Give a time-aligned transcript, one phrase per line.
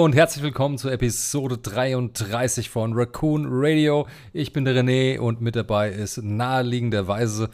[0.00, 4.06] Hallo und herzlich willkommen zur Episode 33 von Raccoon Radio.
[4.32, 7.50] Ich bin der René und mit dabei ist naheliegenderweise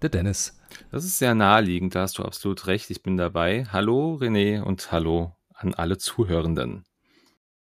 [0.00, 0.58] der Dennis.
[0.90, 2.88] Das ist sehr naheliegend, da hast du absolut recht.
[2.88, 3.66] Ich bin dabei.
[3.70, 6.86] Hallo René und hallo an alle Zuhörenden.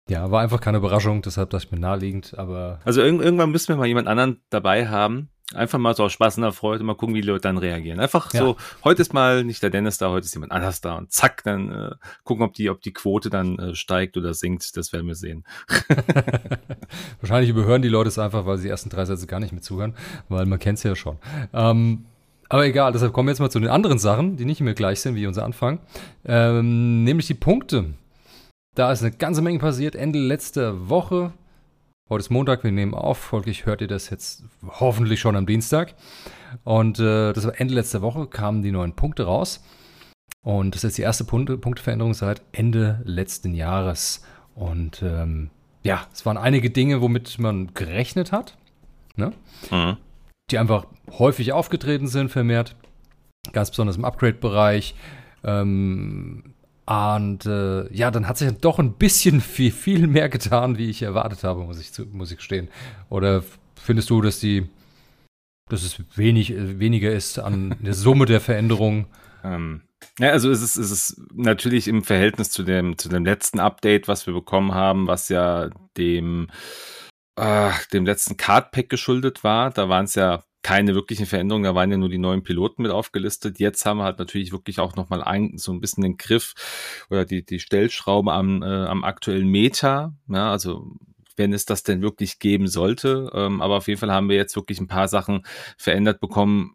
[0.08, 2.80] Ja, war einfach keine Überraschung, deshalb dachte ich mir naheliegend, aber.
[2.86, 5.28] Also irg irgendwann müssen wir mal jemand anderen dabei haben.
[5.54, 8.00] Einfach mal so aus Spaß und der Freude, mal gucken, wie die Leute dann reagieren.
[8.00, 8.40] Einfach ja.
[8.40, 11.44] so, heute ist mal nicht der Dennis da, heute ist jemand anders da und zack,
[11.44, 11.90] dann äh,
[12.24, 15.44] gucken, ob die, ob die Quote dann äh, steigt oder sinkt, das werden wir sehen.
[17.20, 19.62] Wahrscheinlich überhören die Leute es einfach, weil sie die ersten drei Sätze gar nicht mehr
[19.62, 19.94] zuhören,
[20.28, 21.18] weil man kennt es ja schon.
[21.52, 22.06] Ähm,
[22.48, 25.00] aber egal, deshalb kommen wir jetzt mal zu den anderen Sachen, die nicht mehr gleich
[25.00, 25.78] sind wie unser Anfang.
[26.24, 27.94] Ähm, nämlich die Punkte.
[28.74, 29.94] Da ist eine ganze Menge passiert.
[29.94, 31.32] Ende letzter Woche
[32.08, 35.96] Heute ist Montag, wir nehmen auf, folglich hört ihr das jetzt hoffentlich schon am Dienstag.
[36.62, 39.64] Und äh, das war Ende letzter Woche, kamen die neuen Punkte raus.
[40.42, 44.22] Und das ist jetzt die erste Punkte, Punkteveränderung seit Ende letzten Jahres.
[44.54, 45.50] Und ähm,
[45.82, 48.56] ja, es waren einige Dinge, womit man gerechnet hat,
[49.16, 49.32] ne?
[49.72, 49.96] Mhm.
[50.52, 50.86] die einfach
[51.18, 52.76] häufig aufgetreten sind, vermehrt.
[53.52, 54.94] Ganz besonders im Upgrade-Bereich.
[55.42, 56.54] Ähm,
[56.86, 61.02] und äh, ja, dann hat sich doch ein bisschen viel, viel mehr getan, wie ich
[61.02, 62.68] erwartet habe, muss ich, muss ich gestehen.
[63.08, 63.42] Oder
[63.74, 64.68] findest du, dass die,
[65.68, 69.06] dass es wenig, äh, weniger ist an der Summe der Veränderungen?
[69.42, 69.82] Ähm,
[70.20, 74.06] ja, also es ist, es ist natürlich im Verhältnis zu dem, zu dem letzten Update,
[74.06, 76.48] was wir bekommen haben, was ja dem,
[77.34, 79.70] äh, dem letzten Card Pack geschuldet war.
[79.70, 82.90] Da waren es ja keine wirklichen Veränderungen, da waren ja nur die neuen Piloten mit
[82.90, 83.60] aufgelistet.
[83.60, 86.54] Jetzt haben wir halt natürlich wirklich auch nochmal ein, so ein bisschen den Griff
[87.08, 90.14] oder die, die Stellschraube am, äh, am aktuellen Meta.
[90.28, 90.96] Ja, also
[91.36, 93.30] wenn es das denn wirklich geben sollte.
[93.34, 96.74] Ähm, aber auf jeden Fall haben wir jetzt wirklich ein paar Sachen verändert bekommen.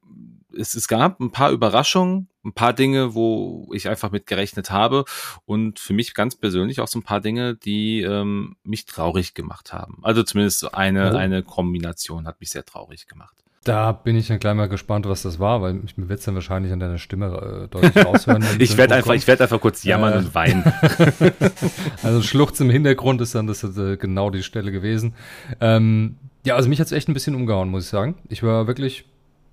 [0.55, 5.05] Es, es gab ein paar Überraschungen, ein paar Dinge, wo ich einfach mit gerechnet habe
[5.45, 9.73] und für mich ganz persönlich auch so ein paar Dinge, die ähm, mich traurig gemacht
[9.73, 9.99] haben.
[10.01, 11.17] Also zumindest eine, oh.
[11.17, 13.35] eine Kombination hat mich sehr traurig gemacht.
[13.63, 16.25] Da bin ich dann gleich mal gespannt, was das war, weil ich mir wird es
[16.25, 18.43] dann wahrscheinlich an deiner Stimme äh, deutlich raushören.
[18.59, 20.63] ich werde einfach, ich werde einfach kurz jammern äh, und weinen.
[22.03, 25.13] also Schluchz im Hintergrund ist dann das ist, äh, genau die Stelle gewesen.
[25.59, 28.15] Ähm, ja, also mich hat es echt ein bisschen umgehauen, muss ich sagen.
[28.29, 29.05] Ich war wirklich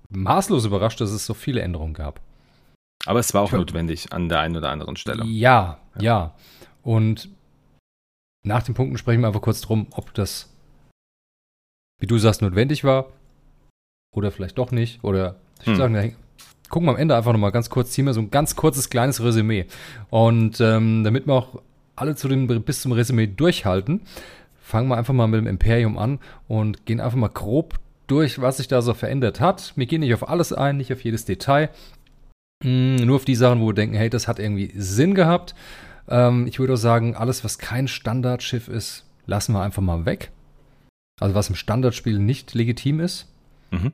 [0.09, 2.19] maßlos überrascht, dass es so viele Änderungen gab.
[3.05, 5.23] Aber es war auch ich notwendig an der einen oder anderen Stelle.
[5.25, 6.35] Ja, ja, ja.
[6.81, 7.29] Und
[8.43, 10.51] nach den Punkten sprechen wir einfach kurz drum, ob das,
[11.99, 13.11] wie du sagst, notwendig war
[14.15, 15.03] oder vielleicht doch nicht.
[15.03, 15.75] Oder ich hm.
[15.75, 16.15] sagen,
[16.69, 19.23] gucken wir am Ende einfach nochmal ganz kurz, ziehen wir so ein ganz kurzes kleines
[19.23, 19.65] Resümee.
[20.09, 21.61] Und ähm, damit wir auch
[21.95, 24.01] alle zu dem, bis zum Resümee durchhalten,
[24.61, 27.75] fangen wir einfach mal mit dem Imperium an und gehen einfach mal grob
[28.07, 29.73] durch, was sich da so verändert hat.
[29.75, 31.69] Wir gehen nicht auf alles ein, nicht auf jedes Detail.
[32.63, 35.55] Mm, nur auf die Sachen, wo wir denken, hey, das hat irgendwie Sinn gehabt.
[36.07, 40.31] Ähm, ich würde auch sagen, alles, was kein Standardschiff ist, lassen wir einfach mal weg.
[41.19, 43.27] Also was im Standardspiel nicht legitim ist.
[43.71, 43.93] Mhm.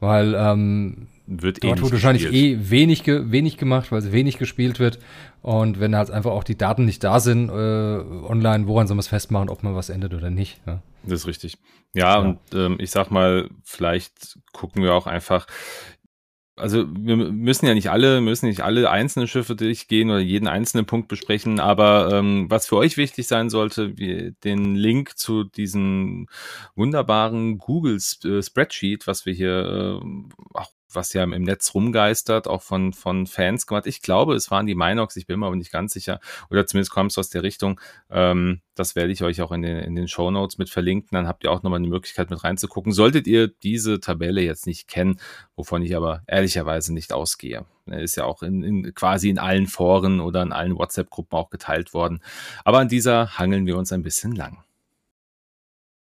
[0.00, 2.60] Weil ähm, wird dort eh wird wahrscheinlich gespielt.
[2.60, 4.98] eh wenig, wenig gemacht, weil es wenig gespielt wird.
[5.40, 9.00] Und wenn halt einfach auch die Daten nicht da sind äh, online, woran soll man
[9.00, 10.60] es festmachen, ob man was ändert oder nicht?
[10.66, 10.82] Ja?
[11.04, 11.58] Das ist richtig.
[11.94, 12.18] Ja, ja.
[12.18, 15.46] und ähm, ich sag mal, vielleicht gucken wir auch einfach,
[16.56, 20.86] also wir müssen ja nicht alle, müssen nicht alle einzelnen Schiffe durchgehen oder jeden einzelnen
[20.86, 26.28] Punkt besprechen, aber ähm, was für euch wichtig sein sollte, wie den Link zu diesem
[26.76, 30.06] wunderbaren Google äh, Spreadsheet, was wir hier äh,
[30.54, 33.86] auch was ja im Netz rumgeistert, auch von, von Fans gemacht.
[33.86, 36.20] Ich glaube, es waren die Minox, ich bin mir aber nicht ganz sicher.
[36.50, 37.80] Oder zumindest kommt es aus der Richtung.
[38.10, 41.10] Ähm, das werde ich euch auch in den, in den Show Notes mit verlinken.
[41.12, 42.92] Dann habt ihr auch nochmal eine Möglichkeit mit reinzugucken.
[42.92, 45.20] Solltet ihr diese Tabelle jetzt nicht kennen,
[45.56, 47.64] wovon ich aber ehrlicherweise nicht ausgehe.
[47.86, 51.94] Ist ja auch in, in quasi in allen Foren oder in allen WhatsApp-Gruppen auch geteilt
[51.94, 52.20] worden.
[52.64, 54.64] Aber an dieser hangeln wir uns ein bisschen lang.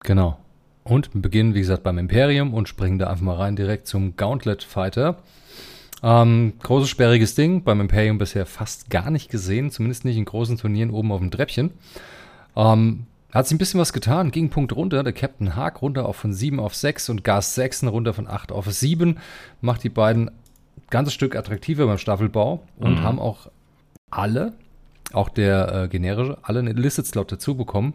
[0.01, 0.39] Genau.
[0.83, 4.63] Und beginnen, wie gesagt, beim Imperium und springen da einfach mal rein direkt zum Gauntlet
[4.63, 5.17] Fighter.
[6.01, 7.63] Ähm, großes, sperriges Ding.
[7.63, 11.31] Beim Imperium bisher fast gar nicht gesehen, zumindest nicht in großen Turnieren oben auf dem
[11.31, 11.71] Treppchen.
[12.55, 15.03] Ähm, hat sich ein bisschen was getan, ging Punkt runter.
[15.03, 18.51] Der Captain Haag runter auf von 7 auf 6 und Gas 6 runter von 8
[18.51, 19.19] auf 7.
[19.61, 20.35] Macht die beiden ein
[20.89, 23.03] ganzes Stück attraktiver beim Staffelbau und mhm.
[23.03, 23.51] haben auch
[24.09, 24.53] alle,
[25.13, 27.93] auch der äh, generische, alle einen Illicit Slot dazu bekommen,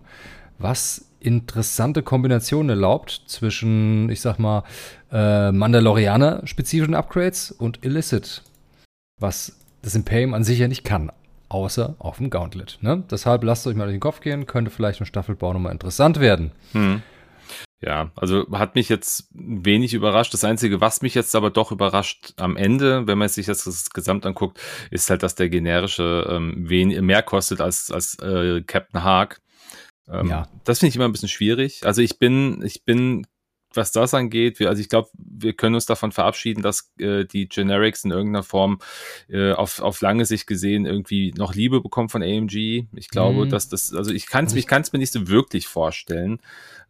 [0.58, 4.64] was interessante Kombination erlaubt zwischen, ich sag mal,
[5.10, 8.42] äh, Mandalorianer-spezifischen Upgrades und Illicit,
[9.20, 11.10] was das Imperium an sich ja nicht kann,
[11.48, 12.78] außer auf dem Gauntlet.
[12.80, 13.04] Ne?
[13.10, 16.52] Deshalb lasst euch mal durch den Kopf gehen, könnte vielleicht im Staffelbau nochmal interessant werden.
[16.72, 17.02] Hm.
[17.80, 20.32] Ja, also hat mich jetzt wenig überrascht.
[20.32, 23.90] Das Einzige, was mich jetzt aber doch überrascht am Ende, wenn man sich das, das
[23.90, 24.58] Gesamt anguckt,
[24.90, 26.64] ist halt, dass der generische ähm,
[27.04, 29.42] mehr kostet als, als äh, Captain Hark.
[30.08, 30.48] Ähm, ja.
[30.64, 31.84] Das finde ich immer ein bisschen schwierig.
[31.84, 33.26] Also ich bin, ich bin
[33.76, 37.48] was das angeht, wir, also ich glaube, wir können uns davon verabschieden, dass äh, die
[37.48, 38.80] Generics in irgendeiner Form
[39.28, 42.86] äh, auf, auf lange Sicht gesehen irgendwie noch Liebe bekommen von AMG.
[42.94, 43.50] Ich glaube, mhm.
[43.50, 46.40] dass das, also ich kann es ich kann's mir nicht so wirklich vorstellen.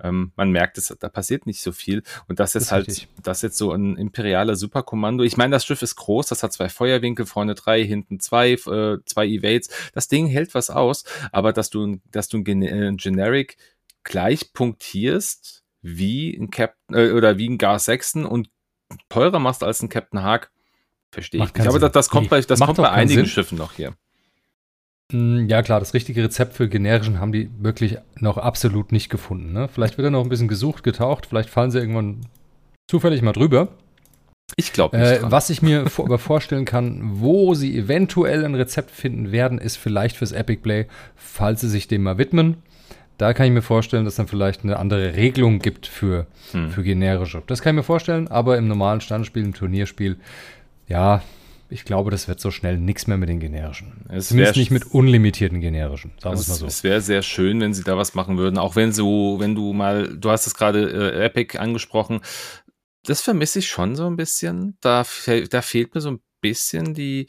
[0.03, 2.03] Ähm, man merkt es, da passiert nicht so viel.
[2.29, 3.09] Und das ist halt, richtig.
[3.23, 5.25] das jetzt so ein imperialer Superkommando.
[5.25, 8.99] Ich meine, das Schiff ist groß, das hat zwei Feuerwinkel, vorne drei, hinten zwei, äh,
[9.05, 9.69] zwei Evades.
[9.93, 13.57] Das Ding hält was aus, aber dass du, dass du ein, ein Generic
[14.03, 18.49] gleich punktierst, wie ein Captain äh, oder wie ein Gar Sexton und
[19.11, 20.51] teurer machst als ein Captain Haag,
[21.13, 21.69] verstehe ich nicht.
[21.69, 23.27] Aber das, das kommt bei, das kommt bei einigen Sinn.
[23.27, 23.95] Schiffen noch hier.
[25.13, 29.53] Mm, ja, klar, das richtige Rezept für generischen haben die wirklich noch absolut nicht gefunden.
[29.53, 29.69] Ne?
[29.69, 32.27] Vielleicht wird er noch ein bisschen gesucht, getaucht, vielleicht fallen sie irgendwann
[32.91, 33.69] zufällig mal drüber.
[34.57, 35.23] Ich glaube nicht.
[35.23, 39.59] Äh, was ich mir vor, aber vorstellen kann, wo sie eventuell ein Rezept finden werden,
[39.59, 42.63] ist vielleicht fürs Epic Play, falls sie sich dem mal widmen.
[43.19, 46.71] Da kann ich mir vorstellen, dass dann vielleicht eine andere Regelung gibt für, hm.
[46.71, 47.43] für generische.
[47.47, 50.17] Das kann ich mir vorstellen, aber im normalen Standspiel, im Turnierspiel,
[50.89, 51.23] ja,
[51.71, 54.05] ich glaube, das wird so schnell nichts mehr mit den generischen.
[54.09, 56.67] Es Zumindest nicht mit unlimitierten generischen, sagen wir es mal so.
[56.67, 59.73] Es wäre sehr schön, wenn sie da was machen würden, auch wenn so, wenn du
[59.73, 62.21] mal, du hast es gerade äh, Epic angesprochen,
[63.05, 64.77] das vermisse ich schon so ein bisschen.
[64.81, 65.05] Da,
[65.51, 67.27] da fehlt mir so ein bisschen die,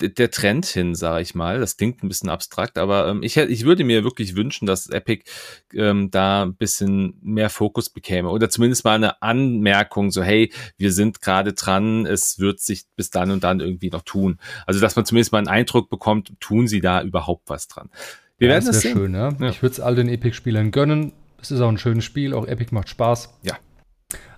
[0.00, 1.60] der Trend hin, sage ich mal.
[1.60, 5.24] Das klingt ein bisschen abstrakt, aber ähm, ich, ich würde mir wirklich wünschen, dass Epic
[5.72, 10.92] ähm, da ein bisschen mehr Fokus bekäme oder zumindest mal eine Anmerkung, so hey, wir
[10.92, 14.38] sind gerade dran, es wird sich bis dann und dann irgendwie noch tun.
[14.66, 17.90] Also dass man zumindest mal einen Eindruck bekommt, tun sie da überhaupt was dran.
[18.38, 18.96] Wir ja, werden das sehen.
[18.96, 19.36] schön, ne?
[19.40, 19.48] ja.
[19.48, 21.12] Ich würde es all den Epic-Spielern gönnen.
[21.40, 23.38] Es ist auch ein schönes Spiel, auch Epic macht Spaß.
[23.42, 23.58] Ja.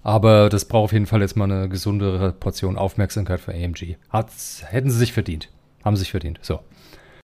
[0.02, 3.96] Aber das braucht auf jeden Fall jetzt mal eine gesundere Portion Aufmerksamkeit für AMG.
[4.10, 5.50] Hat's, hätten sie sich verdient.
[5.84, 6.38] Haben sie sich verdient.
[6.42, 6.60] So.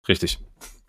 [0.09, 0.39] Richtig.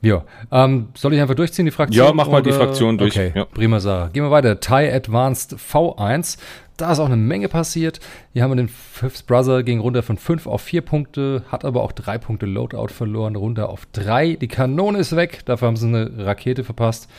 [0.01, 0.23] Ja.
[0.51, 2.05] Ähm, soll ich einfach durchziehen, die Fraktion?
[2.05, 2.51] Ja, mach mal oder?
[2.51, 3.15] die Fraktion durch.
[3.15, 3.45] Okay, ja.
[3.45, 4.11] prima Sache.
[4.13, 4.59] Gehen wir weiter.
[4.59, 6.37] TIE Advanced V1.
[6.77, 7.99] Da ist auch eine Menge passiert.
[8.33, 11.81] Hier haben wir den Fifth Brother ging runter von 5 auf 4 Punkte, hat aber
[11.81, 14.35] auch 3 Punkte Loadout verloren, runter auf 3.
[14.35, 17.09] Die Kanone ist weg, dafür haben sie eine Rakete verpasst,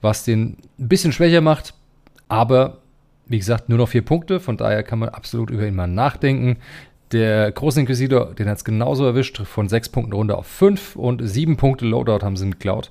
[0.00, 1.74] was den ein bisschen schwächer macht.
[2.28, 2.78] Aber
[3.30, 6.56] wie gesagt, nur noch vier Punkte, von daher kann man absolut über ihn mal nachdenken.
[7.12, 11.22] Der große Inquisitor, den hat es genauso erwischt, von sechs Punkten runter auf fünf und
[11.24, 12.90] sieben Punkte Loadout haben sie geklaut.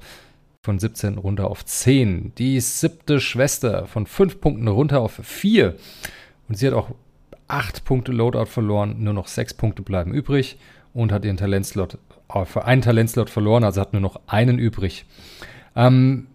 [0.65, 2.33] Von 17 runter auf 10.
[2.37, 5.75] Die siebte Schwester von fünf Punkten runter auf vier.
[6.47, 6.91] Und sie hat auch
[7.49, 10.57] acht Punkte Loadout verloren, nur noch sechs Punkte bleiben übrig
[10.93, 11.97] und hat ihren Talentslot,
[12.33, 15.05] äh, für einen Talentslot verloren, also hat nur noch einen übrig.
[15.75, 16.27] Ähm,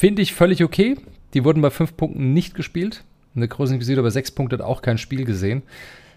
[0.00, 0.96] Finde ich völlig okay.
[1.36, 3.04] Die wurden bei fünf Punkten nicht gespielt.
[3.34, 5.64] Eine große Inquisitor bei sechs Punkten hat auch kein Spiel gesehen.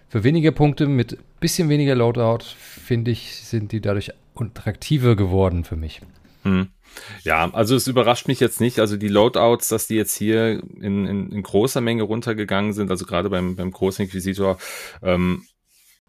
[0.08, 5.76] Für weniger Punkte mit bisschen weniger Loadout, finde ich, sind die dadurch attraktiver geworden für
[5.76, 6.00] mich.
[6.44, 6.70] Hm.
[7.26, 8.80] Ja, also es überrascht mich jetzt nicht.
[8.80, 13.06] Also die Loadouts, dass die jetzt hier in, in, in großer Menge runtergegangen sind, also
[13.06, 14.58] gerade beim, beim großen Inquisitor,
[15.04, 15.44] ähm,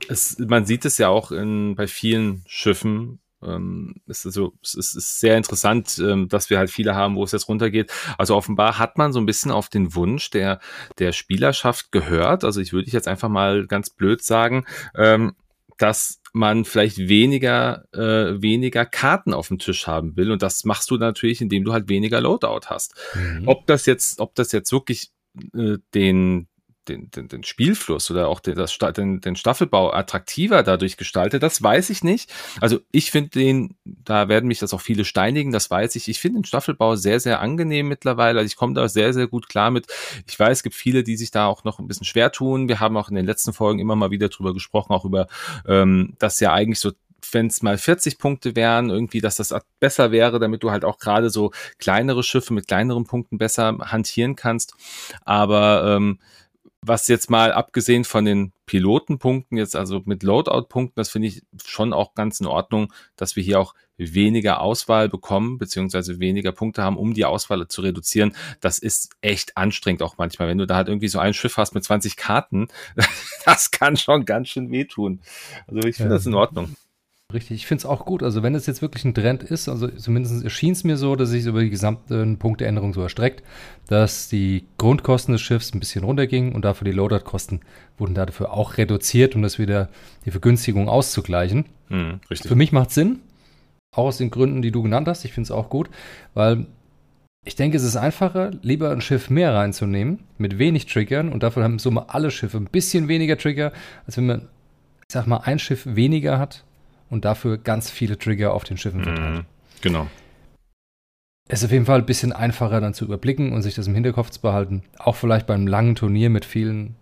[0.09, 4.95] es, man sieht es ja auch in, bei vielen Schiffen, ähm, ist also, es ist,
[4.95, 7.93] ist sehr interessant, ähm, dass wir halt viele haben, wo es jetzt runtergeht.
[8.19, 10.61] Also offenbar hat man so ein bisschen auf den Wunsch der,
[10.99, 12.45] der Spielerschaft gehört.
[12.45, 15.35] Also ich würde jetzt einfach mal ganz blöd sagen, ähm,
[15.79, 20.31] dass man vielleicht weniger, äh, weniger Karten auf dem Tisch haben will.
[20.31, 22.95] Und das machst du natürlich, indem du halt weniger Loadout hast.
[23.15, 23.49] Mhm.
[23.49, 25.11] Ob das jetzt, ob das jetzt wirklich
[25.55, 26.49] äh, den,
[26.91, 31.63] den, den, den Spielfluss oder auch den, das, den, den Staffelbau attraktiver dadurch gestaltet, das
[31.63, 32.33] weiß ich nicht.
[32.61, 36.09] Also ich finde den, da werden mich das auch viele steinigen, das weiß ich.
[36.09, 38.41] Ich finde den Staffelbau sehr, sehr angenehm mittlerweile.
[38.41, 39.87] Also ich komme da sehr, sehr gut klar mit.
[40.29, 42.69] Ich weiß, es gibt viele, die sich da auch noch ein bisschen schwer tun.
[42.69, 45.29] Wir haben auch in den letzten Folgen immer mal wieder drüber gesprochen, auch über,
[45.67, 46.93] ähm, dass ja eigentlich so
[47.33, 50.99] wenn es mal 40 Punkte wären, irgendwie, dass das besser wäre, damit du halt auch
[50.99, 54.75] gerade so kleinere Schiffe mit kleineren Punkten besser hantieren kannst.
[55.25, 56.19] Aber ähm,
[56.83, 61.93] was jetzt mal abgesehen von den Pilotenpunkten, jetzt also mit Loadout-Punkten, das finde ich schon
[61.93, 66.97] auch ganz in Ordnung, dass wir hier auch weniger Auswahl bekommen, beziehungsweise weniger Punkte haben,
[66.97, 68.35] um die Auswahl zu reduzieren.
[68.61, 70.49] Das ist echt anstrengend auch manchmal.
[70.49, 72.69] Wenn du da halt irgendwie so ein Schiff hast mit 20 Karten,
[73.45, 75.21] das kann schon ganz schön wehtun.
[75.67, 76.17] Also ich finde ja.
[76.17, 76.77] das in Ordnung.
[77.33, 78.23] Richtig, ich finde es auch gut.
[78.23, 81.31] Also wenn es jetzt wirklich ein Trend ist, also zumindest erschien es mir so, dass
[81.31, 83.43] sich über die gesamte Punkteänderung so erstreckt,
[83.89, 87.61] dass die Grundkosten des Schiffs ein bisschen runtergingen und dafür die Loadout-Kosten
[87.99, 89.89] wurden dafür auch reduziert, um das wieder
[90.25, 91.67] die Vergünstigung auszugleichen.
[91.89, 93.21] Mhm, Für mich macht Sinn,
[93.95, 95.25] auch aus den Gründen, die du genannt hast.
[95.25, 95.91] Ich finde es auch gut,
[96.35, 96.67] weil
[97.45, 101.65] ich denke, es ist einfacher, lieber ein Schiff mehr reinzunehmen, mit wenig Triggern und dafür
[101.65, 103.73] haben so mal alle Schiffe ein bisschen weniger Trigger,
[104.07, 104.41] als wenn man,
[105.09, 106.65] ich sag mal, ein Schiff weniger hat
[107.11, 109.35] und dafür ganz viele Trigger auf den Schiffen verteilt.
[109.35, 109.45] Mhm,
[109.83, 110.07] genau.
[111.49, 113.95] Es ist auf jeden Fall ein bisschen einfacher dann zu überblicken und sich das im
[113.95, 114.85] Hinterkopf zu behalten.
[114.99, 116.95] Auch vielleicht beim langen Turnier mit vielen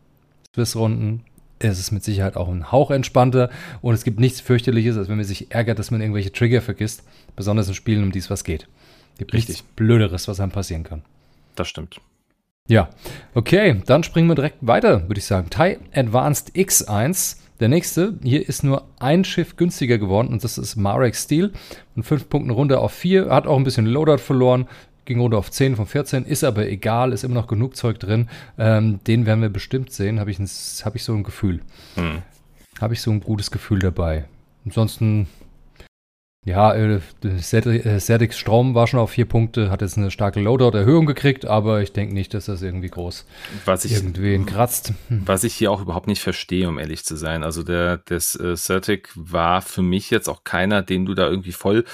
[0.55, 1.23] Swiss-Runden
[1.59, 3.51] ist es mit Sicherheit auch ein Hauch entspannter
[3.83, 7.03] und es gibt nichts fürchterliches, als wenn man sich ärgert, dass man irgendwelche Trigger vergisst,
[7.37, 8.69] besonders in Spielen, um die es was geht.
[9.19, 9.57] Gibt Richtig.
[9.57, 11.03] nichts Blöderes, was einem passieren kann.
[11.57, 12.01] Das stimmt.
[12.69, 12.91] Ja,
[13.35, 15.49] okay, dann springen wir direkt weiter, würde ich sagen.
[15.51, 17.38] Thai Advanced X1.
[17.61, 21.53] Der nächste, hier ist nur ein Schiff günstiger geworden und das ist Marek Steel.
[21.97, 23.31] Und fünf Punkten runter auf vier.
[23.31, 24.69] Hat auch ein bisschen Loadout verloren,
[25.05, 28.29] ging runter auf 10 von 14, ist aber egal, ist immer noch genug Zeug drin.
[28.59, 31.61] Ähm, den werden wir bestimmt sehen, habe ich, hab ich so ein Gefühl.
[31.97, 32.23] Hm.
[32.81, 34.27] Habe ich so ein gutes Gefühl dabei.
[34.65, 35.27] Ansonsten
[36.49, 37.01] ja, äh,
[37.41, 41.93] Cedric Strom war schon auf vier Punkte, hat jetzt eine starke Loadout-Erhöhung gekriegt, aber ich
[41.93, 43.27] denke nicht, dass das irgendwie groß
[43.67, 44.95] was ich, irgendwen kratzt.
[45.09, 45.23] Hm.
[45.27, 47.45] Was ich hier auch überhaupt nicht verstehe, um ehrlich zu sein.
[47.45, 51.53] Also der das äh, Certic war für mich jetzt auch keiner, den du da irgendwie
[51.53, 51.85] voll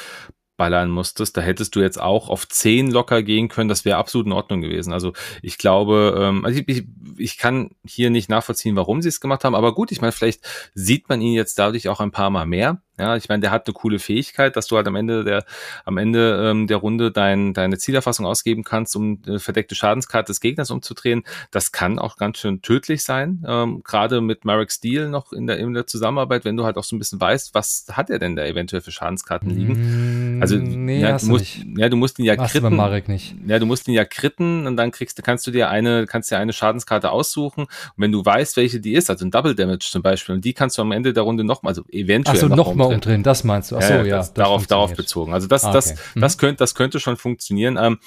[0.57, 4.27] ballern musstest, da hättest du jetzt auch auf 10 locker gehen können, das wäre absolut
[4.27, 4.93] in Ordnung gewesen.
[4.93, 6.85] Also ich glaube, ähm, also ich, ich,
[7.17, 10.47] ich kann hier nicht nachvollziehen, warum sie es gemacht haben, aber gut, ich meine, vielleicht
[10.75, 12.81] sieht man ihn jetzt dadurch auch ein paar Mal mehr.
[12.99, 15.45] Ja, ich meine, der hat eine coole Fähigkeit, dass du halt am Ende der
[15.85, 20.41] am Ende ähm, der Runde dein, deine Zielerfassung ausgeben kannst, um eine verdeckte Schadenskarte des
[20.41, 21.25] Gegners umzudrehen.
[21.51, 23.45] Das kann auch ganz schön tödlich sein.
[23.47, 26.85] Ähm, Gerade mit Marek Steel noch in der, in der Zusammenarbeit, wenn du halt auch
[26.85, 30.39] so ein bisschen weißt, was hat er denn da eventuell für Schadenskarten liegen.
[30.39, 32.77] Mm, also nee, ja, du musst, ja, du musst ihn ja kritten.
[32.77, 33.35] Marek nicht.
[33.47, 36.39] Ja, du musst ihn ja kritten und dann kriegst kannst du dir eine, kannst dir
[36.39, 37.63] eine Schadenskarte aussuchen.
[37.65, 40.53] Und wenn du weißt, welche die ist, also ein Double Damage zum Beispiel, und die
[40.53, 43.23] kannst du am Ende der Runde nochmal, also eventuell so, noch, noch mal umdrehen.
[43.23, 43.77] Das meinst du?
[43.77, 44.05] Ach so, ja.
[44.05, 45.33] ja das, darauf, darauf bezogen.
[45.33, 45.75] Also das, ah, okay.
[45.75, 46.21] das, mhm.
[46.21, 47.79] das könnte, das könnte schon funktionieren.
[47.81, 47.99] Ähm,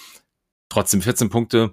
[0.70, 1.72] trotzdem 14 Punkte.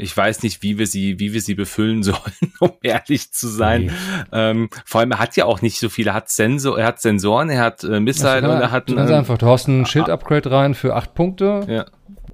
[0.00, 3.86] Ich weiß nicht, wie wir sie, wie wir sie befüllen sollen, um ehrlich zu sein.
[3.86, 3.90] Nee.
[4.32, 6.10] Ähm, vor allem, er hat ja auch nicht so viele.
[6.10, 8.86] Er hat Sensor, er hat Sensoren, er hat äh, Missile also, und er hat.
[8.86, 9.38] Ganz einfach.
[9.38, 11.66] Du hast ein Schild-Upgrade rein für acht Punkte.
[11.68, 11.86] Ja.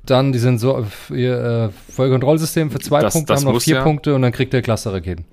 [0.05, 3.83] Dann die Sensor, ihr äh, Vollkontrollsystem für zwei das, Punkte, das haben noch vier ja.
[3.83, 5.25] Punkte und dann kriegt er Cluster-Raketen.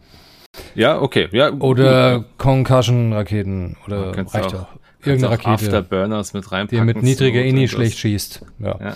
[0.75, 1.29] Ja, okay.
[1.31, 3.77] Ja, oder Concussion-Raketen.
[3.86, 4.67] Oder reicht auch.
[5.03, 5.50] Irgendeine Rakete.
[5.50, 6.88] Afterburners mit reinpacken.
[6.88, 8.46] Die mit niedriger Ini schlecht schießt.
[8.60, 8.79] Ja.
[8.79, 8.96] ja.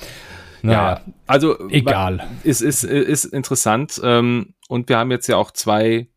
[0.63, 2.27] Ja, also egal.
[2.43, 4.01] Ist, ist, ist interessant.
[4.03, 6.07] Ähm, und wir haben jetzt ja auch zwei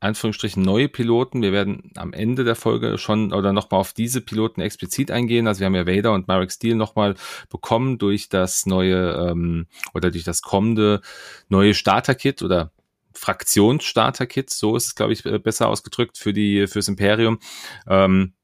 [0.00, 1.42] Anführungsstrichen neue Piloten.
[1.42, 5.46] Wir werden am Ende der Folge schon oder nochmal auf diese Piloten explizit eingehen.
[5.46, 7.14] Also wir haben ja Vader und Marek Steele nochmal
[7.50, 11.00] bekommen durch das neue ähm, oder durch das kommende
[11.48, 12.72] neue Starter-Kit oder
[13.20, 17.38] Fraktionsstarter-Kit, so ist es, glaube ich, besser ausgedrückt für die fürs Imperium.
[17.86, 18.34] Ähm,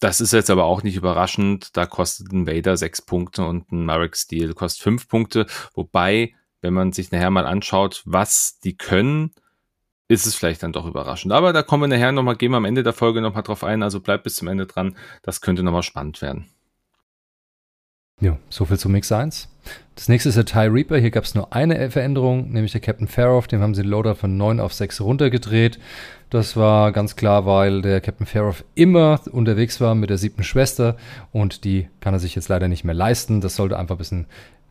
[0.00, 1.76] das ist jetzt aber auch nicht überraschend.
[1.76, 5.46] Da kostet ein Vader sechs Punkte und ein Marek Steel kostet fünf Punkte.
[5.74, 9.34] Wobei, wenn man sich nachher mal anschaut, was die können,
[10.08, 11.32] ist es vielleicht dann doch überraschend.
[11.32, 13.82] Aber da kommen wir nachher nochmal, gehen wir am Ende der Folge nochmal drauf ein.
[13.82, 14.96] Also bleibt bis zum Ende dran.
[15.22, 16.48] Das könnte nochmal spannend werden.
[18.20, 19.48] Ja, soviel zu Mix 1.
[19.94, 20.98] Das nächste ist der TIE Reaper.
[20.98, 23.48] Hier gab es nur eine Veränderung, nämlich der Captain Faroff.
[23.48, 25.78] Dem haben sie den Loader von 9 auf 6 runtergedreht.
[26.28, 30.96] Das war ganz klar, weil der Captain Faroff immer unterwegs war mit der siebten Schwester
[31.32, 33.40] und die kann er sich jetzt leider nicht mehr leisten.
[33.40, 34.26] Das sollte einfach ein bisschen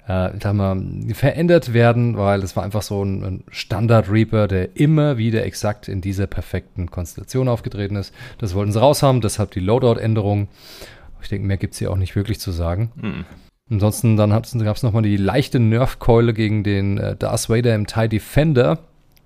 [0.08, 0.82] äh, sag mal,
[1.14, 6.02] verändert werden, weil das war einfach so ein, ein Standard-Reaper, der immer wieder exakt in
[6.02, 8.14] dieser perfekten Konstellation aufgetreten ist.
[8.38, 10.48] Das wollten sie raushaben, deshalb die Loadout-Änderung.
[11.22, 12.92] Ich denke, mehr gibt es hier auch nicht wirklich zu sagen.
[12.96, 13.26] Mhm.
[13.72, 14.46] Ansonsten dann gab
[14.76, 18.80] es nochmal die leichte Nerf-Keule gegen den äh, Darth Vader im TIE Defender.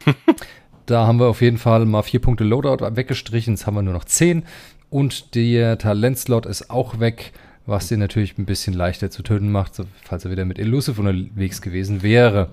[0.85, 3.53] da haben wir auf jeden Fall mal vier Punkte Loadout weggestrichen.
[3.53, 4.43] Jetzt haben wir nur noch zehn.
[4.89, 7.31] Und der Talentslot ist auch weg,
[7.65, 11.61] was den natürlich ein bisschen leichter zu töten macht, falls er wieder mit Elusive unterwegs
[11.61, 12.49] gewesen wäre.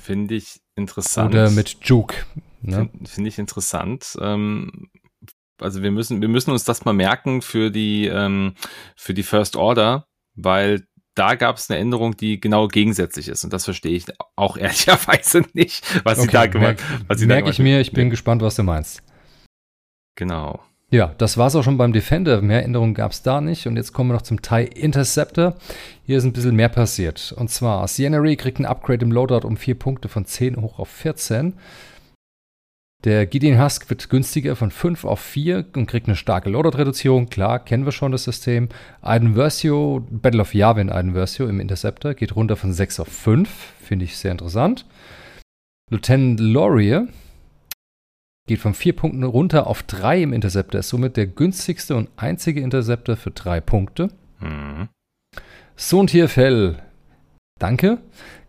[0.00, 1.34] Finde ich interessant.
[1.34, 2.14] Oder mit Juke.
[2.62, 2.88] Ne?
[2.92, 4.16] Finde find ich interessant.
[4.20, 4.88] Ähm,
[5.60, 8.54] also wir müssen, wir müssen uns das mal merken für die, ähm,
[8.96, 10.84] für die First Order, weil
[11.14, 13.42] da gab es eine Änderung, die genau gegensätzlich ist.
[13.42, 17.26] Und das verstehe ich auch ehrlicherweise nicht, was okay, sie da gemacht haben.
[17.26, 19.02] Merke ich mir, ich bin gespannt, was du meinst.
[20.14, 20.60] Genau.
[20.90, 22.40] Ja, das war es auch schon beim Defender.
[22.40, 23.66] Mehr Änderungen gab es da nicht.
[23.66, 25.56] Und jetzt kommen wir noch zum TIE Interceptor.
[26.04, 27.34] Hier ist ein bisschen mehr passiert.
[27.36, 30.88] Und zwar, Sienna kriegt ein Upgrade im Loadout um 4 Punkte von 10 hoch auf
[30.88, 31.54] 14.
[33.04, 37.28] Der Gideon Husk wird günstiger von 5 auf 4 und kriegt eine starke Loadout-Reduzierung.
[37.28, 38.68] Klar, kennen wir schon das System.
[39.02, 43.48] Aiden Versio, Battle of Yavin Aiden Versio im Interceptor geht runter von 6 auf 5.
[43.80, 44.84] Finde ich sehr interessant.
[45.90, 47.06] Lieutenant Laurier
[48.48, 50.80] geht von 4 Punkten runter auf 3 im Interceptor.
[50.80, 54.08] Ist somit der günstigste und einzige Interceptor für 3 Punkte.
[54.40, 54.88] Mhm.
[55.76, 56.82] Sohn Tierfell
[57.58, 57.98] Danke.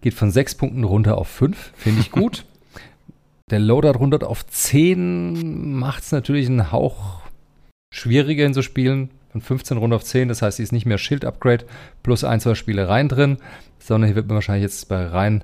[0.01, 1.73] Geht von sechs Punkten runter auf fünf.
[1.75, 2.45] Finde ich gut.
[3.49, 7.21] Der Loadout runter auf 10 macht es natürlich einen Hauch
[7.91, 9.09] schwieriger in so Spielen.
[9.31, 11.65] Von 15 runter auf 10, das heißt, sie ist nicht mehr Schild-Upgrade
[12.01, 13.37] plus ein, zwei Spielereien drin,
[13.77, 15.43] sondern hier wird man wahrscheinlich jetzt bei rein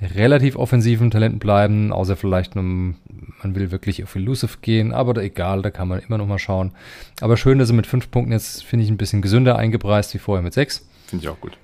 [0.00, 2.96] relativ offensiven Talenten bleiben, außer vielleicht, man
[3.42, 6.72] will wirklich auf Elusive gehen, aber da, egal, da kann man immer noch mal schauen.
[7.20, 10.18] Aber schön, dass sie mit 5 Punkten jetzt, finde ich, ein bisschen gesünder eingepreist wie
[10.18, 10.88] vorher mit 6.
[11.06, 11.56] Finde ich auch gut.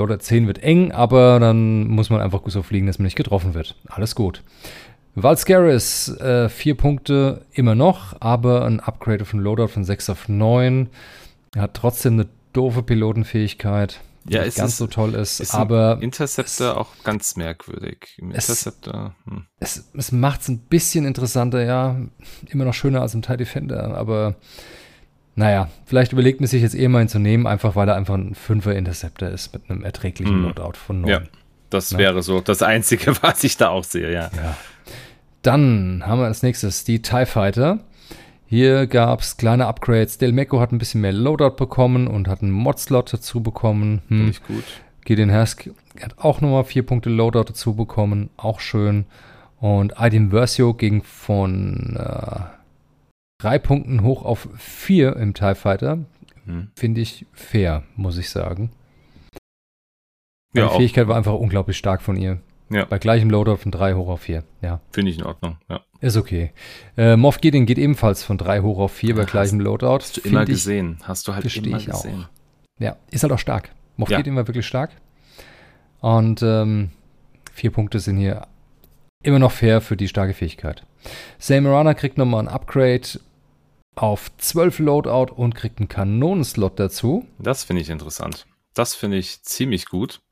[0.00, 3.54] Loader 10 wird eng, aber dann muss man einfach so fliegen, dass man nicht getroffen
[3.54, 3.76] wird.
[3.88, 4.42] Alles gut.
[5.14, 10.88] Valscaris, äh, vier Punkte immer noch, aber ein Upgrade von Loadout von 6 auf 9.
[11.54, 15.40] Er hat trotzdem eine doofe Pilotenfähigkeit, die Ja, nicht es ganz ist- so toll ist,
[15.40, 18.14] Ist aber Interceptor auch ganz merkwürdig.
[18.18, 19.44] Im Es- Interceptor, hm.
[19.58, 21.96] es, es macht es ein bisschen interessanter, ja.
[22.48, 24.36] Immer noch schöner als im TIE Defender, aber
[25.40, 28.14] naja, vielleicht überlegt man sich jetzt eh mal ihn zu nehmen, einfach weil er einfach
[28.14, 30.42] ein 5er Interceptor ist mit einem erträglichen Hm.
[30.44, 31.10] Loadout von 9.
[31.10, 31.20] ja,
[31.70, 31.98] das Ne?
[31.98, 34.30] wäre so das Einzige, was ich da auch sehe, ja.
[34.36, 34.56] Ja.
[35.42, 37.78] Dann haben wir als nächstes die TIE Fighter.
[38.46, 40.18] Hier gab es kleine Upgrades.
[40.18, 44.02] Delmeco hat ein bisschen mehr Loadout bekommen und hat einen Mod-Slot dazu bekommen.
[44.08, 44.30] Finde Hm.
[44.30, 44.64] ich gut.
[45.04, 45.70] Gideon Hask
[46.02, 48.28] hat auch nochmal vier Punkte Loadout dazu bekommen.
[48.36, 49.06] Auch schön.
[49.60, 52.40] Und Aiden Versio ging von äh,
[53.40, 55.98] drei Punkten hoch auf vier im TIE Fighter.
[56.46, 56.70] Hm.
[56.74, 58.70] Finde ich fair, muss ich sagen.
[60.52, 62.40] Ja, Die Fähigkeit war einfach unglaublich stark von ihr.
[62.70, 62.84] Ja.
[62.84, 64.44] Bei gleichem Loadout von drei hoch auf vier.
[64.62, 64.80] Ja.
[64.92, 65.80] finde ich in Ordnung, ja.
[66.00, 66.52] Ist okay.
[66.96, 69.98] Äh, Moff Gideon geht ebenfalls von 3 hoch auf 4 bei gleichem Loadout.
[70.00, 70.98] Hast du immer ich- gesehen.
[71.02, 72.02] Hast du halt immer ich auch.
[72.02, 72.24] gesehen.
[72.78, 73.70] Ja, ist halt auch stark.
[73.98, 74.16] Moff Ja.
[74.16, 74.92] Gideon war wirklich stark.
[76.00, 76.90] Und ähm,
[77.52, 78.46] vier Punkte sind hier
[79.22, 80.84] immer noch fair für die starke Fähigkeit.
[81.38, 83.02] Samarana kriegt nochmal ein Upgrade
[84.00, 87.26] auf 12 Loadout und kriegt einen Kanonenslot dazu.
[87.38, 88.46] Das finde ich interessant.
[88.72, 90.22] Das finde ich ziemlich gut.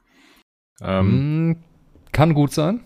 [0.80, 1.56] Ähm, Hm,
[2.12, 2.80] kann gut sein.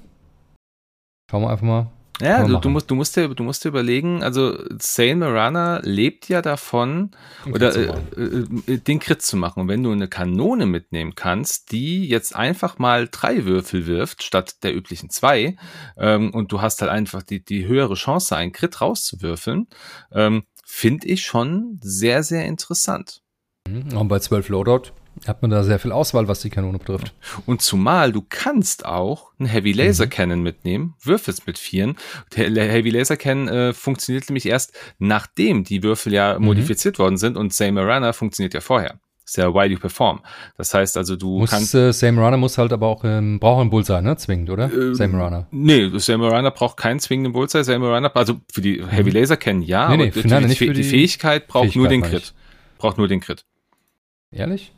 [1.30, 1.90] Schauen wir einfach mal.
[2.20, 6.28] Ja, du, du, musst, du, musst dir, du musst dir überlegen, also Sane Marana lebt
[6.28, 7.10] ja davon,
[7.50, 7.88] oder äh,
[8.20, 9.60] äh, den Crit zu machen.
[9.60, 14.62] Und wenn du eine Kanone mitnehmen kannst, die jetzt einfach mal drei Würfel wirft, statt
[14.62, 15.56] der üblichen zwei,
[15.96, 19.66] ähm, und du hast halt einfach die, die höhere Chance, einen Crit rauszuwürfeln,
[20.12, 23.20] ähm, finde ich schon sehr, sehr interessant.
[23.68, 23.94] Mhm.
[23.94, 24.92] Und bei 12 Loadout
[25.26, 27.14] hat man da sehr viel Auswahl, was die Kanone betrifft.
[27.44, 31.96] Und zumal du kannst auch einen Heavy Laser Cannon mitnehmen, würfelst mit vieren.
[32.34, 36.46] Der Heavy Laser Cannon äh, funktioniert nämlich erst nachdem die Würfel ja Mhm.
[36.46, 38.98] modifiziert worden sind und Samarana funktioniert ja vorher.
[39.32, 40.20] Ist ja While You Perform.
[40.58, 41.74] Das heißt also, du Muss, kannst.
[41.74, 44.14] äh, Samarana muss halt aber auch, ähm, braucht Bullseye, ne?
[44.18, 44.70] Zwingend, oder?
[44.70, 45.46] Ähm, Samarana.
[45.50, 47.64] Nee, Samarana braucht keinen zwingenden Bullseye.
[47.64, 49.90] Samarana, also für die Heavy Laser Cannon ja, Mhm.
[49.92, 52.00] Nee, nee, aber für- nein, die, nicht für die, die Fähigkeit braucht nur Fähigkeit, den
[52.00, 52.22] meine ich.
[52.24, 52.34] Crit.
[52.76, 53.46] Braucht nur den Crit.
[54.30, 54.70] Ehrlich?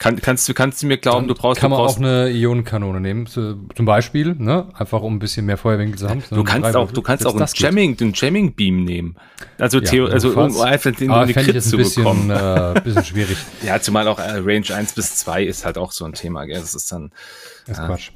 [0.00, 2.30] Kann, kannst, du kannst du mir glauben, du brauchst, Kann du man brauchst auch eine
[2.30, 4.66] Ionenkanone nehmen, zu, zum Beispiel, ne?
[4.72, 6.22] Einfach um ein bisschen mehr Feuerwinkel zu haben.
[6.30, 9.16] Du kannst auch, du kannst auch einen Jamming, den Jamming Beam nehmen.
[9.58, 12.30] Also, Ja, Theo, also um einfach den, Aber den Crit zu bisschen, bekommen.
[12.30, 13.36] äh, bisschen schwierig.
[13.62, 16.58] Ja, zumal auch äh, Range 1 bis 2 ist halt auch so ein Thema, gell?
[16.60, 17.10] Das ist dann,
[17.66, 17.86] Das ist Ja.
[17.86, 18.10] Quatsch.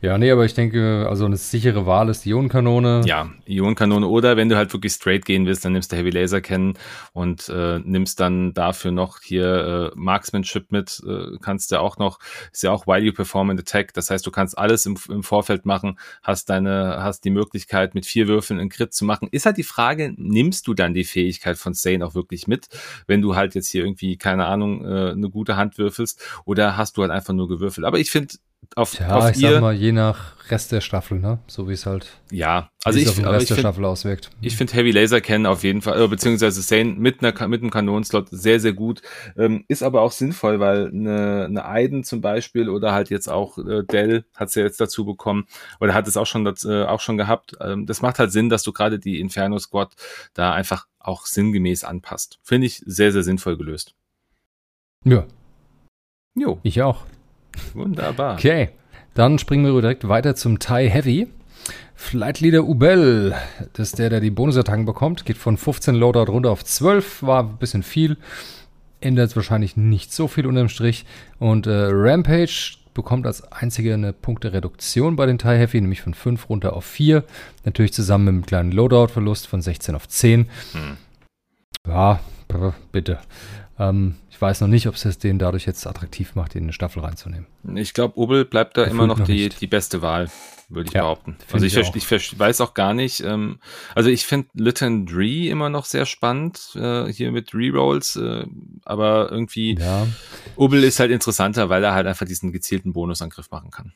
[0.00, 3.02] Ja, nee, aber ich denke, also eine sichere Wahl ist die Ionenkanone.
[3.06, 6.40] ja, Ionenkanone oder wenn du halt wirklich straight gehen willst, dann nimmst du Heavy Laser
[6.40, 6.74] Cannon
[7.12, 12.18] und äh, nimmst dann dafür noch hier äh, Marksmanship mit, äh, kannst du auch noch,
[12.52, 15.22] ist ja auch While You Perform an Attack, das heißt, du kannst alles im, im
[15.22, 19.28] Vorfeld machen, hast deine, hast die Möglichkeit mit vier Würfeln einen Crit zu machen.
[19.30, 22.68] Ist halt die Frage, nimmst du dann die Fähigkeit von Sane auch wirklich mit,
[23.06, 26.96] wenn du halt jetzt hier irgendwie, keine Ahnung, äh, eine gute Hand würfelst oder hast
[26.96, 27.86] du halt einfach nur gewürfelt.
[27.86, 28.34] Aber ich finde,
[28.74, 31.38] auf, Ja, auf ich ihr, sag mal, je nach Rest der Staffel, ne?
[31.46, 33.84] So wie es halt ja, also es ich, auf den Rest ich der finde, Staffel
[33.84, 34.30] auswirkt.
[34.40, 37.70] ich finde Heavy Laser Cannon auf jeden Fall, äh, beziehungsweise Sane mit, einer, mit einem
[37.70, 39.02] Kanonenslot sehr, sehr gut.
[39.36, 43.58] Ähm, ist aber auch sinnvoll, weil eine, eine Aiden zum Beispiel oder halt jetzt auch
[43.58, 45.46] äh, Dell hat sie ja jetzt dazu bekommen
[45.80, 47.56] oder hat es auch schon, das, äh, auch schon gehabt.
[47.60, 49.94] Ähm, das macht halt Sinn, dass du gerade die Inferno Squad
[50.34, 52.38] da einfach auch sinngemäß anpasst.
[52.42, 53.94] Finde ich sehr, sehr sinnvoll gelöst.
[55.04, 55.26] Ja,
[56.38, 57.06] Jo, ich auch.
[57.74, 58.34] Wunderbar.
[58.34, 58.70] Okay,
[59.14, 61.28] dann springen wir direkt weiter zum TIE Heavy.
[61.94, 63.34] Flight Leader Ubel,
[63.72, 67.42] das ist der, der die Bonusattacken bekommt, geht von 15 Loadout runter auf 12, war
[67.42, 68.18] ein bisschen viel,
[69.00, 71.06] ändert wahrscheinlich nicht so viel unterm Strich.
[71.38, 76.48] Und äh, Rampage bekommt als einziger eine Punktereduktion bei den TIE Heavy, nämlich von 5
[76.48, 77.24] runter auf 4.
[77.64, 80.48] Natürlich zusammen mit einem kleinen Loadout-Verlust von 16 auf 10.
[80.72, 80.96] Hm.
[81.86, 82.20] Ja,
[82.92, 83.18] bitte.
[83.78, 86.64] Ähm, ich weiß noch nicht, ob es es den dadurch jetzt attraktiv macht, den in
[86.66, 87.46] eine Staffel reinzunehmen.
[87.74, 89.62] Ich glaube, Obel bleibt da Gefühlt immer noch, noch die, nicht.
[89.62, 90.28] die beste Wahl,
[90.68, 91.38] würde ich Ja, behaupten.
[91.50, 91.96] Also ich, ich auch.
[91.96, 93.60] ich weiß auch gar nicht, ähm,
[93.94, 98.44] also ich finde Lytton Dree immer noch sehr spannend, äh, hier mit Rerolls, äh,
[98.84, 100.06] aber irgendwie, Ja,
[100.56, 103.94] Ubbel ist halt interessanter, weil er halt einfach diesen gezielten Bonusangriff machen kann.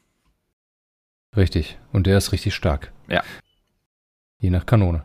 [1.37, 1.79] Richtig.
[1.93, 2.93] Und der ist richtig stark.
[3.09, 3.23] Ja.
[4.39, 5.05] Je nach Kanone.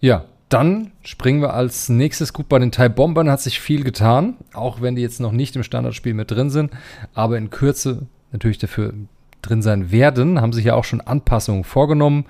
[0.00, 4.36] Ja, dann springen wir als nächstes gut bei den Thai Bombern hat sich viel getan,
[4.52, 6.70] auch wenn die jetzt noch nicht im Standardspiel mit drin sind,
[7.12, 8.94] aber in Kürze natürlich dafür
[9.42, 12.24] drin sein werden, haben sich ja auch schon Anpassungen vorgenommen.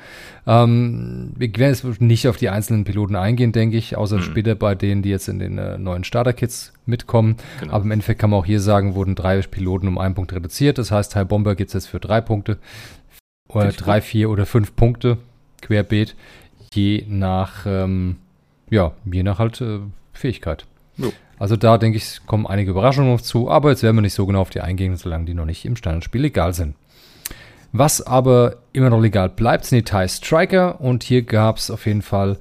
[0.46, 4.22] Ähm, wir werden jetzt nicht auf die einzelnen Piloten eingehen, denke ich, außer mhm.
[4.22, 7.36] später bei denen, die jetzt in den äh, neuen Starter-Kits mitkommen.
[7.60, 7.74] Genau.
[7.74, 10.78] Aber im Endeffekt kann man auch hier sagen, wurden drei Piloten um einen Punkt reduziert.
[10.78, 12.58] Das heißt, Thai Bomber gibt es jetzt für drei Punkte,
[13.48, 15.18] oder drei, vier oder fünf Punkte
[15.60, 16.16] querbeet
[16.74, 18.16] je nach, ähm,
[18.70, 19.80] ja, je nach halt äh,
[20.12, 20.66] Fähigkeit.
[20.96, 21.12] Jo.
[21.38, 24.26] Also da denke ich, kommen einige Überraschungen noch zu, aber jetzt werden wir nicht so
[24.26, 26.76] genau auf die eingehen, solange die noch nicht im Standardspiel legal sind.
[27.72, 31.86] Was aber immer noch legal bleibt, sind die TIE Striker und hier gab es auf
[31.86, 32.38] jeden Fall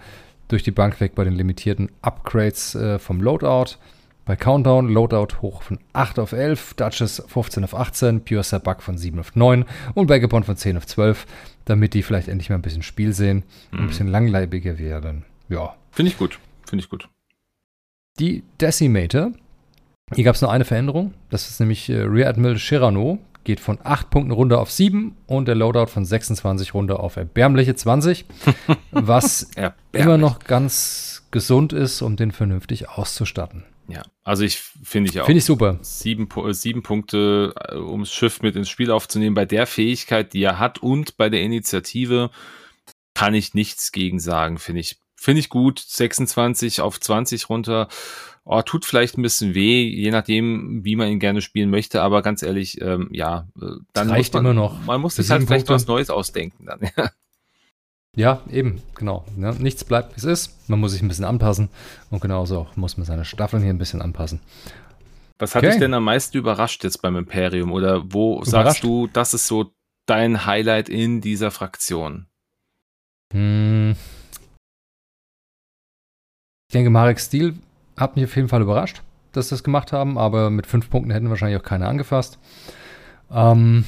[0.47, 3.77] durch die Bank weg bei den limitierten Upgrades äh, vom Loadout.
[4.25, 8.97] Bei Countdown Loadout hoch von 8 auf 11, Duchess 15 auf 18, Pure Sabak von
[8.97, 11.25] 7 auf 9 und Vagabond von 10 auf 12
[11.65, 13.87] damit die vielleicht endlich mal ein bisschen Spiel sehen und ein mhm.
[13.87, 15.25] bisschen langleibiger werden.
[15.49, 15.75] Ja.
[15.91, 16.39] Finde ich gut.
[16.65, 17.09] Finde ich gut.
[18.19, 19.31] Die Decimator.
[20.13, 21.13] Hier gab es noch eine Veränderung.
[21.29, 23.19] Das ist nämlich äh, Rear Admiral Shirano.
[23.43, 27.75] Geht von 8 Punkten runter auf 7 und der Loadout von 26 runter auf erbärmliche
[27.75, 28.25] 20.
[28.91, 29.77] was erbärmlich.
[29.93, 33.63] immer noch ganz gesund ist, um den vernünftig auszustatten.
[33.87, 35.25] Ja, also ich finde ich auch.
[35.25, 35.77] Finde ich super.
[35.81, 39.35] Sieben, sieben Punkte, äh, um das Schiff mit ins Spiel aufzunehmen.
[39.35, 42.31] Bei der Fähigkeit, die er hat und bei der Initiative
[43.13, 44.99] kann ich nichts gegen sagen, finde ich.
[45.15, 45.79] Finde ich gut.
[45.79, 47.87] 26 auf 20 runter.
[48.45, 52.21] Oh, tut vielleicht ein bisschen weh, je nachdem, wie man ihn gerne spielen möchte, aber
[52.21, 54.83] ganz ehrlich, ähm, ja, äh, dann das reicht man, immer noch.
[54.85, 56.81] Man muss sich halt vielleicht was Neues ausdenken dann.
[56.97, 57.09] Ja.
[58.15, 59.25] Ja, eben, genau.
[59.37, 60.69] Ja, nichts bleibt, wie es ist.
[60.69, 61.69] Man muss sich ein bisschen anpassen.
[62.11, 64.39] Und genauso auch muss man seine Staffeln hier ein bisschen anpassen.
[65.39, 65.71] Was hat okay.
[65.71, 67.71] dich denn am meisten überrascht jetzt beim Imperium?
[67.71, 68.51] Oder wo überrascht?
[68.51, 69.73] sagst du, das ist so
[70.05, 72.27] dein Highlight in dieser Fraktion?
[73.33, 73.95] Hm.
[76.69, 77.55] Ich denke, Marek Stil
[77.97, 81.11] hat mich auf jeden Fall überrascht, dass sie das gemacht haben, aber mit fünf Punkten
[81.11, 82.37] hätten wahrscheinlich auch keiner angefasst.
[83.31, 83.85] Ähm,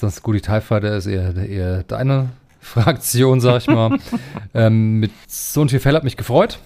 [0.00, 3.98] das gute TIE Fighter ist eher, eher deine Fraktion, sag ich mal.
[4.54, 6.58] ähm, mit so viel Fell hat mich gefreut,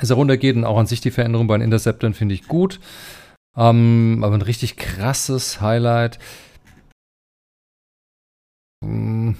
[0.00, 2.80] dass er runtergeht und auch an sich die Veränderung bei den Interceptern finde ich gut.
[3.56, 6.18] Ähm, aber ein richtig krasses Highlight.
[8.84, 9.36] Hm,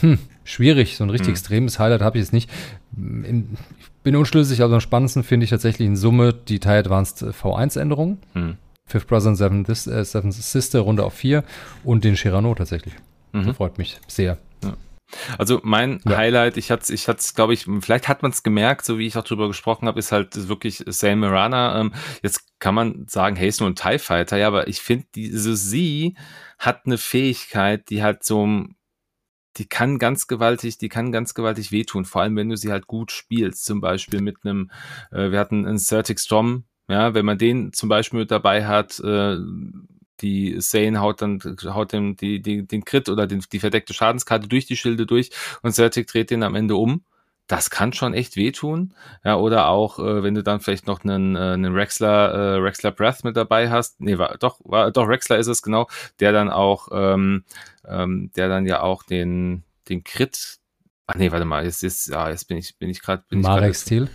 [0.00, 1.34] hm schwierig, so ein richtig hm.
[1.34, 2.50] extremes Highlight habe ich jetzt nicht.
[2.92, 8.18] Ich bin unschlüssig, aber am spannendsten finde ich tatsächlich in Summe die TIE Advanced V1-Änderung.
[8.32, 8.56] Hm.
[8.88, 11.44] Fifth Brother und Seven, This, äh, Seven Sister Runde auf 4
[11.84, 12.94] und den Shirano tatsächlich.
[13.32, 13.46] Mhm.
[13.46, 14.38] Das freut mich sehr.
[14.64, 14.76] Ja.
[15.38, 16.16] Also mein ja.
[16.16, 19.16] Highlight, ich hatte ich hatte glaube ich, vielleicht hat man es gemerkt, so wie ich
[19.16, 21.80] auch drüber gesprochen habe, ist halt wirklich Sam Mirana.
[21.80, 25.06] Ähm, jetzt kann man sagen, hey, ist nur ein TIE Fighter, ja, aber ich finde,
[25.14, 26.16] diese sie
[26.58, 28.46] hat eine Fähigkeit, die halt so
[29.58, 32.86] die kann ganz gewaltig, die kann ganz gewaltig wehtun, vor allem wenn du sie halt
[32.86, 34.70] gut spielst, zum Beispiel mit einem,
[35.10, 38.98] äh, wir hatten einen Certic Storm ja, wenn man den zum Beispiel mit dabei hat,
[39.00, 39.36] äh,
[40.20, 44.48] die Sane haut dann haut dem die, die, den Crit oder den, die verdeckte Schadenskarte
[44.48, 45.30] durch die Schilde durch
[45.62, 47.02] und Celtic dreht den am Ende um.
[47.46, 48.92] Das kann schon echt wehtun.
[49.24, 52.92] Ja, oder auch, äh, wenn du dann vielleicht noch einen, äh, einen Rexler, äh, Rexler
[52.92, 54.00] Breath mit dabei hast.
[54.02, 55.88] Nee, war doch, war doch Rexler ist es, genau,
[56.20, 57.44] der dann auch, ähm,
[57.86, 60.58] ähm, der dann ja auch den, den Crit.
[61.06, 63.24] Ach nee, warte mal, jetzt ist, ja, jetzt bin ich, bin ich gerade.
[63.30, 64.10] Marek Stil.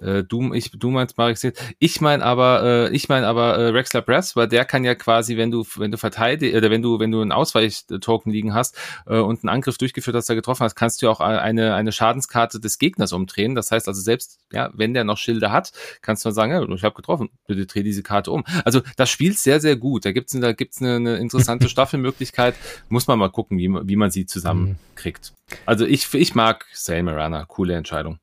[0.00, 1.52] Äh, du, ich, du meinst Marek Stil.
[1.78, 5.36] Ich meine aber, äh, ich meine aber äh, Rexler Brass, weil der kann ja quasi,
[5.36, 8.76] wenn du, wenn du verteidigst, oder wenn du, wenn du einen Ausweichtoken liegen hast
[9.06, 12.60] äh, und einen Angriff durchgeführt hast, der getroffen hast, kannst du auch eine, eine Schadenskarte
[12.60, 13.54] des Gegners umdrehen.
[13.54, 16.74] Das heißt also selbst, ja, wenn der noch Schilde hat, kannst du dann sagen, ja,
[16.74, 18.44] ich habe getroffen, bitte dreh diese Karte um.
[18.64, 20.04] Also das spielt sehr, sehr gut.
[20.04, 22.54] Da gibt's, da gibt's eine, eine interessante Staffelmöglichkeit.
[22.88, 25.32] Muss man mal gucken, wie, wie man sie zusammenkriegt.
[25.32, 25.56] Mhm.
[25.66, 28.18] Also ich, ich mag Sale Marana, coole Entscheidung.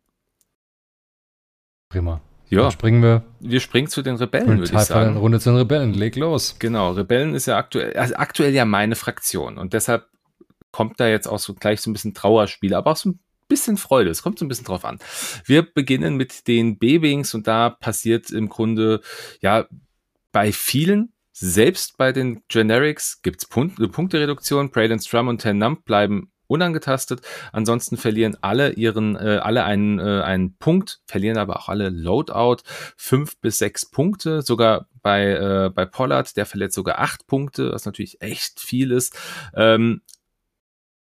[1.90, 2.22] Prima.
[2.50, 2.64] Ja.
[2.64, 3.24] Dann springen wir.
[3.40, 5.18] Wir springen zu den Rebellen, würde ich sagen.
[5.18, 5.94] Runde zu den Rebellen.
[5.94, 6.56] Leg los.
[6.60, 6.92] Genau.
[6.92, 9.58] Rebellen ist ja aktuell, also aktuell ja meine Fraktion.
[9.58, 10.08] Und deshalb
[10.72, 13.78] kommt da jetzt auch so gleich so ein bisschen Trauerspiel, aber auch so ein bisschen
[13.78, 14.10] Freude.
[14.10, 15.00] Es kommt so ein bisschen drauf an.
[15.46, 19.02] Wir beginnen mit den B-Wings und da passiert im Grunde,
[19.42, 19.66] ja,
[20.32, 24.72] bei vielen selbst bei den Generics gibt's Punkt, Punktereduktion.
[24.72, 27.22] Braden Strum und Ten Nump bleiben unangetastet.
[27.52, 32.64] Ansonsten verlieren alle ihren, äh, alle einen, äh, einen Punkt, verlieren aber auch alle Loadout
[32.98, 34.42] fünf bis sechs Punkte.
[34.42, 39.18] Sogar bei, äh, bei Pollard, der verliert sogar acht Punkte, was natürlich echt viel ist.
[39.54, 40.02] Ähm,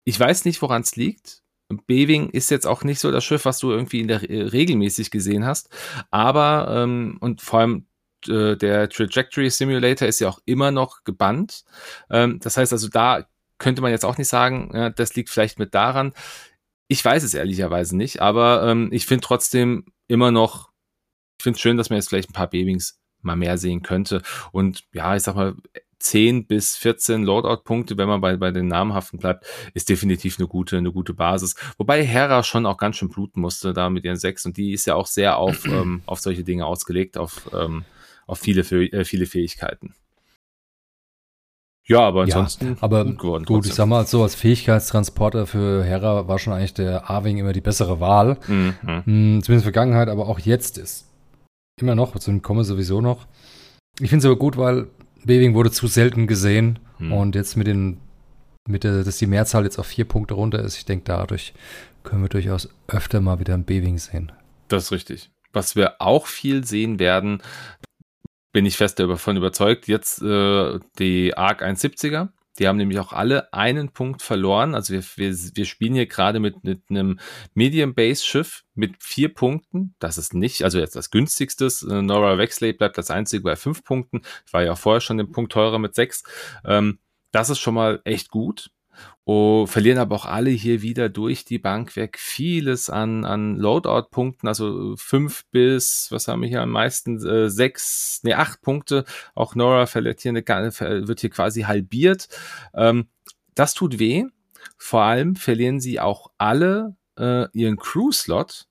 [0.03, 1.41] ich weiß nicht, woran es liegt.
[1.85, 5.45] Beving ist jetzt auch nicht so das Schiff, was du irgendwie in der regelmäßig gesehen
[5.45, 5.69] hast,
[6.09, 7.85] aber ähm, und vor allem
[8.27, 11.63] äh, der Trajectory Simulator ist ja auch immer noch gebannt.
[12.09, 13.25] Ähm, das heißt also, da
[13.59, 16.13] könnte man jetzt auch nicht sagen, ja, das liegt vielleicht mit daran.
[16.87, 20.71] Ich weiß es ehrlicherweise nicht, aber ähm, ich finde trotzdem immer noch,
[21.37, 24.21] ich finde es schön, dass man jetzt vielleicht ein paar Babings mal mehr sehen könnte.
[24.51, 25.55] Und ja, ich sag mal,
[25.99, 30.77] 10 bis 14 Loadout-Punkte, wenn man bei, bei den namhaften bleibt, ist definitiv eine gute,
[30.77, 31.55] eine gute Basis.
[31.77, 34.85] Wobei Hera schon auch ganz schön bluten musste da mit ihren 6 und die ist
[34.85, 37.83] ja auch sehr auf, ähm, auf solche Dinge ausgelegt, auf, ähm,
[38.27, 39.93] auf viele, äh, viele Fähigkeiten.
[41.89, 43.45] Ja, aber ansonsten ja, aber gut geworden.
[43.45, 47.51] Gut, ich sag mal, so als Fähigkeitstransporter für Hera war schon eigentlich der A-Wing immer
[47.51, 48.37] die bessere Wahl.
[48.47, 48.75] Mhm.
[48.83, 51.07] Hm, zumindest in der Vergangenheit, aber auch jetzt ist
[51.81, 53.25] immer noch, zum komme sowieso noch.
[53.99, 54.87] Ich finde es aber gut, weil
[55.25, 57.11] B-Wing wurde zu selten gesehen mhm.
[57.11, 57.97] und jetzt mit den,
[58.67, 61.53] mit der, dass die Mehrzahl jetzt auf vier Punkte runter ist, ich denke, dadurch
[62.03, 64.31] können wir durchaus öfter mal wieder ein B-Wing sehen.
[64.67, 65.31] Das ist richtig.
[65.51, 67.41] Was wir auch viel sehen werden,
[68.51, 69.87] bin ich fest davon überzeugt.
[69.87, 72.29] Jetzt äh, die ARC 170er.
[72.57, 74.75] Die haben nämlich auch alle einen Punkt verloren.
[74.75, 77.19] Also wir, wir, wir spielen hier gerade mit, mit einem
[77.53, 79.95] Medium-Base-Schiff mit vier Punkten.
[79.99, 81.67] Das ist nicht, also jetzt das günstigste.
[81.89, 84.21] Äh, Nora Wexley bleibt das einzige bei fünf Punkten.
[84.45, 86.23] Ich war ja vorher schon den Punkt teurer mit sechs.
[86.65, 86.99] Ähm,
[87.31, 88.71] das ist schon mal echt gut.
[89.25, 94.47] Oh, verlieren aber auch alle hier wieder durch die Bank weg vieles an, an Loadout-Punkten,
[94.47, 99.05] also fünf bis, was haben wir hier am meisten, äh, sechs, nee, acht Punkte.
[99.35, 102.27] Auch Nora verliert hier eine, wird hier quasi halbiert.
[102.73, 103.07] Ähm,
[103.53, 104.25] das tut weh.
[104.77, 108.65] Vor allem verlieren sie auch alle äh, ihren Crew-Slot.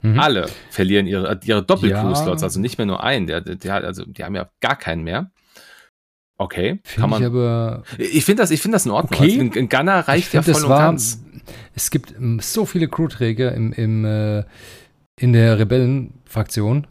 [0.00, 0.18] Mhm.
[0.18, 2.46] Alle verlieren ihre, ihre Doppel-Crew-Slots, ja.
[2.46, 3.26] also nicht mehr nur einen.
[3.26, 5.30] Der, der, also, die haben ja gar keinen mehr.
[6.36, 7.22] Okay, find kann man.
[7.22, 9.20] Ich, aber ich finde das, ich finde das in Ordnung.
[9.20, 9.40] Okay.
[9.40, 11.22] Also ein Gunner reicht ja voll und war, ganz.
[11.74, 14.44] Es gibt ähm, so viele Crewträger im, im, äh,
[15.18, 16.86] in der Rebellenfraktion.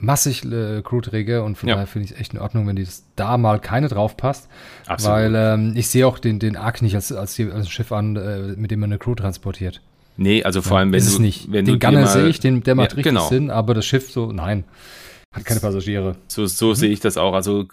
[0.00, 1.74] Massig äh, Crewträger und von ja.
[1.74, 4.48] daher finde ich es echt in Ordnung, wenn die das da mal keine drauf passt.
[4.86, 5.16] Absolut.
[5.16, 8.14] Weil ähm, ich sehe auch den, den Ark nicht als, als, als ein Schiff an,
[8.14, 9.82] äh, mit dem man eine Crew transportiert.
[10.16, 11.14] Nee, also vor ja, allem, wenn ist du.
[11.14, 11.52] Es nicht.
[11.52, 13.28] Wenn den Gunner sehe ich, den, der macht ja, richtig genau.
[13.28, 14.64] Sinn, aber das Schiff so, nein.
[15.34, 16.16] Hat keine Passagiere.
[16.28, 16.74] So, so mhm.
[16.74, 17.34] sehe ich das auch.
[17.34, 17.66] Also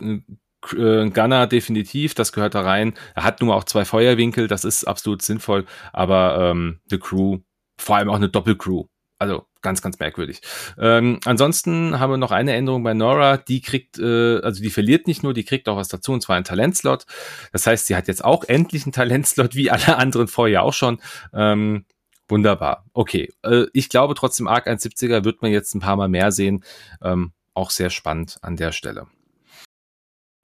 [0.73, 2.93] äh, Gunner definitiv, das gehört da rein.
[3.15, 7.39] Er hat nun auch zwei Feuerwinkel, das ist absolut sinnvoll, aber ähm, The Crew,
[7.77, 8.85] vor allem auch eine Doppelcrew.
[9.17, 10.41] Also ganz, ganz merkwürdig.
[10.77, 15.07] Ähm, ansonsten haben wir noch eine Änderung bei Nora, die kriegt, äh, also die verliert
[15.07, 17.05] nicht nur, die kriegt auch was dazu, und zwar einen Talentslot.
[17.51, 20.99] Das heißt, sie hat jetzt auch endlich einen Talentslot, wie alle anderen vorher auch schon.
[21.33, 21.85] Ähm,
[22.27, 22.85] wunderbar.
[22.93, 23.31] Okay.
[23.43, 26.63] Äh, ich glaube trotzdem, Arc 170er wird man jetzt ein paar Mal mehr sehen.
[27.01, 29.07] Ähm, auch sehr spannend an der Stelle.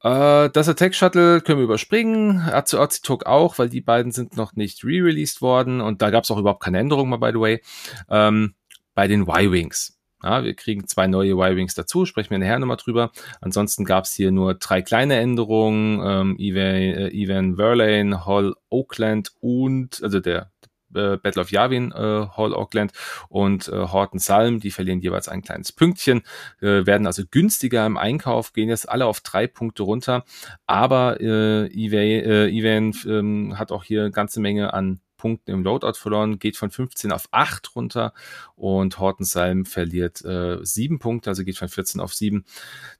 [0.04, 4.84] Äh, das Attack Shuttle können wir überspringen, Azuazitok auch, weil die beiden sind noch nicht
[4.84, 7.62] re-released worden und da gab es auch überhaupt keine Änderungen mal, by the way.
[8.10, 8.56] Ähm,
[8.94, 9.98] bei den Y-Wings.
[10.24, 13.12] Ja, wir kriegen zwei neue Y-Wings dazu, sprechen wir nachher nochmal drüber.
[13.42, 16.00] Ansonsten gab es hier nur drei kleine Änderungen.
[16.04, 20.52] Ähm, Evan, äh, Evan Verlane, Hall Oakland und, also der
[20.96, 22.92] äh, Battle of Yavin, äh, Hall Auckland
[23.30, 26.22] und äh, Horton Salm, die verlieren jeweils ein kleines Pünktchen,
[26.62, 30.24] äh, werden also günstiger im Einkauf, gehen jetzt alle auf drei Punkte runter,
[30.66, 35.64] aber äh, Evan, äh, Evan ähm, hat auch hier eine ganze Menge an Punkten im
[35.64, 38.12] Loadout verloren, geht von 15 auf 8 runter
[38.56, 42.44] und Hortensalm verliert äh, 7 Punkte, also geht von 14 auf 7.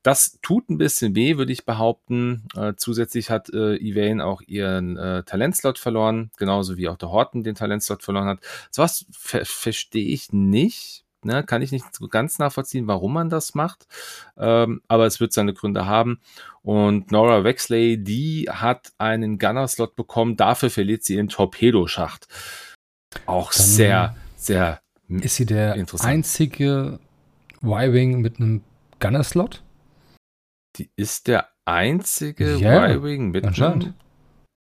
[0.04, 2.44] Das tut ein bisschen weh, würde ich behaupten.
[2.56, 7.44] Äh, zusätzlich hat äh, Ivane auch ihren äh, Talentslot verloren, genauso wie auch der Horten
[7.44, 8.40] den Talentslot verloren hat.
[8.70, 11.06] So was ver verstehe ich nicht.
[11.24, 13.86] Ne, kann ich nicht so ganz nachvollziehen, warum man das macht.
[14.38, 16.20] Ähm, aber es wird seine Gründe haben.
[16.64, 20.36] Und Nora Wexley, die hat einen Gunner-Slot bekommen.
[20.36, 22.28] Dafür verliert sie ihren Torpedoschacht.
[23.26, 27.00] Auch Dann sehr, sehr Ist sie der einzige
[27.62, 28.64] Y-Wing mit einem
[29.00, 29.62] Gunner-Slot?
[30.78, 33.94] Die ist der einzige yeah, Y-Wing mit einem Gunner-Slot.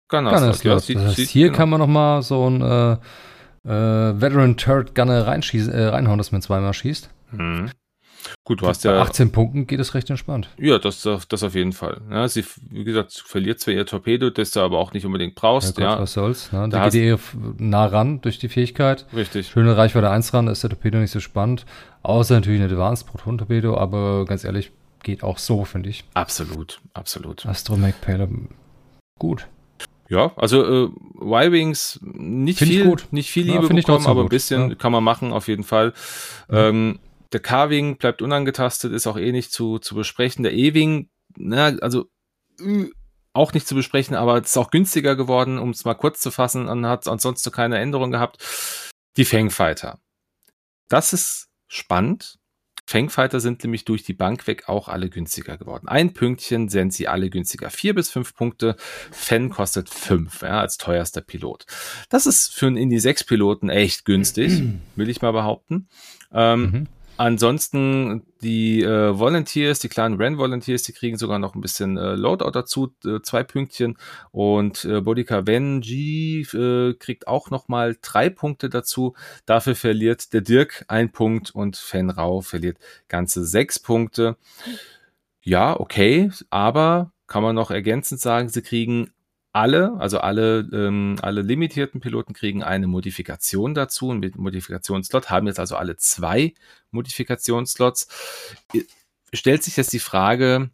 [0.09, 1.57] Gunner ja, das heißt, hier genau.
[1.57, 2.97] kann man noch mal so ein äh,
[3.67, 7.11] äh, Veteran Turret Gunner reinschießen, äh, reinhauen, dass man zweimal schießt.
[7.33, 7.71] Mhm.
[8.45, 8.93] Gut, du hast ja.
[8.93, 10.49] Bei 18 Punkten geht es recht entspannt.
[10.59, 12.01] Ja, das, das auf jeden Fall.
[12.11, 15.79] Ja, sie, wie gesagt, verliert zwar ihr Torpedo, das du aber auch nicht unbedingt brauchst.
[15.79, 16.03] Ja, Gott, ja.
[16.03, 16.53] was soll's.
[16.53, 16.69] Ne?
[16.69, 17.19] Da, geht ihr
[17.59, 19.07] nah ran durch die Fähigkeit.
[19.15, 19.49] Richtig.
[19.49, 21.67] Schöne Reichweite 1 ran, da ist der Torpedo nicht so spannend.
[22.03, 26.05] Außer natürlich eine Advanced Proton-Torpedo, aber ganz ehrlich, geht auch so, finde ich.
[26.15, 27.47] Absolut, absolut.
[27.47, 28.49] Astromech Payload,
[29.19, 29.47] gut.
[30.09, 30.91] Ja, also äh,
[31.21, 34.75] Y-Wings nicht find viel, nicht viel Liebe ja, bekommen, aber ein bisschen ja.
[34.77, 35.93] kann man machen auf jeden Fall.
[36.49, 36.57] Mhm.
[36.57, 36.99] Ähm,
[37.33, 40.43] der K-Wing bleibt unangetastet, ist auch eh nicht zu, zu besprechen.
[40.43, 42.07] Der E-Wing, na, also
[42.61, 42.87] äh,
[43.33, 46.31] auch nicht zu besprechen, aber es ist auch günstiger geworden, um es mal kurz zu
[46.31, 48.43] fassen, und hat ansonsten keine Änderung gehabt.
[49.17, 49.99] Die Fangfighter.
[50.89, 52.39] Das ist spannend,
[52.87, 55.89] Fangfighter sind nämlich durch die Bank weg auch alle günstiger geworden.
[55.89, 57.71] Ein Pünktchen sind sie alle günstiger.
[57.71, 58.77] Vier bis fünf Punkte.
[59.11, 61.67] Fan kostet fünf, ja, als teuerster Pilot.
[62.11, 64.63] Das ist für einen Indie 6 Piloten echt günstig,
[64.97, 65.89] will ich mal behaupten.
[66.33, 66.87] Ähm, mhm.
[67.19, 72.15] Ansonsten die äh, Volunteers, die kleinen Ren Volunteers, die kriegen sogar noch ein bisschen äh,
[72.15, 73.97] Loadout dazu, äh, zwei Pünktchen.
[74.33, 79.15] Und äh, Bodika Venji äh, kriegt auch noch mal drei Punkte dazu.
[79.47, 84.37] Dafür verliert der Dirk ein Punkt und Fenrau verliert ganze sechs Punkte.
[85.43, 89.11] Ja, okay, aber kann man noch ergänzend sagen, sie kriegen
[89.57, 95.59] alle, also alle, ähm, alle limitierten Piloten kriegen eine Modifikation dazu, einen Modifikationsslot, haben jetzt
[95.59, 96.53] also alle zwei
[96.91, 98.09] Modifikationsslots.
[99.33, 100.69] Stellt sich jetzt die Frage,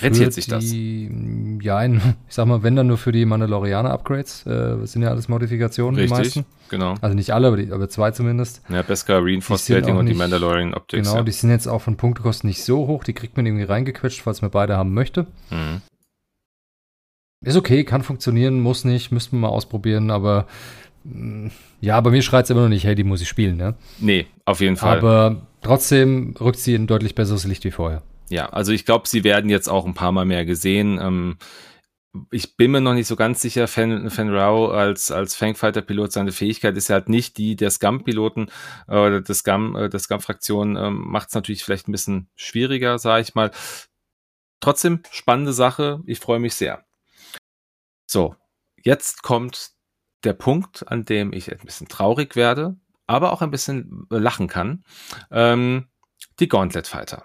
[0.00, 0.64] rentiert sich das?
[0.70, 5.98] Ja, ich sag mal, wenn dann nur für die Mandalorianer-Upgrades, äh, sind ja alles Modifikationen,
[5.98, 6.46] Richtig, die meisten.
[6.68, 6.94] genau.
[7.00, 8.62] Also nicht alle, aber, die, aber zwei zumindest.
[8.68, 11.08] Ja, Beskar, Reinforced Plating und die Mandalorian Optics.
[11.08, 11.24] Genau, ja.
[11.24, 14.42] die sind jetzt auch von Punktekosten nicht so hoch, die kriegt man irgendwie reingequetscht, falls
[14.42, 15.26] man beide haben möchte.
[15.50, 15.82] Mhm.
[17.46, 20.48] Ist okay, kann funktionieren, muss nicht, müssten wir mal ausprobieren, aber
[21.04, 21.46] mm,
[21.80, 23.76] ja, bei mir schreit es immer noch nicht, hey, die muss ich spielen, ne?
[24.00, 24.98] Nee, auf jeden Fall.
[24.98, 28.02] Aber trotzdem rückt sie in ein deutlich besseres Licht wie vorher.
[28.30, 30.98] Ja, also ich glaube, sie werden jetzt auch ein paar Mal mehr gesehen.
[31.00, 31.36] Ähm,
[32.32, 36.32] ich bin mir noch nicht so ganz sicher, Fan, Fan Rao als, als Fangfighter-Pilot, seine
[36.32, 38.48] Fähigkeit ist ja halt nicht die der Scum-Piloten
[38.88, 39.22] äh, oder äh,
[39.88, 43.52] der Scum-Fraktion, ähm, macht es natürlich vielleicht ein bisschen schwieriger, sage ich mal.
[44.58, 46.85] Trotzdem spannende Sache, ich freue mich sehr.
[48.06, 48.36] So,
[48.82, 49.72] jetzt kommt
[50.24, 54.84] der Punkt, an dem ich ein bisschen traurig werde, aber auch ein bisschen lachen kann.
[55.30, 55.88] Ähm,
[56.40, 57.24] die Gauntlet Fighter.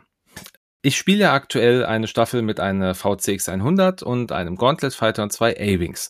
[0.83, 5.31] Ich spiele ja aktuell eine Staffel mit einer VCX 100 und einem Gauntlet Fighter und
[5.31, 6.09] zwei A-Wings.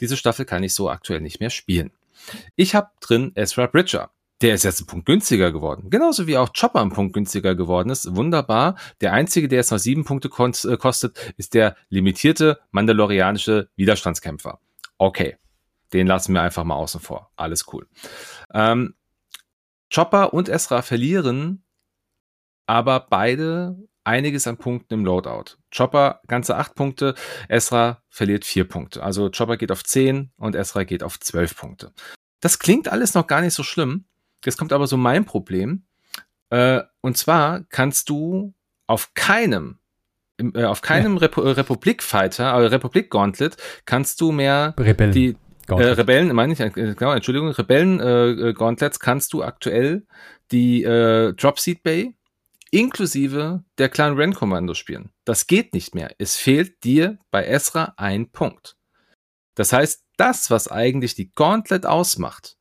[0.00, 1.92] Diese Staffel kann ich so aktuell nicht mehr spielen.
[2.56, 4.10] Ich habe drin Ezra Bridger.
[4.40, 5.90] Der ist jetzt ein Punkt günstiger geworden.
[5.90, 8.14] Genauso wie auch Chopper ein Punkt günstiger geworden ist.
[8.14, 8.76] Wunderbar.
[9.00, 14.60] Der einzige, der jetzt noch sieben Punkte äh, kostet, ist der limitierte mandalorianische Widerstandskämpfer.
[14.96, 15.36] Okay.
[15.92, 17.32] Den lassen wir einfach mal außen vor.
[17.36, 17.88] Alles cool.
[18.52, 18.94] Ähm,
[19.92, 21.64] Chopper und Esra verlieren
[22.66, 25.56] aber beide einiges an Punkten im Loadout.
[25.74, 27.14] Chopper ganze acht Punkte,
[27.48, 29.02] Esra verliert vier Punkte.
[29.02, 31.92] Also Chopper geht auf zehn und Esra geht auf zwölf Punkte.
[32.40, 34.04] Das klingt alles noch gar nicht so schlimm,
[34.44, 35.84] Jetzt kommt aber so mein Problem.
[36.50, 38.54] Äh, und zwar kannst du
[38.86, 39.78] auf keinem
[40.38, 41.20] äh, auf keinem ja.
[41.20, 45.12] Repu Republik-Fighter, äh, Republik-Gauntlet kannst du mehr Rebellen.
[45.12, 45.36] die
[45.68, 50.06] äh, Rebellen, meine ich, äh, genau, Entschuldigung, Rebellen-Gauntlets äh, kannst du aktuell
[50.50, 52.14] die äh, Dropseed Bay
[52.70, 55.10] inklusive der Clan Ren Kommando spielen.
[55.24, 56.14] Das geht nicht mehr.
[56.18, 58.76] Es fehlt dir bei Esra ein Punkt.
[59.54, 62.57] Das heißt, das, was eigentlich die Gauntlet ausmacht,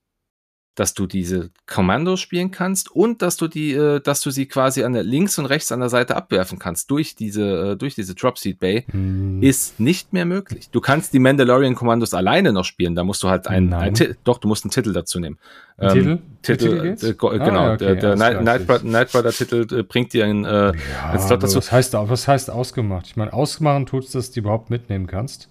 [0.78, 4.84] dass du diese Kommandos spielen kannst und dass du die, äh, dass du sie quasi
[4.84, 8.14] an der links und rechts an der Seite abwerfen kannst durch diese, äh, durch diese
[8.14, 9.42] Dropseed Bay, hm.
[9.42, 10.70] ist nicht mehr möglich.
[10.72, 12.94] Du kannst die Mandalorian Kommandos alleine noch spielen.
[12.94, 15.40] Da musst du halt einen, ein, doch, du musst einen Titel dazu nehmen.
[15.80, 16.20] Ähm, Titel?
[16.44, 17.60] Titel, äh, äh, genau.
[17.60, 17.86] Ah, okay.
[17.86, 21.58] Der, der Night, Night, Night Rider Titel äh, bringt dir einen, äh, ja, Slot dazu.
[21.58, 23.08] Was heißt, was heißt ausgemacht?
[23.08, 25.50] Ich meine, ausmachen tut es, dass du die überhaupt mitnehmen kannst.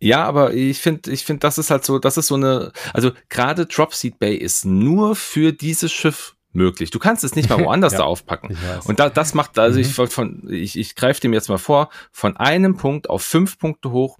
[0.00, 3.12] Ja, aber ich finde, ich finde, das ist halt so, das ist so eine, also
[3.28, 6.90] gerade Dropseed Bay ist nur für dieses Schiff möglich.
[6.90, 8.56] Du kannst es nicht mal woanders ja, da aufpacken.
[8.84, 9.84] Und da, das macht, also mhm.
[9.84, 13.90] ich von, ich, ich greife dem jetzt mal vor, von einem Punkt auf fünf Punkte
[13.90, 14.18] hoch,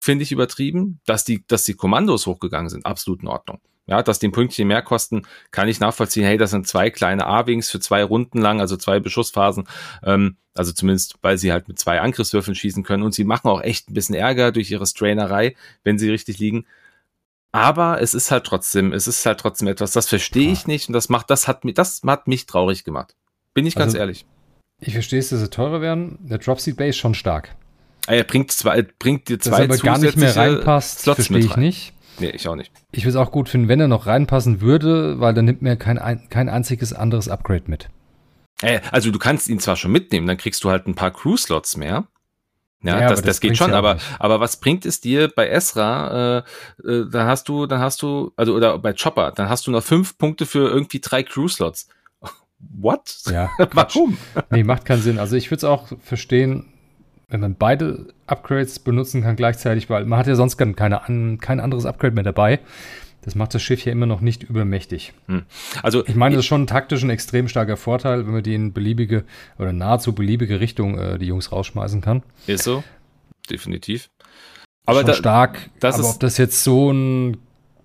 [0.00, 3.60] finde ich übertrieben, dass die, dass die Kommandos hochgegangen sind, absolut in Ordnung.
[3.86, 6.24] Ja, dass die Pünktchen mehr kosten, kann ich nachvollziehen.
[6.24, 9.68] Hey, das sind zwei kleine A-Wings für zwei Runden lang, also zwei Beschussphasen.
[10.02, 13.02] Ähm, also zumindest, weil sie halt mit zwei Angriffswürfeln schießen können.
[13.02, 16.66] Und sie machen auch echt ein bisschen Ärger durch ihre Strainerei, wenn sie richtig liegen.
[17.52, 20.88] Aber es ist halt trotzdem, es ist halt trotzdem etwas, das verstehe ich nicht.
[20.88, 23.14] Und das macht, das hat mich, das hat mich traurig gemacht.
[23.52, 24.26] Bin ich ganz also, ehrlich.
[24.80, 26.18] Ich verstehe es, dass sie teurer werden.
[26.20, 27.54] Der Dropseed Base ist schon stark.
[28.06, 31.38] Er bringt zwei, bringt dir zwei dass er aber gar nicht mehr reinpasst, Slots verstehe
[31.38, 31.92] ich nicht.
[32.18, 32.72] Nee, ich auch nicht.
[32.92, 35.76] Ich würde es auch gut finden, wenn er noch reinpassen würde, weil dann nimmt mir
[35.76, 35.98] kein,
[36.30, 37.88] kein einziges anderes Upgrade mit.
[38.62, 41.76] Äh, also du kannst ihn zwar schon mitnehmen, dann kriegst du halt ein paar Crew-Slots
[41.76, 42.06] mehr.
[42.82, 45.48] Ja, ja das, das, das geht schon, ja aber, aber was bringt es dir bei
[45.48, 46.44] Esra?
[46.84, 49.70] Äh, äh, dann hast du, dann hast du, also oder bei Chopper, dann hast du
[49.70, 51.88] noch fünf Punkte für irgendwie drei Crew-Slots.
[52.58, 53.22] What?
[53.26, 53.50] Ja.
[53.72, 54.18] Warum?
[54.50, 55.18] nee, macht keinen Sinn.
[55.18, 56.73] Also ich würde es auch verstehen,
[57.28, 61.00] wenn man beide Upgrades benutzen kann gleichzeitig, weil man hat ja sonst keine,
[61.40, 62.60] kein anderes Upgrade mehr dabei.
[63.22, 65.14] Das macht das Schiff ja immer noch nicht übermächtig.
[65.28, 65.44] Hm.
[65.82, 68.74] Also ich meine, das ist schon taktisch ein extrem starker Vorteil, wenn man die in
[68.74, 69.24] beliebige
[69.58, 72.22] oder nahezu beliebige Richtung äh, die Jungs rausschmeißen kann.
[72.46, 72.84] Ist so,
[73.48, 74.10] definitiv.
[74.84, 75.70] Aber schon da, stark.
[75.80, 77.38] Das aber ob das jetzt so ein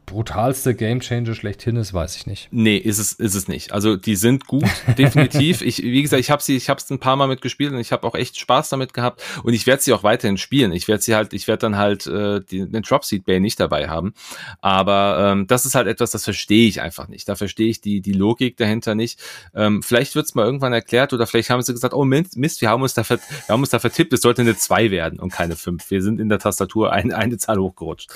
[0.09, 2.47] brutalste Gamechanger schlechthin ist, weiß ich nicht.
[2.51, 3.71] Nee, ist es, ist es nicht.
[3.71, 4.65] Also die sind gut,
[4.97, 5.61] definitiv.
[5.61, 7.91] ich, wie gesagt, ich habe sie, ich habe es ein paar Mal mitgespielt und ich
[7.91, 10.71] habe auch echt Spaß damit gehabt und ich werde sie auch weiterhin spielen.
[10.71, 13.87] Ich werde sie halt, ich werde dann halt äh, die, den Dropseed Bay nicht dabei
[13.87, 14.13] haben.
[14.61, 17.29] Aber ähm, das ist halt etwas, das verstehe ich einfach nicht.
[17.29, 19.19] Da verstehe ich die, die Logik dahinter nicht.
[19.53, 22.81] Ähm, vielleicht wird's mal irgendwann erklärt oder vielleicht haben sie gesagt, oh Mist, wir haben
[22.81, 25.55] uns da, ver wir haben uns da vertippt, es sollte eine 2 werden und keine
[25.55, 25.91] 5.
[25.91, 28.09] Wir sind in der Tastatur ein, eine Zahl hochgerutscht.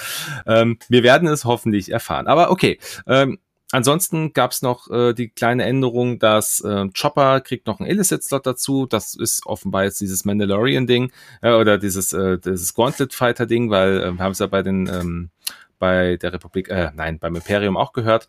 [0.48, 2.28] Ähm, wir werden es hoffentlich erfahren.
[2.28, 2.80] Aber okay.
[3.08, 3.40] Ähm,
[3.74, 8.46] Ansonsten gab es noch äh, die kleine Änderung, dass äh, Chopper kriegt noch einen Illicit-Slot
[8.46, 8.86] dazu.
[8.86, 11.12] Das ist offenbar jetzt dieses Mandalorian-Ding
[11.42, 15.32] äh, oder dieses, äh, dieses Gauntlet-Fighter-Ding, weil äh, wir haben es ja bei den ähm,
[15.80, 18.28] bei der Republik, äh, nein, beim Imperium auch gehört.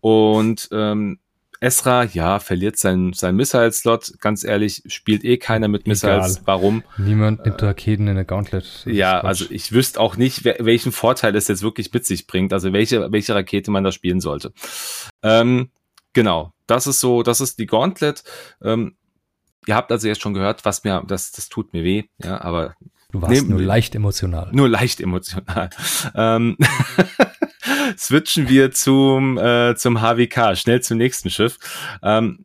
[0.00, 1.18] Und ähm,
[1.60, 4.14] Esra, ja, verliert seinen sein Missile-Slot.
[4.20, 6.36] Ganz ehrlich, spielt eh keiner mit Missiles.
[6.36, 6.46] Egal.
[6.46, 6.82] Warum?
[6.98, 8.84] Niemand nimmt Raketen in der Gauntlet.
[8.86, 12.52] Ja, also ich wüsste auch nicht, welchen Vorteil es jetzt wirklich mit sich bringt.
[12.52, 14.52] Also welche, welche Rakete man da spielen sollte.
[15.22, 15.70] Ähm,
[16.12, 18.22] genau, das ist so, das ist die Gauntlet.
[18.62, 18.96] Ähm,
[19.66, 22.74] ihr habt also jetzt schon gehört, was mir, das, das tut mir weh, ja, aber.
[23.12, 24.48] Du warst nehm, nur leicht emotional.
[24.52, 25.70] Nur leicht emotional.
[26.14, 26.56] ähm,
[27.98, 31.58] switchen wir zum, äh, zum HWK, schnell zum nächsten Schiff.
[32.02, 32.44] Ähm,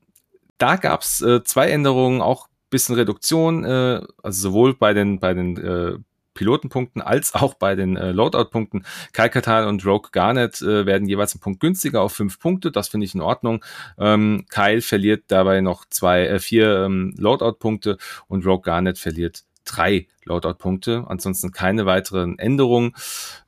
[0.58, 5.58] da gab's äh, zwei Änderungen, auch bisschen Reduktion, äh, also sowohl bei den, bei den
[5.58, 5.98] äh,
[6.34, 8.86] Pilotenpunkten als auch bei den äh, Loadout-Punkten.
[9.14, 9.30] Kai
[9.66, 12.72] und Rogue Garnet äh, werden jeweils einen Punkt günstiger auf fünf Punkte.
[12.72, 13.64] Das finde ich in Ordnung.
[14.00, 17.98] Ähm, Kyle verliert dabei noch zwei, äh, vier ähm, Loadout-Punkte
[18.28, 21.06] und Rogue Garnet verliert drei Loadout-Punkte.
[21.08, 22.96] Ansonsten keine weiteren Änderungen.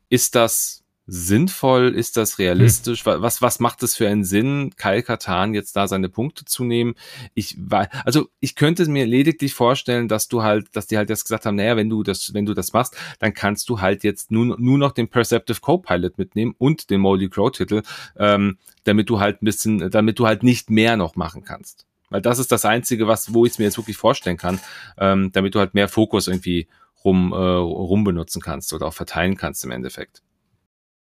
[0.10, 1.94] Ist das sinnvoll?
[1.96, 3.06] Ist das realistisch?
[3.06, 3.22] Hm.
[3.22, 6.96] Was, was macht es für einen Sinn, Kyle Katan jetzt da seine Punkte zu nehmen?
[7.34, 11.24] Ich war, also ich könnte mir lediglich vorstellen, dass du halt, dass die halt jetzt
[11.24, 14.32] gesagt haben, naja, wenn du das, wenn du das machst, dann kannst du halt jetzt
[14.32, 17.84] nur, nur noch den Perceptive Co-Pilot mitnehmen und den Moldy Crow Titel,
[18.18, 21.86] ähm, damit du halt ein bisschen, damit du halt nicht mehr noch machen kannst.
[22.10, 24.60] Weil das ist das Einzige, was, wo ich es mir jetzt wirklich vorstellen kann,
[24.98, 26.68] ähm, damit du halt mehr Fokus irgendwie
[27.04, 30.22] rum, äh, rum benutzen kannst oder auch verteilen kannst im Endeffekt.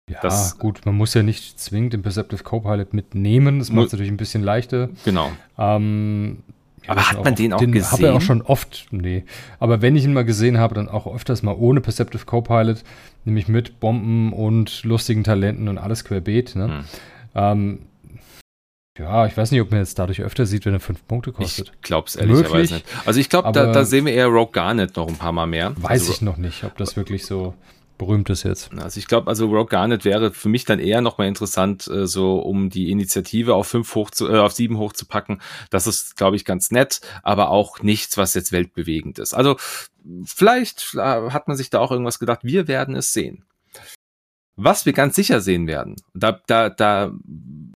[0.09, 3.59] Ja, das, gut, man muss ja nicht zwingend den Perceptive Copilot mitnehmen.
[3.59, 4.89] Das macht es natürlich ein bisschen leichter.
[5.05, 5.31] Genau.
[5.57, 6.39] Ähm,
[6.83, 7.91] ja, aber hat man den auch den gesehen?
[7.91, 9.23] Habe ich auch schon oft, nee.
[9.59, 12.83] Aber wenn ich ihn mal gesehen habe, dann auch öfters mal ohne Perceptive Copilot,
[13.25, 16.55] nämlich mit Bomben und lustigen Talenten und alles querbeet.
[16.55, 16.67] Ne?
[16.67, 16.83] Hm.
[17.35, 17.79] Ähm,
[18.97, 21.71] ja, ich weiß nicht, ob man jetzt dadurch öfter sieht, wenn er fünf Punkte kostet.
[21.73, 22.85] Ich glaube es ehrlicherweise nicht.
[23.05, 25.73] Also ich glaube, da, da, sehen wir eher Rogue Garnet noch ein paar Mal mehr.
[25.77, 27.53] Weiß also, ich noch nicht, ob das wirklich so
[27.99, 28.71] berühmt ist jetzt.
[28.73, 32.39] Also ich glaube, also Rogue Garnet wäre für mich dann eher nochmal interessant, äh, so
[32.39, 35.39] um die Initiative auf fünf hoch zu, äh, auf sieben hoch zu packen.
[35.69, 39.35] Das ist, glaube ich, ganz nett, aber auch nichts, was jetzt weltbewegend ist.
[39.35, 39.57] Also
[40.25, 42.39] vielleicht äh, hat man sich da auch irgendwas gedacht.
[42.41, 43.45] Wir werden es sehen.
[44.55, 47.13] Was wir ganz sicher sehen werden, da, da, da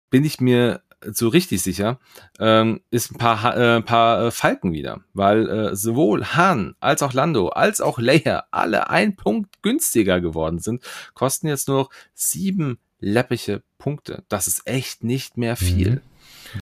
[0.10, 0.82] bin ich mir
[1.12, 2.00] so richtig sicher,
[2.40, 7.14] ähm, ist ein paar, äh, paar äh, Falken wieder, weil äh, sowohl Han als auch
[7.14, 10.84] Lando als auch Leia alle ein Punkt günstiger geworden sind,
[11.14, 14.24] kosten jetzt nur noch sieben läppische Punkte.
[14.30, 15.92] Das ist echt nicht mehr viel.
[15.92, 16.02] Mhm.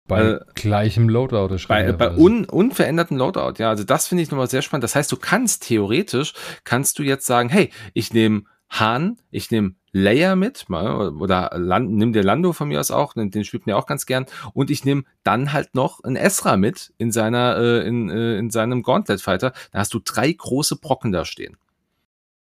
[0.08, 1.56] Bei äh, gleichem Loadout.
[1.68, 3.70] Bei, bei un, unveränderten Loadout, ja.
[3.70, 4.84] Also das finde ich nochmal sehr spannend.
[4.84, 6.34] Das heißt, du kannst theoretisch,
[6.64, 12.14] kannst du jetzt sagen, hey, ich nehme Han, ich nehme Leia mit, oder Land, nimm
[12.14, 14.26] dir Lando von mir aus auch, den, den spielt mir auch ganz gern.
[14.54, 18.50] Und ich nehme dann halt noch ein Esra mit in seiner, äh, in, äh, in
[18.50, 19.52] seinem Gauntlet Fighter.
[19.72, 21.58] Da hast du drei große Brocken da stehen.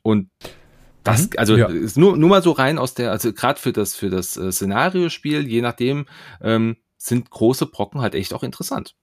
[0.02, 0.28] Und
[1.04, 1.68] das, mhm, also ja.
[1.68, 4.50] ist nur, nur mal so rein aus der, also gerade für das, für das äh,
[4.50, 6.06] Szenariospiel, je nachdem,
[6.42, 8.96] ähm, sind große Brocken halt echt auch interessant.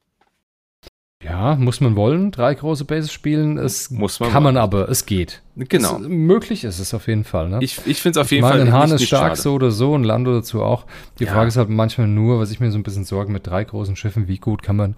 [1.24, 3.58] Ja, muss man wollen, drei große Bases spielen.
[3.58, 4.56] Es muss man kann wollen.
[4.56, 5.42] man aber, es geht.
[5.56, 5.96] Genau.
[5.96, 7.50] Es, möglich ist es auf jeden Fall.
[7.50, 7.60] Ne?
[7.62, 8.74] Ich, ich finde es auf jeden ich meine, Fall.
[8.74, 9.42] Ein Hahn ist stark schade.
[9.42, 10.86] so oder so und Lando dazu auch.
[11.20, 11.32] Die ja.
[11.32, 13.96] Frage ist halt manchmal nur, was ich mir so ein bisschen sorge mit drei großen
[13.96, 14.96] Schiffen, wie gut kann man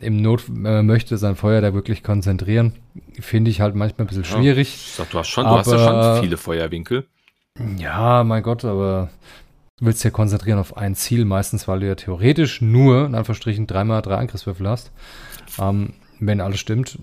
[0.00, 2.74] im Not äh, möchte sein Feuer da wirklich konzentrieren,
[3.20, 4.74] finde ich halt manchmal ein bisschen schwierig.
[4.74, 7.06] Ja, sag, du hast schon, aber, du hast ja schon viele Feuerwinkel.
[7.78, 9.10] Ja, mein Gott, aber
[9.78, 13.66] du willst ja konzentrieren auf ein Ziel, meistens, weil du ja theoretisch nur, in Anführungsstrichen,
[13.66, 14.92] dreimal drei Angriffswürfel hast.
[15.58, 16.98] Ähm, wenn alles stimmt.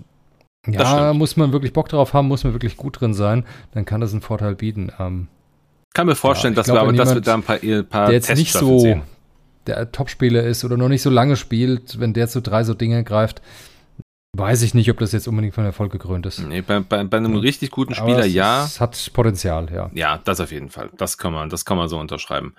[0.66, 4.00] Ja, muss man wirklich Bock drauf haben, muss man wirklich gut drin sein, dann kann
[4.00, 4.92] das einen Vorteil bieten.
[4.98, 5.28] Ähm,
[5.92, 8.06] kann mir vorstellen, ja, dass, glaub, wir, aber, dass wir da ein paar, ein paar
[8.06, 9.02] der jetzt nicht so sehen.
[9.66, 13.02] der Topspieler ist oder noch nicht so lange spielt, wenn der zu drei so Dinge
[13.04, 13.42] greift,
[14.36, 16.40] weiß ich nicht, ob das jetzt unbedingt von Erfolg gekrönt ist.
[16.40, 18.64] Nee, bei, bei, bei einem richtig guten Spieler es, ja.
[18.64, 19.90] Es hat Potenzial, ja.
[19.94, 20.90] Ja, das auf jeden Fall.
[20.96, 22.54] Das kann man, das kann man so unterschreiben.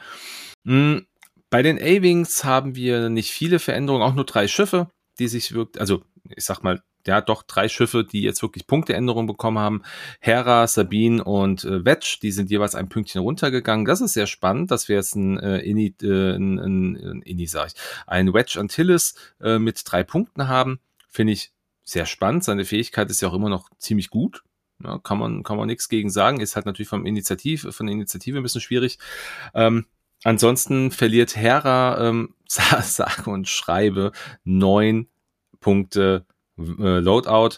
[0.64, 1.06] Mhm.
[1.50, 4.88] Bei den A-Wings haben wir nicht viele Veränderungen, auch nur drei Schiffe
[5.20, 9.28] die sich wirkt, also ich sag mal, ja doch drei Schiffe, die jetzt wirklich Punkteänderungen
[9.28, 9.84] bekommen haben.
[10.22, 13.86] Hera, Sabine und äh, Wedge, die sind jeweils ein Pünktchen runtergegangen.
[13.86, 17.46] Das ist sehr spannend, dass wir jetzt ein, äh, Inni, äh, ein, ein, ein Inni,
[17.46, 17.74] sag ich,
[18.08, 20.80] ein Wedge Antilles äh, mit drei Punkten haben.
[21.10, 21.52] Finde ich
[21.84, 22.44] sehr spannend.
[22.44, 24.44] Seine Fähigkeit ist ja auch immer noch ziemlich gut.
[24.84, 26.40] Ja, kann man, kann man nichts gegen sagen.
[26.40, 29.00] Ist halt natürlich vom Initiativ, von der Initiative ein bisschen schwierig.
[29.54, 29.86] Ähm,
[30.24, 34.12] ansonsten verliert Hera, ähm, sage und schreibe,
[34.44, 35.08] neun
[35.60, 36.26] Punkte
[36.58, 37.58] äh, Loadout.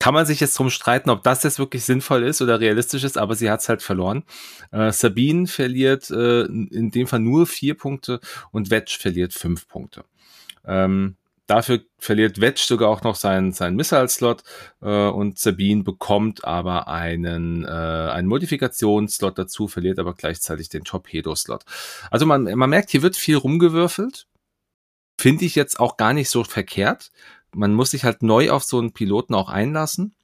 [0.00, 3.16] Kann man sich jetzt drum streiten, ob das jetzt wirklich sinnvoll ist oder realistisch ist,
[3.16, 4.24] aber sie hat es halt verloren.
[4.70, 8.20] Äh, Sabine verliert äh, in dem Fall nur vier Punkte
[8.50, 10.04] und Wedge verliert fünf Punkte.
[10.66, 11.16] Ähm,
[11.46, 14.42] Dafür verliert Wedge sogar auch noch seinen, seinen Missile-Slot
[14.80, 21.64] äh, und Sabine bekommt aber einen, äh, einen Modifikationsslot dazu, verliert aber gleichzeitig den Torpedo-Slot.
[22.10, 24.26] Also man, man merkt, hier wird viel rumgewürfelt.
[25.20, 27.10] Finde ich jetzt auch gar nicht so verkehrt.
[27.54, 30.14] Man muss sich halt neu auf so einen Piloten auch einlassen.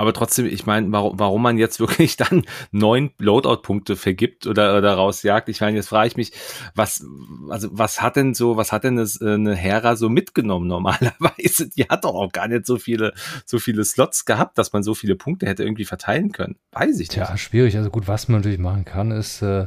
[0.00, 4.94] Aber trotzdem, ich meine, warum, warum man jetzt wirklich dann neun Loadout-Punkte vergibt oder, oder
[4.94, 6.32] rausjagt, ich meine, jetzt frage ich mich,
[6.76, 7.04] was,
[7.50, 11.68] also was hat denn so, was hat denn das, äh, eine Hera so mitgenommen normalerweise?
[11.68, 13.12] Die hat doch auch gar nicht so viele,
[13.44, 16.54] so viele Slots gehabt, dass man so viele Punkte hätte irgendwie verteilen können.
[16.70, 17.16] Weiß ich nicht.
[17.16, 17.76] Ja, schwierig.
[17.76, 19.66] Also gut, was man natürlich machen kann, ist, äh,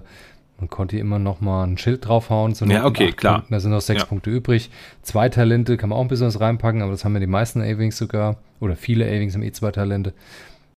[0.61, 2.53] man konnte immer noch mal ein Schild draufhauen.
[2.53, 3.39] So ja, okay, klar.
[3.39, 4.07] Punkten, da sind noch sechs ja.
[4.07, 4.69] Punkte übrig.
[5.01, 7.61] Zwei Talente kann man auch ein bisschen was reinpacken, aber das haben ja die meisten
[7.61, 8.37] A-Wings sogar.
[8.59, 10.13] Oder viele A-Wings haben eh zwei Talente.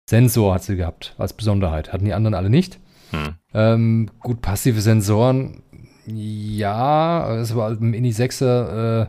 [0.08, 1.92] Sensor hat sie gehabt als Besonderheit.
[1.92, 2.78] Hatten die anderen alle nicht.
[3.10, 3.34] Hm.
[3.54, 5.62] Ähm, gut, passive Sensoren.
[6.06, 9.06] Ja, es war im Mini 6er, äh,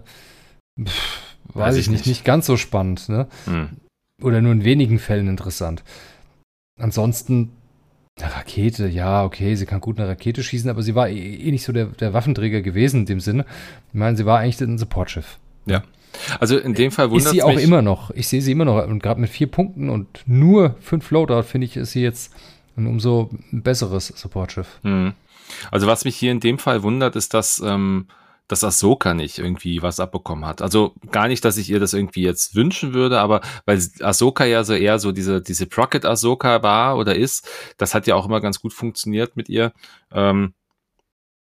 [0.83, 1.19] pff,
[1.53, 3.09] weiß, weiß, ich nicht, nicht ganz so spannend.
[3.09, 3.27] Ne?
[3.45, 3.69] Hm.
[4.23, 5.83] Oder nur in wenigen Fällen interessant.
[6.79, 7.51] Ansonsten
[8.23, 11.51] eine Rakete, ja, okay, sie kann gut eine Rakete schießen, aber sie war eh, eh
[11.51, 13.45] nicht so der, der, Waffenträger gewesen in dem Sinne.
[13.89, 15.37] Ich meine, sie war eigentlich ein Supportschiff.
[15.65, 15.83] Ja.
[16.39, 18.11] Also in dem Fall wundert Ist sie auch immer noch.
[18.11, 18.85] Ich sehe sie immer noch.
[18.85, 22.33] Und gerade mit vier Punkten und nur fünf Loadout, finde ich, ist sie jetzt
[22.77, 24.79] ein umso besseres Supportschiff.
[24.83, 25.13] Hm.
[25.71, 28.07] Also was mich hier in dem Fall wundert, ist, dass ähm,
[28.47, 30.61] dass Ahsoka nicht irgendwie was abbekommen hat.
[30.61, 34.63] Also gar nicht, dass ich ihr das irgendwie jetzt wünschen würde, aber weil Ahsoka ja
[34.63, 38.41] so eher so diese, diese Procket Ahsoka war oder ist, das hat ja auch immer
[38.41, 39.71] ganz gut funktioniert mit ihr.
[40.11, 40.53] Ähm,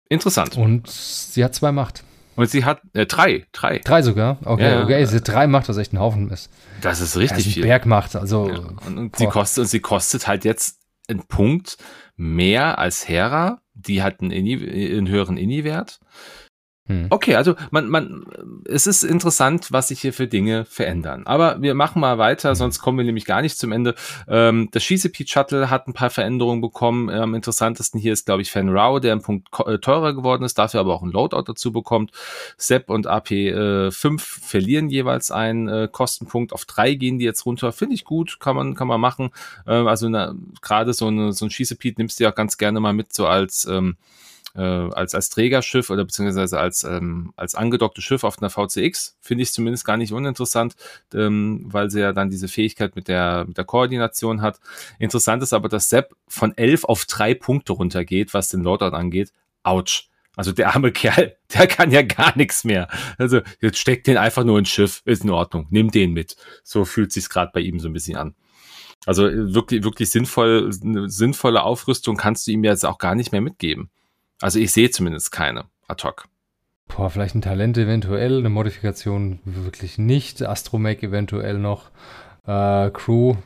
[0.09, 0.57] interessant.
[0.57, 2.05] Und sie hat zwei Macht.
[2.37, 3.79] Und sie hat äh, drei, drei.
[3.79, 4.39] Drei sogar?
[4.45, 5.05] Okay, ja, okay.
[5.05, 6.51] Sie drei Macht, was echt ein Haufen ist.
[6.81, 7.63] Das ist richtig ja, viel.
[7.65, 8.49] Bergmacht, also.
[8.49, 8.59] Ja.
[8.87, 11.77] Und, und sie kostet, und sie kostet halt jetzt einen Punkt
[12.17, 13.61] mehr als Hera.
[13.75, 16.01] Die hat einen, Inni, einen höheren Inni-Wert.
[16.91, 17.07] Hm.
[17.09, 18.25] Okay, also man, man,
[18.65, 21.25] es ist interessant, was sich hier für Dinge verändern.
[21.25, 22.57] Aber wir machen mal weiter, hm.
[22.57, 23.95] sonst kommen wir nämlich gar nicht zum Ende.
[24.27, 27.09] Ähm, das Schießepeat Shuttle hat ein paar Veränderungen bekommen.
[27.09, 30.59] Am interessantesten hier ist, glaube ich, Fan Rao, der ein Punkt äh, teurer geworden ist,
[30.59, 32.11] dafür aber auch ein Loadout dazu bekommt.
[32.57, 36.53] Sepp und AP5 äh, verlieren jeweils einen äh, Kostenpunkt.
[36.53, 37.71] Auf drei gehen die jetzt runter.
[37.71, 39.31] Finde ich gut, kann man, kann man machen.
[39.65, 40.11] Ähm, also
[40.61, 43.29] gerade so, eine, so ein Schießepeat nimmst du ja auch ganz gerne mal mit, so
[43.29, 43.97] als ähm,
[44.55, 49.43] äh, als, als Trägerschiff oder beziehungsweise als, ähm, als angedocktes Schiff auf einer VCX, finde
[49.43, 50.75] ich zumindest gar nicht uninteressant,
[51.15, 54.61] ähm, weil sie ja dann diese Fähigkeit mit der, mit der Koordination hat.
[54.99, 59.33] Interessant ist aber, dass Sepp von elf auf drei Punkte runtergeht, was den Loadout angeht.
[59.63, 60.09] Autsch.
[60.37, 62.89] Also der arme Kerl, der kann ja gar nichts mehr.
[63.19, 66.37] Also jetzt steckt den einfach nur ins Schiff, ist in Ordnung, nimm den mit.
[66.63, 68.35] So fühlt sich's gerade bei ihm so ein bisschen an.
[69.07, 73.91] Also wirklich, wirklich sinnvoll, sinnvolle Aufrüstung kannst du ihm jetzt auch gar nicht mehr mitgeben.
[74.41, 76.27] Also ich sehe zumindest keine ad hoc.
[76.89, 80.43] Boah, vielleicht ein Talent eventuell, eine Modifikation wirklich nicht.
[80.43, 81.91] Astromech eventuell noch.
[82.47, 83.37] Äh, Crew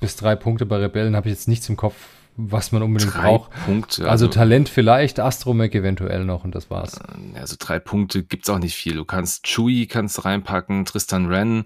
[0.00, 1.94] bis drei Punkte bei Rebellen habe ich jetzt nichts im Kopf,
[2.36, 3.50] was man unbedingt drei braucht.
[3.64, 6.98] Punkte, also, also, Talent vielleicht, Astromech eventuell noch und das war's.
[6.98, 8.96] Äh, also drei Punkte gibt's auch nicht viel.
[8.96, 11.64] Du kannst Chewie kannst reinpacken, Tristan Wren,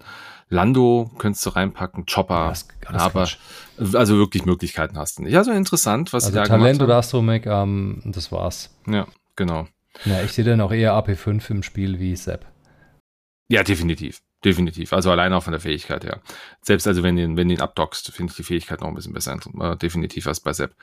[0.48, 2.48] Lando könntest du reinpacken, Chopper.
[2.50, 3.38] Das, das aber Quatsch.
[3.78, 5.36] Also wirklich Möglichkeiten hast du nicht.
[5.36, 8.76] Also interessant, was also sie da Talent oder Astromech, ähm, das war's.
[8.86, 9.66] Ja, genau.
[10.04, 12.46] Ja, ich sehe dann auch eher AP5 im Spiel wie Sepp.
[13.48, 14.20] Ja, definitiv.
[14.44, 14.92] Definitiv.
[14.92, 16.20] Also alleine auch von der Fähigkeit her.
[16.62, 18.94] Selbst also, wenn du ihn, wenn du ihn abdockst, finde ich die Fähigkeit noch ein
[18.94, 19.38] bisschen besser.
[19.60, 20.74] Äh, definitiv als bei Sepp.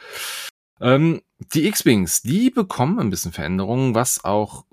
[0.81, 1.21] Ähm,
[1.53, 4.65] die X-Wings, die bekommen ein bisschen Veränderungen, was auch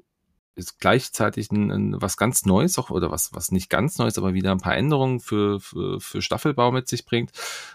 [0.60, 4.34] ist gleichzeitig ein, ein, was ganz Neues auch, oder was, was nicht ganz Neues, aber
[4.34, 7.32] wieder ein paar Änderungen für, für, für Staffelbau mit sich bringt.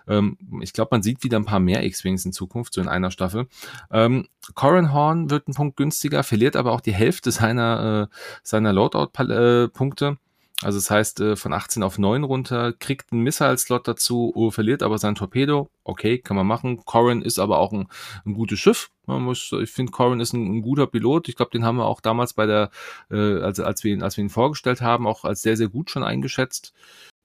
[0.08, 3.12] Ähm, ich glaube, man sieht wieder ein paar mehr X-Wings in Zukunft, so in einer
[3.12, 3.48] Staffel.
[3.92, 8.74] Ähm, Corin Horn wird ein Punkt günstiger, verliert aber auch die Hälfte seiner, äh, seiner
[8.74, 10.18] Loadout-Punkte.
[10.62, 14.84] Also das heißt, äh, von 18 auf 9 runter, kriegt einen Missile-Slot dazu, oh, verliert
[14.84, 15.70] aber sein Torpedo.
[15.84, 16.86] Okay, kann man machen.
[16.86, 17.88] Corin ist aber auch ein,
[18.26, 18.90] ein gutes Schiff.
[19.06, 21.28] Man muss, ich finde, Corin ist ein, ein, guter Pilot.
[21.28, 22.72] Ich glaube, den haben wir auch damals bei der,
[23.12, 25.90] äh, also als wir ihn, als wir ihn vorgestellt haben, auch als sehr, sehr gut
[25.90, 26.74] schon eingeschätzt.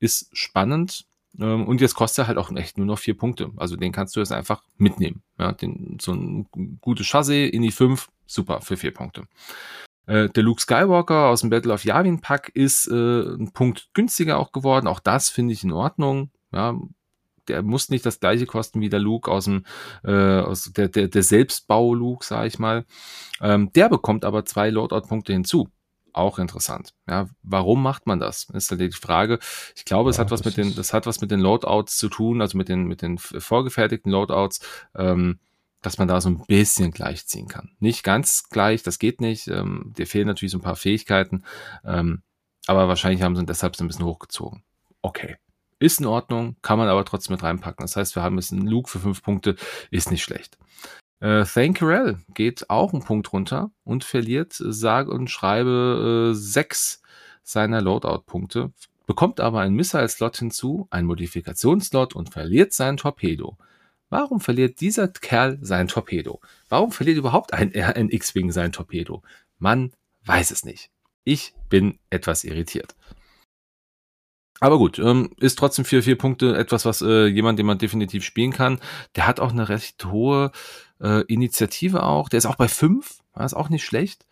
[0.00, 1.06] Ist spannend.
[1.38, 3.52] Ähm, und jetzt kostet er halt auch echt nur noch vier Punkte.
[3.56, 5.22] Also den kannst du jetzt einfach mitnehmen.
[5.38, 6.48] Ja, den, so ein
[6.80, 9.22] gutes Chassis in die 5, super für vier Punkte.
[10.10, 14.40] Äh, der Luke Skywalker aus dem Battle of Yavin Pack ist äh, ein Punkt günstiger
[14.40, 14.88] auch geworden.
[14.88, 16.32] Auch das finde ich in Ordnung.
[16.52, 16.76] Ja,
[17.46, 19.64] der muss nicht das gleiche kosten wie der Luke aus dem
[20.02, 22.84] äh, aus der, der, der Selbstbau Luke, sage ich mal.
[23.40, 25.68] Ähm, der bekommt aber zwei Loadout-Punkte hinzu.
[26.12, 26.92] Auch interessant.
[27.08, 28.48] Ja, warum macht man das?
[28.52, 29.38] Ist halt die Frage.
[29.76, 32.08] Ich glaube, ja, es hat was mit den, das hat was mit den Loadouts zu
[32.08, 34.58] tun, also mit den, mit den vorgefertigten Loadouts.
[34.96, 35.38] Ähm,
[35.82, 37.70] dass man da so ein bisschen gleichziehen kann.
[37.78, 39.48] Nicht ganz gleich, das geht nicht.
[39.48, 41.44] Ähm, dir fehlen natürlich so ein paar Fähigkeiten,
[41.84, 42.22] ähm,
[42.66, 44.62] aber wahrscheinlich haben sie deshalb so ein bisschen hochgezogen.
[45.02, 45.36] Okay.
[45.78, 47.82] Ist in Ordnung, kann man aber trotzdem mit reinpacken.
[47.82, 49.56] Das heißt, wir haben jetzt einen Luke für fünf Punkte,
[49.90, 50.58] ist nicht schlecht.
[51.20, 57.02] Äh, Thankerel geht auch einen Punkt runter und verliert, sage und schreibe, äh, sechs
[57.42, 58.72] seiner Loadout-Punkte,
[59.06, 63.56] bekommt aber einen Missile-Slot hinzu, einen Modifikationsslot und verliert sein Torpedo.
[64.10, 66.40] Warum verliert dieser Kerl sein Torpedo?
[66.68, 69.22] Warum verliert überhaupt ein, ein X-Wing sein Torpedo?
[69.58, 69.92] Man
[70.24, 70.90] weiß es nicht.
[71.24, 72.96] Ich bin etwas irritiert.
[74.58, 78.24] Aber gut, ähm, ist trotzdem für vier Punkte etwas, was äh, jemand, den man definitiv
[78.24, 78.78] spielen kann.
[79.16, 80.52] Der hat auch eine recht hohe
[81.00, 82.28] äh, Initiative auch.
[82.28, 84.26] Der ist auch bei fünf, ist auch nicht schlecht.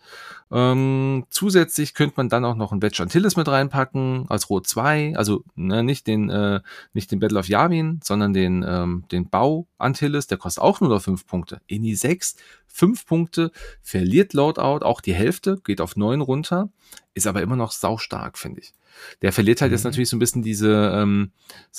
[0.51, 5.15] Ähm, zusätzlich könnte man dann auch noch ein Wedge Antilles mit reinpacken, als Rot 2,
[5.15, 6.61] also ne, nicht den äh,
[6.93, 10.89] nicht den Battle of Yavin, sondern den ähm, den Bau Antilles, der kostet auch nur
[10.89, 11.61] noch 5 Punkte.
[11.67, 12.35] Ini 6,
[12.67, 16.69] 5 Punkte, verliert Loadout, auch die Hälfte, geht auf 9 runter,
[17.13, 18.73] ist aber immer noch saustark, finde ich.
[19.21, 19.75] Der verliert halt mhm.
[19.75, 21.31] jetzt natürlich so ein bisschen diese, ähm,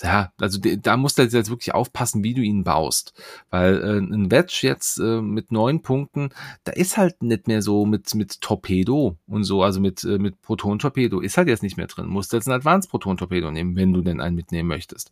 [0.03, 3.13] ja, also de, da musst du jetzt wirklich aufpassen, wie du ihn baust.
[3.51, 6.31] Weil äh, ein Wedge jetzt äh, mit neun Punkten,
[6.65, 10.41] da ist halt nicht mehr so mit, mit Torpedo und so, also mit, äh, mit
[10.43, 12.07] Proton-Torpedo, ist halt jetzt nicht mehr drin.
[12.07, 15.11] Musst jetzt ein Advanced-Proton-Torpedo nehmen, wenn du denn einen mitnehmen möchtest.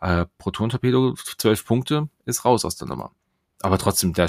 [0.00, 3.12] Äh, Proton-Torpedo, zwölf Punkte, ist raus aus der Nummer.
[3.62, 4.28] Aber trotzdem, der,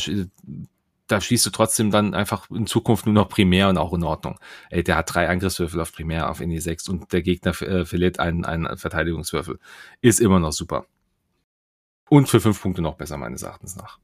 [1.08, 4.40] da schießt du trotzdem dann einfach in Zukunft nur noch primär und auch in Ordnung.
[4.70, 8.20] Ey, der hat drei Angriffswürfel auf primär auf NE 6 und der Gegner äh, verliert
[8.20, 9.60] einen, einen Verteidigungswürfel.
[10.02, 10.86] Ist immer noch super.
[12.10, 14.00] Und für fünf Punkte noch besser, meines Erachtens nach.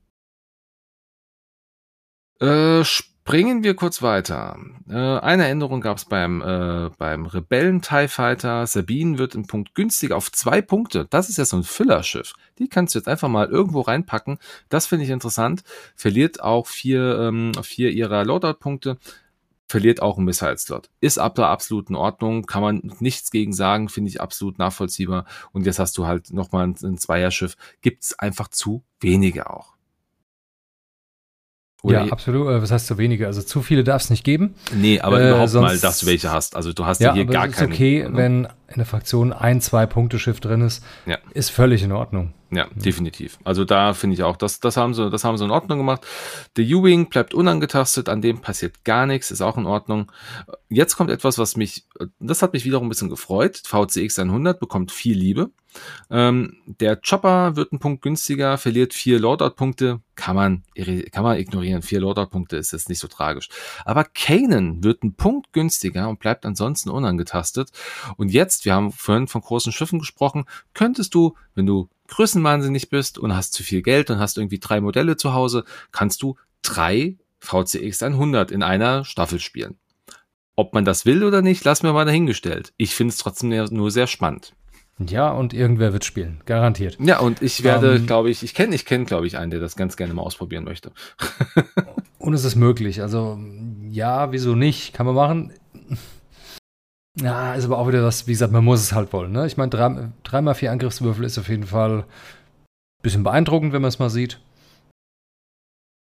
[2.40, 2.84] Äh,
[3.28, 4.58] Springen wir kurz weiter.
[4.88, 8.66] Äh, eine Änderung gab es beim, äh, beim Rebellen TIE Fighter.
[8.66, 11.08] Sabine wird im Punkt günstig auf zwei Punkte.
[11.10, 12.36] Das ist ja so ein Füllerschiff.
[12.58, 14.40] Die kannst du jetzt einfach mal irgendwo reinpacken.
[14.70, 15.64] Das finde ich interessant.
[15.94, 18.98] Verliert auch vier, ähm, vier ihrer Loadout-Punkte.
[19.68, 20.90] Verliert auch einen Missile-Slot.
[21.02, 22.46] Ist ab der absoluten Ordnung.
[22.46, 23.90] Kann man nichts gegen sagen.
[23.90, 25.26] Finde ich absolut nachvollziehbar.
[25.52, 27.58] Und jetzt hast du halt nochmal ein, ein Zweierschiff.
[27.82, 29.77] Gibt's einfach zu wenige auch.
[31.88, 32.48] Oder ja, absolut.
[32.48, 33.28] Äh, was heißt so wenige?
[33.28, 34.56] Also zu viele darf es nicht geben.
[34.76, 36.56] Nee, aber äh, überhaupt sonst, mal, dass du welche hast.
[36.56, 37.70] Also du hast ja, ja hier gar keine.
[37.70, 38.18] Ist okay, ne?
[38.18, 40.84] wenn in der Fraktion ein, zwei Punkte Schiff drin ist.
[41.06, 41.18] Ja.
[41.34, 42.34] Ist völlig in Ordnung.
[42.50, 42.82] Ja, mhm.
[42.82, 43.40] definitiv.
[43.44, 46.06] Also da finde ich auch, das, das haben sie, das haben sie in Ordnung gemacht.
[46.56, 50.12] Der U-Wing bleibt unangetastet, an dem passiert gar nichts, ist auch in Ordnung.
[50.70, 51.86] Jetzt kommt etwas, was mich,
[52.20, 53.62] das hat mich wiederum ein bisschen gefreut.
[53.66, 55.52] VCX 100 bekommt viel Liebe.
[56.10, 60.02] Ähm, der Chopper wird ein Punkt günstiger, verliert vier Loadout-Punkte.
[60.16, 60.64] Kann man,
[61.12, 61.82] kann man ignorieren.
[61.82, 63.50] Vier Loadout-Punkte ist jetzt nicht so tragisch.
[63.86, 67.72] Aber Kanan wird ein Punkt günstiger und bleibt ansonsten unangetastet.
[68.16, 73.18] Und jetzt, wir haben vorhin von großen Schiffen gesprochen, könntest du, wenn du größenwahnsinnig bist
[73.18, 77.18] und hast zu viel Geld und hast irgendwie drei Modelle zu Hause, kannst du drei
[77.40, 79.78] VCX 100 in einer Staffel spielen.
[80.56, 82.74] Ob man das will oder nicht, lassen wir mal dahingestellt.
[82.78, 84.54] Ich finde es trotzdem nur sehr spannend.
[85.00, 86.98] Ja, und irgendwer wird spielen, garantiert.
[87.00, 89.60] Ja, und ich werde, ähm, glaube ich, ich kenne, ich kenne, glaube ich, einen, der
[89.60, 90.92] das ganz gerne mal ausprobieren möchte.
[92.18, 93.02] und es ist möglich.
[93.04, 93.40] Also
[93.92, 94.94] ja, wieso nicht?
[94.94, 95.54] Kann man machen.
[97.22, 99.32] Ja, ist aber auch wieder was, wie gesagt, man muss es halt wollen.
[99.32, 99.48] Ne?
[99.48, 102.04] Ich meine, drei, dreimal vier Angriffswürfel ist auf jeden Fall ein
[103.02, 104.40] bisschen beeindruckend, wenn man es mal sieht.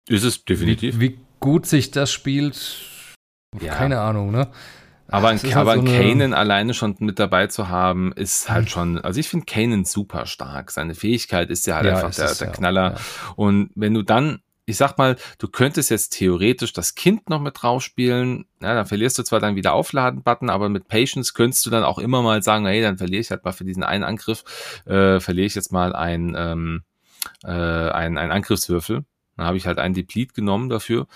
[0.09, 0.99] Ist es definitiv.
[0.99, 2.81] Wie, wie gut sich das spielt,
[3.61, 3.75] ja.
[3.75, 4.49] keine Ahnung, ne?
[5.11, 8.69] Aber, ein, aber halt so Kanan alleine schon mit dabei zu haben, ist halt hm.
[8.69, 10.71] schon, also ich finde Kanan super stark.
[10.71, 12.93] Seine Fähigkeit ist ja halt ja, einfach der, der Knaller.
[12.93, 13.01] Ja.
[13.37, 17.63] Und wenn du dann ich sag mal, du könntest jetzt theoretisch das Kind noch mit
[17.63, 18.45] drauf spielen.
[18.61, 21.99] Ja, dann verlierst du zwar dann wieder Aufladen-Button, aber mit Patience könntest du dann auch
[21.99, 24.45] immer mal sagen, hey, dann verliere ich halt mal für diesen einen Angriff,
[24.85, 26.83] äh, verliere ich jetzt mal ein, ähm,
[27.45, 29.07] äh, ein, ein Angriffswürfel.
[29.39, 31.07] Dann habe ich halt einen Deplete genommen dafür.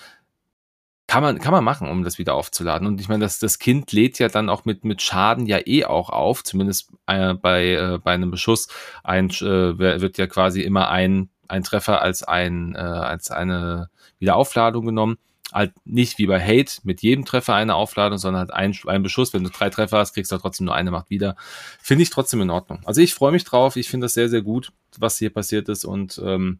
[1.07, 2.87] kann man, kann man machen, um das wieder aufzuladen.
[2.87, 5.85] Und ich meine, das, das Kind lädt ja dann auch mit, mit Schaden ja eh
[5.85, 8.67] auch auf, zumindest äh, bei, äh, bei einem Beschuss.
[9.03, 13.89] Ein, äh, wird ja quasi immer ein, ein Treffer als, ein, äh, als eine
[14.19, 15.17] Wiederaufladung genommen.
[15.51, 19.33] Halt nicht wie bei Hate mit jedem Treffer eine Aufladung, sondern halt ein, ein Beschuss.
[19.33, 21.35] Wenn du drei Treffer hast, kriegst du trotzdem nur eine Macht wieder.
[21.79, 22.81] Finde ich trotzdem in Ordnung.
[22.85, 23.75] Also ich freue mich drauf.
[23.75, 25.85] Ich finde das sehr, sehr gut, was hier passiert ist.
[25.85, 26.59] Und ähm,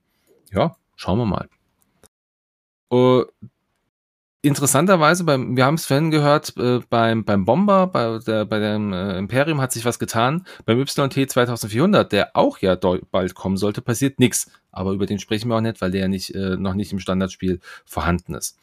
[0.52, 1.50] ja, schauen wir mal.
[2.92, 3.26] Uh,
[4.44, 8.94] interessanterweise, beim, wir haben es vorhin gehört, äh, beim, beim Bomber, bei, der, bei dem
[8.94, 10.46] äh, Imperium hat sich was getan.
[10.66, 10.90] Beim YT
[11.32, 14.52] 2400, der auch ja bald kommen sollte, passiert nichts.
[14.74, 17.00] Aber über den sprechen wir auch nicht, weil der ja nicht, äh, noch nicht im
[17.00, 18.58] Standardspiel vorhanden ist.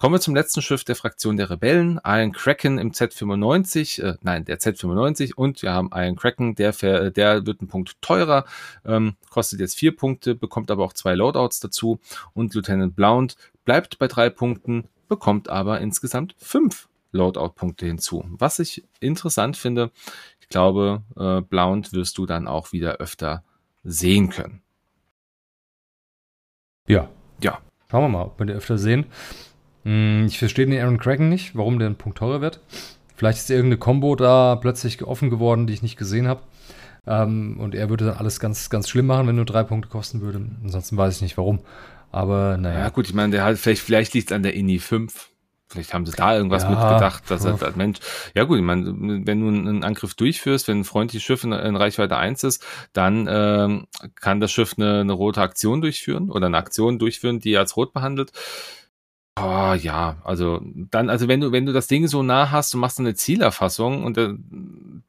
[0.00, 4.46] Kommen wir zum letzten Schiff der Fraktion der Rebellen, Iron Kraken im Z95, äh, nein,
[4.46, 6.72] der Z95 und wir haben Iron Kraken, der,
[7.10, 8.46] der wird ein Punkt teurer,
[8.86, 12.00] ähm, kostet jetzt vier Punkte, bekommt aber auch zwei Loadouts dazu
[12.32, 13.36] und Lieutenant Blount
[13.66, 18.24] bleibt bei drei Punkten, bekommt aber insgesamt fünf Loadout-Punkte hinzu.
[18.30, 19.90] Was ich interessant finde,
[20.40, 23.44] ich glaube, äh, Blount wirst du dann auch wieder öfter
[23.84, 24.62] sehen können.
[26.90, 27.08] Ja.
[27.40, 27.58] Ja.
[27.90, 29.06] Schauen wir mal, ob wir den öfter sehen.
[29.84, 32.60] Hm, ich verstehe den Aaron Kraken nicht, warum der ein Punkt teurer wird.
[33.16, 36.42] Vielleicht ist irgendeine Combo da plötzlich offen geworden, die ich nicht gesehen habe.
[37.06, 40.20] Ähm, und er würde dann alles ganz, ganz schlimm machen, wenn nur drei Punkte kosten
[40.20, 40.40] würde.
[40.62, 41.60] Ansonsten weiß ich nicht warum.
[42.12, 42.80] Aber naja.
[42.80, 45.30] Ja, gut, ich meine, der hat vielleicht, vielleicht liegt es an der INI 5.
[45.70, 48.00] Vielleicht haben sie da irgendwas ja, mitgedacht, dass er als Mensch.
[48.34, 48.86] Ja gut, ich meine,
[49.24, 53.28] wenn du einen Angriff durchführst, wenn ein freundliches Schiff in, in Reichweite 1 ist, dann
[53.30, 57.60] ähm, kann das Schiff eine, eine rote Aktion durchführen oder eine Aktion durchführen, die er
[57.60, 58.32] als rot behandelt.
[59.38, 60.60] Oh, ja, also
[60.90, 64.02] dann, also wenn du, wenn du das Ding so nah hast, du machst eine Zielerfassung
[64.04, 64.34] und der,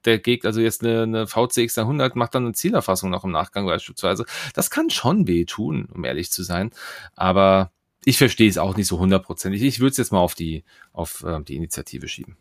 [0.05, 3.65] der Gegner, also jetzt eine, eine VCX 100 macht dann eine Zielerfassung noch im Nachgang
[3.65, 4.25] beispielsweise.
[4.53, 6.71] Das kann schon weh tun, um ehrlich zu sein.
[7.15, 7.71] Aber
[8.05, 9.61] ich verstehe es auch nicht so hundertprozentig.
[9.61, 12.37] Ich würde es jetzt mal auf die, auf äh, die Initiative schieben.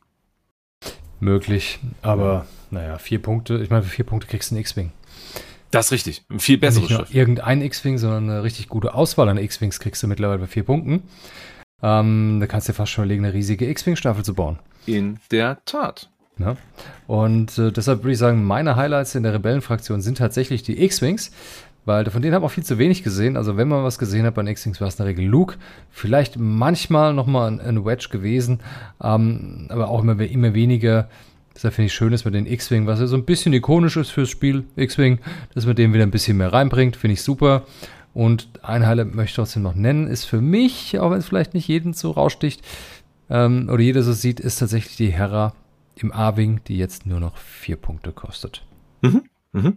[1.21, 3.59] Möglich, aber naja, vier Punkte.
[3.63, 4.93] Ich meine, für vier Punkte kriegst du einen X-Wing.
[5.71, 6.25] Das ist richtig.
[6.31, 10.03] Ein viel besseres Nicht nur Irgendein X-Wing, sondern eine richtig gute Auswahl an X-Wings kriegst
[10.03, 11.03] du mittlerweile bei vier Punkten.
[11.83, 14.59] Ähm, da kannst du dir fast schon überlegen, eine riesige X-Wing-Staffel zu bauen.
[14.87, 16.11] In der Tat.
[16.39, 16.57] Ja.
[17.07, 21.31] Und äh, deshalb würde ich sagen, meine Highlights in der Rebellenfraktion sind tatsächlich die X-Wings,
[21.85, 23.37] weil von denen ich auch viel zu wenig gesehen.
[23.37, 25.57] Also wenn man was gesehen hat bei den X-Wings, war es in der Regel Luke.
[25.91, 28.61] Vielleicht manchmal nochmal ein, ein Wedge gewesen,
[29.03, 31.09] ähm, aber auch immer, immer weniger.
[31.55, 34.11] Deshalb finde ich schön, dass man den X-Wing, was ja so ein bisschen ikonisch ist
[34.11, 35.19] fürs Spiel, X-Wing,
[35.55, 37.65] dass man den wieder ein bisschen mehr reinbringt, finde ich super.
[38.15, 41.55] Und ein Highlight möchte ich trotzdem noch nennen, ist für mich, auch wenn es vielleicht
[41.55, 42.63] nicht jeden so raussticht
[43.29, 45.55] ähm, oder jeder so sieht, ist tatsächlich die Hera
[45.97, 48.65] im A-Wing, die jetzt nur noch vier Punkte kostet.
[49.03, 49.23] Mhm.
[49.53, 49.77] Mhm.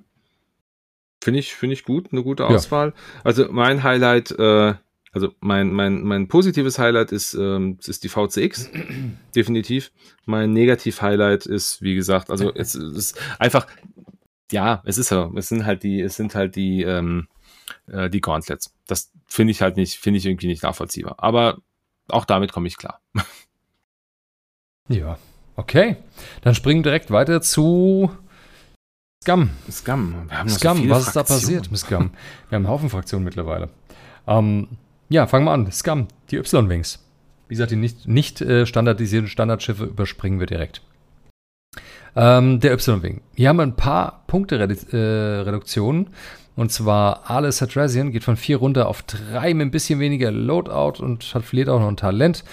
[1.24, 2.90] Finde ich, finde ich gut, eine gute Auswahl.
[2.90, 3.22] Ja.
[3.24, 4.74] Also mein Highlight, äh,
[5.14, 8.70] also mein, mein, mein positives Highlight ist, ähm, ist die VCX,
[9.36, 9.92] definitiv.
[10.26, 13.68] Mein Negativ-Highlight ist, wie gesagt, also es ist einfach,
[14.52, 17.30] ja, es ist ja, es sind halt die, es sind halt die, ähm,
[17.88, 18.74] äh, die Gauntlets.
[18.86, 21.16] Das finde ich halt nicht, finde ich irgendwie nicht nachvollziehbar.
[21.20, 21.60] Aber
[22.10, 23.00] auch damit komme ich klar.
[24.90, 25.18] ja,
[25.56, 25.96] okay.
[26.42, 28.12] Dann springen wir direkt weiter zu
[29.24, 29.52] Scum.
[29.72, 30.16] Scum.
[30.28, 32.12] Wir haben Scum, so was ist da passiert mit Scum?
[32.50, 33.70] Wir haben einen Haufen Fraktionen mittlerweile.
[34.28, 34.68] Ähm,
[35.08, 35.72] ja, fangen wir an.
[35.72, 37.00] Scum, die Y-Wings.
[37.48, 40.82] Wie gesagt, die nicht, nicht äh, standardisierten Standardschiffe überspringen wir direkt.
[42.18, 43.22] Ähm, der Y-Wing.
[43.34, 46.08] Hier haben wir ein paar Punkte-Reduktionen.
[46.08, 46.10] Äh,
[46.58, 51.02] und zwar Alice Hadrasian geht von 4 runter auf 3 mit ein bisschen weniger Loadout
[51.02, 52.44] und hat verliert auch noch ein Talent.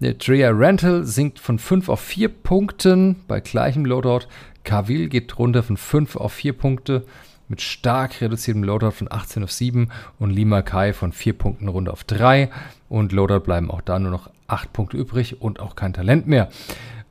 [0.00, 4.26] Drea Rental sinkt von 5 auf 4 Punkten bei gleichem Loadout.
[4.64, 7.06] Kavil geht runter von 5 auf 4 Punkte
[7.48, 11.92] mit stark reduziertem Loadout von 18 auf 7 und Lima Kai von 4 Punkten runter
[11.92, 12.50] auf 3
[12.88, 16.48] und Loadout bleiben auch da nur noch 8 Punkte übrig und auch kein Talent mehr.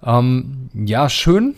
[0.03, 1.55] Ähm, ja, schön.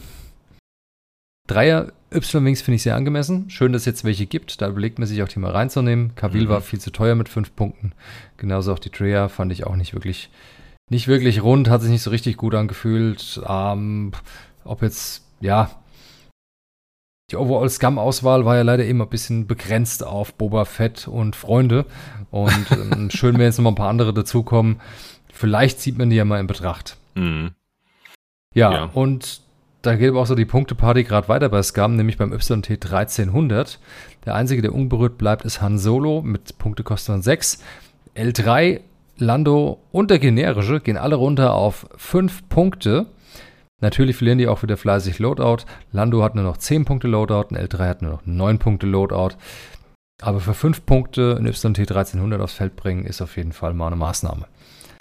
[1.47, 3.49] Dreier Y-Wings finde ich sehr angemessen.
[3.49, 4.61] Schön, dass es jetzt welche gibt.
[4.61, 6.15] Da überlegt man sich auch die mal reinzunehmen.
[6.15, 6.49] Kavil mhm.
[6.49, 7.93] war viel zu teuer mit fünf Punkten.
[8.37, 10.29] Genauso auch die Drea fand ich auch nicht wirklich,
[10.89, 13.41] nicht wirklich rund, hat sich nicht so richtig gut angefühlt.
[13.47, 14.11] Ähm,
[14.63, 15.69] ob jetzt, ja,
[17.31, 21.85] die Overall Scum-Auswahl war ja leider immer ein bisschen begrenzt auf Boba Fett und Freunde.
[22.29, 24.79] Und ähm, schön, wenn jetzt noch mal ein paar andere dazukommen.
[25.33, 26.97] Vielleicht zieht man die ja mal in Betracht.
[27.15, 27.51] Mhm.
[28.53, 29.41] Ja, ja, und
[29.81, 33.79] da geht aber auch so die Punkteparty gerade weiter bei Scum, nämlich beim YT 1300.
[34.25, 37.59] Der einzige, der unberührt bleibt, ist Han Solo mit Punktekosten von 6.
[38.15, 38.79] L3,
[39.17, 43.07] Lando und der generische gehen alle runter auf 5 Punkte.
[43.81, 45.65] Natürlich verlieren die auch wieder fleißig Loadout.
[45.91, 49.35] Lando hat nur noch 10 Punkte Loadout und L3 hat nur noch 9 Punkte Loadout.
[50.21, 53.87] Aber für 5 Punkte ein YT 1300 aufs Feld bringen, ist auf jeden Fall mal
[53.87, 54.47] eine Maßnahme.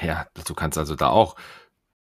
[0.02, 1.36] Ja, du kannst also da auch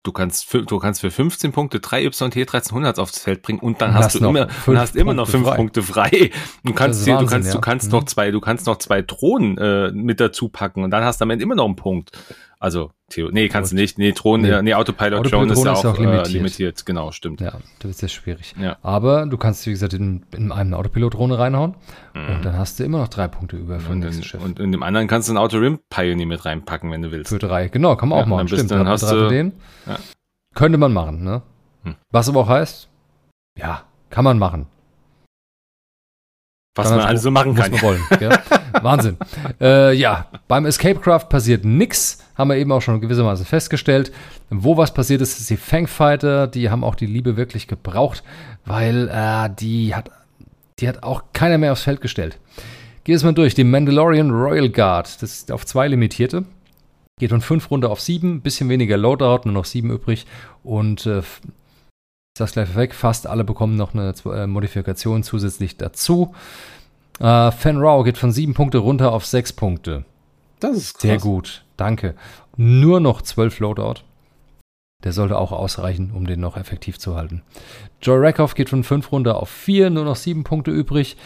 [0.06, 3.80] Du kannst, für, du kannst für 15 Punkte drei YT 1300 aufs Feld bringen und
[3.80, 5.56] dann hast, hast du immer, und hast immer noch fünf frei.
[5.56, 6.30] Punkte frei.
[6.62, 7.54] Du kannst, Wahnsinn, du kannst, ja.
[7.54, 7.98] du kannst mhm.
[7.98, 11.24] noch zwei, du kannst noch zwei Drohnen äh, mit dazu packen und dann hast du
[11.24, 12.12] am Ende immer noch einen Punkt.
[12.58, 13.98] Also, Theo, nee, kannst du nicht.
[13.98, 16.26] Nee, Thron, nee, nee Autopilot, Autopilot Drone ist ja auch, auch limitiert.
[16.28, 16.86] Äh, limitiert.
[16.86, 17.40] Genau, stimmt.
[17.40, 18.54] Ja, das ist ja schwierig.
[18.58, 18.78] Ja.
[18.82, 21.74] Aber du kannst, wie gesagt, in, in einen Autopilot-Drohne reinhauen
[22.14, 22.36] mhm.
[22.36, 24.42] und dann hast du immer noch drei Punkte über für und, Schiff.
[24.42, 27.28] Und in dem anderen kannst du einen Auto-Rim-Pioneer mit reinpacken, wenn du willst.
[27.28, 28.38] Für drei, genau, kann man ja, auch machen.
[28.38, 29.52] Dann, stimmt, dann, dann hast du den.
[29.86, 29.98] Ja.
[30.54, 31.42] Könnte man machen, ne?
[31.84, 31.96] Hm.
[32.10, 32.88] Was aber auch heißt,
[33.58, 34.66] ja, kann man machen.
[36.76, 37.70] Was man also machen kann.
[37.70, 38.38] Muss man wollen, ja?
[38.82, 39.16] Wahnsinn.
[39.60, 44.12] Äh, ja, beim Escape Craft passiert nichts, haben wir eben auch schon gewissermaßen festgestellt.
[44.50, 48.22] Wo was passiert ist, ist die Fangfighter, die haben auch die Liebe wirklich gebraucht,
[48.64, 50.10] weil äh, die hat
[50.78, 52.38] die hat auch keiner mehr aufs Feld gestellt.
[53.04, 53.54] Geh es mal durch.
[53.54, 56.44] Die Mandalorian Royal Guard, das ist auf zwei limitierte.
[57.18, 60.26] Geht von 5 runter auf 7, bisschen weniger Loadout, nur noch 7 übrig.
[60.62, 61.22] Und äh,
[62.36, 66.34] ich sag's gleich weg, fast alle bekommen noch eine äh, Modifikation zusätzlich dazu.
[67.18, 70.04] Äh, Fan Rao geht von 7 Punkte runter auf 6 Punkte.
[70.60, 71.00] Das ist krass.
[71.00, 72.14] Sehr gut, danke.
[72.58, 74.02] Nur noch 12 Loadout.
[75.02, 77.40] Der sollte auch ausreichen, um den noch effektiv zu halten.
[78.02, 81.16] Joy Rakoff geht von 5 runter auf 4, nur noch 7 Punkte übrig.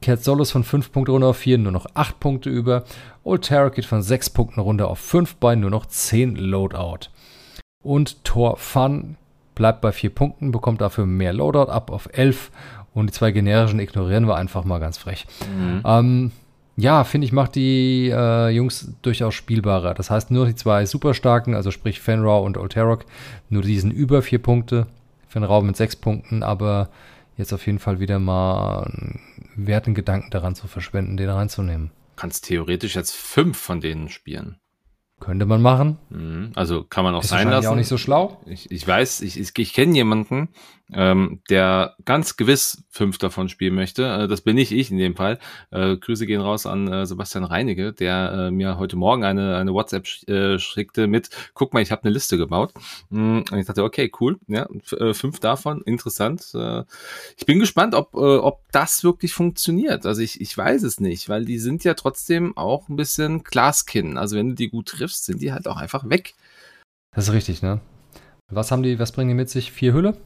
[0.00, 2.82] Kehrt Solos von 5 Punkte runter auf 4, nur noch 8 Punkte über.
[3.22, 7.10] Old Terror geht von 6 Punkten runter auf 5 bei nur noch 10 Loadout.
[7.84, 9.16] Und Thor Fun
[9.54, 12.50] bleibt bei 4 Punkten, bekommt dafür mehr Loadout ab auf 11.
[12.94, 15.26] Und die zwei generischen ignorieren wir einfach mal ganz frech.
[15.56, 15.82] Mhm.
[15.84, 16.32] Ähm,
[16.76, 19.94] ja, finde ich, macht die äh, Jungs durchaus spielbarer.
[19.94, 23.04] Das heißt, nur die zwei super starken, also sprich Fenrau und Olterok,
[23.48, 24.86] nur diesen über 4 Punkte.
[25.28, 26.90] Fenrau mit 6 Punkten, aber
[27.36, 29.20] jetzt auf jeden Fall wieder mal einen
[29.56, 31.90] werten Gedanken daran zu verschwenden, den reinzunehmen.
[32.16, 34.56] Kannst theoretisch jetzt fünf von denen spielen.
[35.22, 35.98] Könnte man machen.
[36.10, 36.50] Mhm.
[36.56, 37.68] Also kann man auch ist sein lassen.
[37.68, 38.40] auch nicht so schlau.
[38.44, 40.48] Ich, ich weiß, ich, ich, ich kenne jemanden,
[40.94, 44.04] ähm, der ganz gewiss fünf davon spielen möchte.
[44.04, 45.38] Äh, das bin nicht ich in dem Fall.
[45.70, 49.72] Äh, Grüße gehen raus an äh, Sebastian Reinige, der äh, mir heute Morgen eine, eine
[49.72, 52.72] WhatsApp sch äh, schickte mit, guck mal, ich habe eine Liste gebaut.
[53.10, 54.68] Mm, und ich dachte, okay, cool, ja,
[54.98, 56.50] äh, fünf davon, interessant.
[56.54, 56.84] Äh,
[57.36, 60.06] ich bin gespannt, ob, äh, ob das wirklich funktioniert.
[60.06, 64.18] Also ich, ich weiß es nicht, weil die sind ja trotzdem auch ein bisschen Glaskin.
[64.18, 66.34] Also wenn du die gut triffst, sind die halt auch einfach weg.
[67.14, 67.80] Das ist richtig, ne?
[68.50, 69.72] Was haben die, was bringen die mit sich?
[69.72, 70.16] Vier Hülle?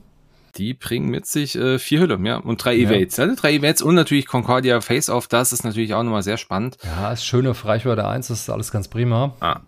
[0.56, 3.16] Die bringen mit sich äh, vier Hüllen, ja, und drei Evades.
[3.16, 3.24] Ja.
[3.24, 6.78] Also drei Evades und natürlich Concordia Face-Off, das ist natürlich auch nochmal sehr spannend.
[6.82, 9.34] Ja, ist schön auf Reichweite 1, das ist alles ganz prima.
[9.40, 9.60] Ah.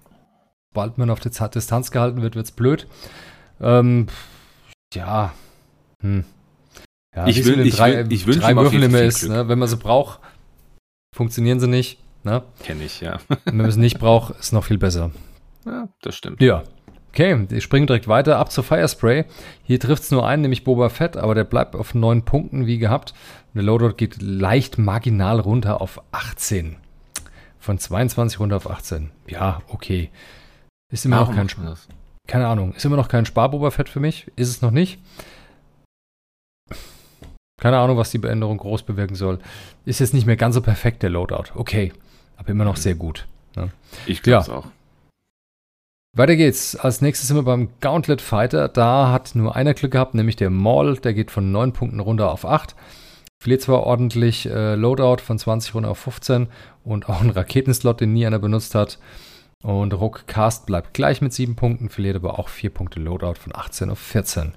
[0.71, 2.87] Sobald man auf Distanz gehalten wird, wird's blöd.
[3.61, 4.07] Ähm,
[4.95, 5.35] ja,
[6.01, 6.25] hm.
[7.15, 9.49] Ja, ich will, ich drei, will, ich wünsche drei Würfel immer ist, ne?
[9.49, 10.21] wenn man sie braucht,
[11.15, 11.99] funktionieren sie nicht.
[12.23, 12.43] Ne?
[12.63, 13.19] Kenne ich, ja.
[13.45, 15.11] wenn man sie nicht braucht, ist noch viel besser.
[15.67, 16.41] Ja, das stimmt.
[16.41, 16.63] Ja,
[17.19, 19.25] Okay, ich springe direkt weiter ab zu Firespray.
[19.65, 22.79] Hier trifft es nur einen, nämlich Boba Fett, aber der bleibt auf 9 Punkten wie
[22.79, 23.13] gehabt.
[23.55, 26.77] der Loadout geht leicht marginal runter auf 18.
[27.59, 29.11] Von 22 runter auf 18.
[29.27, 30.11] Ja, okay.
[30.93, 31.89] Ist immer Warum noch kein Spaß.
[32.29, 32.73] Keine Ahnung.
[32.75, 34.31] Ist immer noch kein Spar-Boba Fett für mich.
[34.37, 35.01] Ist es noch nicht.
[37.61, 39.41] Keine Ahnung, was die Beänderung groß bewirken soll.
[39.85, 41.51] Ist jetzt nicht mehr ganz so perfekt, der Loadout.
[41.57, 41.93] Okay.
[42.37, 43.27] Aber immer noch sehr gut.
[43.57, 43.73] Ne?
[44.07, 44.55] Ich glaube es ja.
[44.55, 44.67] auch.
[46.17, 46.75] Weiter geht's.
[46.75, 48.69] Als nächstes sind wir beim Gauntlet Fighter.
[48.69, 50.97] Da hat nur einer Glück gehabt, nämlich der Maul.
[50.99, 52.75] Der geht von 9 Punkten runter auf 8.
[53.41, 56.49] Verliert zwar ordentlich äh, Loadout von 20 runter auf 15
[56.85, 58.99] und auch einen Raketenslot, den nie einer benutzt hat.
[59.63, 63.55] Und Ruck Cast bleibt gleich mit 7 Punkten, verliert aber auch 4 Punkte Loadout von
[63.55, 64.55] 18 auf 14.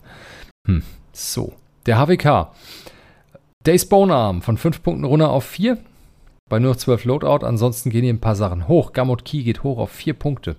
[0.67, 1.53] Hm, so.
[1.85, 2.51] Der HWK.
[3.63, 5.77] Days Bone Arm von 5 Punkten runter auf 4.
[6.49, 7.45] Bei nur 12 Loadout.
[7.45, 8.93] Ansonsten gehen hier ein paar Sachen hoch.
[8.93, 10.55] Gamut Key geht hoch auf 4 Punkte.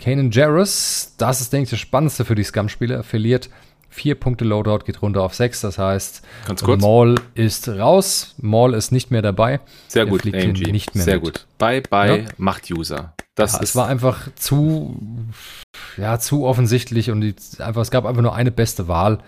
[0.00, 3.50] Kanan Jarrus, das ist, denke ich, das Spannendste für die Scum-Spieler, verliert
[3.90, 5.60] vier Punkte Loadout, geht runter auf sechs.
[5.60, 6.80] Das heißt, Ganz kurz.
[6.80, 9.60] Maul ist raus, Maul ist nicht mehr dabei.
[9.88, 10.72] Sehr gut, AMG.
[10.72, 11.24] Nicht mehr Sehr mit.
[11.24, 11.46] gut.
[11.58, 12.28] Bye, bye, ja.
[12.38, 13.12] Macht-User.
[13.34, 14.98] Das ja, es war einfach zu,
[15.96, 19.18] ja, zu offensichtlich und die, einfach, es gab einfach nur eine beste Wahl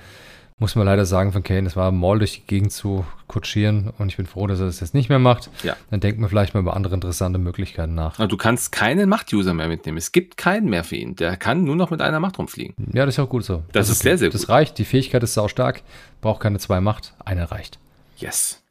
[0.59, 4.09] muss man leider sagen von Kane, es war Maul durch die Gegend zu kutschieren und
[4.09, 5.51] ich bin froh, dass er das jetzt nicht mehr macht.
[5.65, 5.77] Ja.
[5.91, 8.17] Dann denkt man vielleicht mal über andere interessante Möglichkeiten nach.
[8.29, 9.99] Du kannst keinen Macht-User mehr mitnehmen.
[9.99, 11.17] Es gibt keinen mehr für ihn.
[11.17, 12.75] Der kann nur noch mit einer Macht rumfliegen.
[12.93, 13.65] Ja, das ist auch gut so.
[13.73, 14.11] Das, das ist okay.
[14.11, 14.35] sehr, sehr gut.
[14.35, 14.79] Das reicht.
[14.79, 15.83] Die Fähigkeit ist sau stark.
[16.21, 17.15] Braucht keine zwei Macht.
[17.25, 17.79] Eine reicht.
[18.19, 18.63] Yes.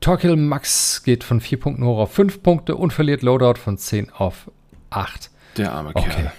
[0.00, 4.10] Torkill Max geht von 4 Punkten hoch auf 5 Punkte und verliert Loadout von 10
[4.10, 4.50] auf
[4.90, 5.30] 8.
[5.56, 6.08] Der arme okay.
[6.08, 6.32] Kerl.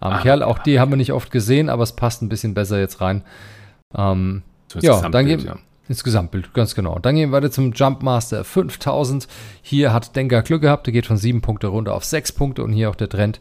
[0.00, 2.54] Arme ah, Kerl, auch die haben wir nicht oft gesehen, aber es passt ein bisschen
[2.54, 3.22] besser jetzt rein.
[3.94, 4.42] Ähm,
[4.80, 5.58] ja, dann gehen, ja.
[5.88, 6.98] ins Gesamtbild, ganz genau.
[6.98, 9.28] Dann gehen wir weiter zum Jumpmaster 5000.
[9.62, 12.72] Hier hat Denker Glück gehabt, der geht von 7 Punkte runter auf 6 Punkte und
[12.72, 13.40] hier auch der Trend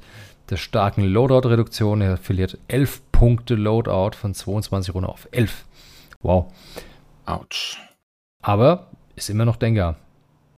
[0.50, 2.02] der starken Loadout-Reduktion.
[2.02, 5.66] Er verliert 11 Punkte Loadout von 22 runter auf 11.
[6.22, 6.52] Wow.
[7.26, 7.80] Autsch.
[8.42, 9.96] Aber ist immer noch Denker.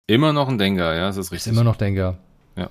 [0.07, 1.51] Immer noch ein Denker, ja, das ist richtig.
[1.51, 2.17] Ist immer noch Denker.
[2.55, 2.69] Ja.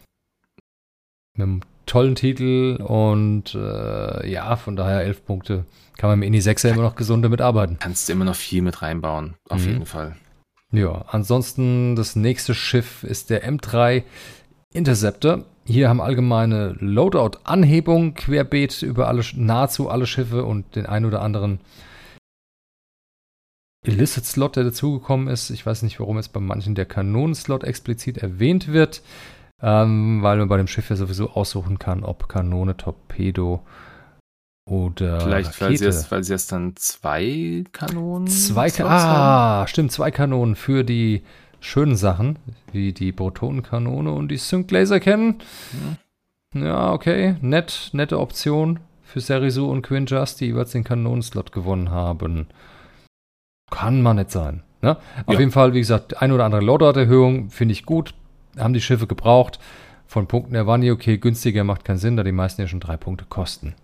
[1.36, 1.60] Mit einem
[1.90, 5.64] tollen Titel und äh, ja, von daher 11 Punkte.
[5.98, 7.76] Kann man im Indie 6 immer noch gesund damit arbeiten.
[7.78, 9.72] Kannst du immer noch viel mit reinbauen, auf Mhm.
[9.72, 10.16] jeden Fall.
[10.72, 14.04] Ja, ansonsten das nächste Schiff ist der M3
[14.72, 15.44] Interceptor.
[15.66, 21.60] Hier haben allgemeine Loadout-Anhebung querbeet über alle, nahezu alle Schiffe und den ein oder anderen
[23.84, 25.50] Illicit-Slot, der dazugekommen ist.
[25.50, 29.02] Ich weiß nicht, warum jetzt bei manchen der Kanonenslot explizit erwähnt wird,
[29.62, 33.62] ähm, weil man bei dem Schiff ja sowieso aussuchen kann, ob Kanone, Torpedo
[34.66, 38.28] oder Vielleicht, weil sie, jetzt, weil sie jetzt dann zwei Kanonen.
[38.28, 41.22] Zwei Slots Ka Ah, stimmt, zwei Kanonen für die
[41.60, 42.38] schönen Sachen,
[42.72, 45.40] wie die Protonenkanone und die Sync Laser kennen.
[46.54, 51.90] Ja, okay, nett, nette Option für Serisu und Quinn Just, die jeweils den Kanonenslot gewonnen
[51.90, 52.46] haben.
[53.70, 54.62] Kann man nicht sein.
[54.82, 54.96] Ne?
[55.26, 55.40] Auf Ja.
[55.40, 58.14] jeden Fall, wie gesagt, ein oder andere Loadout-Erhöhung finde ich gut.
[58.58, 59.58] Haben die Schiffe gebraucht.
[60.06, 61.18] Von Punkten her waren die okay.
[61.18, 63.74] Günstiger macht keinen Sinn, da die meisten ja schon drei Punkte kosten.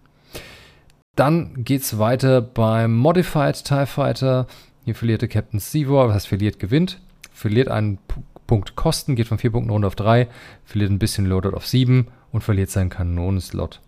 [1.14, 4.46] Dann geht's weiter beim Modified TIE Fighter.
[4.84, 7.00] Hier verlierte Captain Sivor, was heißt verliert, gewinnt.
[7.32, 8.14] Verliert einen P
[8.46, 10.28] Punkt Kosten, geht von vier Punkten runter auf drei,
[10.64, 13.80] verliert ein bisschen Loadout auf sieben und verliert seinen Kanonenslot.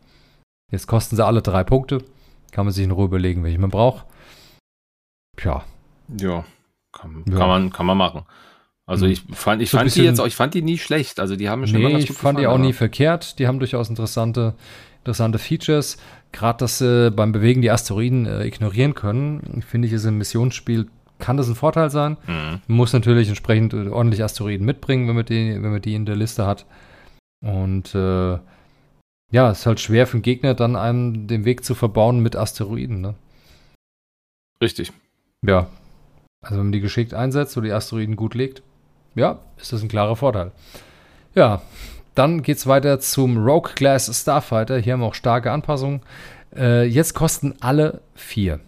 [0.73, 2.03] Jetzt kosten sie alle drei Punkte.
[2.51, 4.05] Kann man sich in Ruhe überlegen, welche man braucht.
[5.37, 5.63] Tja,
[6.19, 6.45] Ja,
[6.93, 7.39] kann, Ja.
[7.39, 8.25] kann, man, kann man machen.
[8.89, 9.13] Also Hm.
[9.13, 11.21] ich fand, ich So fand die jetzt auch, ich fand die nie schlecht.
[11.21, 12.69] Also die haben mir schon immer Nee, ganz ich gut fand die gefallen, auch nie
[12.71, 13.39] aber- verkehrt.
[13.39, 14.55] Die haben durchaus interessante,
[15.05, 15.99] interessante Features.
[16.33, 20.89] Gerade, dass sie beim Bewegen die Asteroiden äh, ignorieren können, finde ich, ist im Missionsspiel,
[21.19, 22.17] kann das ein Vorteil sein.
[22.27, 22.61] Mhm.
[22.67, 26.07] Man muss natürlich entsprechend äh, ordentlich Asteroiden mitbringen, wenn man die, wenn man die in
[26.07, 26.65] der Liste hat.
[27.45, 28.39] Und äh,
[29.31, 32.37] ja, es ist halt schwer für den Gegner, dann einem den Weg zu verbauen mit
[32.37, 33.01] Asteroiden.
[33.03, 33.15] Ne?
[34.63, 34.93] Richtig.
[35.45, 35.67] Ja.
[36.43, 38.63] Also wenn man die geschickt einsetzt oder die Asteroiden gut legt,
[39.15, 40.53] ja, ist das ein klarer Vorteil.
[41.35, 41.63] Ja,
[42.15, 44.79] dann geht's weiter zum Rogue Class Starfighter.
[44.79, 46.01] Hier haben wir auch starke Anpassungen.
[46.57, 48.61] Äh, jetzt kosten alle vier.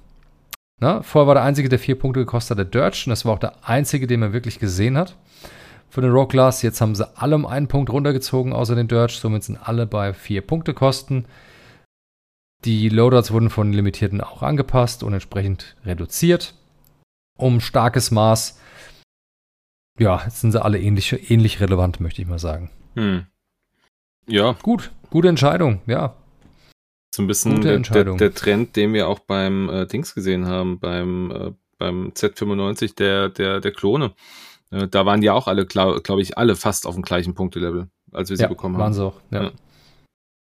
[0.78, 3.02] Na, vorher war der einzige, der vier Punkte gekostet hat, der Dirge.
[3.06, 5.16] Und das war auch der einzige, den man wirklich gesehen hat.
[5.88, 6.62] Für den Rogue Class.
[6.62, 9.12] Jetzt haben sie alle um einen Punkt runtergezogen, außer den Dirge.
[9.12, 11.26] Somit sind alle bei vier Punkte kosten.
[12.64, 16.54] Die Loadouts wurden von Limitierten auch angepasst und entsprechend reduziert.
[17.36, 18.60] Um starkes Maß.
[20.00, 22.70] Ja, jetzt sind sie alle ähnlich, ähnlich relevant, möchte ich mal sagen.
[22.94, 23.26] Hm.
[24.26, 26.14] Ja, Gut, gute Entscheidung, ja.
[27.14, 28.18] so ein bisschen Gute der, der, Entscheidung.
[28.18, 33.28] der Trend, den wir auch beim äh, Dings gesehen haben, beim, äh, beim Z95 der,
[33.28, 34.14] der, der Klone.
[34.70, 37.88] Äh, da waren die auch alle, glaube glaub ich, alle fast auf dem gleichen Punktelevel,
[38.10, 38.94] als wir sie ja, bekommen waren haben.
[38.94, 39.20] sie auch.
[39.30, 39.42] Ja.
[39.42, 39.50] Ja.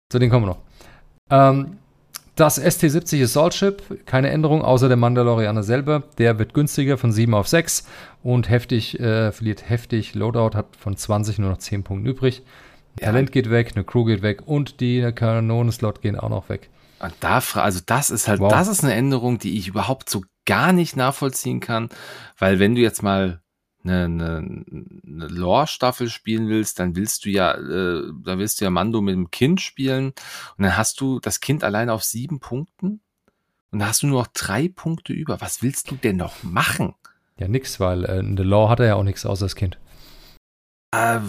[0.10, 0.62] Zu denen kommen wir noch.
[1.30, 1.80] Ähm,
[2.36, 6.04] das ST-70 Assault Ship, keine Änderung, außer der Mandalorianer selber.
[6.18, 7.88] Der wird günstiger von 7 auf 6
[8.24, 10.16] und heftig, äh, verliert heftig.
[10.16, 12.42] Loadout hat von 20 nur noch 10 Punkte übrig.
[13.00, 13.08] Ja.
[13.08, 16.70] Talent geht weg, eine Crew geht weg und die Kanonenslot gehen auch noch weg.
[17.00, 18.52] Und da, also das ist halt, Wow.
[18.52, 21.90] das ist eine Änderung, die ich überhaupt so gar nicht nachvollziehen kann,
[22.38, 23.42] weil wenn du jetzt mal
[23.84, 24.66] eine, eine,
[25.06, 29.16] eine Lore-Staffel spielen willst, dann willst du ja, äh, dann willst du ja Mando mit
[29.16, 30.14] dem Kind spielen
[30.58, 33.02] und dann hast du das Kind alleine auf sieben Punkten
[33.72, 35.42] und dann hast du nur noch drei Punkte über.
[35.42, 36.96] Was willst du denn noch machen?
[37.38, 39.78] Ja, nix, weil äh, in The Law hat er ja auch nichts außer das Kind.
[40.94, 41.20] Äh,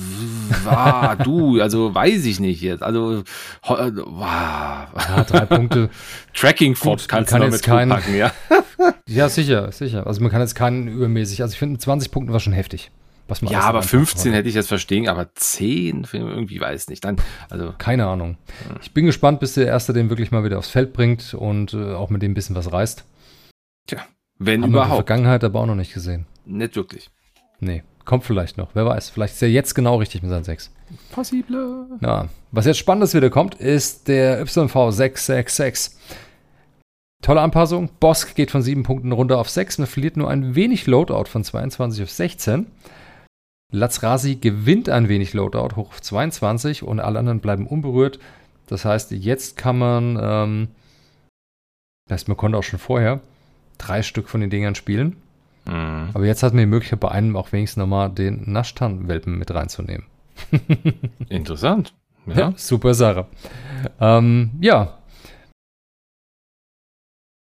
[0.67, 2.83] ah, du, also weiß ich nicht jetzt.
[2.83, 3.23] Also, äh,
[3.63, 4.27] wow.
[4.27, 5.89] Ja, drei Punkte.
[6.35, 8.31] Tracking Fob kannst man du kann noch jetzt mit keinen- packen, ja.
[9.09, 10.07] Ja, sicher, sicher.
[10.07, 11.41] Also man kann jetzt keinen übermäßig.
[11.43, 12.91] Also ich finde 20 Punkte war schon heftig.
[13.27, 14.39] Was man Ja, aber einfach 15 hat.
[14.39, 17.03] hätte ich jetzt verstehen, aber 10 für- irgendwie weiß nicht.
[17.05, 17.17] Dann,
[17.49, 18.37] also, Keine Ahnung.
[18.83, 21.95] Ich bin gespannt, bis der Erste den wirklich mal wieder aufs Feld bringt und äh,
[21.95, 23.05] auch mit dem ein bisschen was reißt.
[23.91, 24.07] wenn Haben
[24.39, 24.97] wir in der überhaupt.
[25.09, 26.27] Vergangenheit aber auch noch nicht gesehen.
[26.45, 27.09] Nicht wirklich.
[27.61, 28.71] Nee, kommt vielleicht noch.
[28.75, 29.11] Wer weiß.
[29.11, 30.71] Vielleicht ist er jetzt genau richtig mit seinen 6.
[31.13, 31.87] Possible.
[32.01, 32.29] Ja.
[32.53, 35.97] Was jetzt Spannendes wieder kommt, ist der YV 666.
[37.23, 37.89] Tolle Anpassung.
[38.01, 41.43] Bosk geht von 7 Punkten runter auf 6 und verliert nur ein wenig Loadout von
[41.43, 42.67] 22 auf 16.
[43.73, 48.19] Lazrasi gewinnt ein wenig Loadout hoch auf 22 und alle anderen bleiben unberührt.
[48.67, 50.69] Das heißt, jetzt kann man, ähm,
[52.07, 53.21] das heißt, man konnte auch schon vorher
[53.79, 55.17] drei Stück von den Dingern spielen.
[55.67, 56.11] Mhm.
[56.13, 60.07] Aber jetzt hat man die Möglichkeit, bei einem auch wenigstens nochmal den Naschtan-Welpen mit reinzunehmen.
[61.29, 61.95] Interessant.
[62.27, 62.35] Ja.
[62.35, 63.27] Ja, super Sache.
[64.01, 64.99] Ähm, ja.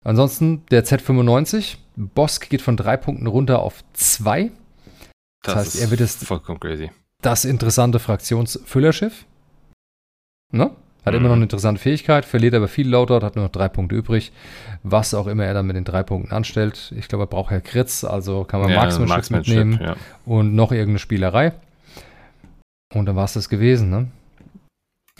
[0.05, 4.53] Ansonsten der Z95 Bosk geht von drei Punkten runter auf zwei.
[5.43, 6.91] Das, das heißt, er wird das, vollkommen crazy.
[7.21, 9.27] Das interessante Fraktionsfüllerschiff.
[10.53, 10.71] Ne?
[11.09, 11.21] Hat mhm.
[11.21, 14.33] immer noch eine interessante Fähigkeit, verliert aber viel Loadout, hat nur noch drei Punkte übrig.
[14.83, 16.93] Was auch immer er dann mit den drei Punkten anstellt.
[16.97, 19.97] Ich glaube, er braucht Herr Kritz, also kann man ja, Marksmanship, Marksmanship mitnehmen ja.
[20.25, 21.53] und noch irgendeine Spielerei.
[22.95, 24.09] Und dann war es das gewesen, ne?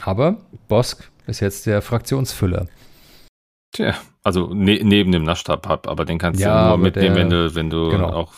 [0.01, 0.37] Aber
[0.67, 2.67] Bosk ist jetzt der Fraktionsfüller.
[3.71, 7.55] Tja, also ne, neben dem Naschtab, aber den kannst ja, du nur mitnehmen, wenn du,
[7.55, 8.09] wenn du genau.
[8.11, 8.33] auch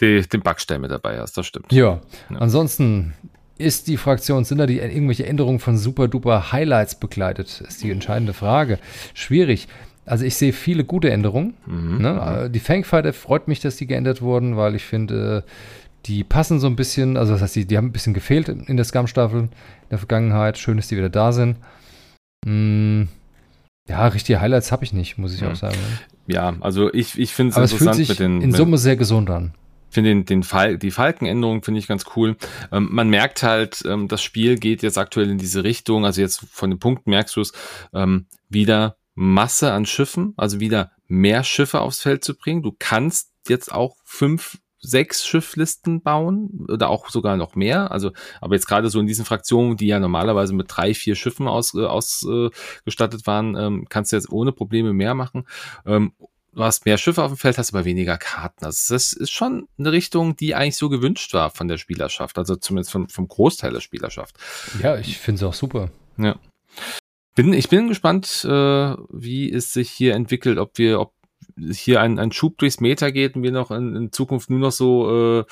[0.00, 1.70] die, den Backstein mit dabei hast, das stimmt.
[1.72, 2.38] Ja, ja.
[2.38, 3.14] ansonsten
[3.62, 7.62] ist die Fraktion, sind da die irgendwelche Änderungen von super duper Highlights begleitet?
[7.66, 8.78] Ist die entscheidende Frage.
[9.14, 9.68] Schwierig.
[10.04, 11.54] Also ich sehe viele gute Änderungen.
[11.66, 12.02] Mhm.
[12.02, 12.50] Ne?
[12.52, 15.44] Die Fangfighter freut mich, dass die geändert wurden, weil ich finde,
[16.06, 18.76] die passen so ein bisschen, also das heißt, die, die haben ein bisschen gefehlt in
[18.76, 19.48] der Scum-Staffel in
[19.90, 20.58] der Vergangenheit.
[20.58, 21.56] Schön, dass die wieder da sind.
[22.44, 23.04] Mm,
[23.88, 25.52] ja, richtige Highlights habe ich nicht, muss ich ja.
[25.52, 25.76] auch sagen.
[25.76, 26.34] Ne?
[26.34, 28.42] Ja, also ich, ich finde es interessant mit den.
[28.42, 29.54] In Summe sehr gesund an
[29.92, 32.36] finde den, den Fall, die Falkenänderung finde ich ganz cool.
[32.70, 36.04] Ähm, man merkt halt, ähm, das Spiel geht jetzt aktuell in diese Richtung.
[36.04, 37.52] Also jetzt von den Punkten merkst du es
[37.92, 42.62] ähm, wieder Masse an Schiffen, also wieder mehr Schiffe aufs Feld zu bringen.
[42.62, 47.92] Du kannst jetzt auch fünf sechs Schifflisten bauen oder auch sogar noch mehr.
[47.92, 51.46] Also, aber jetzt gerade so in diesen Fraktionen, die ja normalerweise mit drei, vier Schiffen
[51.46, 55.46] ausgestattet aus, äh, waren, ähm, kannst du jetzt ohne Probleme mehr machen.
[55.86, 56.12] Ähm,
[56.54, 58.64] du hast mehr Schiffe auf dem Feld, hast aber weniger Karten.
[58.64, 62.56] Also das ist schon eine Richtung, die eigentlich so gewünscht war von der Spielerschaft, also
[62.56, 64.36] zumindest vom, vom Großteil der Spielerschaft.
[64.82, 65.90] Ja, ich finde es auch super.
[66.18, 66.38] Ja.
[67.34, 68.48] Bin, ich bin gespannt, äh,
[69.10, 71.14] wie es sich hier entwickelt, ob wir, ob
[71.56, 74.72] hier ein, ein Schub durchs Meter geht und wir noch in, in Zukunft nur noch
[74.72, 75.44] so, äh,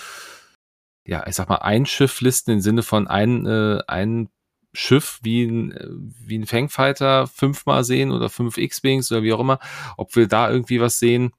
[1.06, 4.28] ja, ich sag mal, ein Schifflisten im Sinne von ein, äh, ein
[4.72, 9.58] Schiff wie ein, wie ein Fangfighter fünfmal sehen oder fünf X-Wings oder wie auch immer,
[9.96, 11.32] ob wir da irgendwie was sehen,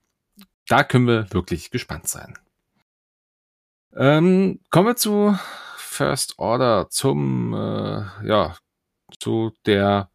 [0.68, 2.38] da können wir wirklich gespannt sein.
[3.96, 5.38] Ähm, kommen wir zu
[5.78, 8.56] First Order, zum, äh, ja,
[9.20, 10.10] zu der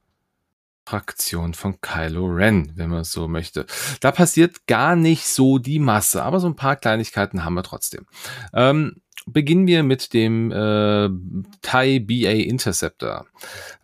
[0.87, 3.67] Fraktion von Kylo Ren, wenn man es so möchte.
[4.01, 8.07] Da passiert gar nicht so die Masse, aber so ein paar Kleinigkeiten haben wir trotzdem.
[8.55, 11.09] Ähm, beginnen wir mit dem äh,
[11.63, 13.27] TIE BA Interceptor,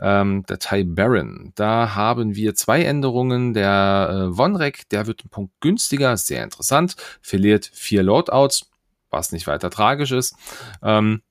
[0.00, 1.52] ähm, der TIE Baron.
[1.56, 3.52] Da haben wir zwei Änderungen.
[3.52, 8.70] Der äh, Vonrek, der wird einen Punkt günstiger, sehr interessant, verliert vier Loadouts,
[9.10, 10.36] was nicht weiter tragisch ist.
[10.82, 11.22] Ähm,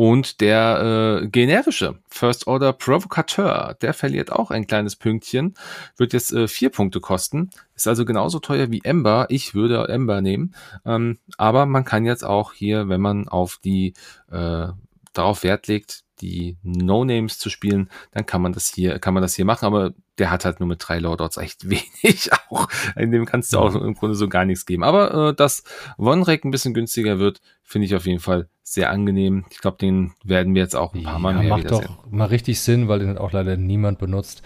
[0.00, 5.52] und der äh, generische First Order Provocateur, der verliert auch ein kleines Pünktchen,
[5.98, 9.26] wird jetzt äh, vier Punkte kosten, ist also genauso teuer wie Ember.
[9.28, 10.54] Ich würde Ember nehmen,
[10.86, 13.92] ähm, aber man kann jetzt auch hier, wenn man auf die
[14.30, 14.68] äh,
[15.12, 19.34] darauf Wert legt, die No-Names zu spielen, dann kann man das hier, kann man das
[19.34, 22.68] hier machen, aber der hat halt nur mit drei Lordots echt wenig auch.
[22.96, 24.84] In dem kannst du auch im Grunde so gar nichts geben.
[24.84, 25.64] Aber äh, dass
[25.96, 29.44] Vonrek ein bisschen günstiger wird, finde ich auf jeden Fall sehr angenehm.
[29.50, 32.26] Ich glaube, den werden wir jetzt auch ein paar Mal ja, mehr macht doch mal
[32.26, 34.42] richtig Sinn, weil den hat auch leider niemand benutzt.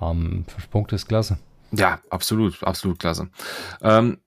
[0.00, 1.38] Ähm, fünf Punkte ist klasse.
[1.72, 3.30] Ja, absolut, absolut klasse.
[3.82, 4.18] Ähm,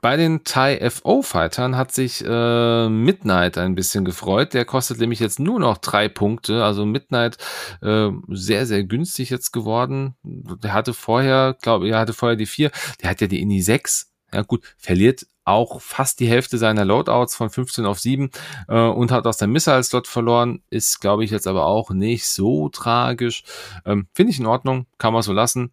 [0.00, 4.54] bei den Thai FO Fightern hat sich äh, Midnight ein bisschen gefreut.
[4.54, 6.64] Der kostet nämlich jetzt nur noch drei Punkte.
[6.64, 7.36] Also Midnight
[7.82, 10.14] äh, sehr, sehr günstig jetzt geworden.
[10.22, 12.70] Der hatte vorher, glaube ich, er hatte vorher die vier.
[13.02, 14.10] Der hat ja die Ini 6.
[14.32, 18.30] Ja gut, verliert auch fast die Hälfte seiner Loadouts von 15 auf 7
[18.68, 20.62] äh, und hat aus der Missile-Slot verloren.
[20.70, 23.42] Ist, glaube ich, jetzt aber auch nicht so tragisch.
[23.84, 25.72] Ähm, Finde ich in Ordnung, kann man so lassen.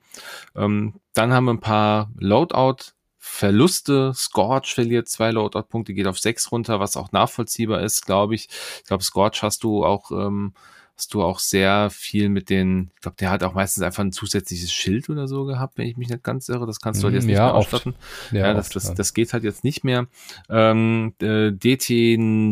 [0.56, 2.97] Ähm, dann haben wir ein paar Loadout
[3.28, 4.14] Verluste.
[4.16, 8.48] Scorch verliert zwei Loadout-Punkte, geht auf sechs runter, was auch nachvollziehbar ist, glaube ich.
[8.80, 10.54] Ich glaube, Scorch hast du auch ähm,
[10.98, 14.12] hast du auch sehr viel mit den, ich glaube, der hat auch meistens einfach ein
[14.12, 16.66] zusätzliches Schild oder so gehabt, wenn ich mich nicht ganz irre.
[16.66, 17.94] Das kannst du halt jetzt nicht ja, mehr ausstatten.
[18.32, 20.08] Ja, ja, das, oft, das, das geht halt jetzt nicht mehr.
[20.50, 21.88] Ähm, äh, DT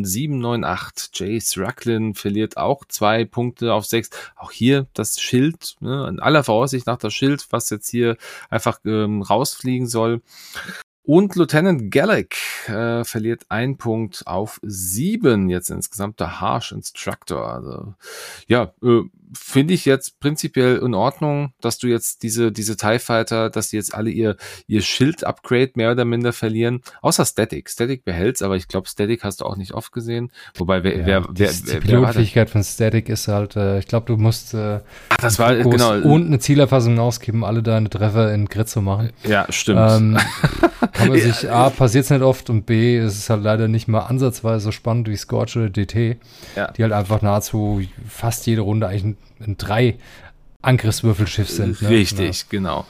[0.06, 4.12] 798, Jace Racklin verliert auch zwei Punkte auf sechs.
[4.36, 8.16] Auch hier das Schild, ne, in aller Voraussicht nach das Schild, was jetzt hier
[8.52, 10.22] einfach ähm, rausfliegen soll.
[11.06, 12.36] Und Lieutenant Gallic
[12.68, 17.48] äh, verliert ein Punkt auf sieben jetzt insgesamt der Harsh Instructor.
[17.48, 17.94] Also
[18.48, 19.02] ja, äh,
[19.34, 23.78] finde ich jetzt prinzipiell in Ordnung, dass du jetzt diese, diese TIE Fighter, dass die
[23.78, 24.36] jetzt alle ihr,
[24.68, 26.82] ihr Schild-Upgrade mehr oder minder verlieren.
[27.02, 27.70] Außer Static.
[27.70, 30.32] Static behält's, aber ich glaube, Static hast du auch nicht oft gesehen.
[30.56, 33.88] Wobei, wer, ja, wer, wer, die, wer, die Pilotfähigkeit von Static ist halt, äh, ich
[33.88, 34.80] glaube, du musst äh,
[35.10, 35.94] Ach, das war, genau.
[36.02, 39.12] und eine Zielerfassung ausgeben, alle deine Treffer in Grid zu machen.
[39.24, 39.80] Ja, stimmt.
[39.80, 40.18] Ähm,
[40.94, 44.02] kann man sich, A, passiert's nicht oft und B, ist es halt leider nicht mal
[44.02, 46.18] ansatzweise so spannend wie Scorch oder DT,
[46.56, 46.72] ja.
[46.72, 49.98] die halt einfach nahezu fast jede Runde eigentlich ein, ein 3
[50.62, 51.82] Angriffswürfelschiff sind.
[51.82, 51.90] Ne?
[51.90, 52.46] Richtig, ja.
[52.50, 52.86] genau.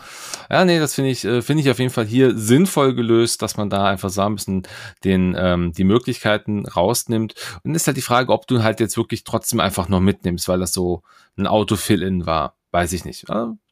[0.49, 3.57] Ja, nee, das finde ich, äh, finde ich auf jeden Fall hier sinnvoll gelöst, dass
[3.57, 4.63] man da einfach so ein bisschen
[5.03, 7.33] den, ähm, die Möglichkeiten rausnimmt.
[7.63, 10.59] Und ist halt die Frage, ob du halt jetzt wirklich trotzdem einfach noch mitnimmst, weil
[10.59, 11.03] das so
[11.37, 12.55] ein Auto-Fill-In war.
[12.71, 13.25] Weiß ich nicht.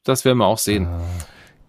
[0.04, 0.86] Das werden wir auch sehen.
[0.86, 1.00] Ah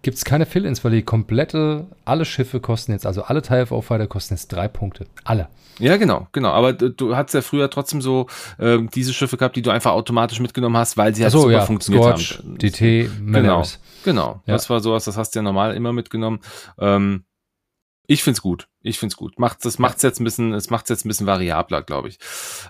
[0.06, 3.84] gibt es keine Fill-Ins, weil die komplette, alle Schiffe kosten jetzt, also alle TIE of
[3.84, 5.06] Fighter kosten jetzt drei Punkte.
[5.24, 5.48] Alle.
[5.80, 6.50] Ja, genau, genau.
[6.50, 8.28] Aber du, du hattest ja früher trotzdem so
[8.58, 11.52] äh, diese Schiffe gehabt, die du einfach automatisch mitgenommen hast, weil sie halt so, super
[11.52, 11.60] ja.
[11.62, 12.56] funktioniert Scorch, haben.
[12.56, 13.80] DT, Manners.
[14.04, 14.42] Genau, genau.
[14.46, 14.54] Ja.
[14.54, 16.38] Das war sowas, das hast du ja normal immer mitgenommen.
[16.78, 17.24] Ähm,
[18.06, 18.68] ich find's gut.
[18.82, 19.38] Ich find's gut.
[19.38, 22.18] Macht das macht's jetzt ein bisschen, es macht's jetzt ein bisschen variabler, glaube ich.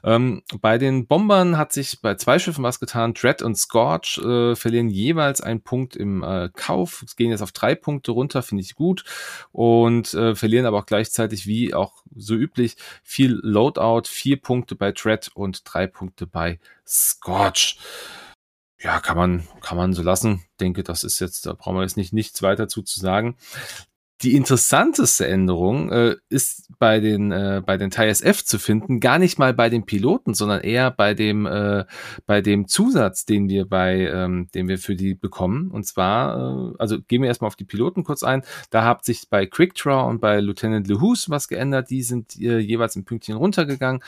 [0.03, 3.13] Ähm, bei den Bombern hat sich bei zwei Schiffen was getan.
[3.13, 7.03] Dread und Scorch äh, verlieren jeweils einen Punkt im äh, Kauf.
[7.05, 9.05] Es gehen jetzt auf drei Punkte runter, finde ich gut.
[9.53, 14.05] Und äh, verlieren aber auch gleichzeitig, wie auch so üblich, viel Loadout.
[14.07, 17.79] Vier Punkte bei Dread und drei Punkte bei Scorch.
[18.79, 20.45] Ja, kann man, kann man so lassen.
[20.61, 23.37] Denke, das ist jetzt, da brauchen wir jetzt nicht nichts weiter zu, zu sagen.
[24.23, 29.39] Die interessanteste Änderung äh, ist bei den äh, bei den TISF zu finden, gar nicht
[29.39, 31.85] mal bei den Piloten, sondern eher bei dem äh,
[32.25, 35.71] bei dem Zusatz, den wir bei ähm, den wir für die bekommen.
[35.71, 38.43] Und zwar, äh, also gehen wir erstmal auf die Piloten kurz ein.
[38.71, 41.91] Da hat sich bei Quickdraw und bei Lieutenant LeHouse was geändert.
[41.91, 44.03] Die sind äh, jeweils ein Pünktchen runtergegangen.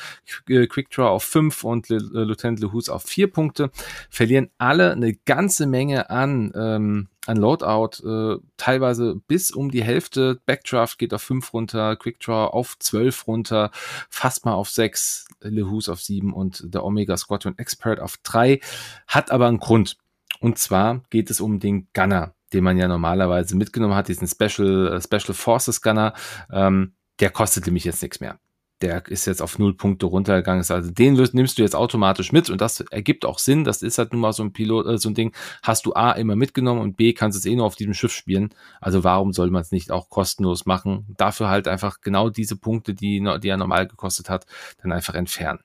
[0.48, 3.70] Äh, Quickdraw auf fünf und Le äh, Lieutenant LeHouse auf vier Punkte.
[4.08, 10.40] Verlieren alle eine ganze Menge an ähm, an Loadout, äh, teilweise bis um die Hälfte.
[10.46, 13.70] Backdraft geht auf 5 runter, Quickdraw auf 12 runter,
[14.08, 18.60] fast mal auf 6, Lehus auf 7 und der Omega Squadron Expert auf 3.
[19.06, 19.98] Hat aber einen Grund.
[20.40, 24.94] Und zwar geht es um den Gunner, den man ja normalerweise mitgenommen hat, diesen Special,
[24.94, 26.14] äh, Special Forces Gunner.
[26.50, 28.38] Ähm, der kostet nämlich jetzt nichts mehr
[28.80, 30.64] der ist jetzt auf null Punkte runtergegangen.
[30.68, 33.64] Also den nimmst du jetzt automatisch mit und das ergibt auch Sinn.
[33.64, 35.32] Das ist halt nun mal so ein Pilot, äh, so ein Ding.
[35.62, 38.50] Hast du A immer mitgenommen und B kannst es eh nur auf diesem Schiff spielen.
[38.80, 41.06] Also warum soll man es nicht auch kostenlos machen?
[41.16, 44.46] Dafür halt einfach genau diese Punkte, die, die er normal gekostet hat,
[44.82, 45.60] dann einfach entfernen.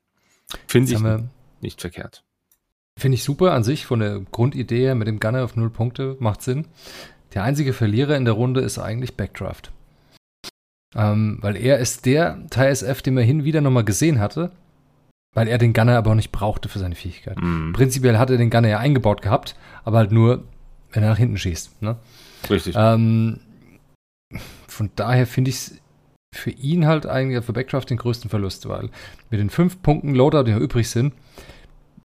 [0.67, 2.23] Finde ich nicht verkehrt.
[2.97, 6.41] Finde ich super an sich von der Grundidee mit dem Gunner auf null Punkte macht
[6.41, 6.67] Sinn.
[7.33, 9.71] Der einzige Verlierer in der Runde ist eigentlich Backdraft.
[10.95, 14.51] Ähm, weil er ist der TSF, den man hin wieder nochmal gesehen hatte,
[15.33, 17.37] weil er den Gunner aber auch nicht brauchte für seine Fähigkeit.
[17.41, 17.73] Mm.
[17.73, 20.43] Prinzipiell hat er den Gunner ja eingebaut gehabt, aber halt nur,
[20.91, 21.81] wenn er nach hinten schießt.
[21.81, 21.97] Ne?
[22.49, 22.75] Richtig.
[22.77, 23.39] Ähm,
[24.67, 25.81] von daher finde ich es
[26.35, 28.89] für ihn halt eigentlich für Backdraft den größten Verlust, weil
[29.29, 31.13] mit den fünf Punkten Loader, die noch übrig sind,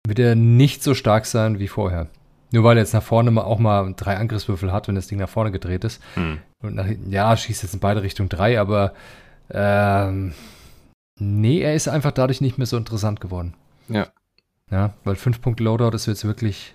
[0.06, 2.08] wird er nicht so stark sein wie vorher.
[2.52, 5.18] Nur weil er jetzt nach vorne mal auch mal drei Angriffswürfel hat, wenn das Ding
[5.18, 6.02] nach vorne gedreht ist.
[6.14, 6.38] Hm.
[6.62, 8.94] Und nach hinten, ja, schießt jetzt in beide Richtungen drei, aber
[9.50, 10.32] ähm,
[11.18, 13.54] nee, er ist einfach dadurch nicht mehr so interessant geworden.
[13.88, 14.08] Ja.
[14.70, 16.74] Ja, weil fünf Punkte Loadout ist jetzt wirklich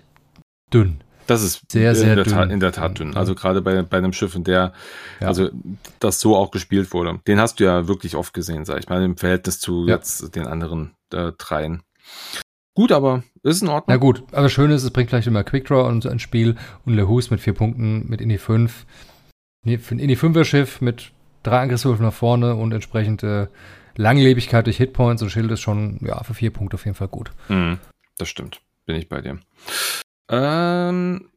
[0.72, 1.02] dünn.
[1.26, 2.34] Das ist sehr, sehr in der, dünn.
[2.34, 3.16] Tat, in der Tat dünn.
[3.16, 4.72] Also gerade bei, bei einem Schiff, in der,
[5.20, 5.28] ja.
[5.28, 5.50] also
[6.00, 7.20] das so auch gespielt wurde.
[7.26, 9.94] Den hast du ja wirklich oft gesehen, sag ich mal, im Verhältnis zu ja.
[9.96, 11.82] jetzt den anderen äh, dreien.
[12.74, 13.84] Gut, aber ist in Ordnung.
[13.88, 17.30] Na gut, aber schön ist, es bringt vielleicht immer Quickdraw und ein Spiel und Lehus
[17.30, 18.86] mit vier Punkten mit Indie 5.
[19.64, 21.12] Ein Indie 5er Schiff mit
[21.42, 23.50] drei Angriffswürfen nach vorne und entsprechende
[23.96, 27.30] Langlebigkeit durch Hitpoints und Schild ist schon, ja, für vier Punkte auf jeden Fall gut.
[27.48, 27.78] Mhm,
[28.16, 28.60] das stimmt.
[28.86, 29.38] Bin ich bei dir.
[30.30, 31.28] Ähm,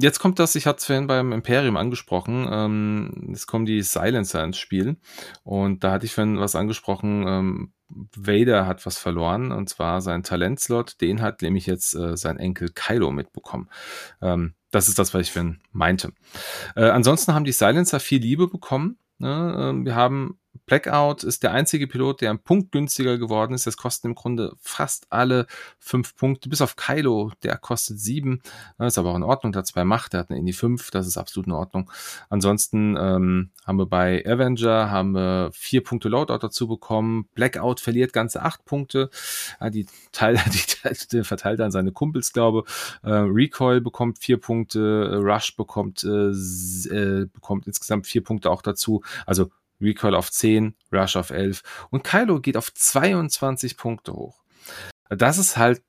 [0.00, 4.42] jetzt kommt das, ich hatte es vorhin beim Imperium angesprochen, ähm, jetzt kommen die Silencer
[4.44, 4.96] ins Spiel
[5.42, 7.72] und da hatte ich vorhin was angesprochen, ähm,
[8.16, 12.70] Vader hat was verloren und zwar sein Talentslot, den hat nämlich jetzt äh, sein Enkel
[12.70, 13.68] Kylo mitbekommen.
[14.20, 16.12] Ähm, das ist das, was ich für meinte.
[16.74, 18.98] Äh, ansonsten haben die Silencer viel Liebe bekommen.
[19.18, 19.56] Ne?
[19.70, 23.66] Ähm, wir haben Blackout ist der einzige Pilot, der ein Punkt günstiger geworden ist.
[23.66, 25.46] Das kosten im Grunde fast alle
[25.78, 28.40] fünf Punkte, bis auf Kylo, der kostet sieben.
[28.78, 30.90] Das ist aber auch in Ordnung, der hat zwei Macht, der hat eine Indie fünf,
[30.90, 31.90] das ist absolut in Ordnung.
[32.30, 37.28] Ansonsten ähm, haben wir bei Avenger haben wir vier Punkte Loadout dazu bekommen.
[37.34, 39.10] Blackout verliert ganze acht Punkte.
[39.60, 42.64] Ja, die, Teil, die, die verteilt an seine Kumpels, glaube.
[43.02, 49.02] Äh, Recoil bekommt vier Punkte, Rush bekommt, äh, äh, bekommt insgesamt vier Punkte auch dazu.
[49.26, 49.50] Also
[49.84, 54.42] Recoil auf 10, Rush auf 11 und Kylo geht auf 22 Punkte hoch.
[55.08, 55.82] Das ist halt,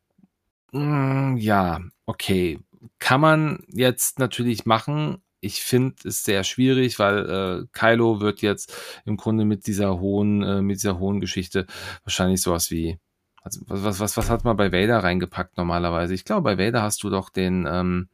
[0.72, 2.60] mh, mm, ja, okay.
[3.00, 5.24] Kann man jetzt natürlich machen.
[5.40, 8.74] Ich finde es sehr schwierig, weil äh, Kylo wird jetzt
[9.06, 11.66] im Grunde mit dieser hohen, äh, mit dieser hohen Geschichte
[12.04, 13.00] wahrscheinlich sowas wie
[13.46, 16.16] also was, was, was hat man bei Vader reingepackt normalerweise?
[16.16, 18.10] Ich glaube, bei Vader hast du doch den, ähm,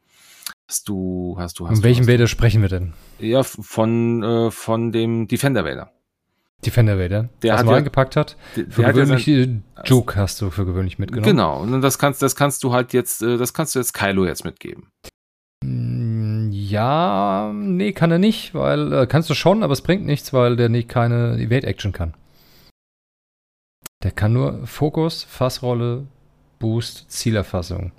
[0.68, 2.92] Hast du, hast du, hast Von welchem Vader sprechen wir denn?
[3.18, 5.92] Ja, von, äh, von dem Defender Vader.
[6.64, 8.36] Defender Vader, der was hat man reingepackt hat.
[8.54, 11.28] Der, für der gewöhnlich ja sein, Juke hast du für gewöhnlich mitgenommen.
[11.28, 14.24] Genau, und das kannst, das kannst du halt jetzt, äh, das kannst du jetzt Kylo
[14.24, 14.88] jetzt mitgeben.
[15.64, 20.56] Ja, nee, kann er nicht, weil äh, kannst du schon, aber es bringt nichts, weil
[20.56, 22.14] der nicht keine Evade-Action kann.
[24.02, 26.06] Der kann nur Fokus, Fassrolle,
[26.58, 27.92] Boost, Zielerfassung.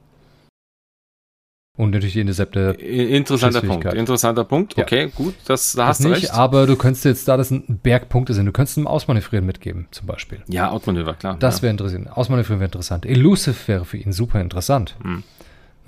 [1.75, 2.75] Und natürlich die Intercepte.
[2.79, 3.91] Interessanter Punkt.
[3.93, 4.77] Interessanter Punkt.
[4.77, 4.83] Ja.
[4.83, 6.33] Okay, gut, das, da das hast du nicht, recht.
[6.33, 10.05] Aber du könntest jetzt, da das ein Bergpunkte sind, du könntest ein Ausmanövrieren mitgeben, zum
[10.05, 10.43] Beispiel.
[10.47, 11.35] Ja, Outmanöver, klar.
[11.39, 11.63] Das ja.
[11.63, 12.11] wäre interessant.
[12.15, 13.07] Ausmanövrieren wäre interessant.
[13.07, 14.95] Elusive wäre für ihn super interessant.
[15.01, 15.23] Hm.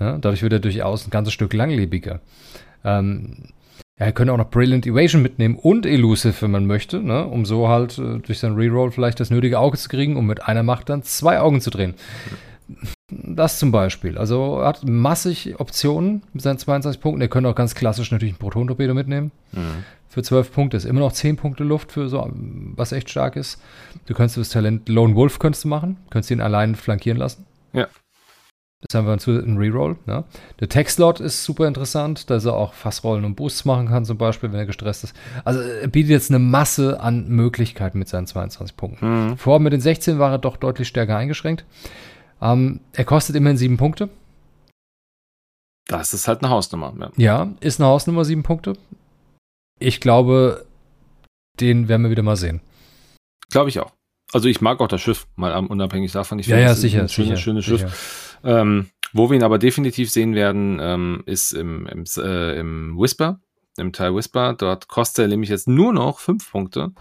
[0.00, 2.20] Ja, dadurch wird er durchaus ein ganzes Stück langlebiger.
[2.84, 3.44] Ähm,
[3.94, 7.26] er könnte auch noch Brilliant Evasion mitnehmen und Elusive, wenn man möchte, ne?
[7.26, 10.42] um so halt äh, durch seinen Reroll vielleicht das nötige Auge zu kriegen, um mit
[10.42, 11.94] einer Macht dann zwei Augen zu drehen.
[13.08, 14.18] Das zum Beispiel.
[14.18, 17.20] Also er hat massig Optionen mit seinen 22 Punkten.
[17.20, 19.30] Er könnte auch ganz klassisch natürlich einen Proton-Torpedo mitnehmen.
[19.52, 19.84] Mhm.
[20.08, 23.60] Für 12 Punkte ist immer noch 10 Punkte Luft für so, was echt stark ist.
[24.06, 25.98] Du könntest das Talent Lone Wolf könntest du machen.
[26.10, 27.46] Könntest ihn allein flankieren lassen.
[27.72, 27.86] Ja.
[28.80, 29.96] Das haben wir zu ein Reroll.
[30.06, 30.24] Ne?
[30.60, 34.52] Der Tech-Slot ist super interessant, dass er auch Fassrollen und Boosts machen kann, zum Beispiel,
[34.52, 35.16] wenn er gestresst ist.
[35.44, 39.28] Also er bietet jetzt eine Masse an Möglichkeiten mit seinen 22 Punkten.
[39.28, 39.36] Mhm.
[39.38, 41.64] Vor mit den 16 war er doch deutlich stärker eingeschränkt.
[42.40, 44.08] Ähm, er kostet immerhin sieben Punkte.
[45.86, 46.92] Das ist halt eine Hausnummer.
[46.98, 48.74] Ja, ja ist eine Hausnummer, sieben Punkte.
[49.78, 50.66] Ich glaube,
[51.60, 52.60] den werden wir wieder mal sehen.
[53.50, 53.92] Glaube ich auch.
[54.32, 56.38] Also ich mag auch das Schiff, mal unabhängig davon.
[56.38, 58.38] Ich ja, ja, sicher, ein schönes, schönes Schiff.
[58.42, 63.40] Ähm, wo wir ihn aber definitiv sehen werden, ähm, ist im, im, äh, im Whisper,
[63.76, 64.54] im Teil Whisper.
[64.54, 66.92] Dort kostet er nämlich jetzt nur noch fünf Punkte.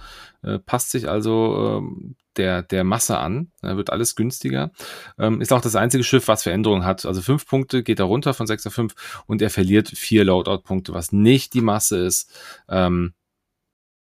[0.43, 3.51] Äh, passt sich also ähm, der, der Masse an.
[3.61, 4.71] Da wird alles günstiger.
[5.17, 7.05] Ähm, ist auch das einzige Schiff, was Veränderungen hat.
[7.05, 8.95] Also fünf Punkte geht er runter von sechs auf fünf
[9.27, 12.31] und er verliert vier Loadout-Punkte, was nicht die Masse ist.
[12.69, 13.13] Ähm,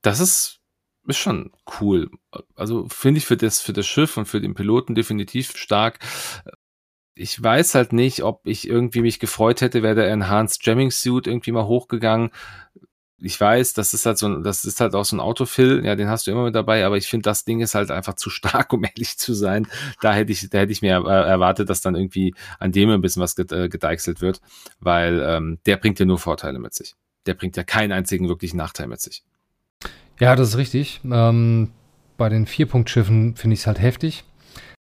[0.03, 0.61] das ist,
[1.07, 2.11] ist schon cool.
[2.55, 5.99] Also finde ich für das, für das Schiff und für den Piloten definitiv stark.
[7.15, 11.27] Ich weiß halt nicht, ob ich irgendwie mich gefreut hätte, wäre der Enhanced Jamming Suit
[11.27, 12.31] irgendwie mal hochgegangen
[13.19, 15.97] ich weiß, das ist halt so ein, das ist halt auch so ein Autofill, ja,
[15.97, 18.29] den hast du immer mit dabei, aber ich finde, das Ding ist halt einfach zu
[18.29, 19.67] stark, um ehrlich zu sein.
[20.01, 23.23] Da hätte ich, da hätte ich mir erwartet, dass dann irgendwie an dem ein bisschen
[23.23, 24.41] was äh, gedeichselt wird,
[24.81, 26.95] weil ähm, der bringt ja nur Vorteile mit sich.
[27.25, 29.25] Der bringt ja keinen einzigen wirklichen Nachteil mit sich.
[30.21, 31.01] Ja, das ist richtig.
[31.11, 31.71] Ähm,
[32.17, 34.25] bei den Vierpunktschiffen finde ich es halt heftig.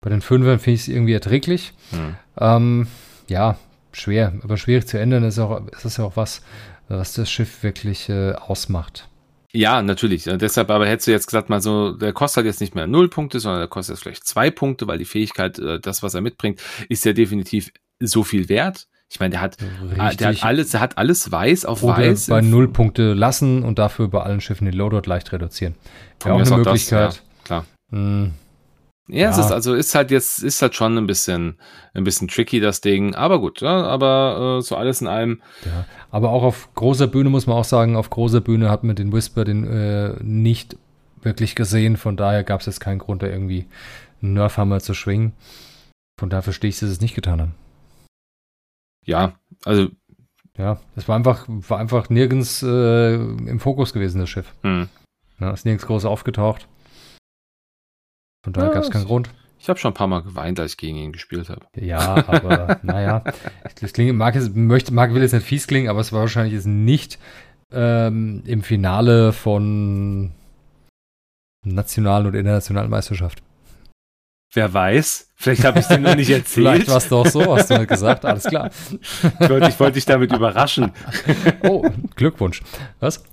[0.01, 1.73] Bei den Fünfern finde ich es irgendwie erträglich.
[1.91, 2.17] Hm.
[2.39, 2.87] Ähm,
[3.29, 3.59] ja,
[3.93, 6.43] schwer, aber schwierig zu ändern ist auch, ist das ja auch was,
[6.89, 9.09] was das Schiff wirklich äh, ausmacht.
[9.53, 10.25] Ja, natürlich.
[10.25, 13.09] Deshalb aber hättest du jetzt gesagt, mal so, der kostet halt jetzt nicht mehr null
[13.09, 16.21] Punkte, sondern der kostet jetzt vielleicht zwei Punkte, weil die Fähigkeit, äh, das, was er
[16.21, 18.87] mitbringt, ist ja definitiv so viel wert.
[19.11, 20.17] Ich meine, der hat, Richtig.
[20.19, 22.27] der hat alles, der hat alles weiß auf Oder weiß.
[22.27, 25.75] Bei null Punkte lassen und dafür bei allen Schiffen den Loadout leicht reduzieren.
[26.23, 27.09] Wäre auch eine Möglichkeit.
[27.09, 27.67] Das, ja, klar.
[27.91, 28.33] Hm,
[29.09, 31.59] ja, ja, es ist also ist halt jetzt ist halt schon ein bisschen
[31.95, 35.41] ein bisschen tricky das Ding, aber gut, ja, aber äh, so alles in allem.
[35.65, 38.97] Ja, aber auch auf großer Bühne muss man auch sagen, auf großer Bühne hat man
[38.97, 40.77] den Whisper den äh, nicht
[41.23, 43.67] wirklich gesehen, von daher gab es jetzt keinen Grund, da irgendwie
[44.23, 45.33] einen Nerfhammer zu schwingen.
[46.19, 47.55] Von daher verstehe ich, dass es nicht getan haben.
[49.05, 49.89] Ja, also
[50.57, 54.53] ja, es war einfach war einfach nirgends äh, im Fokus gewesen das Schiff.
[54.63, 54.89] Hm.
[55.41, 56.69] Ja, ist nirgends groß aufgetaucht.
[58.49, 59.29] Von daher ja, gab es keinen Grund.
[59.59, 61.67] Ich habe schon ein paar Mal geweint, als ich gegen ihn gespielt habe.
[61.77, 63.23] Ja, aber naja,
[63.79, 66.55] das klingt, mag, es, möchte, mag will jetzt nicht fies klingen, aber es war wahrscheinlich
[66.55, 67.19] jetzt nicht
[67.71, 70.33] ähm, im Finale von
[71.63, 73.43] nationalen und internationalen Meisterschaft.
[74.55, 76.53] Wer weiß, vielleicht habe ich dir noch nicht erzählt.
[76.53, 78.71] vielleicht war es doch so, hast du gesagt, alles klar.
[79.41, 80.93] ich wollte, ich wollte dich damit überraschen.
[81.63, 82.63] oh, Glückwunsch.
[83.01, 83.25] Was?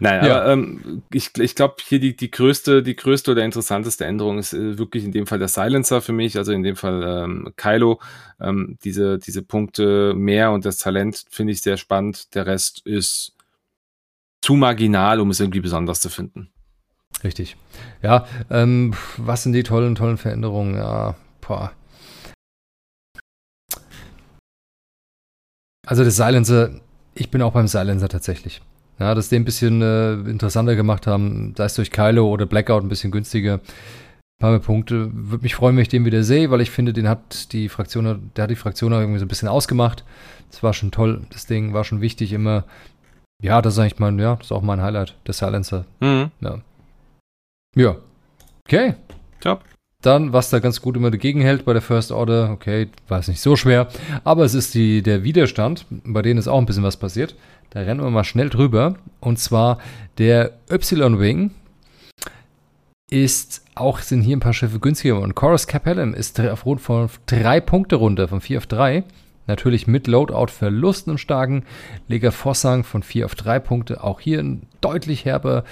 [0.00, 0.40] Nein, ja.
[0.40, 4.54] aber ähm, ich, ich glaube, hier die, die größte, die größte oder interessanteste Änderung ist
[4.54, 8.00] äh, wirklich in dem Fall der Silencer für mich, also in dem Fall ähm, Kylo.
[8.40, 12.34] Ähm, diese, diese Punkte mehr und das Talent finde ich sehr spannend.
[12.34, 13.36] Der Rest ist
[14.40, 16.50] zu marginal, um es irgendwie besonders zu finden.
[17.24, 17.56] Richtig.
[18.02, 20.74] Ja, ähm, was sind die tollen, tollen Veränderungen?
[20.76, 21.72] Ja, boah.
[25.86, 26.70] Also das Silencer,
[27.14, 28.62] ich bin auch beim Silencer tatsächlich.
[28.98, 32.84] Ja, dass die ein bisschen äh, interessanter gemacht haben, sei es durch Kylo oder Blackout
[32.84, 33.54] ein bisschen günstiger.
[33.54, 33.60] Ein
[34.38, 35.10] paar mehr Punkte.
[35.12, 38.30] Würde mich freuen, wenn ich den wieder sehe, weil ich finde, den hat die Fraktion,
[38.36, 40.04] der hat die Fraktion irgendwie so ein bisschen ausgemacht.
[40.50, 42.64] Das war schon toll, das Ding war schon wichtig immer.
[43.42, 45.84] Ja, das ist eigentlich mein, ja, das ist auch mein Highlight, der Silencer.
[46.00, 46.30] Mhm.
[46.40, 46.60] Ja.
[47.74, 47.96] Ja.
[48.66, 48.94] Okay.
[49.40, 49.64] Top.
[50.02, 53.28] Dann, was da ganz gut immer dagegen hält bei der First Order, okay, war es
[53.28, 53.86] nicht so schwer,
[54.24, 57.36] aber es ist die, der Widerstand, bei denen ist auch ein bisschen was passiert.
[57.70, 58.96] Da rennen wir mal schnell drüber.
[59.20, 59.78] Und zwar
[60.18, 61.52] der Y-Wing
[63.10, 65.20] ist auch, sind hier ein paar Schiffe günstiger.
[65.20, 69.04] Und Chorus Capellum ist aufgrund von drei Punkte runter, von vier auf drei.
[69.46, 71.64] Natürlich mit Loadout-Verlusten im starken.
[72.08, 74.04] Lega Fossang von 4 auf 3 Punkte.
[74.04, 75.64] Auch hier ein deutlich herber,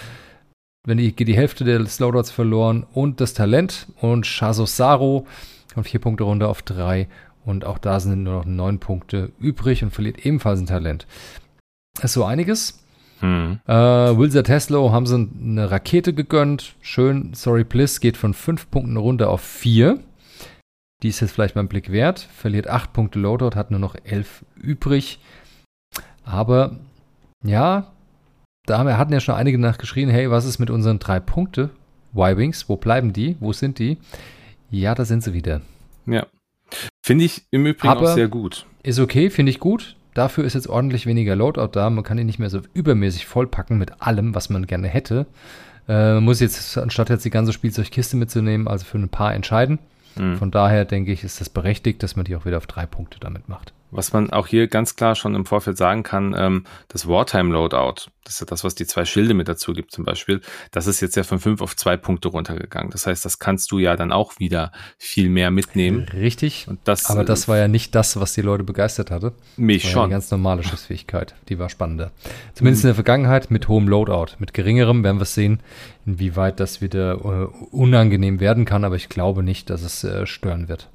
[0.87, 2.87] wenn die, geht die Hälfte des Loadouts verloren.
[2.93, 3.89] Und das Talent.
[4.01, 5.27] Und Shazo Saro
[5.75, 7.09] von 4 Punkte runter auf 3.
[7.45, 11.07] Und auch da sind nur noch 9 Punkte übrig und verliert ebenfalls ein Talent.
[12.03, 12.85] Ist so einiges.
[13.21, 13.61] Hm.
[13.67, 16.75] Äh, Wilser Tesla haben sie eine Rakete gegönnt.
[16.81, 17.35] Schön.
[17.35, 20.01] Sorry Bliss geht von 5 Punkten runter auf 4.
[21.03, 22.21] Die ist jetzt vielleicht mal einen Blick wert.
[22.21, 25.19] Verliert 8 Punkte Loadout, hat nur noch 11 übrig.
[26.25, 26.79] Aber
[27.45, 27.93] ja,
[28.71, 31.71] da hatten ja schon einige nachgeschrien, hey, was ist mit unseren drei Punkte?
[32.15, 33.37] Y-Wings, wo bleiben die?
[33.41, 33.99] Wo sind die?
[34.71, 35.61] Ja, da sind sie wieder.
[36.07, 36.27] Ja.
[37.03, 38.67] Finde ich im Übrigen Aber auch sehr gut.
[38.83, 39.97] Ist okay, finde ich gut.
[40.15, 41.91] Dafür ist jetzt ordentlich weniger Loadout da.
[41.91, 45.27] Man kann ihn nicht mehr so übermäßig vollpacken mit allem, was man gerne hätte.
[45.89, 49.79] Äh, man muss jetzt, anstatt jetzt die ganze Spielzeugkiste mitzunehmen, also für ein paar entscheiden.
[50.17, 50.37] Mhm.
[50.37, 53.19] Von daher denke ich, ist das berechtigt, dass man die auch wieder auf drei Punkte
[53.21, 53.73] damit macht.
[53.91, 58.11] Was man auch hier ganz klar schon im Vorfeld sagen kann, ähm, das Wartime Loadout,
[58.25, 60.41] das ist ja das, was die zwei Schilde mit dazu gibt zum Beispiel,
[60.71, 62.91] das ist jetzt ja von fünf auf zwei Punkte runtergegangen.
[62.91, 66.07] Das heißt, das kannst du ja dann auch wieder viel mehr mitnehmen.
[66.13, 66.69] Richtig.
[66.69, 69.33] Und das, Aber das war ja nicht das, was die Leute begeistert hatte.
[69.57, 70.03] Mich schon.
[70.03, 72.13] Ja die ganz normale Schussfähigkeit, die war spannender.
[72.55, 72.89] Zumindest mhm.
[72.89, 74.37] in der Vergangenheit mit hohem Loadout.
[74.39, 75.61] Mit geringerem werden wir sehen,
[76.07, 78.85] inwieweit das wieder äh, unangenehm werden kann.
[78.85, 80.89] Aber ich glaube nicht, dass es äh, stören wird.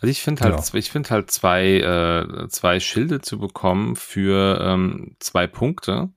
[0.00, 0.68] Also ich finde halt, genau.
[0.74, 6.10] ich finde halt zwei, äh, zwei Schilde zu bekommen für ähm, zwei Punkte.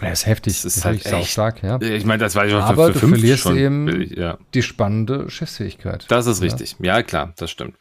[0.00, 0.54] Ja, ist heftig.
[0.54, 1.80] Das ist, das halt echt stark, ja.
[1.80, 4.38] Ich meine, das war schon Aber für, für du verlierst eben billig, ja.
[4.54, 6.06] die spannende Schiffsfähigkeit.
[6.08, 6.76] Das ist richtig.
[6.78, 6.96] Ja.
[6.96, 7.74] ja, klar, das stimmt.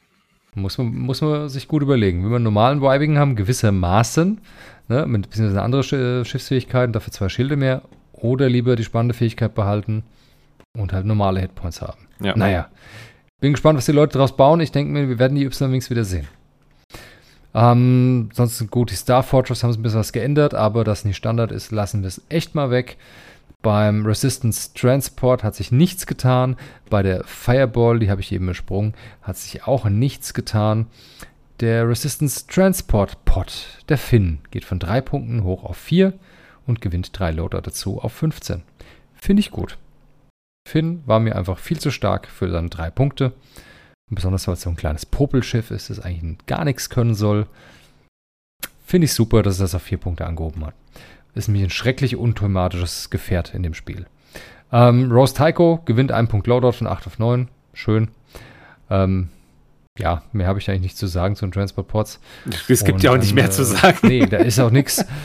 [0.55, 2.23] Muss man, muss man sich gut überlegen.
[2.23, 4.41] Wenn wir einen normalen Vibing haben, gewissermaßen,
[4.87, 5.83] ne, mit ein bisschen andere
[6.25, 7.83] Schiffsfähigkeiten, dafür zwei Schilde mehr,
[8.13, 10.03] oder lieber die spannende Fähigkeit behalten
[10.77, 12.07] und halt normale Hitpoints haben.
[12.21, 12.35] Ja.
[12.35, 12.67] Naja,
[13.39, 14.59] bin gespannt, was die Leute daraus bauen.
[14.59, 16.27] Ich denke mir, wir werden die Y-Wings wieder sehen.
[17.53, 21.51] Ähm, sonst gut, die Star Fortress haben ein bisschen was geändert, aber das nicht Standard
[21.51, 22.97] ist, lassen wir es echt mal weg.
[23.61, 26.55] Beim Resistance Transport hat sich nichts getan.
[26.89, 30.87] Bei der Fireball, die habe ich eben besprungen, hat sich auch nichts getan.
[31.59, 36.13] Der Resistance Transport Pot, der Finn, geht von 3 Punkten hoch auf 4
[36.67, 38.61] und gewinnt 3 Loader dazu auf 15.
[39.15, 39.77] Finde ich gut.
[40.69, 43.33] Finn war mir einfach viel zu stark für seine drei Punkte.
[44.09, 47.47] Und besonders weil es so ein kleines Popelschiff ist, das eigentlich gar nichts können soll.
[48.85, 50.75] Finde ich super, dass er das auf vier Punkte angehoben hat.
[51.33, 54.05] Ist nämlich ein schrecklich unthematisches Gefährt in dem Spiel.
[54.71, 57.49] Ähm, Rose Taiko gewinnt einen Punkt Loadout von 8 auf 9.
[57.73, 58.09] Schön.
[58.89, 59.29] Ähm,
[59.99, 62.19] ja, mehr habe ich eigentlich nicht zu sagen zu den Transportports.
[62.67, 63.99] Es gibt und, ja auch nicht mehr äh, zu sagen.
[64.03, 65.05] Nee, da ist auch nichts.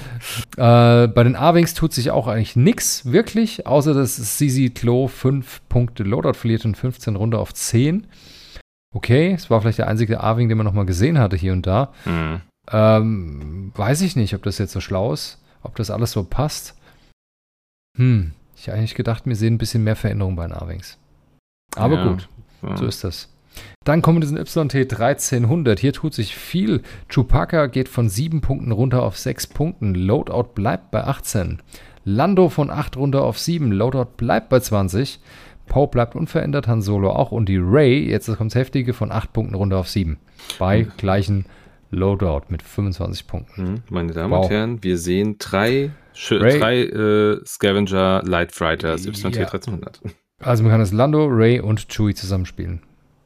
[0.56, 5.62] Äh, bei den A-Wings tut sich auch eigentlich nichts, wirklich, außer dass CZ Klo 5
[5.68, 8.06] Punkte Loadout verliert und 15 runter auf 10.
[8.94, 11.92] Okay, es war vielleicht der einzige A-Wing, den man nochmal gesehen hatte hier und da.
[12.06, 12.40] Mhm.
[12.70, 16.74] Ähm, weiß ich nicht, ob das jetzt so schlau ist, ob das alles so passt.
[17.98, 20.96] Hm, ich habe eigentlich gedacht, wir sehen ein bisschen mehr Veränderungen bei den A-Wings.
[21.76, 22.28] Aber ja, gut,
[22.76, 23.34] so ist das.
[23.85, 25.78] Dann kommen wir diesen YT 1300.
[25.78, 26.82] Hier tut sich viel.
[27.09, 29.94] Chewbacca geht von 7 Punkten runter auf 6 Punkten.
[29.94, 31.60] Loadout bleibt bei 18.
[32.05, 33.72] Lando von 8 runter auf 7.
[33.72, 35.20] Loadout bleibt bei 20.
[35.66, 37.32] Poe bleibt unverändert, Han Solo auch.
[37.32, 40.18] Und die Ray, jetzt kommt das Heftige, von 8 Punkten runter auf 7.
[40.59, 40.93] Bei mhm.
[40.97, 41.47] gleichen
[41.90, 43.62] Loadout mit 25 Punkten.
[43.62, 43.82] Mhm.
[43.89, 44.44] Meine Damen wow.
[44.44, 45.90] und Herren, wir sehen drei,
[46.28, 49.47] drei äh, Scavenger Light Fighters YT ja.
[49.47, 50.01] 1300.
[50.40, 52.81] Also man kann das Lando, Ray und Chewie zusammenspielen.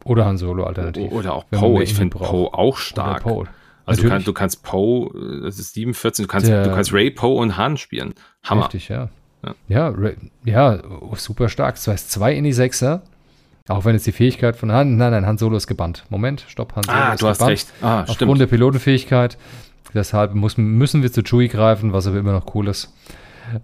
[0.08, 1.12] Oder Han Solo alternativ.
[1.12, 1.82] Oder auch Poe.
[1.82, 3.22] Ich finde Poe auch stark.
[3.22, 3.46] Poe.
[3.84, 5.10] Also du, kann, du, kannst Poe,
[5.42, 8.14] das ist 7, 14, du kannst, Der, du kannst Ray, Poe und Han spielen.
[8.42, 8.64] Hammer.
[8.64, 9.08] Richtig, ja.
[9.44, 11.76] Ja, ja, Ray, ja oh, super stark.
[11.76, 13.02] Das heißt, zwei in die Sechser.
[13.68, 16.04] Auch wenn jetzt die Fähigkeit von Han, nein, nein, Han Solo ist gebannt.
[16.08, 17.40] Moment, stopp, Han Solo ah, ist du gebannt.
[17.40, 17.72] hast recht.
[17.82, 18.40] Ah, Aufgrund stimmt.
[18.40, 19.38] der Pilotenfähigkeit.
[19.94, 22.92] Deshalb muss, müssen wir zu Chewie greifen, was aber immer noch cool ist.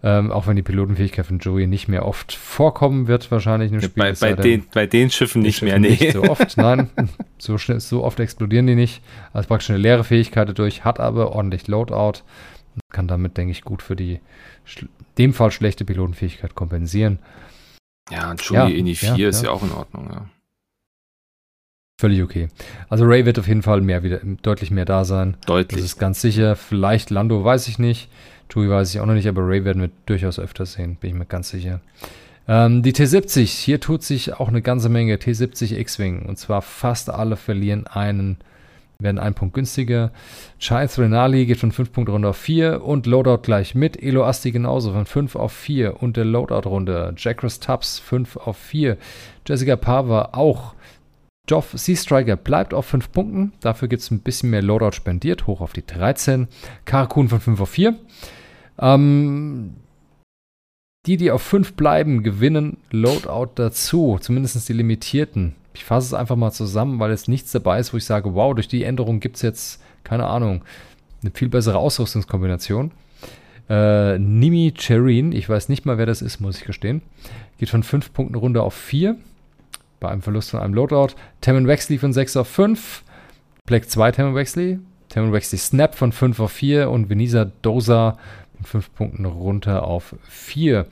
[0.03, 4.03] Ähm, auch wenn die Pilotenfähigkeit von Joey nicht mehr oft vorkommen wird, wahrscheinlich im Spiel.
[4.03, 5.97] Bei, bei, den, bei den Schiffen nicht Schiffen mehr, nee.
[6.01, 6.91] Nicht so oft, nein.
[7.39, 9.03] so, schnell, so oft explodieren die nicht.
[9.33, 12.21] Also praktisch eine leere Fähigkeit dadurch, hat aber ordentlich Loadout.
[12.91, 14.21] Kann damit, denke ich, gut für die,
[15.19, 17.19] dem Fall schlechte Pilotenfähigkeit kompensieren.
[18.11, 19.49] Ja, und Joey ja, in die 4 ja, ist ja.
[19.49, 20.29] ja auch in Ordnung, ja.
[22.01, 22.49] Völlig okay.
[22.89, 25.37] Also Ray wird auf jeden Fall mehr wieder, deutlich mehr da sein.
[25.47, 25.81] Deutlich.
[25.81, 26.57] Das ist ganz sicher.
[26.57, 28.11] Vielleicht Lando, weiß ich nicht.
[28.49, 31.17] Chewie weiß ich auch noch nicht, aber Ray werden wir durchaus öfter sehen, bin ich
[31.17, 31.81] mir ganz sicher.
[32.47, 35.17] Ähm, die T70, hier tut sich auch eine ganze Menge.
[35.17, 38.37] T70 X-Wing, und zwar fast alle verlieren einen,
[38.99, 40.11] werden einen Punkt günstiger.
[40.59, 44.01] Chais Renali geht von 5 Punkten runter auf 4 und Loadout gleich mit.
[44.03, 47.15] Elo Asti genauso von 5 auf 4 und der Loadout runter.
[47.17, 48.99] Jackris Tubbs 5 auf 4.
[49.47, 50.75] Jessica Pava auch
[51.49, 53.53] Joff Sea Striker bleibt auf 5 Punkten.
[53.61, 56.49] Dafür gibt es ein bisschen mehr Loadout spendiert, hoch auf die 13.
[56.85, 57.95] Karakun von 5 auf 4.
[58.79, 59.75] Ähm,
[61.07, 64.19] die, die auf 5 bleiben, gewinnen Loadout dazu.
[64.21, 65.55] Zumindest die limitierten.
[65.75, 68.55] Ich fasse es einfach mal zusammen, weil jetzt nichts dabei ist, wo ich sage, wow,
[68.55, 70.63] durch die Änderung gibt es jetzt, keine Ahnung,
[71.21, 72.93] eine viel bessere Ausrüstungskombination.
[73.69, 77.03] Äh, Nimi Cherin, ich weiß nicht mal, wer das ist, muss ich gestehen,
[77.59, 79.17] geht von 5 Punkten runter auf 4
[80.05, 81.15] bei einem Verlust von einem Loadout.
[81.41, 83.03] Tamron Wexley von 6 auf 5.
[83.67, 84.79] Black 2 Tamron Wexley.
[85.09, 88.19] Tamron Wexley Snap von 5 auf 4 und Venisa Dosa
[88.59, 90.87] mit 5 Punkten runter auf 4.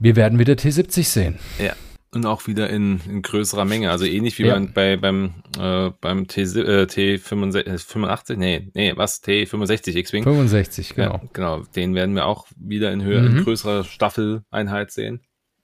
[0.00, 1.38] Wir werden wieder T70 sehen.
[1.60, 1.74] Ja.
[2.14, 3.90] Und auch wieder in, in größerer Menge.
[3.92, 4.58] Also ähnlich wie ja.
[4.74, 9.22] bei, beim, äh, beim T, äh, T85, nee, nee, was?
[9.22, 10.24] T65 X-Wing.
[10.24, 11.12] 65, genau.
[11.12, 11.62] Ja, genau.
[11.76, 13.38] Den werden wir auch wieder in höher, mhm.
[13.38, 15.20] in größerer Staffeleinheit sehen.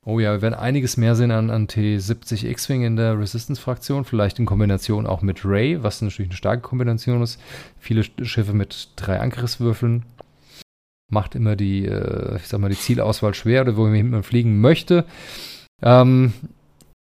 [0.08, 4.38] Oh ja, wir werden einiges mehr sehen an, an T70 X-Wing in der Resistance-Fraktion, vielleicht
[4.38, 7.38] in Kombination auch mit Ray, was natürlich eine starke Kombination ist.
[7.78, 10.06] Viele Schiffe mit drei Angriffswürfeln.
[11.12, 15.04] Macht immer die, äh, ich sag mal, die Zielauswahl schwer oder wohin man fliegen möchte.
[15.82, 16.32] Ähm,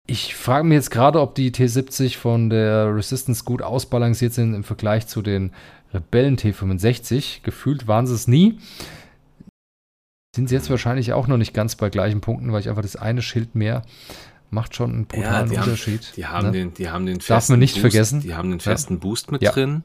[0.06, 4.66] ich frage mich jetzt gerade, ob die T70 von der Resistance gut ausbalanciert sind im
[4.66, 5.54] Vergleich zu den
[5.94, 7.42] Rebellen T65.
[7.42, 8.60] Gefühlt waren sie es nie.
[10.34, 12.96] Sind sie jetzt wahrscheinlich auch noch nicht ganz bei gleichen Punkten, weil ich einfach das
[12.96, 13.84] eine Schild mehr
[14.52, 16.04] macht schon einen brutalen ja, Unterschied.
[16.04, 16.52] Haben, die haben ne?
[16.52, 18.22] den, die haben den festen Darf man nicht Boost, vergessen.
[18.22, 19.00] Die haben den festen ja.
[19.00, 19.52] Boost mit ja.
[19.52, 19.84] drin.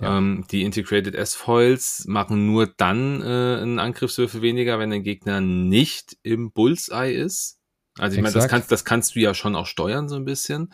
[0.00, 6.16] Ähm, die Integrated S-Foils machen nur dann äh, einen Angriffswürfel weniger, wenn der Gegner nicht
[6.22, 7.58] im Bullseye ist.
[7.98, 10.72] Also ich meine, das kannst, das kannst du ja schon auch steuern so ein bisschen.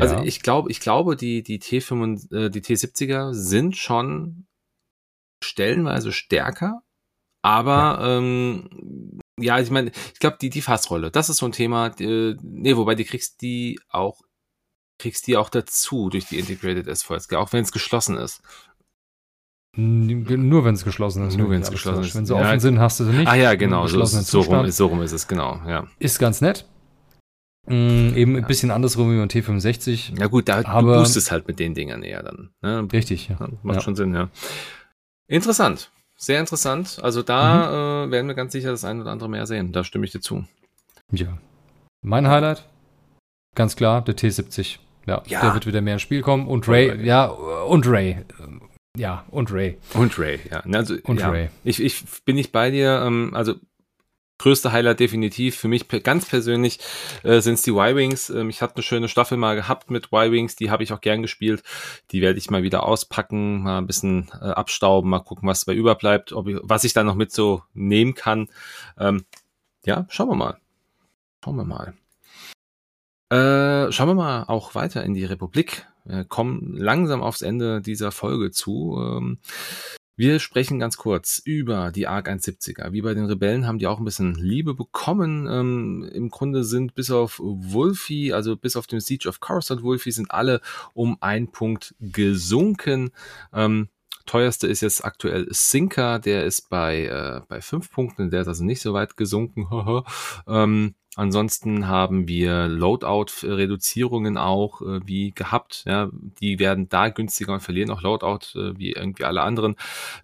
[0.00, 4.46] Also ich glaube, ich glaube, die die T5, äh, die T70er sind schon
[5.40, 6.82] stellenweise stärker
[7.42, 11.52] aber ja, ähm, ja ich meine, ich glaube, die, die Fassrolle, das ist so ein
[11.52, 14.20] Thema, die, nee, wobei die kriegst die auch,
[14.98, 18.42] kriegst die auch dazu durch die Integrated S-Foils, auch wenn es geschlossen ist.
[19.76, 21.36] Nur wenn es geschlossen ist.
[21.36, 22.14] Nur wenn es geschlossen ist.
[22.14, 22.40] Wenn sie ja.
[22.40, 23.28] offen sind, hast du sie nicht.
[23.28, 23.86] Ah ja, genau.
[23.86, 25.60] So, so, rum, so rum ist es, genau.
[25.68, 25.86] Ja.
[26.00, 26.66] Ist ganz nett.
[27.66, 30.18] Mm, eben ein bisschen andersrum wie beim T65.
[30.18, 32.50] Ja gut, da aber, du boostest halt mit den Dingern eher dann.
[32.62, 32.88] Ne?
[32.92, 33.36] Richtig, ja.
[33.62, 33.82] Macht ja.
[33.82, 34.30] schon Sinn, ja.
[35.28, 35.92] Interessant.
[36.20, 36.98] Sehr interessant.
[37.00, 38.08] Also da mhm.
[38.08, 39.72] äh, werden wir ganz sicher das ein oder andere mehr sehen.
[39.72, 40.44] Da stimme ich dir zu.
[41.12, 41.38] Ja.
[42.02, 42.66] Mein Highlight,
[43.54, 44.78] ganz klar, der T70.
[45.06, 45.40] Ja, ja.
[45.40, 46.46] der wird wieder mehr ins Spiel kommen.
[46.46, 47.06] Und Ray, Ray.
[47.06, 48.18] ja, und Ray.
[48.96, 49.78] Ja, und Ray.
[49.94, 50.62] Und Ray, ja.
[50.72, 51.30] Also, und ja.
[51.30, 51.48] Ray.
[51.64, 53.02] Ich, ich bin nicht bei dir.
[53.06, 53.54] Ähm, also
[54.38, 55.56] größte Highlight definitiv.
[55.56, 56.78] Für mich ganz persönlich
[57.22, 58.30] äh, sind die Y-Wings.
[58.30, 61.22] Ähm, ich hatte eine schöne Staffel mal gehabt mit Y-Wings, die habe ich auch gern
[61.22, 61.62] gespielt.
[62.10, 65.76] Die werde ich mal wieder auspacken, mal ein bisschen äh, abstauben, mal gucken, was dabei
[65.76, 68.48] überbleibt, ob ich, was ich dann noch mit so nehmen kann.
[68.98, 69.24] Ähm,
[69.84, 70.58] ja, schauen wir mal.
[71.44, 71.94] Schauen wir mal.
[73.30, 75.86] Äh, schauen wir mal auch weiter in die Republik.
[76.04, 78.98] Wir kommen langsam aufs Ende dieser Folge zu.
[78.98, 79.38] Ähm,
[80.18, 82.90] wir sprechen ganz kurz über die ARC 170er.
[82.90, 85.46] Wie bei den Rebellen haben die auch ein bisschen Liebe bekommen.
[85.48, 90.10] Ähm, Im Grunde sind bis auf Wolfie, also bis auf den Siege of Coruscant Wolfie,
[90.10, 90.60] sind alle
[90.92, 93.12] um einen Punkt gesunken.
[93.52, 93.90] Ähm,
[94.26, 98.64] teuerste ist jetzt aktuell Sinker, der ist bei, äh, bei fünf Punkten, der ist also
[98.64, 99.68] nicht so weit gesunken.
[100.48, 105.82] ähm, Ansonsten haben wir Loadout-Reduzierungen auch äh, wie gehabt.
[105.84, 109.74] Ja, die werden da günstiger und verlieren auch Loadout äh, wie irgendwie alle anderen.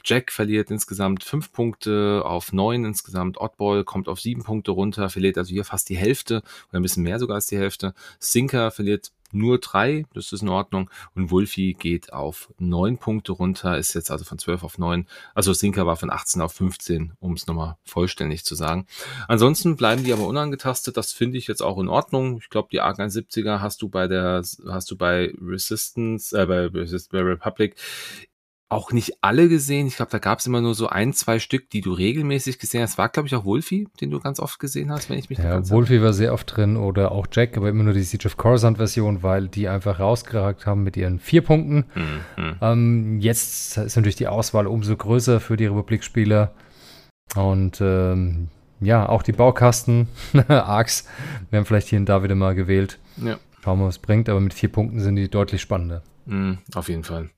[0.05, 3.41] Jack verliert insgesamt fünf Punkte auf neun insgesamt.
[3.41, 7.03] Oddball kommt auf sieben Punkte runter, verliert also hier fast die Hälfte oder ein bisschen
[7.03, 7.93] mehr sogar als die Hälfte.
[8.21, 10.90] Sinker verliert nur drei, das ist in Ordnung.
[11.15, 15.06] Und Wolfie geht auf neun Punkte runter, ist jetzt also von zwölf auf neun.
[15.35, 18.86] Also Sinker war von 18 auf 15, um es nochmal vollständig zu sagen.
[19.28, 22.39] Ansonsten bleiben die aber unangetastet, das finde ich jetzt auch in Ordnung.
[22.39, 26.66] Ich glaube, die ARC 170er hast du bei der, hast du bei Resistance, äh, bei,
[26.66, 27.77] Resist, bei Republic
[28.69, 29.86] auch nicht alle gesehen.
[29.86, 32.82] Ich glaube, da gab es immer nur so ein, zwei Stück, die du regelmäßig gesehen
[32.82, 32.99] hast.
[32.99, 35.69] War, glaube ich, auch Wolfie, den du ganz oft gesehen hast, wenn ich mich Ja,
[35.70, 39.23] Wolfie war sehr oft drin oder auch Jack, aber immer nur die Siege of Coruscant-Version,
[39.23, 41.85] weil die einfach rausgeragt haben mit ihren vier Punkten.
[41.95, 42.57] Mhm.
[42.61, 46.53] Ähm, jetzt ist natürlich die Auswahl umso größer für die Republik-Spieler.
[47.36, 48.49] Und ähm,
[48.81, 50.09] ja, auch die Baukasten,
[50.49, 51.07] Arcs,
[51.51, 52.99] werden vielleicht hier und da wieder mal gewählt.
[53.16, 53.39] Ja.
[53.62, 56.03] Schauen wir, was es bringt, aber mit vier Punkten sind die deutlich spannender.
[56.27, 57.31] Mm, auf jeden Fall.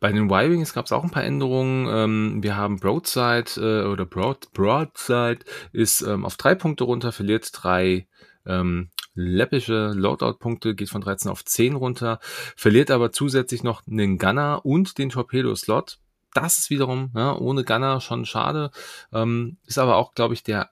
[0.00, 1.86] Bei den Y-Wings gab es auch ein paar Änderungen.
[1.90, 5.40] Ähm, wir haben Broadside äh, oder Broad, Broadside
[5.72, 8.06] ist ähm, auf drei Punkte runter, verliert drei
[8.46, 12.20] ähm, läppische Loadout-Punkte, geht von 13 auf 10 runter,
[12.56, 15.98] verliert aber zusätzlich noch einen Gunner und den Torpedo-Slot.
[16.34, 18.70] Das ist wiederum ja, ohne Gunner schon schade.
[19.12, 20.70] Ähm, ist aber auch, glaube ich, der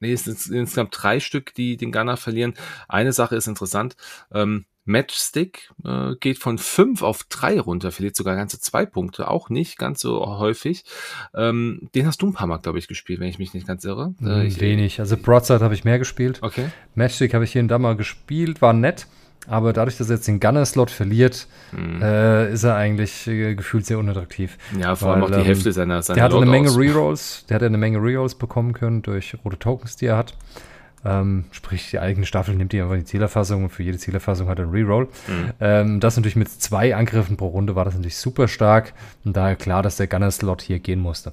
[0.00, 2.54] Nee, es sind insgesamt drei Stück, die den Gunner verlieren.
[2.86, 3.96] Eine Sache ist interessant.
[4.32, 9.50] Ähm, Matchstick äh, geht von fünf auf drei runter, verliert sogar ganze zwei Punkte, auch
[9.50, 10.84] nicht ganz so häufig.
[11.34, 13.84] Ähm, den hast du ein paar Mal, glaube ich, gespielt, wenn ich mich nicht ganz
[13.84, 14.14] irre.
[14.20, 14.98] Äh, hm, ich, Wenig.
[14.98, 16.38] Also Broadside habe ich mehr gespielt.
[16.42, 16.70] Okay.
[16.94, 19.06] Matchstick habe ich hier und da mal gespielt, war nett.
[19.46, 22.02] Aber dadurch, dass er jetzt den Gunner-Slot verliert, mhm.
[22.02, 24.58] äh, ist er eigentlich äh, gefühlt sehr unattraktiv.
[24.78, 27.54] Ja, vor allem auch die ähm, Hälfte seiner, seiner Der hatte eine Menge Rerolls, der
[27.54, 30.34] hatte eine Menge Rerolls bekommen können durch rote Tokens, die er hat.
[31.04, 34.58] Ähm, sprich, die eigene Staffel nimmt die einfach die Zielerfassung und für jede Zielerfassung hat
[34.58, 35.08] er einen Reroll.
[35.26, 35.52] Mhm.
[35.60, 38.94] Ähm, das natürlich mit zwei Angriffen pro Runde war das natürlich super stark
[39.24, 41.32] und daher klar, dass der Gunner-Slot hier gehen musste.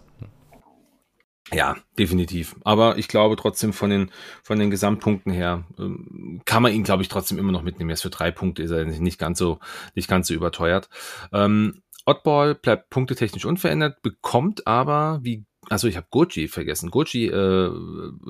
[1.54, 2.56] Ja, definitiv.
[2.64, 4.12] Aber ich glaube trotzdem von den,
[4.44, 7.92] von den Gesamtpunkten her ähm, kann man ihn, glaube ich, trotzdem immer noch mitnehmen.
[7.92, 9.60] Erst für drei Punkte ist er nicht ganz so,
[9.94, 10.90] nicht ganz so überteuert.
[11.32, 16.92] Ähm, Oddball bleibt punktetechnisch unverändert, bekommt aber, wie also ich habe Goji vergessen.
[16.92, 17.72] Goji äh,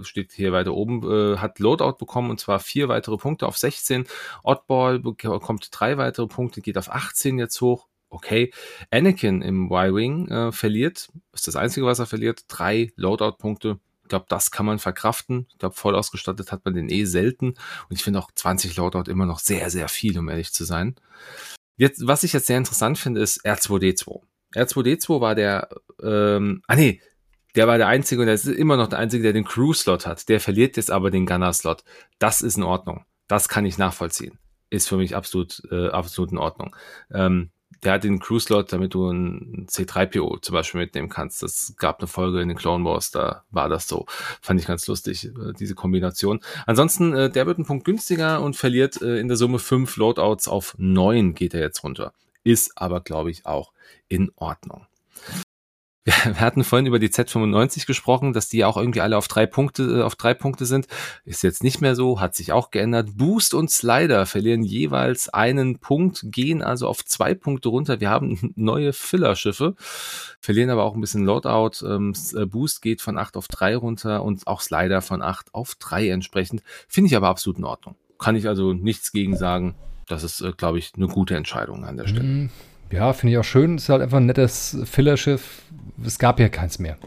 [0.01, 4.05] steht hier weiter oben, äh, hat Loadout bekommen und zwar vier weitere Punkte auf 16.
[4.43, 8.51] Oddball bekommt drei weitere Punkte, geht auf 18 jetzt hoch okay.
[8.91, 13.79] Anakin im Y-Wing äh, verliert, ist das Einzige, was er verliert, drei Loadout-Punkte.
[14.03, 15.47] Ich glaube, das kann man verkraften.
[15.51, 17.49] Ich glaube, voll ausgestattet hat man den eh selten.
[17.89, 20.95] Und ich finde auch 20 Loadout immer noch sehr, sehr viel, um ehrlich zu sein.
[21.75, 24.21] Jetzt, was ich jetzt sehr interessant finde, ist R2D2.
[24.53, 25.69] R2D2 war der,
[26.01, 27.01] ähm, ah nee,
[27.55, 30.27] der war der Einzige und der ist immer noch der Einzige, der den Crew-Slot hat.
[30.29, 31.83] Der verliert jetzt aber den Gunner-Slot.
[32.19, 33.05] Das ist in Ordnung.
[33.27, 34.37] Das kann ich nachvollziehen.
[34.69, 36.75] Ist für mich absolut, äh, absolut in Ordnung.
[37.11, 37.51] Ähm,
[37.83, 41.43] der hat den Crew-Slot, damit du ein C3PO zum Beispiel mitnehmen kannst.
[41.43, 44.05] Das gab eine Folge in den Clone Wars, da war das so.
[44.41, 46.39] Fand ich ganz lustig, äh, diese Kombination.
[46.65, 50.47] Ansonsten, äh, der wird einen Punkt günstiger und verliert äh, in der Summe fünf Loadouts
[50.47, 52.13] auf neun geht er jetzt runter.
[52.43, 53.71] Ist aber, glaube ich, auch
[54.07, 54.87] in Ordnung.
[56.05, 59.83] Wir hatten vorhin über die Z95 gesprochen, dass die auch irgendwie alle auf drei Punkte,
[59.83, 60.87] äh, auf drei Punkte sind.
[61.25, 63.17] Ist jetzt nicht mehr so, hat sich auch geändert.
[63.17, 67.99] Boost und Slider verlieren jeweils einen Punkt, gehen also auf zwei Punkte runter.
[68.01, 69.73] Wir haben neue Filler-Schiffe,
[70.39, 71.83] verlieren aber auch ein bisschen Loadout.
[71.83, 75.73] Ähm, äh, Boost geht von acht auf drei runter und auch Slider von acht auf
[75.73, 76.61] drei entsprechend.
[76.87, 77.95] Finde ich aber absolut in Ordnung.
[78.19, 79.73] Kann ich also nichts gegen sagen.
[80.07, 82.23] Das ist, äh, glaube ich, eine gute Entscheidung an der Stelle.
[82.23, 82.49] Mhm.
[82.91, 83.77] Ja, finde ich auch schön.
[83.77, 85.63] Ist halt einfach ein nettes Fillerschiff.
[86.03, 86.97] Es gab ja keins mehr.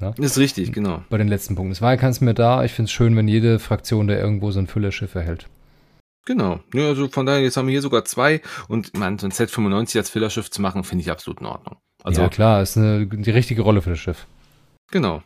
[0.00, 0.14] Ne?
[0.18, 1.02] Ist richtig, genau.
[1.10, 1.72] Bei den letzten Punkten.
[1.72, 2.64] Es war ja keins mehr da.
[2.64, 5.48] Ich finde es schön, wenn jede Fraktion da irgendwo so ein Füllerschiff erhält.
[6.24, 6.60] Genau.
[6.74, 9.96] Ja, also von daher, jetzt haben wir hier sogar zwei und man, so ein Z95
[9.96, 11.76] als Fillerschiff zu machen, finde ich absolut in Ordnung.
[12.04, 14.26] Also, ja, klar, ist eine, die richtige Rolle für das Schiff.
[14.90, 15.22] Genau.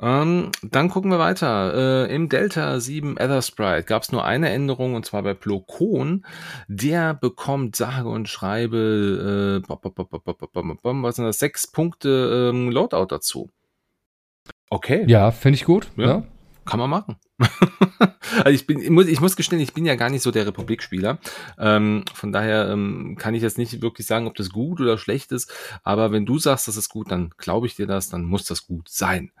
[0.00, 2.06] Ähm, dann gucken wir weiter.
[2.08, 6.24] Äh, Im Delta 7 Ether Sprite gab es nur eine Änderung und zwar bei Plokon.
[6.68, 11.38] Der bekommt sage und schreibe äh, was sind das?
[11.38, 13.50] Sechs Punkte ähm, Loadout dazu.
[14.70, 15.04] Okay.
[15.06, 15.88] Ja, finde ich gut.
[15.96, 16.06] Ja.
[16.06, 16.22] ja.
[16.64, 17.16] Kann man machen.
[18.44, 20.46] also ich bin, ich muss, ich muss gestehen, ich bin ja gar nicht so der
[20.46, 21.18] Republikspieler.
[21.58, 25.32] Ähm, von daher ähm, kann ich jetzt nicht wirklich sagen, ob das gut oder schlecht
[25.32, 25.50] ist.
[25.82, 28.66] Aber wenn du sagst, das ist gut, dann glaube ich dir das, dann muss das
[28.66, 29.32] gut sein.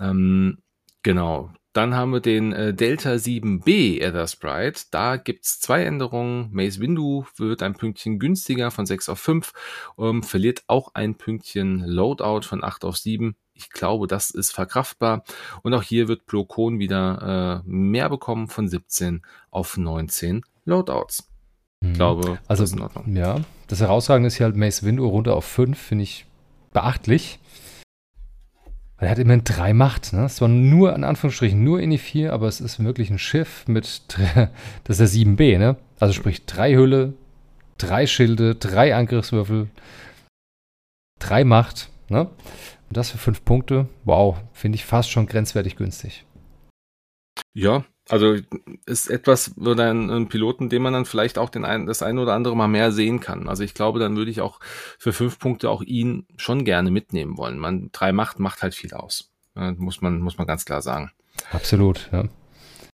[0.00, 0.58] Ähm,
[1.02, 1.50] genau.
[1.72, 4.82] Dann haben wir den äh, Delta 7b Ether Sprite.
[4.90, 6.48] Da gibt's zwei Änderungen.
[6.50, 9.52] Maze Window wird ein Pünktchen günstiger von 6 auf 5,
[9.98, 13.36] ähm, verliert auch ein Pünktchen Loadout von 8 auf 7.
[13.54, 15.22] Ich glaube, das ist verkraftbar.
[15.62, 21.28] Und auch hier wird Plokon wieder äh, mehr bekommen von 17 auf 19 Loadouts.
[21.82, 21.94] Ich mhm.
[21.94, 23.16] glaube, also, das ist in Ordnung.
[23.16, 26.26] Ja, das Herausragende ist hier halt Mace Window runter auf 5, finde ich
[26.72, 27.38] beachtlich.
[29.00, 30.12] Weil er hat immerhin drei Macht.
[30.12, 30.26] Ne?
[30.26, 33.66] Es war nur, in Anführungsstrichen, nur in die 4, aber es ist wirklich ein Schiff
[33.66, 34.02] mit,
[34.84, 35.76] das ist der 7b, ne?
[35.98, 37.14] Also sprich drei Hülle,
[37.78, 39.68] drei Schilde, drei Angriffswürfel,
[41.18, 42.26] drei Macht, ne?
[42.26, 46.26] Und das für fünf Punkte, wow, finde ich fast schon grenzwertig günstig.
[47.54, 48.36] Ja, also
[48.86, 52.20] ist etwas oder ein, ein, Piloten, den man dann vielleicht auch den ein, das eine
[52.20, 53.48] oder andere mal mehr sehen kann.
[53.48, 54.58] Also ich glaube, dann würde ich auch
[54.98, 57.58] für fünf Punkte auch ihn schon gerne mitnehmen wollen.
[57.58, 61.12] Man drei macht macht halt viel aus, ja, muss man muss man ganz klar sagen.
[61.52, 62.24] Absolut, ja.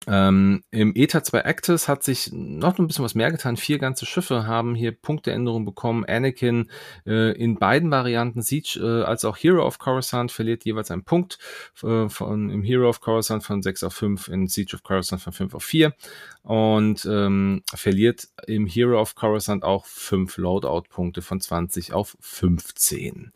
[0.07, 3.55] Ähm, Im ETA 2 Actus hat sich noch ein bisschen was mehr getan.
[3.55, 6.05] Vier ganze Schiffe haben hier Punkteänderungen bekommen.
[6.05, 6.71] Anakin
[7.05, 11.37] äh, in beiden Varianten, Siege äh, als auch Hero of Coruscant, verliert jeweils einen Punkt
[11.83, 15.33] äh, von, im Hero of Coruscant von 6 auf 5, in Siege of Coruscant von
[15.33, 15.93] 5 auf 4
[16.41, 23.31] und ähm, verliert im Hero of Coruscant auch 5 Loadout-Punkte von 20 auf 15.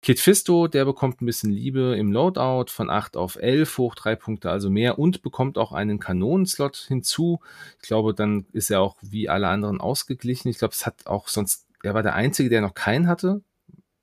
[0.00, 4.14] Kit Fisto, der bekommt ein bisschen Liebe im Loadout von 8 auf 11, hoch 3
[4.14, 7.40] Punkte also mehr und bekommt auch einen Kanonenslot hinzu.
[7.82, 10.48] Ich glaube, dann ist er auch wie alle anderen ausgeglichen.
[10.48, 13.42] Ich glaube, es hat auch sonst, er war der Einzige, der noch keinen hatte.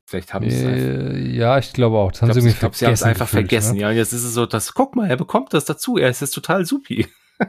[0.04, 2.12] Vielleicht haben sie äh, Ja, ich glaube auch.
[2.12, 3.74] Das haben ich glaube, sie haben es einfach gefühlt, vergessen.
[3.74, 3.82] Ne?
[3.82, 5.96] Ja, jetzt ist es so, dass, guck mal, er bekommt das dazu.
[5.96, 7.06] Er ist jetzt total supi.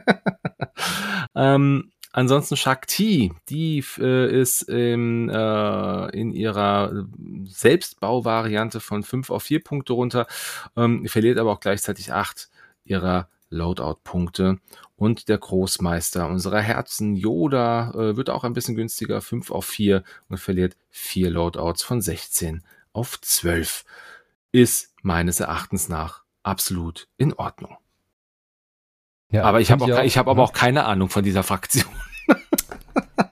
[1.36, 7.06] ähm, ansonsten Shakti, die äh, ist ähm, äh, in ihrer
[7.46, 10.26] Selbstbauvariante von 5 auf 4 Punkte runter,
[10.76, 12.50] ähm, verliert aber auch gleichzeitig 8
[12.84, 14.58] ihrer Loadout-Punkte.
[14.96, 20.02] Und der Großmeister unserer Herzen, Yoda, äh, wird auch ein bisschen günstiger, 5 auf 4
[20.28, 23.84] und verliert 4 Loadouts von 16 auf 12.
[24.50, 27.76] Ist meines Erachtens nach absolut in Ordnung.
[29.30, 31.84] Ja, aber ich habe auch, ich hab aber auch keine Ahnung von dieser Fraktion.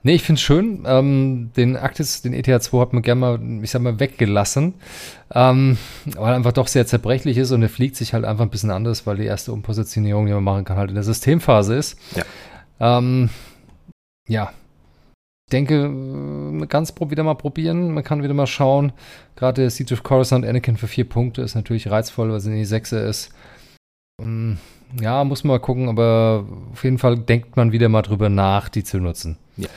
[0.03, 0.83] Nee, ich finde es schön.
[0.85, 4.75] Ähm, den Actis, den ETH 2 hat man gerne mal, ich sag mal, weggelassen.
[5.33, 5.77] Ähm,
[6.15, 8.71] weil er einfach doch sehr zerbrechlich ist und er fliegt sich halt einfach ein bisschen
[8.71, 11.99] anders, weil die erste Umpositionierung, die man machen kann, halt in der Systemphase ist.
[12.15, 12.97] Ja.
[12.97, 13.29] Ähm,
[14.27, 14.51] ja.
[15.47, 18.91] Ich denke, man kann es wieder mal probieren, man kann wieder mal schauen.
[19.37, 22.55] Gerade der Siege of Coruscant Anakin für vier Punkte ist natürlich reizvoll, weil es in
[22.55, 23.29] die Sechse ist.
[24.19, 24.57] Um,
[24.99, 28.67] ja, muss man mal gucken, aber auf jeden Fall denkt man wieder mal drüber nach,
[28.67, 29.37] die zu nutzen.
[29.57, 29.67] Ja.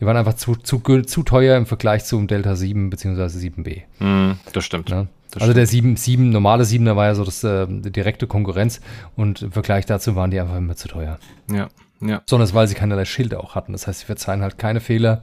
[0.00, 3.22] Die waren einfach zu, zu, zu teuer im Vergleich zum Delta 7 bzw.
[3.22, 3.82] 7B.
[4.00, 4.90] Mm, das stimmt.
[4.90, 5.06] Ja?
[5.30, 5.56] Das also stimmt.
[5.56, 8.80] der 7, 7, normale 7er war ja so das, äh, die direkte Konkurrenz
[9.16, 11.18] und im Vergleich dazu waren die einfach immer zu teuer.
[11.50, 11.68] Ja,
[12.00, 12.18] ja.
[12.18, 13.72] Besonders weil sie keinerlei Schilde auch hatten.
[13.72, 15.22] Das heißt, sie verzeihen halt keine Fehler.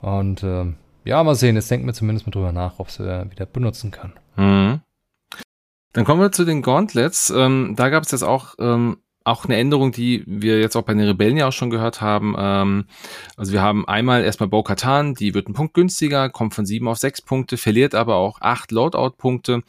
[0.00, 0.66] Und äh,
[1.04, 1.56] ja, mal sehen.
[1.56, 4.12] Jetzt denken wir zumindest mal drüber nach, ob sie äh, wieder benutzen kann.
[4.36, 4.80] Mhm.
[5.92, 7.30] Dann kommen wir zu den Gauntlets.
[7.30, 10.94] Ähm, da gab es jetzt auch, ähm, auch eine Änderung, die wir jetzt auch bei
[10.94, 12.36] den Rebellen ja auch schon gehört haben.
[12.38, 12.84] Ähm,
[13.36, 16.98] also wir haben einmal erstmal Bo-Katan, die wird einen Punkt günstiger, kommt von sieben auf
[16.98, 19.62] sechs Punkte, verliert aber auch acht Loadout-Punkte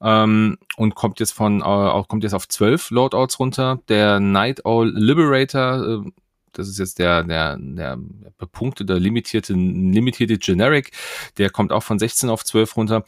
[0.00, 3.80] ähm, und kommt jetzt von äh, kommt jetzt auf zwölf Loadouts runter.
[3.88, 6.10] Der Night Owl Liberator, äh,
[6.52, 7.98] das ist jetzt der, der, der
[8.38, 10.90] bepunktete, limitierte, limitierte Generic,
[11.38, 13.04] der kommt auch von 16 auf 12 runter.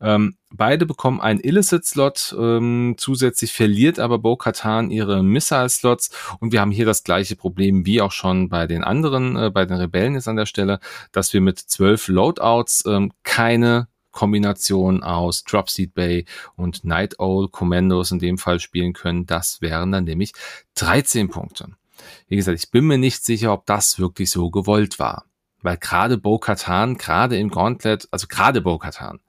[0.00, 6.70] Ähm, beide bekommen einen Illicit-Slot, ähm, zusätzlich verliert aber Bo-Katan ihre Missile-Slots und wir haben
[6.70, 10.28] hier das gleiche Problem wie auch schon bei den anderen, äh, bei den Rebellen ist
[10.28, 10.78] an der Stelle,
[11.10, 16.24] dass wir mit zwölf Loadouts ähm, keine Kombination aus Dropseed Bay
[16.56, 19.26] und Night Owl Commandos in dem Fall spielen können.
[19.26, 20.32] Das wären dann nämlich
[20.76, 21.68] 13 Punkte.
[22.26, 25.24] Wie gesagt, ich bin mir nicht sicher, ob das wirklich so gewollt war.
[25.62, 29.20] Weil gerade Bo-Katan, gerade im Gauntlet, also gerade Bo-Katan,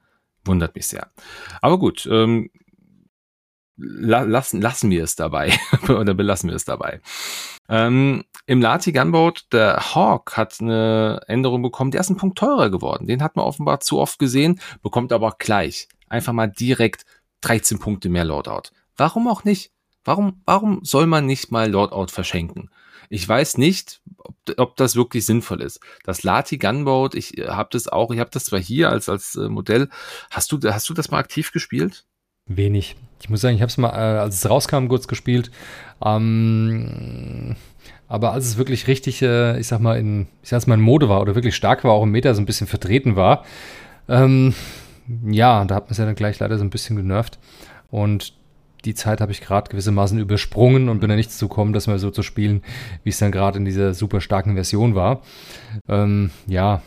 [0.46, 1.12] Wundert mich sehr.
[1.62, 2.50] Aber gut, ähm,
[3.80, 5.54] la lassen, lassen wir es dabei.
[5.90, 7.02] Oder belassen wir es dabei.
[7.68, 12.70] Ähm, Im Lati Gunboat, der Hawk hat eine Änderung bekommen, der ist ein Punkt teurer
[12.70, 13.08] geworden.
[13.08, 15.88] Den hat man offenbar zu oft gesehen, bekommt aber auch gleich.
[16.08, 17.06] Einfach mal direkt
[17.42, 18.72] 13 Punkte mehr Loadout.
[18.98, 19.72] Warum auch nicht?
[20.04, 22.70] Warum, warum soll man nicht mal Loadout verschenken?
[23.10, 25.80] Ich weiß nicht, ob, ob das wirklich sinnvoll ist.
[26.04, 29.36] Das Lati Gunboat, ich äh, habe das auch, ich habe das zwar hier als, als
[29.36, 29.90] äh, Modell.
[30.30, 32.06] Hast du, hast du das mal aktiv gespielt?
[32.46, 32.96] Wenig.
[33.22, 35.52] Ich muss sagen, ich habe es mal, äh, als es rauskam, kurz gespielt.
[36.04, 37.56] Ähm,
[38.08, 41.10] aber als es wirklich richtig, äh, ich sag mal, in, ich sag mal, in Mode
[41.10, 43.46] war oder wirklich stark war, auch im Meta so ein bisschen vertreten war,
[44.08, 44.54] ähm,
[45.26, 47.40] ja, da hat man es ja dann gleich leider so ein bisschen genervt.
[47.90, 48.34] Und
[48.86, 52.00] die Zeit habe ich gerade gewissermaßen übersprungen und bin da nicht zu kommen, das mal
[52.00, 52.64] so zu spielen,
[53.04, 55.22] wie es dann gerade in dieser super starken Version war.
[55.88, 56.82] Ähm, ja.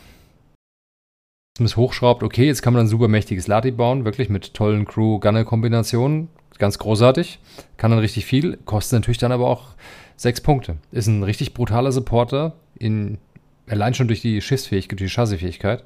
[1.60, 6.28] Es hochschraubt, okay, jetzt kann man ein super mächtiges Lati bauen, wirklich mit tollen Crew-Gunner-Kombinationen.
[6.59, 7.40] Ganz großartig.
[7.77, 9.69] Kann dann richtig viel, kostet natürlich dann aber auch
[10.16, 10.77] sechs Punkte.
[10.93, 13.19] Ist ein richtig brutaler Supporter, in,
[13.69, 15.85] allein schon durch die Schiffsfähigkeit, durch die Chassisfähigkeit.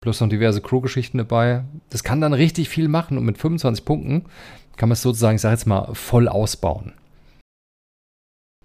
[0.00, 1.64] Plus noch diverse Crew-Geschichten dabei.
[1.90, 4.26] Das kann dann richtig viel machen und mit 25 Punkten
[4.76, 6.92] kann man es sozusagen, ich sage jetzt mal, voll ausbauen.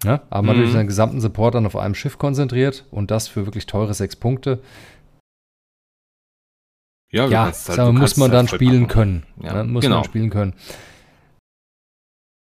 [0.04, 0.46] Ja, aber man mhm.
[0.46, 4.16] natürlich seinen gesamten Support dann auf einem Schiff konzentriert und das für wirklich teure sechs
[4.16, 4.62] Punkte.
[7.12, 8.88] Ja, ja halt, sagen, muss man dann halt spielen machen.
[8.88, 9.26] können.
[9.42, 9.64] Ja, ne?
[9.64, 9.96] Muss genau.
[9.96, 10.54] man spielen können.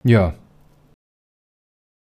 [0.03, 0.33] Ja.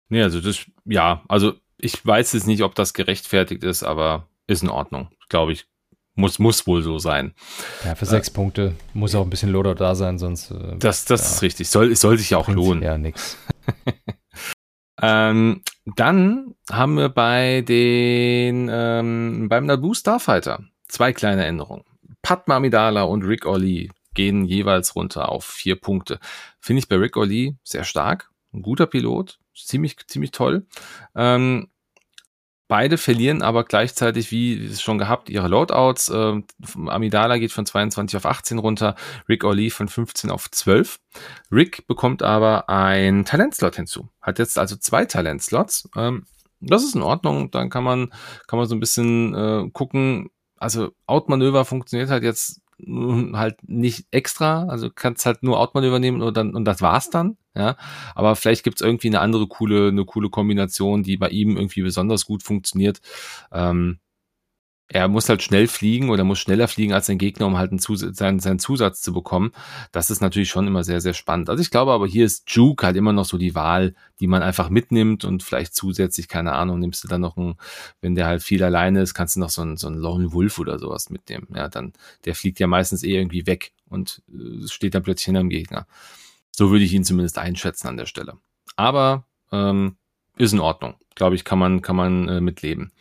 [0.10, 4.64] Nee, also das, ja, also ich weiß jetzt nicht, ob das gerechtfertigt ist, aber ist
[4.64, 5.10] in Ordnung.
[5.30, 5.66] Glaube ich,
[6.16, 7.34] muss, muss wohl so sein.
[7.86, 10.52] Ja, für sechs äh, Punkte muss auch ein bisschen Loadout da sein, sonst.
[10.52, 11.70] Äh, das das ja, ist richtig.
[11.70, 12.84] Soll, soll sich ja auch lohnen.
[12.84, 13.38] Ja, nix.
[15.02, 15.62] ähm,
[15.96, 21.84] dann haben wir bei den, ähm, beim Naboo Starfighter zwei kleine Änderungen.
[22.22, 26.20] Padma Amidala und Rick Ollie gehen jeweils runter auf vier Punkte.
[26.60, 28.30] Finde ich bei Rick Ollie sehr stark.
[28.54, 29.40] Ein guter Pilot.
[29.56, 30.66] Ziemlich, ziemlich toll.
[31.16, 31.70] Ähm,
[32.72, 36.08] Beide verlieren aber gleichzeitig, wie schon gehabt, ihre Loadouts.
[36.08, 36.42] Äh,
[36.88, 38.96] Amidala geht von 22 auf 18 runter,
[39.28, 40.98] Rick Orlee von 15 auf 12.
[41.52, 44.08] Rick bekommt aber ein Talentslot hinzu.
[44.22, 45.90] Hat jetzt also zwei Talentslots.
[45.98, 46.24] Ähm,
[46.62, 47.52] das ist in Ordnung.
[47.52, 48.14] Dann kann man,
[48.48, 50.30] kann man so ein bisschen äh, gucken.
[50.56, 56.38] Also Outmanöver funktioniert halt jetzt halt nicht extra, also kannst halt nur Outmanöver nehmen und
[56.38, 57.78] dann und das war's dann, ja.
[58.16, 62.26] Aber vielleicht gibt's irgendwie eine andere coole, eine coole Kombination, die bei ihm irgendwie besonders
[62.26, 63.02] gut funktioniert.
[63.52, 64.00] Ähm,
[64.94, 67.80] er muss halt schnell fliegen oder muss schneller fliegen als sein Gegner, um halt einen
[67.80, 69.54] Zus seinen, seinen Zusatz zu bekommen.
[69.94, 71.50] Das ist natürlich schon immer sehr, sehr spannend.
[71.50, 74.44] Also ich glaube aber, hier ist Juke halt immer noch so die Wahl, die man
[74.44, 77.56] einfach mitnimmt und vielleicht zusätzlich, keine Ahnung, nimmst du dann noch einen,
[78.02, 80.60] wenn der halt viel alleine ist, kannst du noch so einen, so einen Lone Wolf
[80.60, 81.48] oder sowas mitnehmen.
[81.56, 81.94] Ja, dann,
[82.26, 85.88] der fliegt ja meistens eh irgendwie weg und äh, steht dann plötzlich hinterm Gegner.
[86.52, 88.38] So würde ich ihn zumindest einschätzen an der Stelle.
[88.76, 89.98] Aber ähm,
[90.38, 90.96] ist in Ordnung.
[91.16, 92.92] Glaube ich, kann man, kann man äh, mitleben.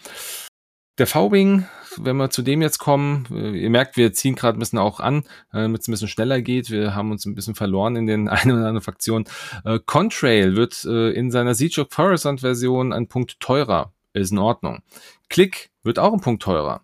[0.98, 1.66] Der V-Wing,
[1.96, 5.00] wenn wir zu dem jetzt kommen, äh, ihr merkt, wir ziehen gerade ein bisschen auch
[5.00, 5.20] an,
[5.52, 6.70] äh, damit es ein bisschen schneller geht.
[6.70, 9.26] Wir haben uns ein bisschen verloren in den einen oder anderen Fraktionen.
[9.64, 13.92] Äh, Contrail wird äh, in seiner Siege of Coruscant Version ein Punkt teurer.
[14.12, 14.82] Ist in Ordnung.
[15.28, 16.82] Click wird auch ein Punkt teurer.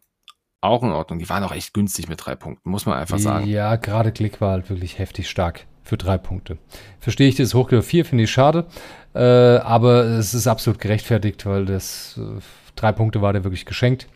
[0.61, 1.19] Auch in Ordnung.
[1.19, 3.47] Die waren auch echt günstig mit drei Punkten, muss man einfach sagen.
[3.49, 6.59] Ja, gerade Click war halt wirklich heftig stark für drei Punkte.
[6.99, 8.67] Verstehe ich das Hochkleber 4, finde ich schade.
[9.15, 12.41] Äh, aber es ist absolut gerechtfertigt, weil das äh,
[12.75, 14.09] drei Punkte war der wirklich geschenkt.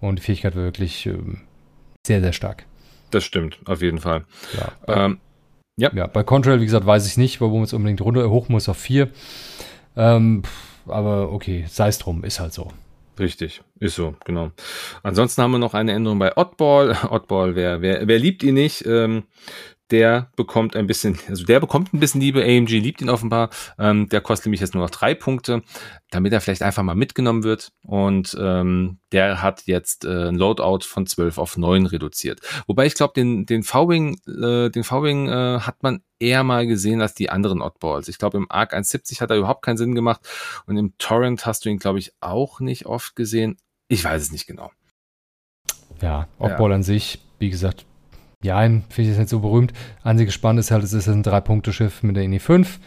[0.00, 1.42] Und die Fähigkeit war wirklich ähm,
[2.06, 2.64] sehr, sehr stark.
[3.10, 4.24] Das stimmt, auf jeden Fall.
[4.56, 5.18] Ja, bei, ähm,
[5.76, 5.90] ja.
[5.92, 8.78] ja bei Contrail, wie gesagt, weiß ich nicht, warum es unbedingt runter hoch muss auf
[8.78, 9.10] vier.
[9.96, 10.42] Ähm,
[10.86, 12.70] aber okay, sei es drum, ist halt so.
[13.18, 14.52] Richtig, ist so, genau.
[15.02, 16.96] Ansonsten haben wir noch eine Änderung bei Oddball.
[17.10, 18.86] Oddball, wer, wer, wer liebt ihn nicht?
[18.86, 19.24] Ähm,
[19.90, 22.42] der bekommt ein bisschen, also der bekommt ein bisschen Liebe.
[22.42, 23.50] AMG liebt ihn offenbar.
[23.78, 25.62] Ähm, der kostet nämlich jetzt nur noch drei Punkte,
[26.10, 27.72] damit er vielleicht einfach mal mitgenommen wird.
[27.82, 32.40] Und ähm, der hat jetzt äh, ein Loadout von 12 auf 9 reduziert.
[32.66, 37.00] Wobei ich glaube, den, den V-Wing, äh, den V-Wing äh, hat man eher mal gesehen
[37.00, 38.08] als die anderen Oddballs.
[38.08, 40.20] Ich glaube, im Arc 170 hat er überhaupt keinen Sinn gemacht.
[40.66, 43.56] Und im Torrent hast du ihn, glaube ich, auch nicht oft gesehen.
[43.88, 44.70] Ich weiß es nicht genau.
[46.00, 46.76] Ja, Oddball ja.
[46.76, 47.84] an sich, wie gesagt,
[48.42, 49.72] ja, finde ich jetzt nicht so berühmt.
[50.02, 52.80] Einzige Spannend ist halt, es ist ein Drei-Punkte-Schiff mit der INI 5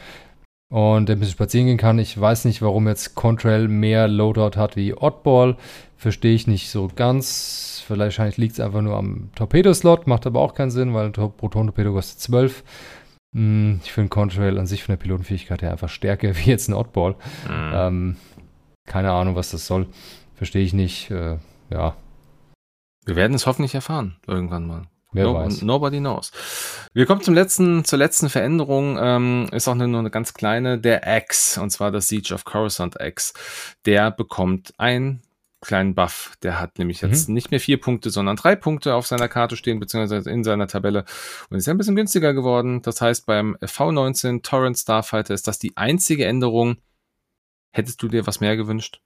[0.70, 2.00] und der ein bisschen spazieren gehen kann.
[2.00, 5.58] Ich weiß nicht, warum jetzt Contrail mehr Loadout hat wie Oddball.
[5.98, 7.84] Verstehe ich nicht so ganz.
[7.86, 11.94] Vielleicht liegt es einfach nur am Torpedo-Slot, macht aber auch keinen Sinn, weil ein Proton-Torpedo
[11.94, 12.64] kostet 12.
[13.36, 16.74] Hm, ich finde Contrail an sich von der Pilotenfähigkeit her einfach stärker wie jetzt ein
[16.74, 17.16] Oddball.
[17.48, 17.72] Mhm.
[17.74, 18.16] Ähm,
[18.88, 19.88] keine Ahnung, was das soll.
[20.36, 21.12] Verstehe ich nicht.
[21.12, 21.38] Äh,
[21.70, 21.96] ja.
[23.06, 24.88] Wir werden es hoffentlich erfahren, irgendwann mal.
[25.14, 25.62] Wer no, weiß.
[25.62, 26.32] Nobody knows.
[26.94, 28.98] Wir kommen zum letzten, zur letzten Veränderung.
[29.00, 30.80] Ähm, ist auch nur eine ganz kleine.
[30.80, 33.34] Der X, und zwar das Siege of Coruscant X.
[33.86, 35.22] Der bekommt einen
[35.64, 36.34] kleinen Buff.
[36.44, 37.36] Der hat nämlich jetzt mhm.
[37.36, 41.06] nicht mehr vier Punkte, sondern drei Punkte auf seiner Karte stehen, beziehungsweise in seiner Tabelle.
[41.50, 42.82] Und ist ein bisschen günstiger geworden.
[42.82, 46.78] Das heißt, beim V19 Torrent Starfighter ist das die einzige Änderung.
[47.72, 49.02] Hättest du dir was mehr gewünscht?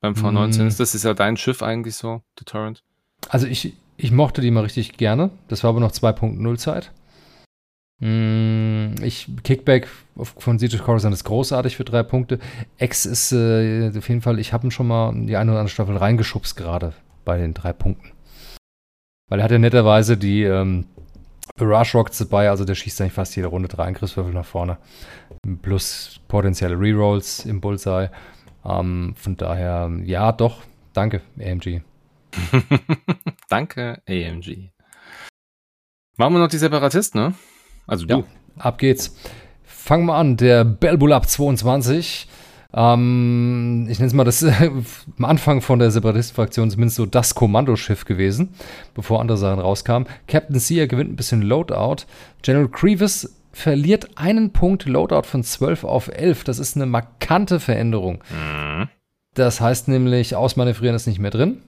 [0.00, 0.68] Beim V19 mhm.
[0.68, 2.82] ist das ist ja dein Schiff eigentlich so, der Torrent.
[3.28, 5.30] Also ich, ich mochte die mal richtig gerne.
[5.48, 6.92] Das war aber noch 2.0 Zeit.
[8.00, 12.38] Mm, ich, Kickback von Siege Coruscant ist großartig für drei Punkte.
[12.78, 15.72] X ist äh, auf jeden Fall, ich habe ihn schon mal die eine oder andere
[15.72, 16.92] Staffel reingeschubst, gerade
[17.24, 18.10] bei den drei Punkten.
[19.28, 20.86] Weil er hat ja netterweise die ähm,
[21.56, 24.78] Barrage Rockets dabei, also der schießt eigentlich fast jede Runde drei Angriffswürfel nach vorne.
[25.62, 28.10] Plus potenzielle Rerolls im Bullseye.
[28.64, 30.62] Ähm, von daher, ja, doch,
[30.92, 31.82] danke, AMG.
[33.48, 34.70] Danke, AMG.
[36.16, 37.34] Machen wir noch die Separatisten, ne?
[37.86, 38.18] Also du.
[38.18, 38.24] Ja,
[38.58, 39.16] ab geht's.
[39.64, 40.36] Fangen wir an.
[40.36, 42.28] Der Belbulab 22.
[42.76, 44.70] Ähm, ich nenne es mal das äh,
[45.18, 48.54] am Anfang von der Separatisten-Fraktion zumindest so das Kommandoschiff gewesen,
[48.94, 50.08] bevor andere Sachen rauskamen.
[50.26, 52.04] Captain Sear gewinnt ein bisschen Loadout.
[52.42, 56.44] General Grievous verliert einen Punkt Loadout von 12 auf 11.
[56.44, 58.24] Das ist eine markante Veränderung.
[58.30, 58.88] Mhm.
[59.34, 61.62] Das heißt nämlich, Ausmanövrieren ist nicht mehr drin.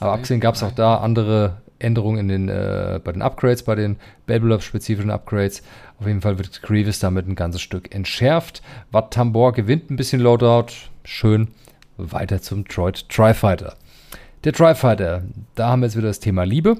[0.00, 3.74] Aber abgesehen gab es auch da andere Änderungen in den, äh, bei den Upgrades, bei
[3.74, 3.96] den
[4.26, 5.62] Babylab-spezifischen Upgrades.
[5.98, 8.62] Auf jeden Fall wird Grievous damit ein ganzes Stück entschärft.
[8.90, 10.72] Wat Tambor gewinnt ein bisschen Loadout.
[11.04, 11.48] Schön.
[11.96, 13.74] Weiter zum Droid Tri-Fighter.
[14.44, 15.24] Der Tri-Fighter,
[15.56, 16.76] da haben wir jetzt wieder das Thema Liebe.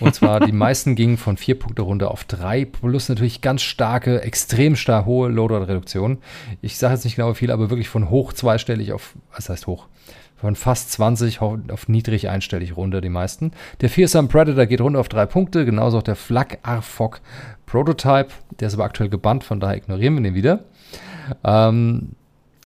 [0.00, 4.20] Und zwar die meisten gingen von vier Punkte runter auf drei, plus natürlich ganz starke,
[4.20, 6.18] extrem stark hohe Loadout-Reduktionen.
[6.60, 9.66] Ich sage jetzt nicht genau wie viel, aber wirklich von hoch zweistellig auf, was heißt
[9.66, 9.86] hoch?
[10.44, 13.52] Von fast 20 auf niedrig einstellig runter, die meisten.
[13.80, 17.22] Der Fearsome Predator geht runter auf drei Punkte, genauso auch der Flak Arfok
[17.64, 18.28] Prototype.
[18.60, 20.64] Der ist aber aktuell gebannt, von daher ignorieren wir den wieder.
[21.44, 22.10] Ähm,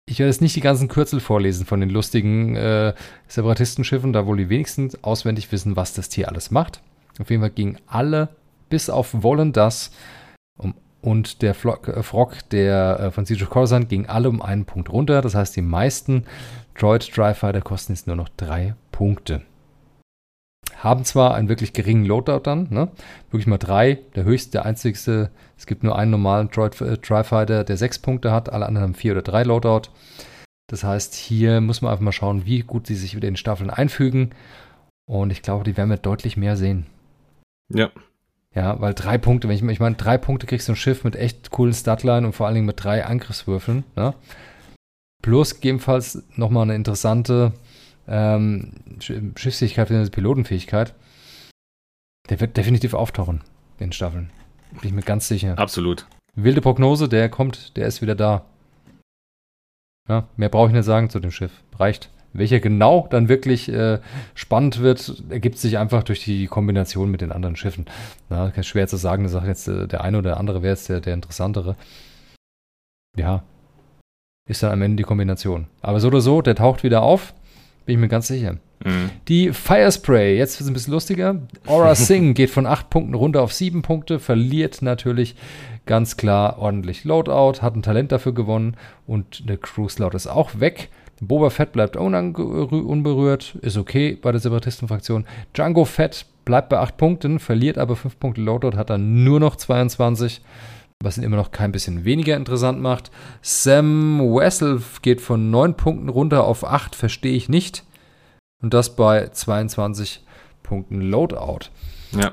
[0.06, 2.94] ich werde jetzt nicht die ganzen Kürzel vorlesen von den lustigen äh,
[3.28, 6.82] Separatistenschiffen, da wohl die wenigsten auswendig wissen, was das Tier alles macht.
[7.20, 8.30] Auf jeden Fall gingen alle,
[8.70, 9.90] bis auf Wollen das
[10.60, 14.66] um, und der Flock, äh, Frog, der äh, von Siege Coruscant, gingen alle um einen
[14.66, 15.24] Punkt runter.
[15.24, 16.26] Das heißt, die meisten
[16.77, 19.41] Droid Dry Fighter kosten jetzt nur noch drei Punkte.
[20.77, 22.89] haben zwar einen wirklich geringen Loadout dann, ne?
[23.31, 27.97] wirklich mal drei, der höchste, der einzigste, es gibt nur einen normalen Tri-Fighter, der sechs
[27.99, 29.89] Punkte hat, alle anderen haben vier oder drei Loadout.
[30.68, 33.69] Das heißt, hier muss man einfach mal schauen, wie gut sie sich wieder in Staffeln
[33.69, 34.31] einfügen.
[35.06, 36.88] Und ich glaube, die werden wir deutlich mehr sehen.
[37.69, 37.91] Ja.
[38.53, 41.15] Ja, weil drei Punkte, wenn ich, ich meine, drei Punkte kriegst du ein Schiff mit
[41.15, 43.84] echt coolen Statline und vor allen Dingen mit drei Angriffswürfeln.
[43.95, 44.14] Ne?
[45.26, 47.52] Plus gegebenenfalls nochmal eine interessante
[48.07, 50.93] ähm, Schiffsfähigkeit, eine Pilotenfähigkeit.
[52.30, 53.41] Der wird definitiv auftauchen
[53.80, 54.30] in Staffeln.
[54.69, 55.57] Bin ich mir ganz sicher.
[55.57, 56.06] Absolut.
[56.35, 58.45] Wilde Prognose, der kommt, der ist wieder da.
[60.07, 61.64] Ja, mehr brauche ich nicht sagen zu dem Schiff.
[61.80, 62.11] Reicht.
[62.34, 64.02] Welcher genau dann wirklich äh,
[64.35, 67.88] spannend wird, ergibt sich einfach durch die Kombination mit den anderen Schiffen.
[68.30, 70.88] Na, schwer zu sagen, das sagt jetzt äh, der eine oder der andere wäre jetzt
[70.88, 71.76] der, der interessantere.
[73.18, 73.43] Ja,
[74.48, 75.68] ist dann am Ende die Kombination.
[75.82, 77.34] Aber so oder so, der taucht wieder auf,
[77.86, 78.58] bin ich mir ganz sicher.
[78.84, 79.10] Mhm.
[79.28, 81.40] Die Firespray, jetzt wird es ein bisschen lustiger.
[81.66, 85.36] Aura Singh geht von 8 Punkten runter auf 7 Punkte, verliert natürlich
[85.86, 88.76] ganz klar ordentlich Loadout, hat ein Talent dafür gewonnen
[89.08, 90.90] und der Cruise Loud ist auch weg.
[91.22, 95.26] Boba Fett bleibt unberührt, ist okay bei der Separatistenfraktion.
[95.54, 99.56] Django Fett bleibt bei 8 Punkten, verliert aber 5 Punkte Loadout, hat dann nur noch
[99.56, 100.42] 22,
[101.04, 103.12] was ihn immer noch kein bisschen weniger interessant macht.
[103.42, 107.84] Sam Wessel geht von 9 Punkten runter auf 8, verstehe ich nicht.
[108.62, 110.24] Und das bei 22
[110.64, 111.70] Punkten Loadout.
[112.12, 112.32] Ja,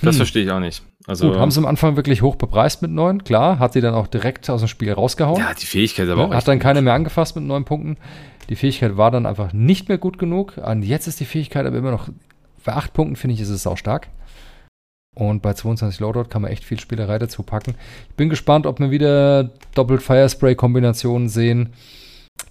[0.00, 0.18] das hm.
[0.18, 0.82] verstehe ich auch nicht.
[1.06, 3.94] Also, Gut, haben sie am Anfang wirklich hoch bepreist mit neun, klar, hat sie dann
[3.94, 5.38] auch direkt aus dem Spiel rausgehauen.
[5.40, 6.34] Ja, die Fähigkeit aber auch.
[6.34, 7.96] Hat dann keine mehr angefasst mit neun Punkten.
[8.48, 10.58] Die Fähigkeit war dann einfach nicht mehr gut genug.
[10.58, 12.08] Und jetzt ist die Fähigkeit aber immer noch,
[12.64, 14.08] bei acht Punkten finde ich, ist es auch stark.
[15.14, 17.74] Und bei 22 Loadout kann man echt viel Spielerei dazu packen.
[18.08, 21.70] Ich bin gespannt, ob wir wieder doppelt Firespray-Kombinationen sehen.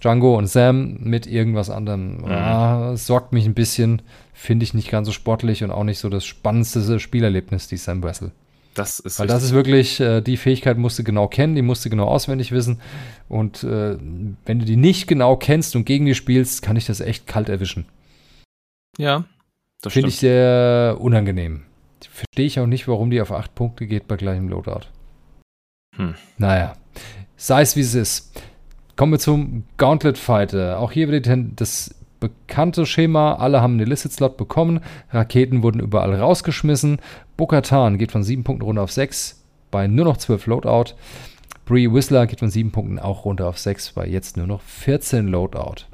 [0.00, 2.18] Django und Sam mit irgendwas anderem.
[2.18, 2.24] Mhm.
[2.26, 4.02] Ah, sorgt mich ein bisschen.
[4.32, 8.02] Finde ich nicht ganz so sportlich und auch nicht so das spannendste Spielerlebnis, die Sam
[8.02, 8.32] Wessel.
[8.74, 11.84] Das ist Weil das ist wirklich, äh, die Fähigkeit musst du genau kennen, die musst
[11.84, 12.80] du genau auswendig wissen.
[13.28, 13.98] Und äh,
[14.46, 17.48] wenn du die nicht genau kennst und gegen die spielst, kann ich das echt kalt
[17.48, 17.86] erwischen.
[18.96, 19.24] Ja,
[19.82, 21.62] das Finde ich sehr unangenehm.
[22.06, 24.86] Verstehe ich auch nicht, warum die auf acht Punkte geht bei gleichem Loadout.
[25.96, 26.14] Hm.
[26.38, 26.74] Naja,
[27.36, 28.42] sei es wie es ist.
[28.96, 30.78] Kommen wir zum Gauntlet Fighter.
[30.78, 33.34] Auch hier wieder das bekannte Schema.
[33.34, 34.80] Alle haben einen Illicit-Slot bekommen.
[35.10, 37.00] Raketen wurden überall rausgeschmissen.
[37.36, 40.94] Bokatan geht von 7 Punkten runter auf 6 bei nur noch 12 Loadout.
[41.64, 45.28] Bree Whistler geht von 7 Punkten auch runter auf 6 bei jetzt nur noch 14
[45.28, 45.86] Loadout.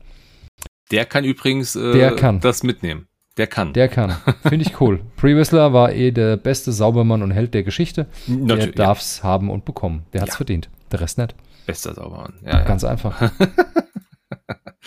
[0.90, 2.40] Der kann übrigens äh, der kann.
[2.40, 3.06] das mitnehmen.
[3.36, 3.72] Der kann.
[3.74, 4.16] Der kann.
[4.42, 5.00] Finde ich cool.
[5.16, 8.06] Bree Whistler war eh der beste Saubermann und Held der Geschichte.
[8.26, 9.24] Natürlich, der darf es ja.
[9.24, 10.06] haben und bekommen.
[10.12, 10.38] Der hat es ja.
[10.38, 10.70] verdient.
[10.90, 11.34] Der Rest nicht.
[11.66, 12.34] Bester Saubermann.
[12.44, 13.20] Ja, Ganz einfach.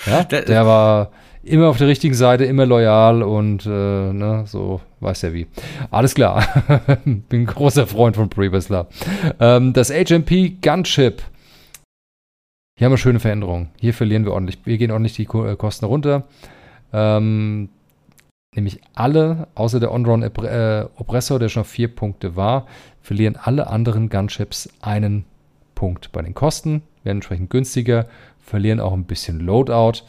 [0.05, 1.11] ja, der war
[1.43, 5.47] immer auf der richtigen Seite, immer loyal und äh, ne, so weiß ja wie.
[5.91, 6.43] Alles klar.
[7.05, 8.87] Bin ein großer Freund von Previousler.
[9.39, 11.21] Ähm, das HMP Gunship.
[12.77, 13.69] Hier haben wir schöne Veränderungen.
[13.79, 14.59] Hier verlieren wir ordentlich.
[14.63, 16.23] Wir gehen ordentlich die äh, Kosten runter.
[16.93, 17.69] Ähm,
[18.55, 22.67] nämlich alle, außer der Onron äh, Oppressor, der schon auf vier Punkte war,
[23.01, 25.25] verlieren alle anderen Gunships einen
[25.75, 28.07] Punkt bei den Kosten, werden entsprechend günstiger,
[28.39, 30.03] verlieren auch ein bisschen Loadout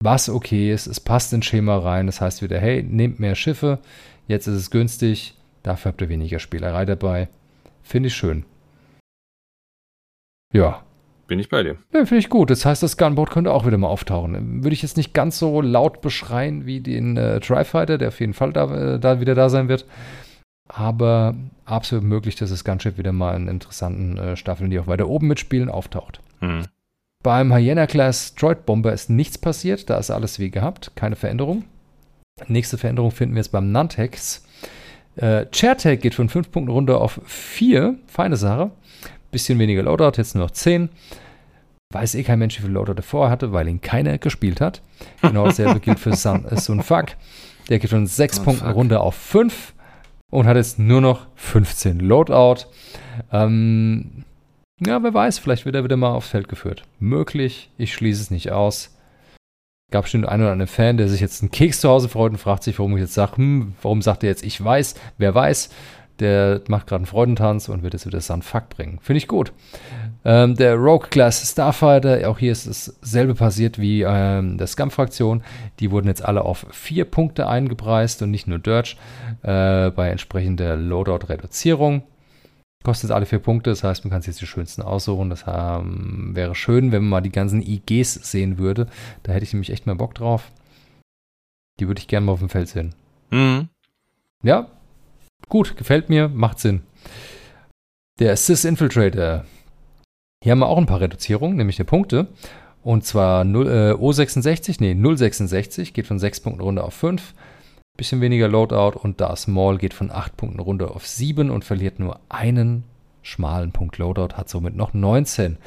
[0.00, 0.86] was okay ist.
[0.86, 2.06] Es passt ins Schema rein.
[2.06, 3.78] Das heißt wieder, hey, nehmt mehr Schiffe.
[4.26, 5.34] Jetzt ist es günstig.
[5.62, 7.28] Dafür habt ihr weniger Spielerei dabei.
[7.82, 8.44] Finde ich schön.
[10.52, 10.84] Ja.
[11.28, 11.76] Bin ich bei dir.
[11.92, 12.48] Ja, finde ich gut.
[12.48, 14.64] Das heißt, das Gunboat könnte auch wieder mal auftauchen.
[14.64, 18.32] Würde ich jetzt nicht ganz so laut beschreien wie den äh, Tri-Fighter, der auf jeden
[18.32, 19.84] Fall da, äh, da, wieder da sein wird.
[20.68, 21.34] Aber
[21.66, 25.28] absolut möglich, dass das Gunship wieder mal in interessanten äh, Staffeln, die auch weiter oben
[25.28, 26.20] mitspielen, auftaucht.
[26.40, 26.64] Hm.
[27.22, 31.64] Beim Hyena-Class Droid Bomber ist nichts passiert, da ist alles wie gehabt, keine Veränderung.
[32.46, 34.46] Nächste Veränderung finden wir jetzt beim Nantex.
[35.16, 38.70] Äh, Chairtag geht von 5 Punkten runter auf 4, feine Sache.
[39.30, 40.88] Bisschen weniger Loadout, jetzt nur noch 10.
[41.92, 44.82] Weiß eh kein Mensch, wie viel Loadout er vorher hatte, weil ihn keiner gespielt hat.
[45.22, 47.16] Genau dasselbe gilt für Sun, äh, Sun Fuck.
[47.68, 48.74] Der geht von 6 Punkten fuck.
[48.74, 49.74] runter auf 5
[50.30, 52.66] und hat jetzt nur noch 15 Loadout.
[53.32, 54.24] Ähm,
[54.84, 56.84] ja, wer weiß, vielleicht wird er wieder mal aufs Feld geführt.
[57.00, 58.94] Möglich, ich schließe es nicht aus.
[59.90, 62.38] Gab bestimmt einen oder anderen Fan, der sich jetzt einen Keks zu Hause freut und
[62.38, 65.70] fragt sich, warum ich jetzt sage, hm, warum sagt er jetzt, ich weiß, wer weiß.
[66.20, 68.98] Der macht gerade einen Freudentanz und wird jetzt wieder Sun Fuck bringen.
[69.00, 69.52] Finde ich gut.
[70.24, 75.42] Ähm, der Rogue Class Starfighter, auch hier ist dasselbe passiert wie ähm, der Scum-Fraktion.
[75.78, 78.96] Die wurden jetzt alle auf vier Punkte eingepreist und nicht nur Dirge
[79.42, 82.02] äh, bei entsprechender Loadout-Reduzierung.
[82.84, 85.30] Kostet alle vier Punkte, das heißt, man kann sich jetzt die schönsten aussuchen.
[85.30, 88.86] Das ähm, wäre schön, wenn man mal die ganzen IGs sehen würde.
[89.22, 90.50] Da hätte ich nämlich echt mal Bock drauf.
[91.80, 92.94] Die würde ich gerne mal auf dem Feld sehen.
[93.30, 93.68] Mhm.
[94.42, 94.68] Ja,
[95.48, 96.82] gut, gefällt mir, macht Sinn.
[98.18, 99.44] Der Assist Infiltrator.
[100.42, 102.28] Hier haben wir auch ein paar Reduzierungen, nämlich der Punkte.
[102.82, 107.34] Und zwar 0, äh, O66, nee, 066 geht von 6 Punkten runter auf 5.
[107.96, 111.98] Bisschen weniger Loadout und Darth Maul geht von 8 Punkten runter auf 7 und verliert
[111.98, 112.84] nur einen
[113.22, 115.58] schmalen Punkt Loadout, hat somit noch 19.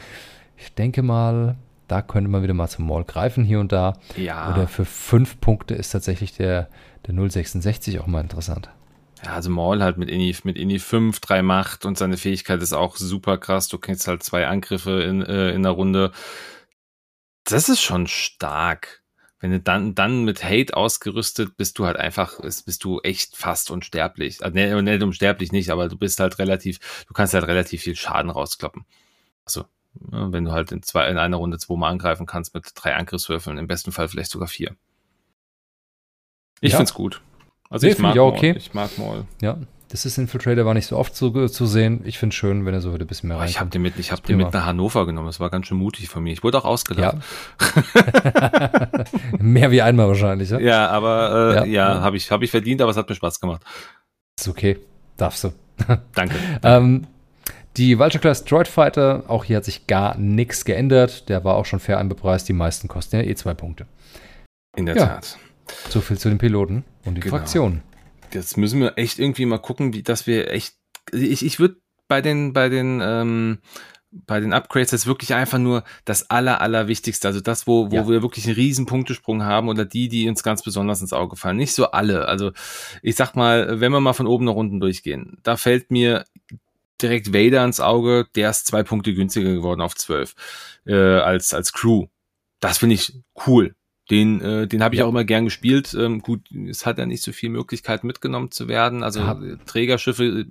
[0.57, 1.55] Ich denke mal,
[1.87, 3.97] da könnte man wieder mal zum Maul greifen hier und da.
[4.15, 4.53] Ja.
[4.53, 6.69] Oder für 5 Punkte ist tatsächlich der,
[7.05, 8.69] der 066 auch mal interessant.
[9.23, 12.73] Ja, also Maul halt mit Inni, mit Inni 5, 3 Macht und seine Fähigkeit ist
[12.73, 13.67] auch super krass.
[13.67, 16.11] Du kennst halt zwei Angriffe in, äh, in der Runde.
[17.43, 19.01] Das ist schon stark.
[19.39, 23.71] Wenn du dann, dann mit Hate ausgerüstet bist, du halt einfach, bist du echt fast
[23.71, 24.43] unsterblich.
[24.43, 27.95] Also, ne, nicht unsterblich nicht, aber du bist halt relativ, du kannst halt relativ viel
[27.95, 28.85] Schaden rauskloppen.
[29.45, 29.65] Also,
[29.99, 33.57] ne, wenn du halt in, zwei, in einer Runde zweimal angreifen kannst mit drei Angriffswürfeln,
[33.57, 34.75] im besten Fall vielleicht sogar vier.
[36.59, 36.77] Ich Ja.
[36.77, 37.21] find's gut.
[37.71, 38.37] Also Nee, ich mag ich auch Maul.
[38.37, 38.53] okay.
[38.57, 39.25] Ich mag Maul.
[39.41, 39.57] Ja,
[39.89, 42.01] das ist Infiltrator war nicht so oft zu, zu sehen.
[42.05, 43.81] Ich finde es schön, wenn er so wieder ein bisschen mehr Boah, ich habe den
[43.81, 45.27] mit, ich habe den mit nach Hannover genommen.
[45.27, 46.31] Das war ganz schön mutig von mir.
[46.31, 47.17] Ich wurde auch ausgelacht.
[47.17, 49.03] Ja.
[49.39, 50.59] mehr wie einmal wahrscheinlich, ja?
[50.59, 51.93] Ja, aber äh, Ja.
[51.95, 53.61] ja, habe ich, hab ich verdient, aber es hat mir Spaß gemacht.
[54.39, 54.77] Ist okay.
[55.17, 55.51] Darfst du.
[56.15, 56.35] Danke.
[56.63, 57.07] Ähm,
[57.77, 61.29] die Vulture Class Droid Fighter, auch hier hat sich gar nichts geändert.
[61.29, 62.47] Der war auch schon fair einbepreist.
[62.49, 63.85] Die meisten kosten ja eh zwei Punkte.
[64.75, 65.05] In der Ja.
[65.05, 65.37] Tat.
[65.89, 67.37] So viel zu den Piloten und die Genau.
[67.37, 67.83] Fraktionen.
[68.33, 70.75] Jetzt müssen wir echt irgendwie mal gucken, wie, dass wir echt.
[71.11, 71.77] Ich, ich würde
[72.07, 73.59] bei den, bei den, ähm,
[74.11, 78.07] bei den Upgrades jetzt wirklich einfach nur das aller, allerwichtigste, also das, wo, wo Ja.
[78.09, 81.57] wir wirklich einen riesen Punktesprung haben oder die, die uns ganz besonders ins Auge fallen.
[81.57, 82.27] Nicht so alle.
[82.27, 82.51] Also
[83.01, 86.25] ich sag mal, wenn wir mal von oben nach unten durchgehen, da fällt mir
[87.01, 90.35] direkt Vader ins Auge, der ist zwei Punkte günstiger geworden auf zwölf
[90.85, 92.07] äh, als, als Crew.
[92.59, 93.13] Das finde ich
[93.47, 93.75] cool.
[94.11, 95.05] Den, äh, den habe ich Ja.
[95.05, 95.95] auch immer gern gespielt.
[95.97, 99.01] Ähm, gut, es hat ja nicht so viel Möglichkeit mitgenommen zu werden.
[99.03, 99.31] Also Ja.
[99.41, 100.45] äh, Trägerschiffe, äh,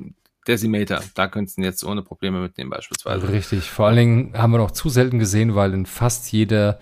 [0.48, 3.28] Decimator, da könntest du jetzt ohne Probleme mitnehmen beispielsweise.
[3.28, 3.70] Richtig.
[3.70, 6.80] Vor allen Dingen haben wir noch zu selten gesehen, weil in fast jeder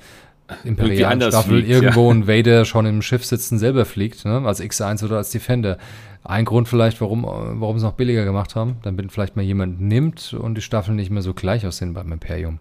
[0.64, 4.42] imperialen Staffel fliegt, irgendwo ein Vader schon im Schiff sitzen selber fliegt, ne?
[4.46, 5.76] als X1 oder als Defender.
[6.24, 9.80] Ein Grund vielleicht, warum, warum sie es noch billiger gemacht haben, damit vielleicht mal jemand
[9.80, 12.60] nimmt und die Staffeln nicht mehr so gleich aussehen beim Imperium.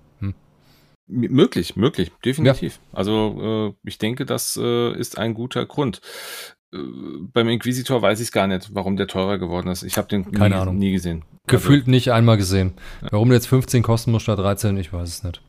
[1.08, 2.80] Möglich, möglich, definitiv.
[2.92, 6.02] Also äh, ich denke, das äh, ist ein guter Grund.
[6.74, 6.78] Äh,
[7.34, 9.84] beim Inquisitor weiß ich gar nicht, warum der teurer geworden ist.
[9.84, 10.78] Ich habe den Keine nie, Ahnung.
[10.78, 11.24] nie gesehen.
[11.48, 12.74] Gefühlt nicht einmal gesehen.
[13.10, 15.42] Warum der jetzt 15 kosten muss statt 13, ich weiß es nicht.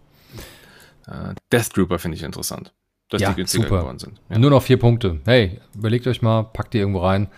[1.07, 2.73] Also, äh, Death Trooper finde ich interessant,
[3.09, 3.81] dass Ja, die günstiger super.
[3.81, 4.21] geworden sind.
[4.31, 4.39] Ja.
[4.39, 5.21] Nur noch vier Punkte.
[5.25, 7.29] Hey, überlegt euch mal, packt die irgendwo rein.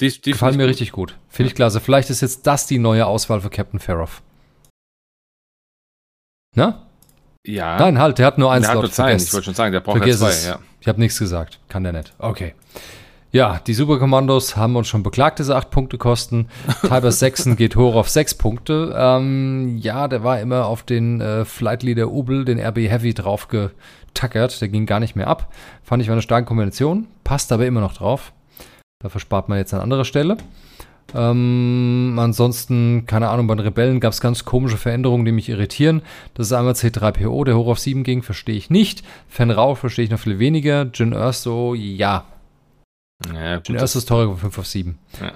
[0.00, 1.16] Die, die Gefallen mir ich richtig gut.
[1.28, 1.80] Finde ich klasse.
[1.80, 4.22] Vielleicht ist jetzt das die neue Auswahl für Captain Faroff.
[6.56, 6.83] Na?
[7.46, 8.82] Ja, Nein, halt, der hat nur einen der hat Slot.
[8.84, 9.02] nur zwei.
[9.04, 9.28] vergesst.
[9.28, 10.28] Ich wollte schon sagen, der braucht ja Vergiss zwei.
[10.28, 10.46] es.
[10.46, 10.58] Ja.
[10.80, 11.58] Ich habe nichts gesagt.
[11.68, 12.12] Kann der nicht.
[12.18, 12.54] Okay.
[13.32, 16.48] Ja, die Superkommandos haben uns schon beklagt, dass sie 8 Punkte kosten.
[16.82, 18.94] Tybers 6 geht hoch auf 6 Punkte.
[18.96, 23.48] Ähm, ja, der war immer auf den äh, Flight Leader Ubel, den RB Heavy, drauf
[23.48, 24.60] getackert.
[24.60, 25.52] Der ging gar nicht mehr ab.
[25.82, 27.08] Fand ich war eine starke Kombination.
[27.24, 28.32] Passt aber immer noch drauf.
[29.02, 30.36] Dafür spart man jetzt an anderer Stelle.
[31.14, 36.02] Ähm, ansonsten, keine Ahnung, bei den Rebellen gab es ganz komische Veränderungen, die mich irritieren.
[36.34, 39.04] Das ist einmal C3PO, der hoch auf 7 ging, verstehe ich nicht.
[39.28, 40.90] Fan Rau verstehe ich noch viel weniger.
[40.92, 42.24] Jin Erso, ja.
[43.32, 44.98] Ja, gut, Jin Erso ist teurer von 5 auf 7.
[45.20, 45.32] Ja.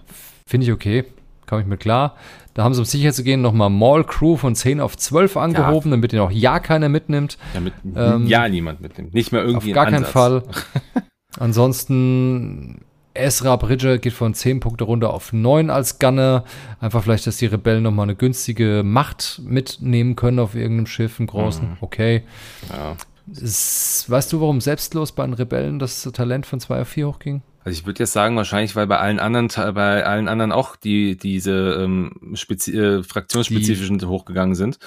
[0.47, 1.05] Finde ich okay.
[1.47, 2.17] Komme ich mit klar.
[2.55, 5.93] Da haben sie, um sicher zu gehen, nochmal Mall Crew von 10 auf 12 angehoben,
[5.93, 7.39] damit den auch ja keiner mitnimmt.
[7.55, 9.15] damit ähm, ja niemand mitnimmt.
[9.15, 10.05] Nicht mehr irgendwie Auf gar ein keinen.
[10.05, 10.43] Fall.
[11.39, 12.81] Ansonsten
[13.19, 16.45] Ezra Bridger geht von 10 Punkte runter auf 9 als Gunner.
[16.81, 21.27] Einfach vielleicht, dass die Rebellen nochmal eine günstige Macht mitnehmen können auf irgendeinem Schiff, einen
[21.27, 21.71] großen.
[21.71, 21.77] Mhm.
[21.81, 22.23] Okay.
[22.71, 22.97] Ja.
[23.31, 27.43] Ist, weißt du, warum selbstlos bei den Rebellen das Talent von 2 auf 4 hochging?
[27.65, 31.19] Also ich würde jetzt sagen, wahrscheinlich, weil bei allen anderen, bei allen anderen auch die
[31.19, 34.79] diese ähm, äh, fraktionsspezifischen hochgegangen sind.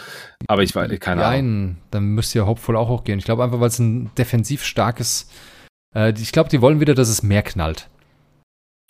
[0.48, 1.32] Aber ich weiß, keine Ahnung.
[1.32, 3.20] Nein, dann müsste ja Hopeful auch hochgehen.
[3.20, 5.30] Ich glaube einfach, weil es ein defensiv starkes.
[5.94, 7.88] Äh, ich glaube, die wollen wieder, dass es mehr knallt.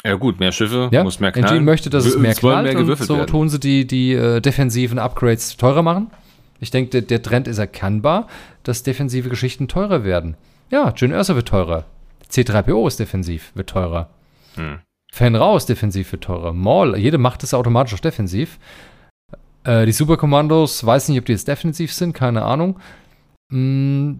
[0.03, 1.65] Ja gut, mehr Schiffe, Ja, muss mehr NG knallen.
[1.65, 3.27] möchte, dass es mehr es knallt mehr und so werden.
[3.27, 6.09] tun sie die, die äh, defensiven Upgrades teurer machen.
[6.59, 8.27] Ich denke, der, der Trend ist erkennbar,
[8.63, 10.37] dass defensive Geschichten teurer werden.
[10.69, 11.85] Ja, Jyn Erso wird teurer.
[12.31, 14.09] C3PO ist defensiv, wird teurer.
[14.55, 14.79] Hm.
[15.11, 16.53] Fan ist defensiv, wird teurer.
[16.53, 18.57] Maul, jede Macht ist automatisch auch defensiv.
[19.63, 22.79] Äh, die Superkommandos, weiß nicht, ob die jetzt defensiv sind, keine Ahnung.
[23.49, 24.13] Mm,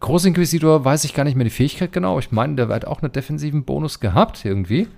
[0.00, 2.18] Großinquisitor weiß ich gar nicht mehr die Fähigkeit genau.
[2.18, 4.88] Ich meine, der hat auch einen defensiven Bonus gehabt, irgendwie.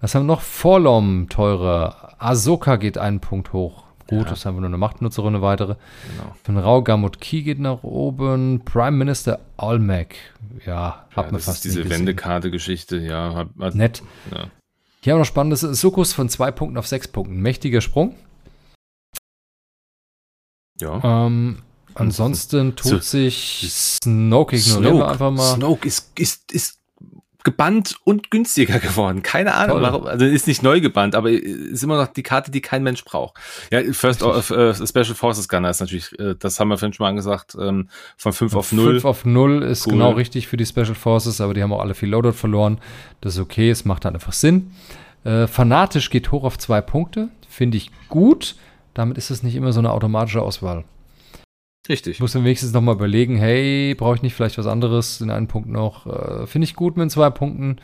[0.00, 0.42] Was haben wir noch?
[0.42, 2.14] Vorlom teurer.
[2.18, 3.84] Ahsoka geht einen Punkt hoch.
[4.06, 4.24] gut, Ja.
[4.30, 5.74] das ist einfach nur eine Machtnutzerin, eine weitere.
[6.10, 6.34] Genau.
[6.44, 8.62] Von Rau Gamut Ki geht nach oben.
[8.64, 10.16] Prime Minister Olmec.
[10.64, 11.88] Ja, hat Ja, das fast diese.
[11.90, 13.34] Wendekarte-Geschichte, ja.
[13.34, 14.02] Hat, hat, Nett.
[14.30, 14.46] ja.
[15.00, 17.40] Hier haben wir noch spannendes Sukkus von zwei Punkten auf sechs Punkten.
[17.40, 18.14] Mächtiger Sprung.
[20.80, 21.26] ja.
[21.26, 21.58] Ähm,
[22.00, 25.54] ansonsten tut So- sich Snoke, ignorieren wir einfach mal.
[25.54, 26.78] Snoke ist, ist, ist
[27.44, 29.22] gebannt und günstiger geworden.
[29.22, 29.82] Keine Ahnung, Toll.
[29.82, 30.06] warum.
[30.06, 33.38] Also ist nicht neu gebannt, aber ist immer noch die Karte, die kein Mensch braucht.
[33.70, 37.04] Ja, First of, äh, Special Forces Gunner ist natürlich, äh, das haben wir vorhin schon
[37.04, 38.92] mal gesagt, ähm, von 5 auf 0.
[38.94, 39.92] 5 auf 0 ist Cool.
[39.94, 42.80] genau richtig für die Special Forces, aber die haben auch alle viel Loadout verloren.
[43.20, 44.72] Das ist okay, es macht halt einfach Sinn.
[45.24, 48.56] Äh, fanatisch geht hoch auf zwei Punkte, finde ich gut.
[48.94, 50.84] Damit ist es nicht immer so eine automatische Auswahl.
[51.88, 52.16] Richtig.
[52.16, 55.48] Ich muss mir wenigstens nochmal überlegen, hey, brauche ich nicht vielleicht was anderes in einem
[55.48, 56.06] Punkt noch?
[56.06, 57.78] Äh, Finde ich gut mit zwei Punkten.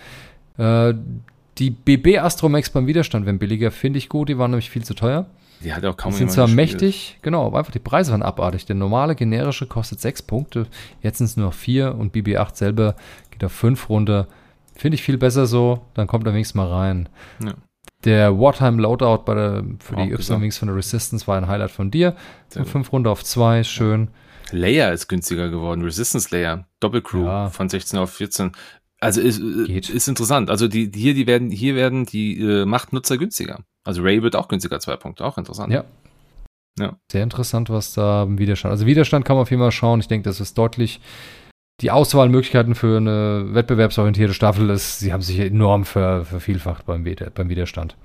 [0.59, 0.95] Äh,
[1.59, 4.29] die BB Astromex beim Widerstand werden billiger, finde ich gut.
[4.29, 5.27] Die waren nämlich viel zu teuer.
[5.63, 6.73] Die hat auch kaum Die sind zwar gespielt.
[6.73, 8.67] mächtig, genau, aber einfach die Preise waren abartig.
[8.67, 10.67] Der normale generische kostet sechs Punkte,
[11.01, 12.97] jetzt sind es nur noch vier und BB8 selber
[13.31, 14.27] geht auf fünf runter.
[14.77, 17.09] Finde ich viel besser so, dann kommt er wenigstens mal rein.
[17.43, 17.55] Ja.
[18.05, 20.13] Der Wartime Loadout bei der, für Auch die.
[20.13, 22.15] Y-Wings von der Resistance war ein Highlight von dir.
[22.51, 24.09] Von fünf runter auf zwei, schön.
[24.51, 25.83] Layer ist günstiger geworden.
[25.83, 26.67] Resistance Layer.
[26.81, 27.49] Doppelcrew Ja.
[27.49, 28.53] von 16 auf 14.
[29.01, 29.89] Also ist, Geht.
[29.91, 30.51] ist interessant.
[30.51, 33.61] Also die hier, die werden, hier werden die äh, Machtnutzer günstiger.
[33.85, 35.25] Also Ray wird auch günstiger, zwei Punkte.
[35.25, 35.73] Auch interessant.
[35.73, 35.85] Ja.
[36.79, 36.97] Ja.
[37.11, 38.73] Sehr interessant, was da im Widerstand.
[38.73, 40.01] Also Widerstand kann man auf jeden Fall schauen.
[40.01, 41.01] Ich denke, das ist deutlich
[41.81, 47.49] die Auswahlmöglichkeiten für eine wettbewerbsorientierte Staffel ist, sie haben sich enorm ver, vervielfacht beim, beim
[47.49, 47.97] Widerstand.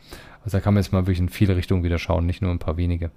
[0.44, 2.60] Also da kann man jetzt mal wirklich in viele Richtungen wieder schauen, nicht nur ein
[2.60, 3.12] paar wenige.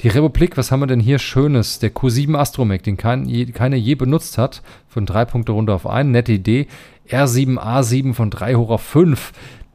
[0.00, 1.78] Die Republik, was haben wir denn hier Schönes?
[1.78, 5.86] Der Q7 Astromech, den kein, je, keiner je benutzt hat, von drei Punkte runter auf
[5.86, 6.66] einen, nette Idee.
[7.08, 9.32] R7, A7 von drei hoch auf fünf.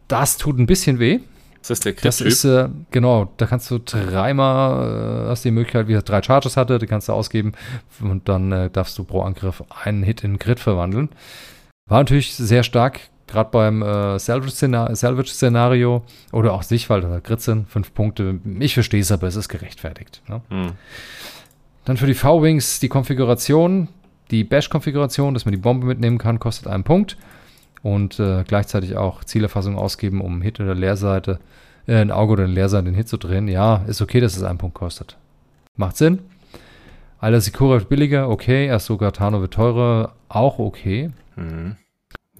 [0.08, 1.20] Das tut ein bisschen weh.
[1.62, 2.28] Ist das der Das Crit-Typ?
[2.28, 6.58] ist, äh, genau, da kannst du dreimal, äh, hast die Möglichkeit, wie er drei Charges
[6.58, 7.52] hatte, die kannst du ausgeben
[8.02, 11.10] und dann äh, darfst du pro Angriff einen Hit in Crit verwandeln.
[11.88, 17.42] War natürlich sehr stark, gerade beim äh, Salvage-Szena- Salvage-Szenario oder auch sich, weil da Crit
[17.42, 18.40] sind, fünf Punkte.
[18.60, 20.22] Ich verstehe es, aber es ist gerechtfertigt.
[20.28, 20.42] Ne?
[20.50, 20.72] Hm.
[21.86, 23.88] Dann für die V-Wings die Konfiguration,
[24.32, 27.18] die Bash-Konfiguration, dass man die Bombe mitnehmen kann, kostet einen Punkt.
[27.84, 31.40] Und äh, gleichzeitig auch Zielerfassung ausgeben, um Hit oder Leerseite,
[31.88, 33.48] äh, ein Auge oder eine Leerseite den Hit zu drehen.
[33.48, 35.18] Ja, ist okay, dass es einen Punkt kostet.
[35.76, 36.20] Macht Sinn.
[37.20, 38.66] Alter Sikura wird billiger, okay.
[38.66, 41.12] Erst Tano wird teurer, auch okay.
[41.36, 41.76] Hm.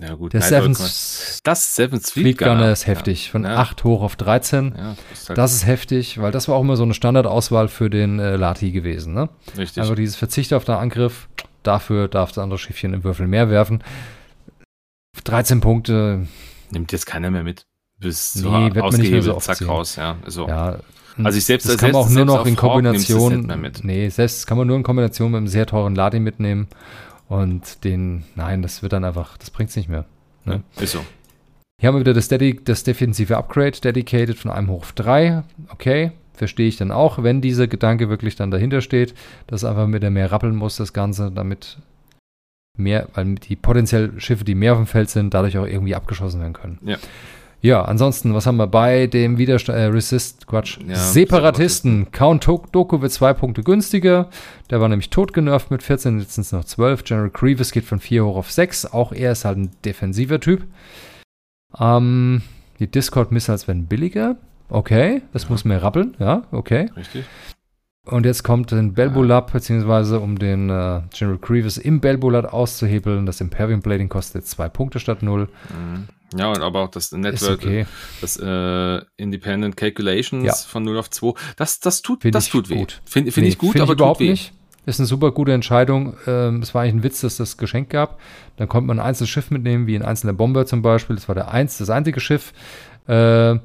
[0.02, 0.34] Ja, gut.
[0.34, 3.26] Der Seven das Seven Fleet, Gunner ist heftig.
[3.26, 3.32] Ja.
[3.32, 3.58] Von ja.
[3.58, 4.74] 8 hoch auf 13.
[4.76, 7.68] Ja, das ist halt Das ist heftig, weil das war auch immer so eine Standardauswahl
[7.68, 9.14] für den äh, Lati gewesen.
[9.14, 9.30] Ne?
[9.58, 9.84] richtig.
[9.84, 11.28] Einfach dieses Verzicht auf den Angriff,
[11.62, 13.84] dafür darf das andere Schiffchen im Würfel mehr werfen.
[15.24, 16.28] 13 Punkte,
[16.72, 17.66] Nimmt jetzt keiner mehr mit.
[18.00, 19.68] Bis Nee, so wird man nicht mehr so oft zack, sehen.
[19.68, 20.16] raus, ja.
[20.26, 20.48] So.
[20.48, 20.80] ja.
[21.22, 23.46] Also ich selbst- das kann man auch nur noch in Kombination.
[23.60, 23.84] mit.
[23.84, 26.68] Nee, selbst kann man nur in Kombination mit einem sehr teuren Lati mitnehmen.
[27.28, 30.06] Und den, nein, das wird dann einfach, das bringt es nicht mehr.
[30.46, 30.64] Ne?
[30.80, 31.00] Ist so.
[31.80, 35.44] Hier haben wir wieder das, Dedi das defensive Upgrade, Dedicated von einem hoch auf 3.
[35.70, 39.14] Okay, verstehe ich dann auch, wenn dieser Gedanke wirklich dann dahinter steht,
[39.48, 41.78] dass einfach mit der mehr rappeln muss, das Ganze, damit
[42.78, 46.40] mehr, weil die potenziell Schiffe, die mehr auf dem Feld sind, dadurch auch irgendwie abgeschossen
[46.42, 46.80] werden können.
[46.84, 46.98] Ja.
[47.64, 52.12] Ja, ansonsten, was haben wir bei dem Widerstand, äh, Resist, Quatsch, Ja, Separatisten.
[52.12, 54.30] Count Tok- Doku wird zwei Punkte günstiger.
[54.72, 57.04] Der war nämlich tot genervt mit 14, jetzt sind es noch 12.
[57.04, 58.88] General Grievous geht von 4 hoch auf 6.
[58.88, 60.64] Auch er ist halt ein defensiver Typ.
[61.80, 62.42] Ähm,
[62.80, 64.38] die Discord-Missiles werden billiger.
[64.70, 65.50] Okay, das Ja.
[65.50, 66.16] muss mehr rappeln.
[66.18, 66.90] Ja, okay.
[66.96, 67.26] Richtig.
[68.06, 73.28] Und jetzt kommt ein Belbulat, beziehungsweise um den äh, General Grievous im Belbulat auszuhebeln.
[73.28, 75.50] Das Imperium Blading kostet zwei Punkte statt null.
[75.70, 76.08] Mhm.
[76.36, 77.86] Ja, und aber auch das Network, okay.
[78.22, 80.54] das äh, Independent Calculations Ja.
[80.54, 82.86] von 0 auf 2, das, das tut, Find das ich tut weh.
[83.04, 84.32] Finde find Nee, ich gut, find aber überhaupt tut weh.
[84.32, 84.54] nicht.
[84.86, 86.16] Ist eine super gute Entscheidung.
[86.26, 88.20] Ähm, es war eigentlich ein Witz, dass das Geschenk gab.
[88.56, 91.18] Dann konnte man ein einzelnes Schiff mitnehmen, wie ein einzelner Bomber zum Beispiel.
[91.18, 92.54] Das war der eins, das einzige Schiff,
[93.08, 93.60] äh,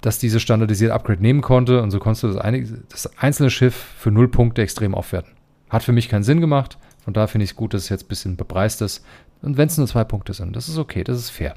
[0.00, 1.82] das diese standardisierte Upgrade nehmen konnte.
[1.82, 5.32] Und so konntest du das, eine, das einzelne Schiff für null Punkte extrem aufwerten.
[5.68, 6.78] Hat für mich keinen Sinn gemacht.
[7.04, 9.04] Von daher finde ich es gut, dass es jetzt ein bisschen bepreist ist.
[9.42, 11.54] Und wenn es nur zwei Punkte sind, das ist okay, das ist fair.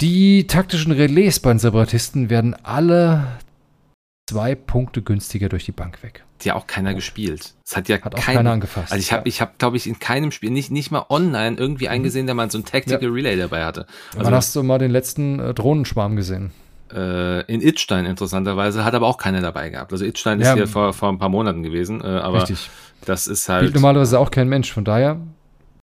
[0.00, 3.26] Die taktischen Relais bei den Separatisten werden alle
[4.28, 6.24] zwei Punkte günstiger durch die Bank weg.
[6.38, 7.54] Hat ja auch keiner gespielt.
[7.64, 8.90] Es hat ja Hat auch kein, keiner angefasst.
[8.90, 11.88] Also ich habe, ich habe, glaube ich, in keinem Spiel, nicht, nicht mal online irgendwie
[11.88, 13.86] eingesehen, der mal so ein Tactical Relay dabei hatte.
[14.12, 16.52] Wann Also hast du mal den letzten äh, Drohnenschwarm gesehen?
[16.94, 19.92] Äh, in Itstein interessanterweise hat aber auch keiner dabei gehabt.
[19.92, 20.54] Also Itstein ist Ja.
[20.54, 22.70] hier vor, vor ein paar Monaten gewesen, äh, aber Richtig.
[23.04, 23.74] das ist Spielt halt.
[23.74, 24.72] normalerweise auch kein Mensch.
[24.72, 25.18] Von daher,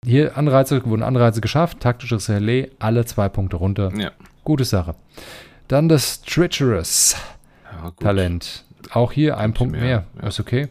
[0.05, 1.79] hier Anreize, wurden Anreize geschafft.
[1.79, 3.91] Taktisches Relais, alle zwei Punkte runter.
[3.97, 4.11] Ja,
[4.43, 4.95] Gute Sache.
[5.67, 7.15] Dann das Treacherous
[7.83, 7.91] ja.
[7.99, 8.63] Talent.
[8.93, 10.05] Auch hier ein Punkt mehr.
[10.19, 10.27] mehr.
[10.27, 10.67] Ist okay.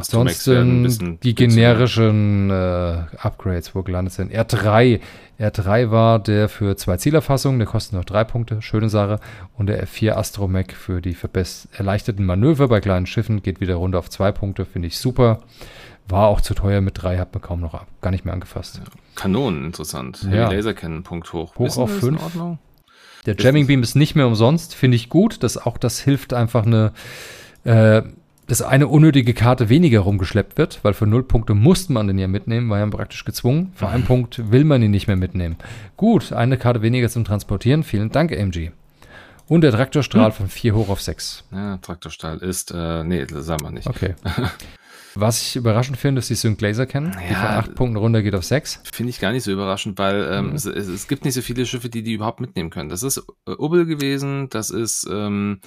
[0.00, 4.32] Ansonsten die generischen äh, Upgrades, wo gelandet sind.
[4.32, 5.00] R3.
[5.38, 9.20] R3 war der für zwei Zielerfassungen, der kostet noch drei Punkte, schöne Sache.
[9.56, 11.16] Und der F4 Astromech für die
[11.72, 15.40] erleichterten Manöver bei kleinen Schiffen geht wieder runter auf zwei Punkte, finde ich super.
[16.08, 18.78] War auch zu teuer mit drei, hat man kaum noch gar nicht mehr angefasst.
[18.78, 18.90] Ja.
[19.14, 20.26] Kanonen, interessant.
[20.30, 20.50] Ja.
[20.50, 21.54] Lasercannon, Punkt hoch.
[21.56, 22.20] Hoch Wissen auf fünf.
[23.26, 25.42] Der Jamming Beam ist nicht mehr umsonst, finde ich gut.
[25.42, 26.92] Das, auch das hilft einfach eine
[27.64, 28.02] äh,
[28.50, 32.26] dass eine unnötige Karte weniger rumgeschleppt wird, weil für null Punkte musste man den ja
[32.26, 33.70] mitnehmen, war ja praktisch gezwungen.
[33.76, 35.54] Für einen Punkt will man ihn nicht mehr mitnehmen.
[35.96, 37.84] Gut, eine Karte weniger zum Transportieren.
[37.84, 38.72] Vielen Dank, MG.
[39.46, 40.32] Und der Traktorstrahl hm.
[40.32, 41.44] von 4 hoch auf 6.
[41.52, 43.86] Ja, Traktorstrahl ist, äh, nee, das sagen wir nicht.
[43.86, 44.16] Okay.
[45.14, 48.20] Was ich überraschend finde, ist die Sync Laser kennen, ja, die von 8 Punkten runter
[48.22, 48.82] geht auf 6.
[48.92, 50.54] Finde ich gar nicht so überraschend, weil ähm, mhm.
[50.56, 52.88] es, es, gibt nicht so viele Schiffe, die die überhaupt mitnehmen können.
[52.88, 55.60] Das ist äh, Ubbel gewesen, das ist ähm,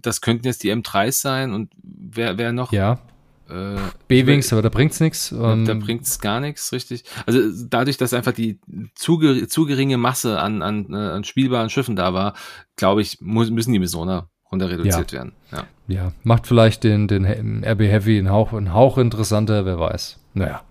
[0.00, 2.72] das könnten jetzt die M3s sein und wer, wer noch?
[2.72, 3.00] Ja.
[3.48, 3.76] Äh,
[4.08, 5.30] B-Wings, aber da bringt's nichts.
[5.32, 7.04] Um, da ähm, bringt's gar nichts, richtig.
[7.26, 8.58] Also dadurch, dass einfach die
[8.94, 12.34] zu, zu geringe Masse an, an, äh, an spielbaren Schiffen da war,
[12.76, 15.18] glaube ich, muss, müssen die Misona runter reduziert ja.
[15.18, 15.32] werden.
[15.52, 15.64] Ja.
[15.88, 17.24] ja, macht vielleicht den, den
[17.64, 20.18] RB Heavy einen Hauch, einen Hauch interessanter, wer weiß.
[20.32, 20.62] Naja.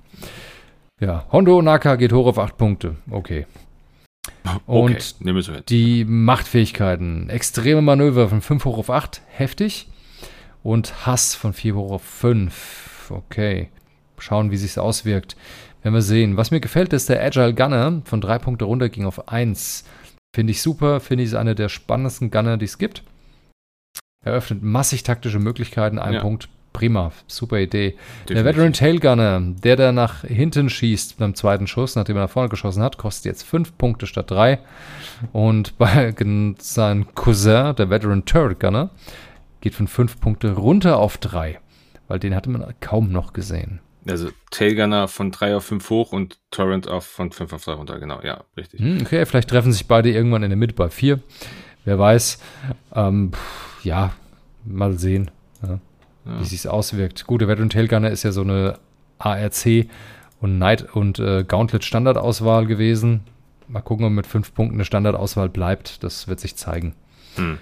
[1.00, 2.96] Ja, Hondo Naka geht hoch auf 8 Punkte.
[3.10, 3.46] Okay.
[4.66, 7.30] Und okay, die Machtfähigkeiten.
[7.30, 9.88] Extreme Manöver von 5 hoch auf 8, heftig.
[10.64, 13.12] Und Hass von 4 hoch auf 5.
[13.12, 13.70] Okay.
[14.18, 15.36] Schauen, wie sich auswirkt.
[15.82, 16.38] Werden wir sehen.
[16.38, 19.84] Was mir gefällt, ist der Agile Gunner von 3 Punkte runter ging auf 1.
[20.34, 21.02] Finde ich super.
[21.02, 23.04] Finde ich ist einer der spannendsten Gunner, die es gibt.
[24.24, 26.00] Eröffnet massig taktische Möglichkeiten.
[26.00, 26.22] Ein ja.
[26.22, 27.92] Punkt prima, super Idee.
[27.92, 28.36] Definitiv.
[28.36, 32.50] Der Veteran Tailgunner, der da nach hinten schießt beim zweiten Schuss, nachdem er nach vorne
[32.50, 34.60] geschossen hat, kostet jetzt fünf Punkte statt drei.
[35.32, 36.14] Und bei
[36.60, 38.90] seinem Cousin, der Veteran Turret Gunner,
[39.62, 41.60] geht von fünf Punkte runter auf drei,
[42.08, 43.80] weil den hatte man kaum noch gesehen.
[44.06, 48.00] Also Tailgunner von drei auf fünf hoch und Torrent auf von fünf auf drei runter,
[48.00, 48.82] genau, ja, richtig.
[48.82, 51.22] Hm, okay, vielleicht treffen sich beide irgendwann in der Mitte bei vier.
[51.86, 52.40] Wer weiß.
[52.94, 53.32] Ähm,
[53.84, 54.12] ja,
[54.66, 55.32] mal sehen.
[55.62, 55.80] Ja
[56.26, 56.40] ja.
[56.40, 57.26] wie sich auswirkt.
[57.28, 58.80] Gut, der Veteran Tailgunner ist ja so eine
[59.20, 59.88] ARC
[60.42, 63.22] und Night und äh, Gauntlet Standardauswahl gewesen.
[63.68, 66.04] Mal gucken, ob mit fünf Punkten eine Standardauswahl bleibt.
[66.04, 66.96] Das wird sich zeigen.
[67.36, 67.58] Hm.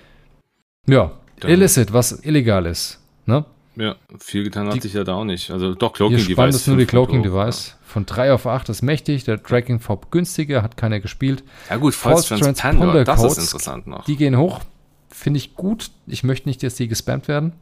[0.88, 3.00] Ja, Dann illicit, was illegal ist.
[3.26, 3.46] Ne?
[3.76, 5.52] Ja, viel getan hat die, sich ja da auch nicht.
[5.52, 6.34] Also doch, Cloaking Device.
[6.34, 7.78] Spannend ist nur die Cloaking Device.
[7.84, 9.24] Von 3 auf 8 ist mächtig.
[9.24, 11.44] Der Tracking Fob günstiger, hat keiner gespielt.
[11.70, 14.06] Ja gut, False, False Transponder, das ist interessant noch.
[14.06, 14.62] Die gehen hoch.
[15.10, 15.92] Finde ich gut.
[16.08, 17.54] Ich möchte nicht, dass die gespammt werden.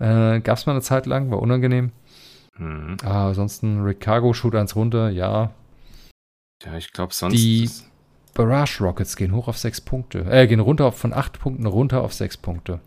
[0.00, 1.92] Äh, Gab es mal eine Zeit lang, war unangenehm.
[2.56, 2.96] Mhm.
[3.04, 5.52] Ah, ansonsten Rick Cargo shoot eins runter, ja.
[6.62, 7.34] Ja, ich glaube sonst.
[7.34, 7.68] Die
[8.34, 10.26] Barrage Rockets gehen hoch auf sechs Punkte.
[10.30, 12.80] Äh, gehen runter auf, von acht Punkten runter auf sechs Punkte.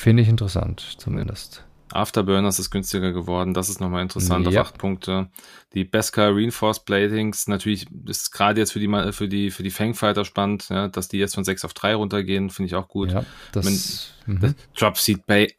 [0.00, 1.64] Finde ich interessant, zumindest.
[1.92, 4.60] Afterburners ist günstiger geworden, das ist nochmal interessant ja.
[4.60, 5.28] auf acht Punkte.
[5.74, 10.24] Die Beskar Reinforced Bladings, natürlich ist gerade jetzt für die, für die, für die Fangfighter
[10.24, 13.12] spannend, ja, dass die jetzt von sechs auf drei runtergehen, finde ich auch gut.
[13.12, 13.66] Ja, das,
[14.26, 15.54] Wenn, das Dropseed Bay.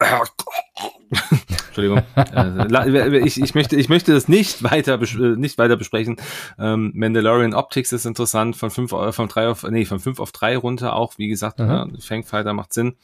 [1.66, 2.02] Entschuldigung.
[2.16, 6.16] Äh, ich, ich, möchte, ich möchte das nicht weiter, äh, nicht weiter besprechen.
[6.58, 10.56] Ähm, Mandalorian Optics ist interessant, von fünf, von drei auf, nee, von fünf auf drei
[10.56, 12.96] runter auch, wie gesagt, ja, Fangfighter macht Sinn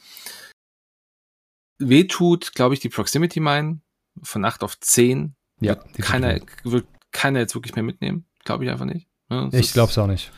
[1.78, 3.80] wehtut, glaube ich, die Proximity Mine
[4.22, 5.34] von 8 auf 10.
[5.60, 8.26] Ja, wird keiner, wird keiner jetzt wirklich mehr mitnehmen.
[8.44, 9.08] Glaube ich einfach nicht.
[9.30, 10.30] Ja, ich glaube es auch nicht.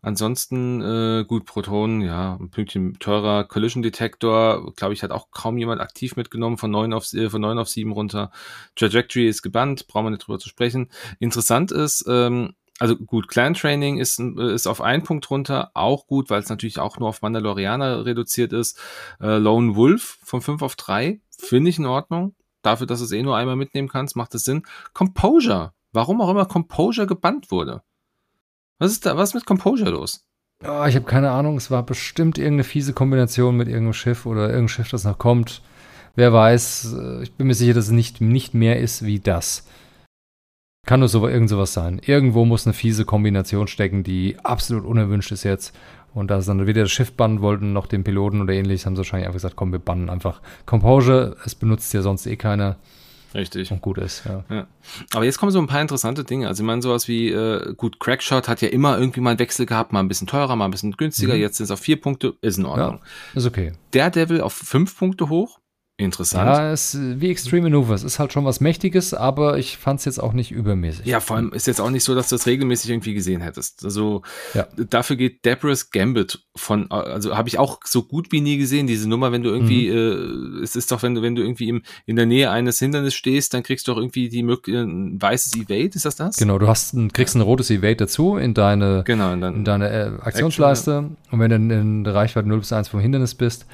[0.00, 3.44] Ansonsten, äh, gut, Protonen, ja, ein Pünktchen teurer.
[3.44, 7.40] Collision Detector, glaube ich, hat auch kaum jemand aktiv mitgenommen, von 9 auf, äh, von
[7.40, 8.30] 9 auf 7 runter.
[8.76, 10.88] Trajectory ist gebannt, brauchen wir nicht drüber zu sprechen.
[11.18, 16.30] Interessant ist, ähm, also gut, Clan Training ist, ist auf einen Punkt runter, auch gut,
[16.30, 18.78] weil es natürlich auch nur auf Mandalorianer reduziert ist.
[19.20, 22.34] Äh, Lone Wolf von 5 auf 3, finde ich in Ordnung.
[22.62, 24.62] Dafür, dass es eh nur einmal mitnehmen kannst, macht es Sinn.
[24.92, 27.82] Composure, warum auch immer Composure gebannt wurde.
[28.78, 30.24] Was ist da, was ist mit Composure los?
[30.64, 34.46] Oh, ich habe keine Ahnung, es war bestimmt irgendeine fiese Kombination mit irgendeinem Schiff oder
[34.48, 35.62] irgendein Schiff, das noch kommt.
[36.16, 39.68] Wer weiß, äh, ich bin mir sicher, dass es nicht, nicht mehr ist wie das.
[40.88, 42.00] Kann nur so, irgend sowas sein.
[42.02, 45.76] Irgendwo muss eine fiese Kombination stecken, die absolut unerwünscht ist jetzt.
[46.14, 48.96] Und da sie dann weder das Schiff bannen wollten, noch den Piloten oder ähnliches, haben
[48.96, 51.36] sie wahrscheinlich einfach gesagt, komm, wir bannen einfach Composure.
[51.44, 52.76] Es benutzt ja sonst eh keiner.
[53.34, 53.70] Richtig.
[53.70, 54.44] Und gut ist, ja.
[54.48, 54.66] ja.
[55.12, 56.48] Aber jetzt kommen so ein paar interessante Dinge.
[56.48, 59.66] Also ich meine, sowas wie, äh, gut, Crackshot hat ja immer irgendwie mal einen Wechsel
[59.66, 61.34] gehabt, mal ein bisschen teurer, mal ein bisschen günstiger.
[61.34, 61.40] Mhm.
[61.40, 63.00] Jetzt sind es auf vier Punkte, ist in Ordnung.
[63.34, 63.74] Ja, ist okay.
[63.92, 65.60] Der Devil auf fünf Punkte hoch,
[66.00, 66.46] Interessant.
[66.46, 68.04] Ja, es, wie Extreme Maneuvers.
[68.04, 71.04] Ist halt schon was Mächtiges, aber ich fand es jetzt auch nicht übermäßig.
[71.06, 73.84] Ja, vor allem ist jetzt auch nicht so, dass du das regelmäßig irgendwie gesehen hättest.
[73.84, 74.22] Also
[74.54, 74.68] Ja.
[74.76, 79.08] dafür geht Deborah's Gambit von, also habe ich auch so gut wie nie gesehen, diese
[79.08, 80.60] Nummer, wenn du irgendwie, Mhm.
[80.60, 83.14] äh, es ist doch, wenn du, wenn du irgendwie im, in der Nähe eines Hindernisses
[83.16, 86.36] stehst, dann kriegst du doch irgendwie die Möglichkeit, ein weißes Evade, ist das das?
[86.36, 89.64] Genau, du hast ein, kriegst ein rotes Evade dazu in deine, Genau, und dann, in
[89.64, 91.10] deine äh, Aktionsleiste.
[91.32, 93.66] Und wenn du in, in der Reichweite 0 bis 1 vom Hindernis bist,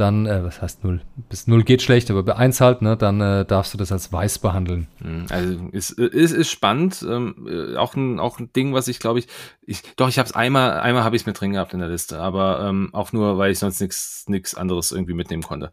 [0.00, 1.00] dann, äh, was heißt 0?
[1.28, 4.12] Bis 0 geht schlecht, aber bei 1 halt, ne, dann äh, darfst du das als
[4.12, 4.88] weiß behandeln.
[5.00, 8.98] Mhm, Also ist, ist, ist spannend, ähm, äh, auch ein auch ein Ding, was ich
[8.98, 9.28] glaube ich,
[9.62, 11.88] ich doch ich habe es einmal einmal habe ich es mit drin gehabt in der
[11.88, 15.70] Liste, aber ähm, auch nur, weil ich sonst nichts nichts anderes irgendwie mitnehmen konnte.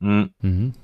[0.00, 0.30] Mhm.
[0.42, 0.74] Mhm.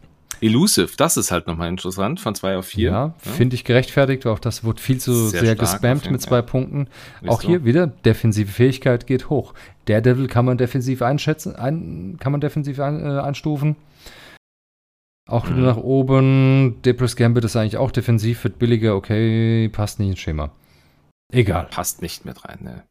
[0.45, 2.91] Elusive, das ist halt nochmal interessant, von zwei auf vier.
[2.91, 4.27] Ja, finde ich gerechtfertigt.
[4.27, 6.89] Auch das wurde viel zu Sehr sehr, gespammt mit zwei Punkten.
[7.23, 7.49] Ist Auch so.
[7.49, 9.55] hier wieder defensive Fähigkeit geht hoch.
[9.87, 13.77] Daredevil kann man defensiv einschätzen, ein, kann man defensiv ein, äh, einstufen.
[15.27, 15.65] Auch wieder Mhm.
[15.65, 16.83] nach oben.
[16.83, 20.51] Depress Gambit ist eigentlich auch defensiv, wird billiger, okay, passt nicht ins Schema.
[21.33, 21.69] Egal.
[21.71, 22.83] Passt nicht mit rein, ne.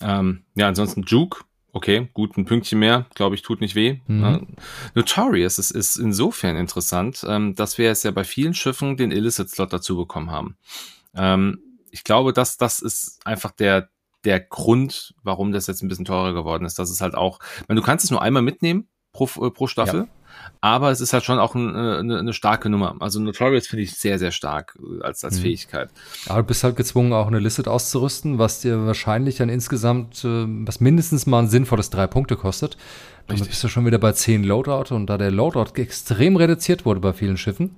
[0.00, 1.40] Ähm, ja, ansonsten Juke,
[1.72, 4.00] okay, gut, ein Pünktchen mehr, glaube ich, tut nicht weh.
[4.06, 4.24] Mhm.
[4.24, 4.40] Äh,
[4.94, 9.72] Notorious ist, ist insofern interessant, ähm, dass wir jetzt ja bei vielen Schiffen den Illicit-Slot
[9.72, 10.56] dazu bekommen haben.
[11.14, 13.88] Ähm, ich glaube, dass das ist einfach der,
[14.24, 16.78] der Grund, warum das jetzt ein bisschen teurer geworden ist.
[16.78, 19.66] Das ist halt auch, ich meine, du kannst es nur einmal mitnehmen pro, äh, pro
[19.66, 20.08] Staffel.
[20.60, 22.96] Aber es ist halt schon auch ein, äh, eine, eine starke Nummer.
[23.00, 25.42] Also Notorious finde ich sehr, sehr stark äh, als, als Mhm.
[25.42, 25.90] Fähigkeit.
[26.26, 30.46] Aber du bist halt gezwungen, auch eine Illicit auszurüsten, was dir wahrscheinlich dann insgesamt, äh,
[30.66, 32.76] was mindestens mal ein sinnvolles drei Punkte kostet.
[33.26, 33.50] Damit Richtig.
[33.50, 37.12] bist du schon wieder bei 10 Loadout und da der Loadout extrem reduziert wurde bei
[37.12, 37.76] vielen Schiffen,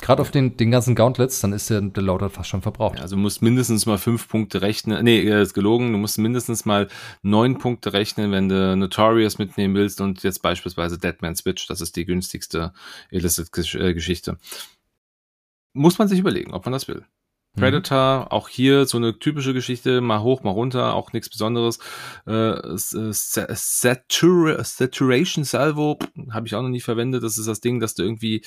[0.00, 2.96] gerade auf den, den ganzen Gauntlets, dann ist der, der Loadout fast schon verbraucht.
[2.96, 5.02] Ja, also du musst mindestens mal fünf Punkte rechnen.
[5.04, 5.92] Nee, äh, ist gelogen.
[5.92, 6.88] Du musst mindestens mal
[7.22, 11.66] neun Punkte rechnen, wenn du Notorious mitnehmen willst und jetzt beispielsweise Deadman Switch.
[11.66, 12.72] Das ist die günstigste
[13.10, 14.38] Illicit-Geschichte.
[15.74, 17.04] Muss man sich überlegen, ob man das will.
[17.54, 17.60] Mhm.
[17.60, 21.78] Predator, auch hier so eine typische Geschichte, mal hoch, mal runter, auch nichts Besonderes.
[22.26, 22.76] Äh, äh,
[23.12, 25.98] Satura Saturation Salvo
[26.30, 27.22] habe ich auch noch nie verwendet.
[27.22, 28.40] Das ist das Ding, dass du irgendwie äh,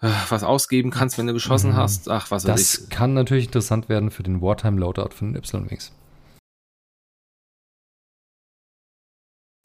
[0.00, 1.76] was ausgeben kannst, wenn du geschossen Mhm.
[1.76, 2.08] hast.
[2.10, 2.80] Ach, was weiß ich.
[2.80, 5.92] Das kann natürlich interessant werden für den Wartime Loadout von den Y-Wings.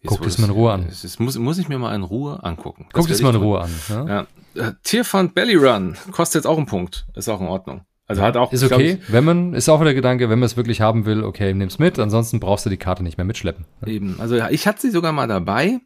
[0.06, 0.88] Guck das das- mal in Ruhe an.
[0.88, 2.88] Das muss, muss ich mir mal in Ruhe angucken.
[2.92, 3.72] Guck Das das werde mal in ich Ruhe an.
[3.90, 4.26] Ja?
[4.26, 4.28] tun.
[4.56, 4.68] Ja.
[4.70, 7.06] Äh, Tierfund Belly Run kostet jetzt auch einen Punkt.
[7.14, 7.82] Ist auch in Ordnung.
[8.08, 8.52] Also hat auch.
[8.52, 11.24] Ist okay, wenn man, ist auch wieder der Gedanke, wenn man es wirklich haben will,
[11.24, 13.66] okay, nimm's mit, ansonsten brauchst du die Karte nicht mehr mitschleppen.
[13.86, 14.20] Ich, eben.
[14.20, 15.80] Also ja, ich hatte sie sogar mal dabei,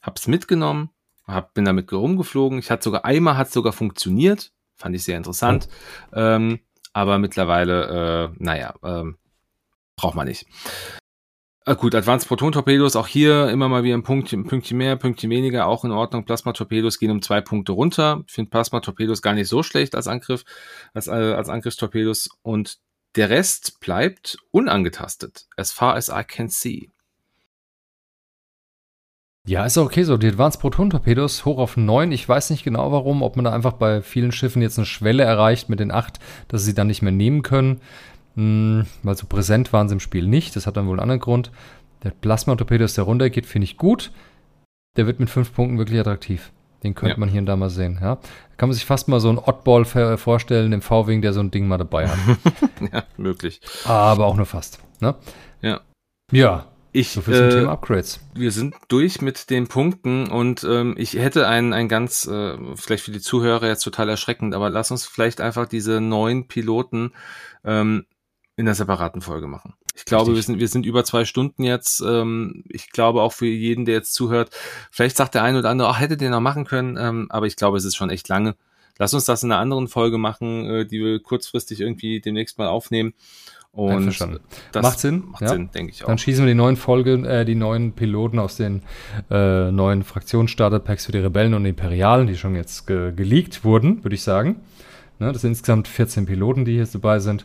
[0.00, 0.88] hab's mitgenommen,
[1.26, 2.58] hab, bin damit rumgeflogen.
[2.58, 4.52] Ich hatte sogar einmal hat sogar funktioniert.
[4.76, 5.68] Fand ich sehr interessant.
[6.12, 6.60] Ähm,
[6.92, 9.16] aber mittlerweile, äh, naja, ähm,
[9.96, 10.46] braucht man nicht.
[11.66, 14.94] Äh, gut, Advanced Proton Torpedos, auch hier immer mal wieder ein Punktchen, ein Pünktchen mehr,
[14.96, 16.24] Pünktchen weniger, auch in Ordnung.
[16.24, 18.22] Plasma Torpedos gehen um zwei Punkte runter.
[18.26, 20.44] Ich finde Plasma Torpedos gar nicht so schlecht als Angriff,
[20.94, 22.30] als, äh, als Angriffstorpedos.
[22.42, 22.78] Und
[23.16, 26.92] der Rest bleibt unangetastet, as far as I can see.
[29.46, 30.16] Ja, ist auch okay so.
[30.16, 32.10] Die Advanced Proton Torpedos hoch auf 9.
[32.12, 35.22] Ich weiß nicht genau warum, ob man da einfach bei vielen Schiffen jetzt eine Schwelle
[35.22, 36.18] erreicht mit den 8,
[36.48, 37.80] dass sie dann nicht mehr nehmen können.
[38.34, 40.56] Hm, weil so präsent waren sie im Spiel nicht.
[40.56, 41.52] Das hat dann wohl einen anderen Grund.
[42.02, 44.10] Der Plasma Torpedos, der runtergeht, finde ich gut.
[44.96, 46.50] Der wird mit 5 Punkten wirklich attraktiv.
[46.82, 47.18] Den könnte Ja.
[47.20, 47.98] man hier und da mal sehen.
[48.00, 48.16] Ja?
[48.16, 48.20] Da
[48.56, 51.50] kann man sich fast mal so einen Oddball ver- vorstellen, im V-Wing, der so ein
[51.52, 52.18] Ding mal dabei hat.
[52.92, 53.60] ja, möglich.
[53.84, 54.80] Aber auch nur fast.
[55.00, 55.14] Ne?
[55.62, 55.80] Ja.
[56.32, 56.66] Ja,
[56.96, 58.20] Ich, so viel zum äh, Thema Upgrades.
[58.32, 63.04] wir sind durch mit den Punkten und ähm, ich hätte ein, ein ganz, äh, vielleicht
[63.04, 67.12] für die Zuhörer jetzt total erschreckend, aber lass uns vielleicht einfach diese neun Piloten
[67.64, 68.06] ähm,
[68.56, 69.74] in einer separaten Folge machen.
[69.94, 70.36] Ich glaube, Richtig.
[70.36, 72.00] wir sind, wir sind über zwei Stunden jetzt.
[72.00, 74.48] Ähm, ich glaube auch für jeden, der jetzt zuhört,
[74.90, 77.56] vielleicht sagt der eine oder andere, ach, hättet ihr noch machen können, ähm, aber ich
[77.56, 78.56] glaube, es ist schon echt lange.
[78.98, 82.68] Lass uns das in einer anderen Folge machen, äh, die wir kurzfristig irgendwie demnächst mal
[82.68, 83.12] aufnehmen.
[83.76, 84.06] Und
[84.72, 85.48] das Macht Sinn, Macht ja.
[85.48, 86.08] Sinn, denke ich auch.
[86.08, 88.82] Dann schießen wir die neuen Folgen, äh, die neuen Piloten aus den
[89.30, 94.14] äh, neuen Fraktionsstarter-Packs für die Rebellen und Imperialen, die schon jetzt ge geleakt wurden, würde
[94.14, 94.62] ich sagen.
[95.18, 97.44] Ne, das sind insgesamt 14 Piloten, die hier dabei sind.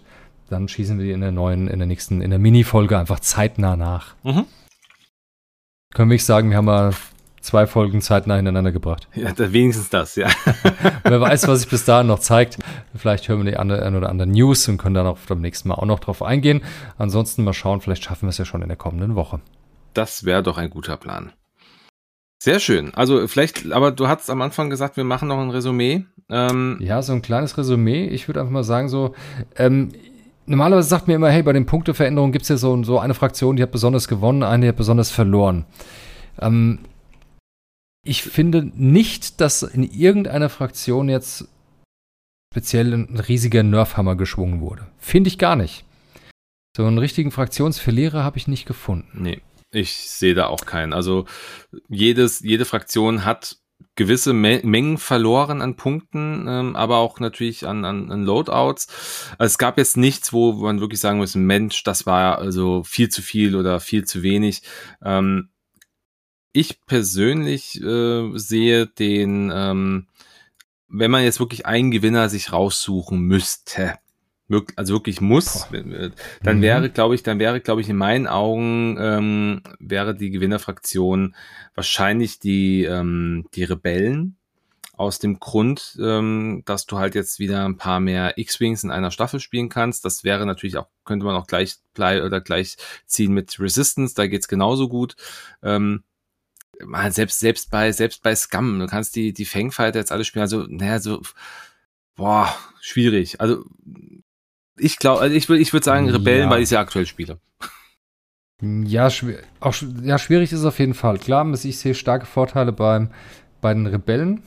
[0.50, 3.76] Dann schießen wir die in der neuen, in der nächsten, in der Mini-Folge einfach zeitnah
[3.76, 4.16] nach.
[4.24, 4.46] Mhm.
[5.94, 6.94] Können wir nicht sagen, wir haben mal
[7.42, 9.08] zwei Folgen zeitnah hintereinander gebracht.
[9.14, 10.30] Ja, wenigstens das, ja.
[11.04, 12.60] Wer weiß, was sich bis dahin noch zeigt.
[12.96, 15.76] Vielleicht hören wir die ein oder andere News und können dann auch beim nächsten Mal
[15.76, 16.62] auch noch drauf eingehen.
[16.98, 19.42] Ansonsten mal schauen, vielleicht schaffen wir es ja schon in der kommenden Woche.
[19.94, 21.34] Das wäre doch ein guter Plan.
[22.40, 22.94] Sehr schön.
[22.96, 26.06] Also vielleicht, aber du hast am Anfang gesagt, wir machen noch ein Resümee.
[26.30, 28.08] Ähm, Ja, so ein kleines Resümee.
[28.08, 29.14] Ich würde einfach mal sagen, so,
[29.58, 29.90] ähm,
[30.48, 33.58] normalerweise sagt mir immer, hey, bei den Punkteveränderungen gibt es ja so, so eine Fraktion,
[33.58, 35.66] die hat besonders gewonnen, eine, die hat besonders verloren.
[36.40, 36.80] Ähm,
[38.04, 41.48] ich finde nicht, dass in irgendeiner Fraktion jetzt
[42.52, 44.88] speziell ein riesiger Nerfhammer geschwungen wurde.
[44.98, 45.86] Finde ich gar nicht.
[46.76, 49.22] So einen richtigen Fraktionsverlierer habe ich nicht gefunden.
[49.22, 49.42] Nee,
[49.72, 50.94] ich sehe da auch keinen.
[50.94, 51.26] Also
[51.90, 53.58] jedes, jede Fraktion hat
[53.96, 58.88] gewisse Me Mengen verloren an Punkten, ähm, aber auch natürlich an, an, an Loadouts.
[59.38, 63.10] Also es gab jetzt nichts, wo man wirklich sagen muss, Mensch, das war also viel
[63.10, 64.62] zu viel oder viel zu wenig.
[65.04, 65.51] Ähm,
[66.54, 70.08] ich persönlich äh, sehe den, ähm,
[70.88, 73.96] wenn man jetzt wirklich einen Gewinner sich raussuchen müsste,
[74.76, 76.12] also wirklich muss, Boah.
[76.44, 76.62] dann mhm.
[76.62, 81.36] wäre, glaube ich, dann wäre, glaube ich, in meinen Augen ähm, wäre die Gewinnerfraktion
[81.74, 84.36] wahrscheinlich die ähm, die Rebellen
[85.02, 89.10] aus dem Grund, ähm, dass du halt jetzt wieder ein paar mehr X-Wings in einer
[89.10, 90.06] Staffel spielen kannst.
[90.06, 94.48] Das wäre natürlich auch, könnte man auch gleich oder gleich ziehen mit Resistance, da geht's
[94.48, 95.16] genauso gut.
[95.64, 96.04] Ähm,
[97.10, 100.66] selbst, selbst bei, selbst bei Scum, du kannst die, die Fangfighter jetzt alle spielen, also,
[100.68, 101.22] naja, so,
[102.16, 103.40] boah, schwierig.
[103.42, 103.66] Also,
[104.78, 106.50] ich glaube, also ich würde ich würde sagen Rebellen, ja.
[106.50, 107.40] weil ich sie aktuell spiele.
[108.62, 109.10] Ja,
[109.60, 111.18] auch, ja, schwierig ist es auf jeden Fall.
[111.18, 113.10] Klar, ich sehe starke Vorteile beim,
[113.60, 114.44] bei den Rebellen.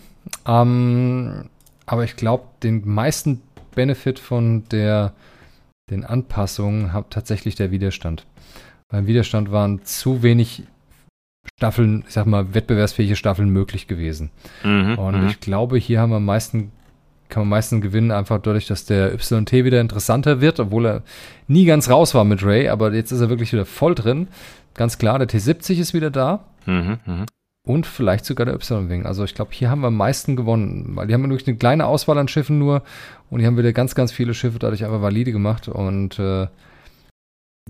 [0.46, 1.50] Ähm,
[1.86, 3.42] aber ich glaube, den meisten
[3.74, 5.14] Benefit von der,
[5.90, 8.24] den Anpassungen hat tatsächlich der Widerstand.
[8.88, 10.62] Beim Widerstand waren zu wenig
[11.56, 14.30] Staffeln, ich sag mal, wettbewerbsfähige Staffeln möglich gewesen.
[14.62, 15.28] Mhm, und mhm.
[15.28, 16.72] ich glaube, hier haben wir am meisten
[17.28, 21.02] kann man meistens gewinnen, einfach dadurch, dass der YT wieder interessanter wird, obwohl er
[21.48, 24.28] nie ganz raus war mit Ray, aber jetzt ist er wirklich wieder voll drin.
[24.74, 26.44] Ganz klar, der T70 ist wieder da.
[26.66, 27.26] Mhm, mh.
[27.66, 29.06] Und vielleicht sogar der Y-Wing.
[29.06, 31.86] Also ich glaube, hier haben wir am meisten gewonnen, weil die haben wirklich eine kleine
[31.86, 32.82] Auswahl an Schiffen nur
[33.30, 36.46] und die haben wieder ganz, ganz viele Schiffe dadurch einfach valide gemacht und äh,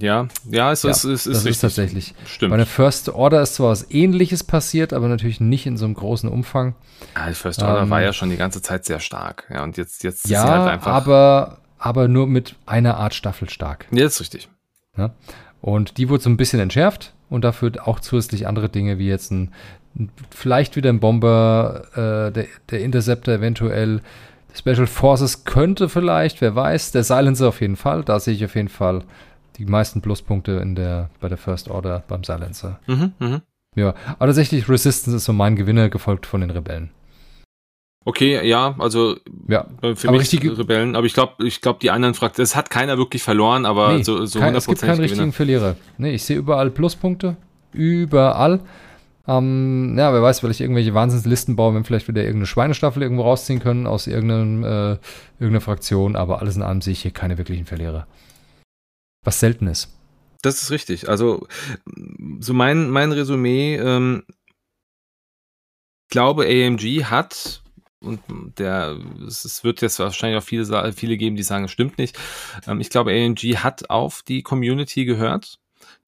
[0.01, 2.15] ja, ja, es ja, ist, es ist, das ist tatsächlich.
[2.27, 2.51] Stimmt.
[2.51, 5.95] Bei der First Order ist zwar was ähnliches passiert, aber natürlich nicht in so einem
[5.95, 6.75] großen Umfang.
[7.15, 9.45] Ja, die First Order ähm, war ja schon die ganze Zeit sehr stark.
[9.51, 10.93] Ja, und jetzt, jetzt ja, ist sie halt einfach.
[10.93, 13.87] Aber, aber nur mit einer Art Staffel stark.
[13.93, 14.49] Jetzt richtig.
[14.97, 15.15] Ja?
[15.61, 19.31] Und die wurde so ein bisschen entschärft und dafür auch zusätzlich andere Dinge wie jetzt
[19.31, 19.53] ein,
[20.31, 24.01] vielleicht wieder ein Bomber, äh, der, der Interceptor eventuell.
[24.57, 26.91] Special Forces könnte vielleicht, wer weiß.
[26.91, 28.03] Der Silencer auf jeden Fall.
[28.03, 29.05] Da sehe ich auf jeden Fall
[29.59, 32.81] die meisten Pluspunkte in der, bei der First Order beim Silencer.
[32.87, 33.43] Mhm, mh.
[33.77, 36.91] Ja, aber tatsächlich Resistance ist so mein Gewinner, gefolgt von den Rebellen.
[38.07, 39.17] Okay, ja, also
[39.49, 42.69] ja, für mich richtige, Rebellen, aber ich glaube, ich glaube, die anderen Fraktionen, es hat
[42.69, 45.77] keiner wirklich verloren, aber nee, so, so kein, Es gibt keinen richtigen Verlierer.
[45.97, 47.37] Nee, ich sehe überall Pluspunkte,
[47.73, 48.61] überall.
[49.27, 53.59] Ähm, ja, wer weiß, vielleicht irgendwelche Wahnsinnslisten bauen, wenn vielleicht wieder irgendeine Schweinestaffel irgendwo rausziehen
[53.59, 54.99] können aus irgendeinem, äh,
[55.39, 58.07] irgendeiner Fraktion, aber alles in allem sehe ich hier keine wirklichen Verlierer
[59.25, 59.89] was selten ist.
[60.43, 61.09] Das ist richtig.
[61.09, 61.47] Also
[62.41, 64.25] so mein, mein Resümee, ähm,
[66.11, 67.63] glaube AMG hat
[68.01, 68.21] und
[68.59, 72.19] der es wird jetzt wahrscheinlich auch viele viele geben, die sagen, es stimmt nicht.
[72.67, 75.59] Ähm, ich glaube, AMG hat auf die Community gehört.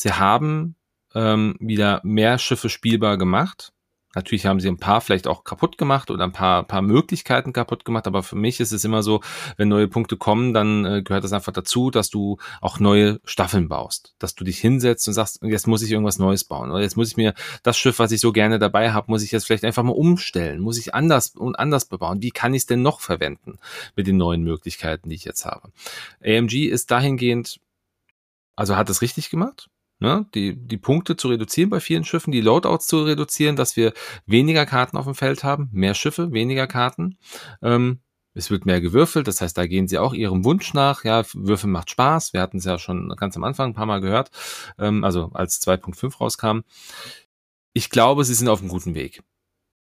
[0.01, 0.76] Sie haben
[1.14, 3.72] ähm, wieder mehr Schiffe spielbar gemacht.
[4.16, 7.84] Natürlich haben sie ein paar vielleicht auch kaputt gemacht oder ein paar, paar Möglichkeiten kaputt
[7.84, 9.20] gemacht, aber für mich ist es immer so,
[9.59, 13.68] wenn neue Punkte kommen, dann äh, gehört das einfach dazu, dass du auch neue Staffeln
[13.68, 14.14] baust.
[14.18, 16.70] Dass du dich hinsetzt und sagst, jetzt muss ich irgendwas Neues bauen.
[16.70, 19.32] Oder jetzt muss ich mir das Schiff, was ich so gerne dabei habe, muss ich
[19.32, 20.62] jetzt vielleicht einfach mal umstellen.
[20.62, 22.22] Muss ich anders und anders bebauen.
[22.22, 23.59] Wie kann ich es denn noch verwenden
[23.97, 25.68] mit den neuen Möglichkeiten, die ich jetzt habe?
[26.24, 27.60] AMG ist dahingehend,
[28.56, 29.68] also hat es richtig gemacht
[29.98, 33.93] ne, die, die Punkte zu reduzieren bei vielen Schiffen, die Loadouts zu reduzieren, dass wir
[34.27, 37.18] weniger Karten auf dem Feld haben, mehr Schiffe, weniger Karten.
[37.62, 38.01] Ähm,
[38.35, 41.05] es wird mehr gewürfelt, das heißt, da gehen sie auch ihrem Wunsch nach.
[41.05, 42.35] Ja, Würfeln macht Spaß.
[42.35, 44.31] Wir hatten es ja schon ganz am Anfang ein paar Mal gehört,
[44.78, 46.60] ähm, also als 2.5 rauskam.
[47.73, 49.23] Ich glaube, sie sind auf einem guten Weg.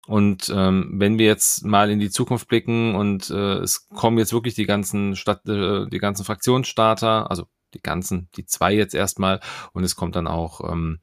[0.06, 4.32] Und ähm, wenn wir jetzt mal in die Zukunft blicken und äh, es kommen jetzt
[4.32, 9.40] wirklich die ganzen Stadt, äh, die ganzen Fraktionsstarter, also die ganzen, die zwei jetzt erstmal
[9.72, 11.00] und es kommt dann auch ähm,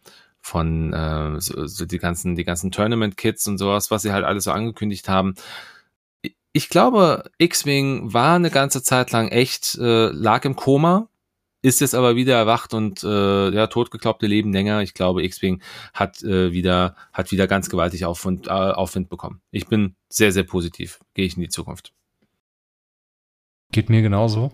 [0.47, 4.45] von äh, so, so die ganzen, die ganzen Tournament-Kits und sowas, was sie halt alles
[4.45, 5.35] so angekündigt haben.
[6.53, 11.09] Ich glaube, X-Wing war eine ganze Zeit lang echt, äh, lag im Koma,
[11.61, 14.81] ist jetzt aber wieder erwacht und äh, ja, totgeglaubte leben länger.
[14.81, 15.61] Ich glaube, X-Wing
[15.93, 19.41] hat äh, wieder, hat wieder ganz gewaltig Aufwind, äh, Aufwind bekommen.
[19.51, 20.99] Ich bin sehr, sehr positiv.
[21.13, 21.93] Gehe ich in die Zukunft.
[23.71, 24.51] Geht mir genauso.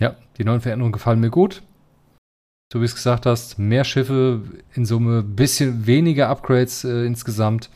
[0.00, 1.62] Ja, die neuen Veränderungen gefallen mir gut.
[2.72, 4.42] So wie es gesagt hast, mehr Schiffe
[4.74, 7.68] in Summe, bisschen weniger Upgrades äh, insgesamt.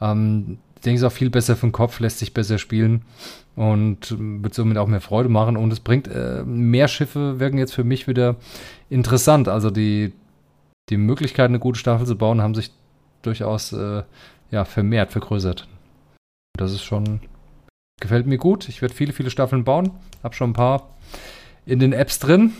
[0.00, 3.04] Ähm, ich denke, es ist auch viel besser für den Kopf, lässt sich besser spielen
[3.56, 5.56] und wird somit auch mehr Freude machen.
[5.56, 8.36] Und es bringt äh, mehr Schiffe, wirken jetzt für mich wieder
[8.90, 9.48] interessant.
[9.48, 10.12] Also die,
[10.90, 12.72] die Möglichkeit, eine gute Staffel zu bauen, haben sich
[13.22, 14.02] durchaus äh,
[14.50, 15.66] ja, vermehrt, vergrößert.
[16.58, 17.20] Das ist schon,
[18.00, 18.68] gefällt mir gut.
[18.68, 19.92] Ich werde viele, viele Staffeln bauen.
[20.22, 20.90] Hab schon ein paar
[21.66, 22.52] in den Apps drin.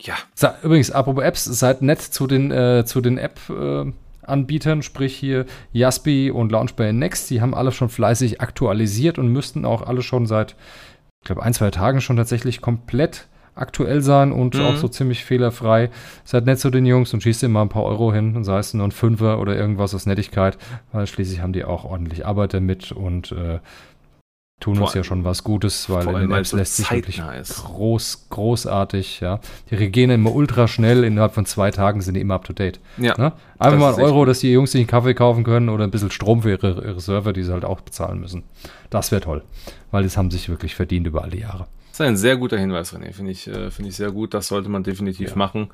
[0.00, 0.14] Ja.
[0.62, 6.30] Übrigens, apropos Apps, seid nett zu den, äh, zu den App-Anbietern, äh, sprich hier Jaspi
[6.30, 7.30] und Launchbay Next.
[7.30, 10.56] Die haben alle schon fleißig aktualisiert und müssten auch alle schon seit,
[11.22, 14.62] ich glaube, ein, zwei Tagen schon tatsächlich komplett aktuell sein und mhm.
[14.62, 15.90] auch so ziemlich fehlerfrei.
[16.24, 18.72] Seid nett zu den Jungs und schießt immer ein paar Euro hin und sei es
[18.72, 20.56] nur ein Fünfer oder irgendwas aus Nettigkeit,
[20.92, 23.58] weil schließlich haben die auch ordentlich Arbeit damit und äh,
[24.60, 27.64] tun vor uns ja schon was Gutes, weil in den Apps lässt sich wirklich ist.
[27.64, 29.40] groß, großartig, ja.
[29.70, 32.78] Die regieren immer ultra schnell, innerhalb von zwei Tagen sind die immer up to date.
[32.98, 33.16] Ja.
[33.16, 33.32] Ne?
[33.58, 36.10] Einfach mal ein Euro, dass die Jungs sich einen Kaffee kaufen können oder ein bisschen
[36.10, 38.44] Strom für ihre, ihre Server, die sie halt auch bezahlen müssen.
[38.90, 39.42] Das wäre toll,
[39.90, 41.66] weil das haben sich wirklich verdient über alle Jahre.
[41.90, 43.12] Das ist ein sehr guter Hinweis, René.
[43.12, 44.34] Finde ich, äh, find ich sehr gut.
[44.34, 45.36] Das sollte man definitiv ja.
[45.36, 45.68] machen.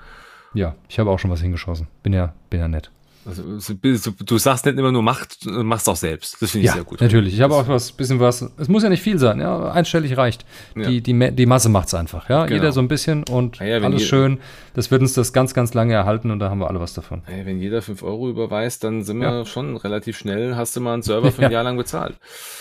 [0.55, 1.89] Ja, ich habe auch schon was hingeschossen.
[2.03, 2.91] Bin ja, bin ja nett.
[3.27, 6.41] Also, du sagst nicht immer nur macht, machst auch selbst.
[6.41, 7.01] Das finde ich ja, sehr gut.
[7.01, 7.35] Natürlich.
[7.35, 8.49] Ich habe auch was, bisschen was.
[8.57, 9.41] Es muss ja nicht viel sein.
[9.41, 10.47] Ja, einstellig reicht.
[10.77, 10.89] Ja.
[10.89, 12.29] Die, die, die Masse macht es einfach.
[12.29, 12.57] Ja, genau.
[12.57, 14.39] jeder so ein bisschen und ja, alles schön.
[14.75, 17.23] Das wird uns das ganz, ganz lange erhalten und da haben wir alle was davon.
[17.27, 20.55] wenn jeder 5 Euro überweist, dann sind wir schon relativ schnell.
[20.55, 22.17] Hast du mal einen Server für ein Jahr lang bezahlt.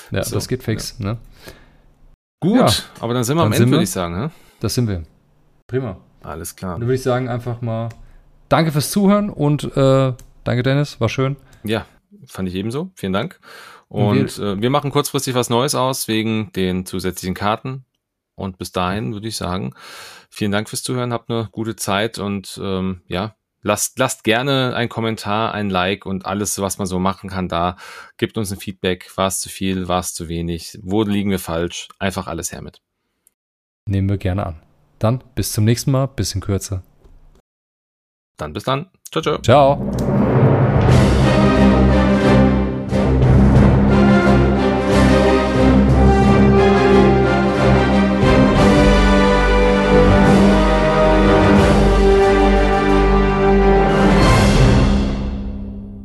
[0.10, 0.34] Ja, so.
[0.34, 1.00] das geht fix.
[1.00, 1.18] Ne?
[2.40, 4.20] Gut, aber dann sind wir dann am Ende, würde ich sagen.
[4.20, 4.30] Hä?
[4.62, 5.04] Das sind wir.
[5.68, 5.98] Prima.
[6.24, 6.74] Alles klar.
[6.74, 7.90] Dann würde ich sagen, einfach mal
[8.50, 10.14] Danke fürs Zuhören und äh,
[10.46, 11.02] Danke, Dennis.
[11.02, 11.36] War schön.
[11.64, 11.86] Ja,
[12.28, 12.92] fand ich ebenso.
[12.96, 13.42] Vielen Dank.
[13.90, 17.84] Und, wir, äh, wir machen kurzfristig was Neues aus wegen den zusätzlichen Karten.
[18.36, 19.74] Und bis dahin würde ich sagen,
[20.30, 24.90] vielen Dank fürs Zuhören, habt eine gute Zeit und ähm, ja, lasst, lasst gerne einen
[24.90, 27.78] Kommentar, ein Like und alles, was man so machen kann da.
[28.18, 29.10] Gebt uns ein Feedback.
[29.18, 30.78] War es zu viel, war es zu wenig?
[30.84, 31.88] Wo liegen wir falsch?
[31.98, 32.82] Einfach alles her mit.
[33.88, 34.62] Nehmen wir gerne an.
[35.00, 36.84] Dann bis zum nächsten Mal, bisschen kürzer.
[38.38, 38.92] Dann bis dann.
[39.12, 39.42] Ciao, ciao.
[39.42, 40.15] Ciao.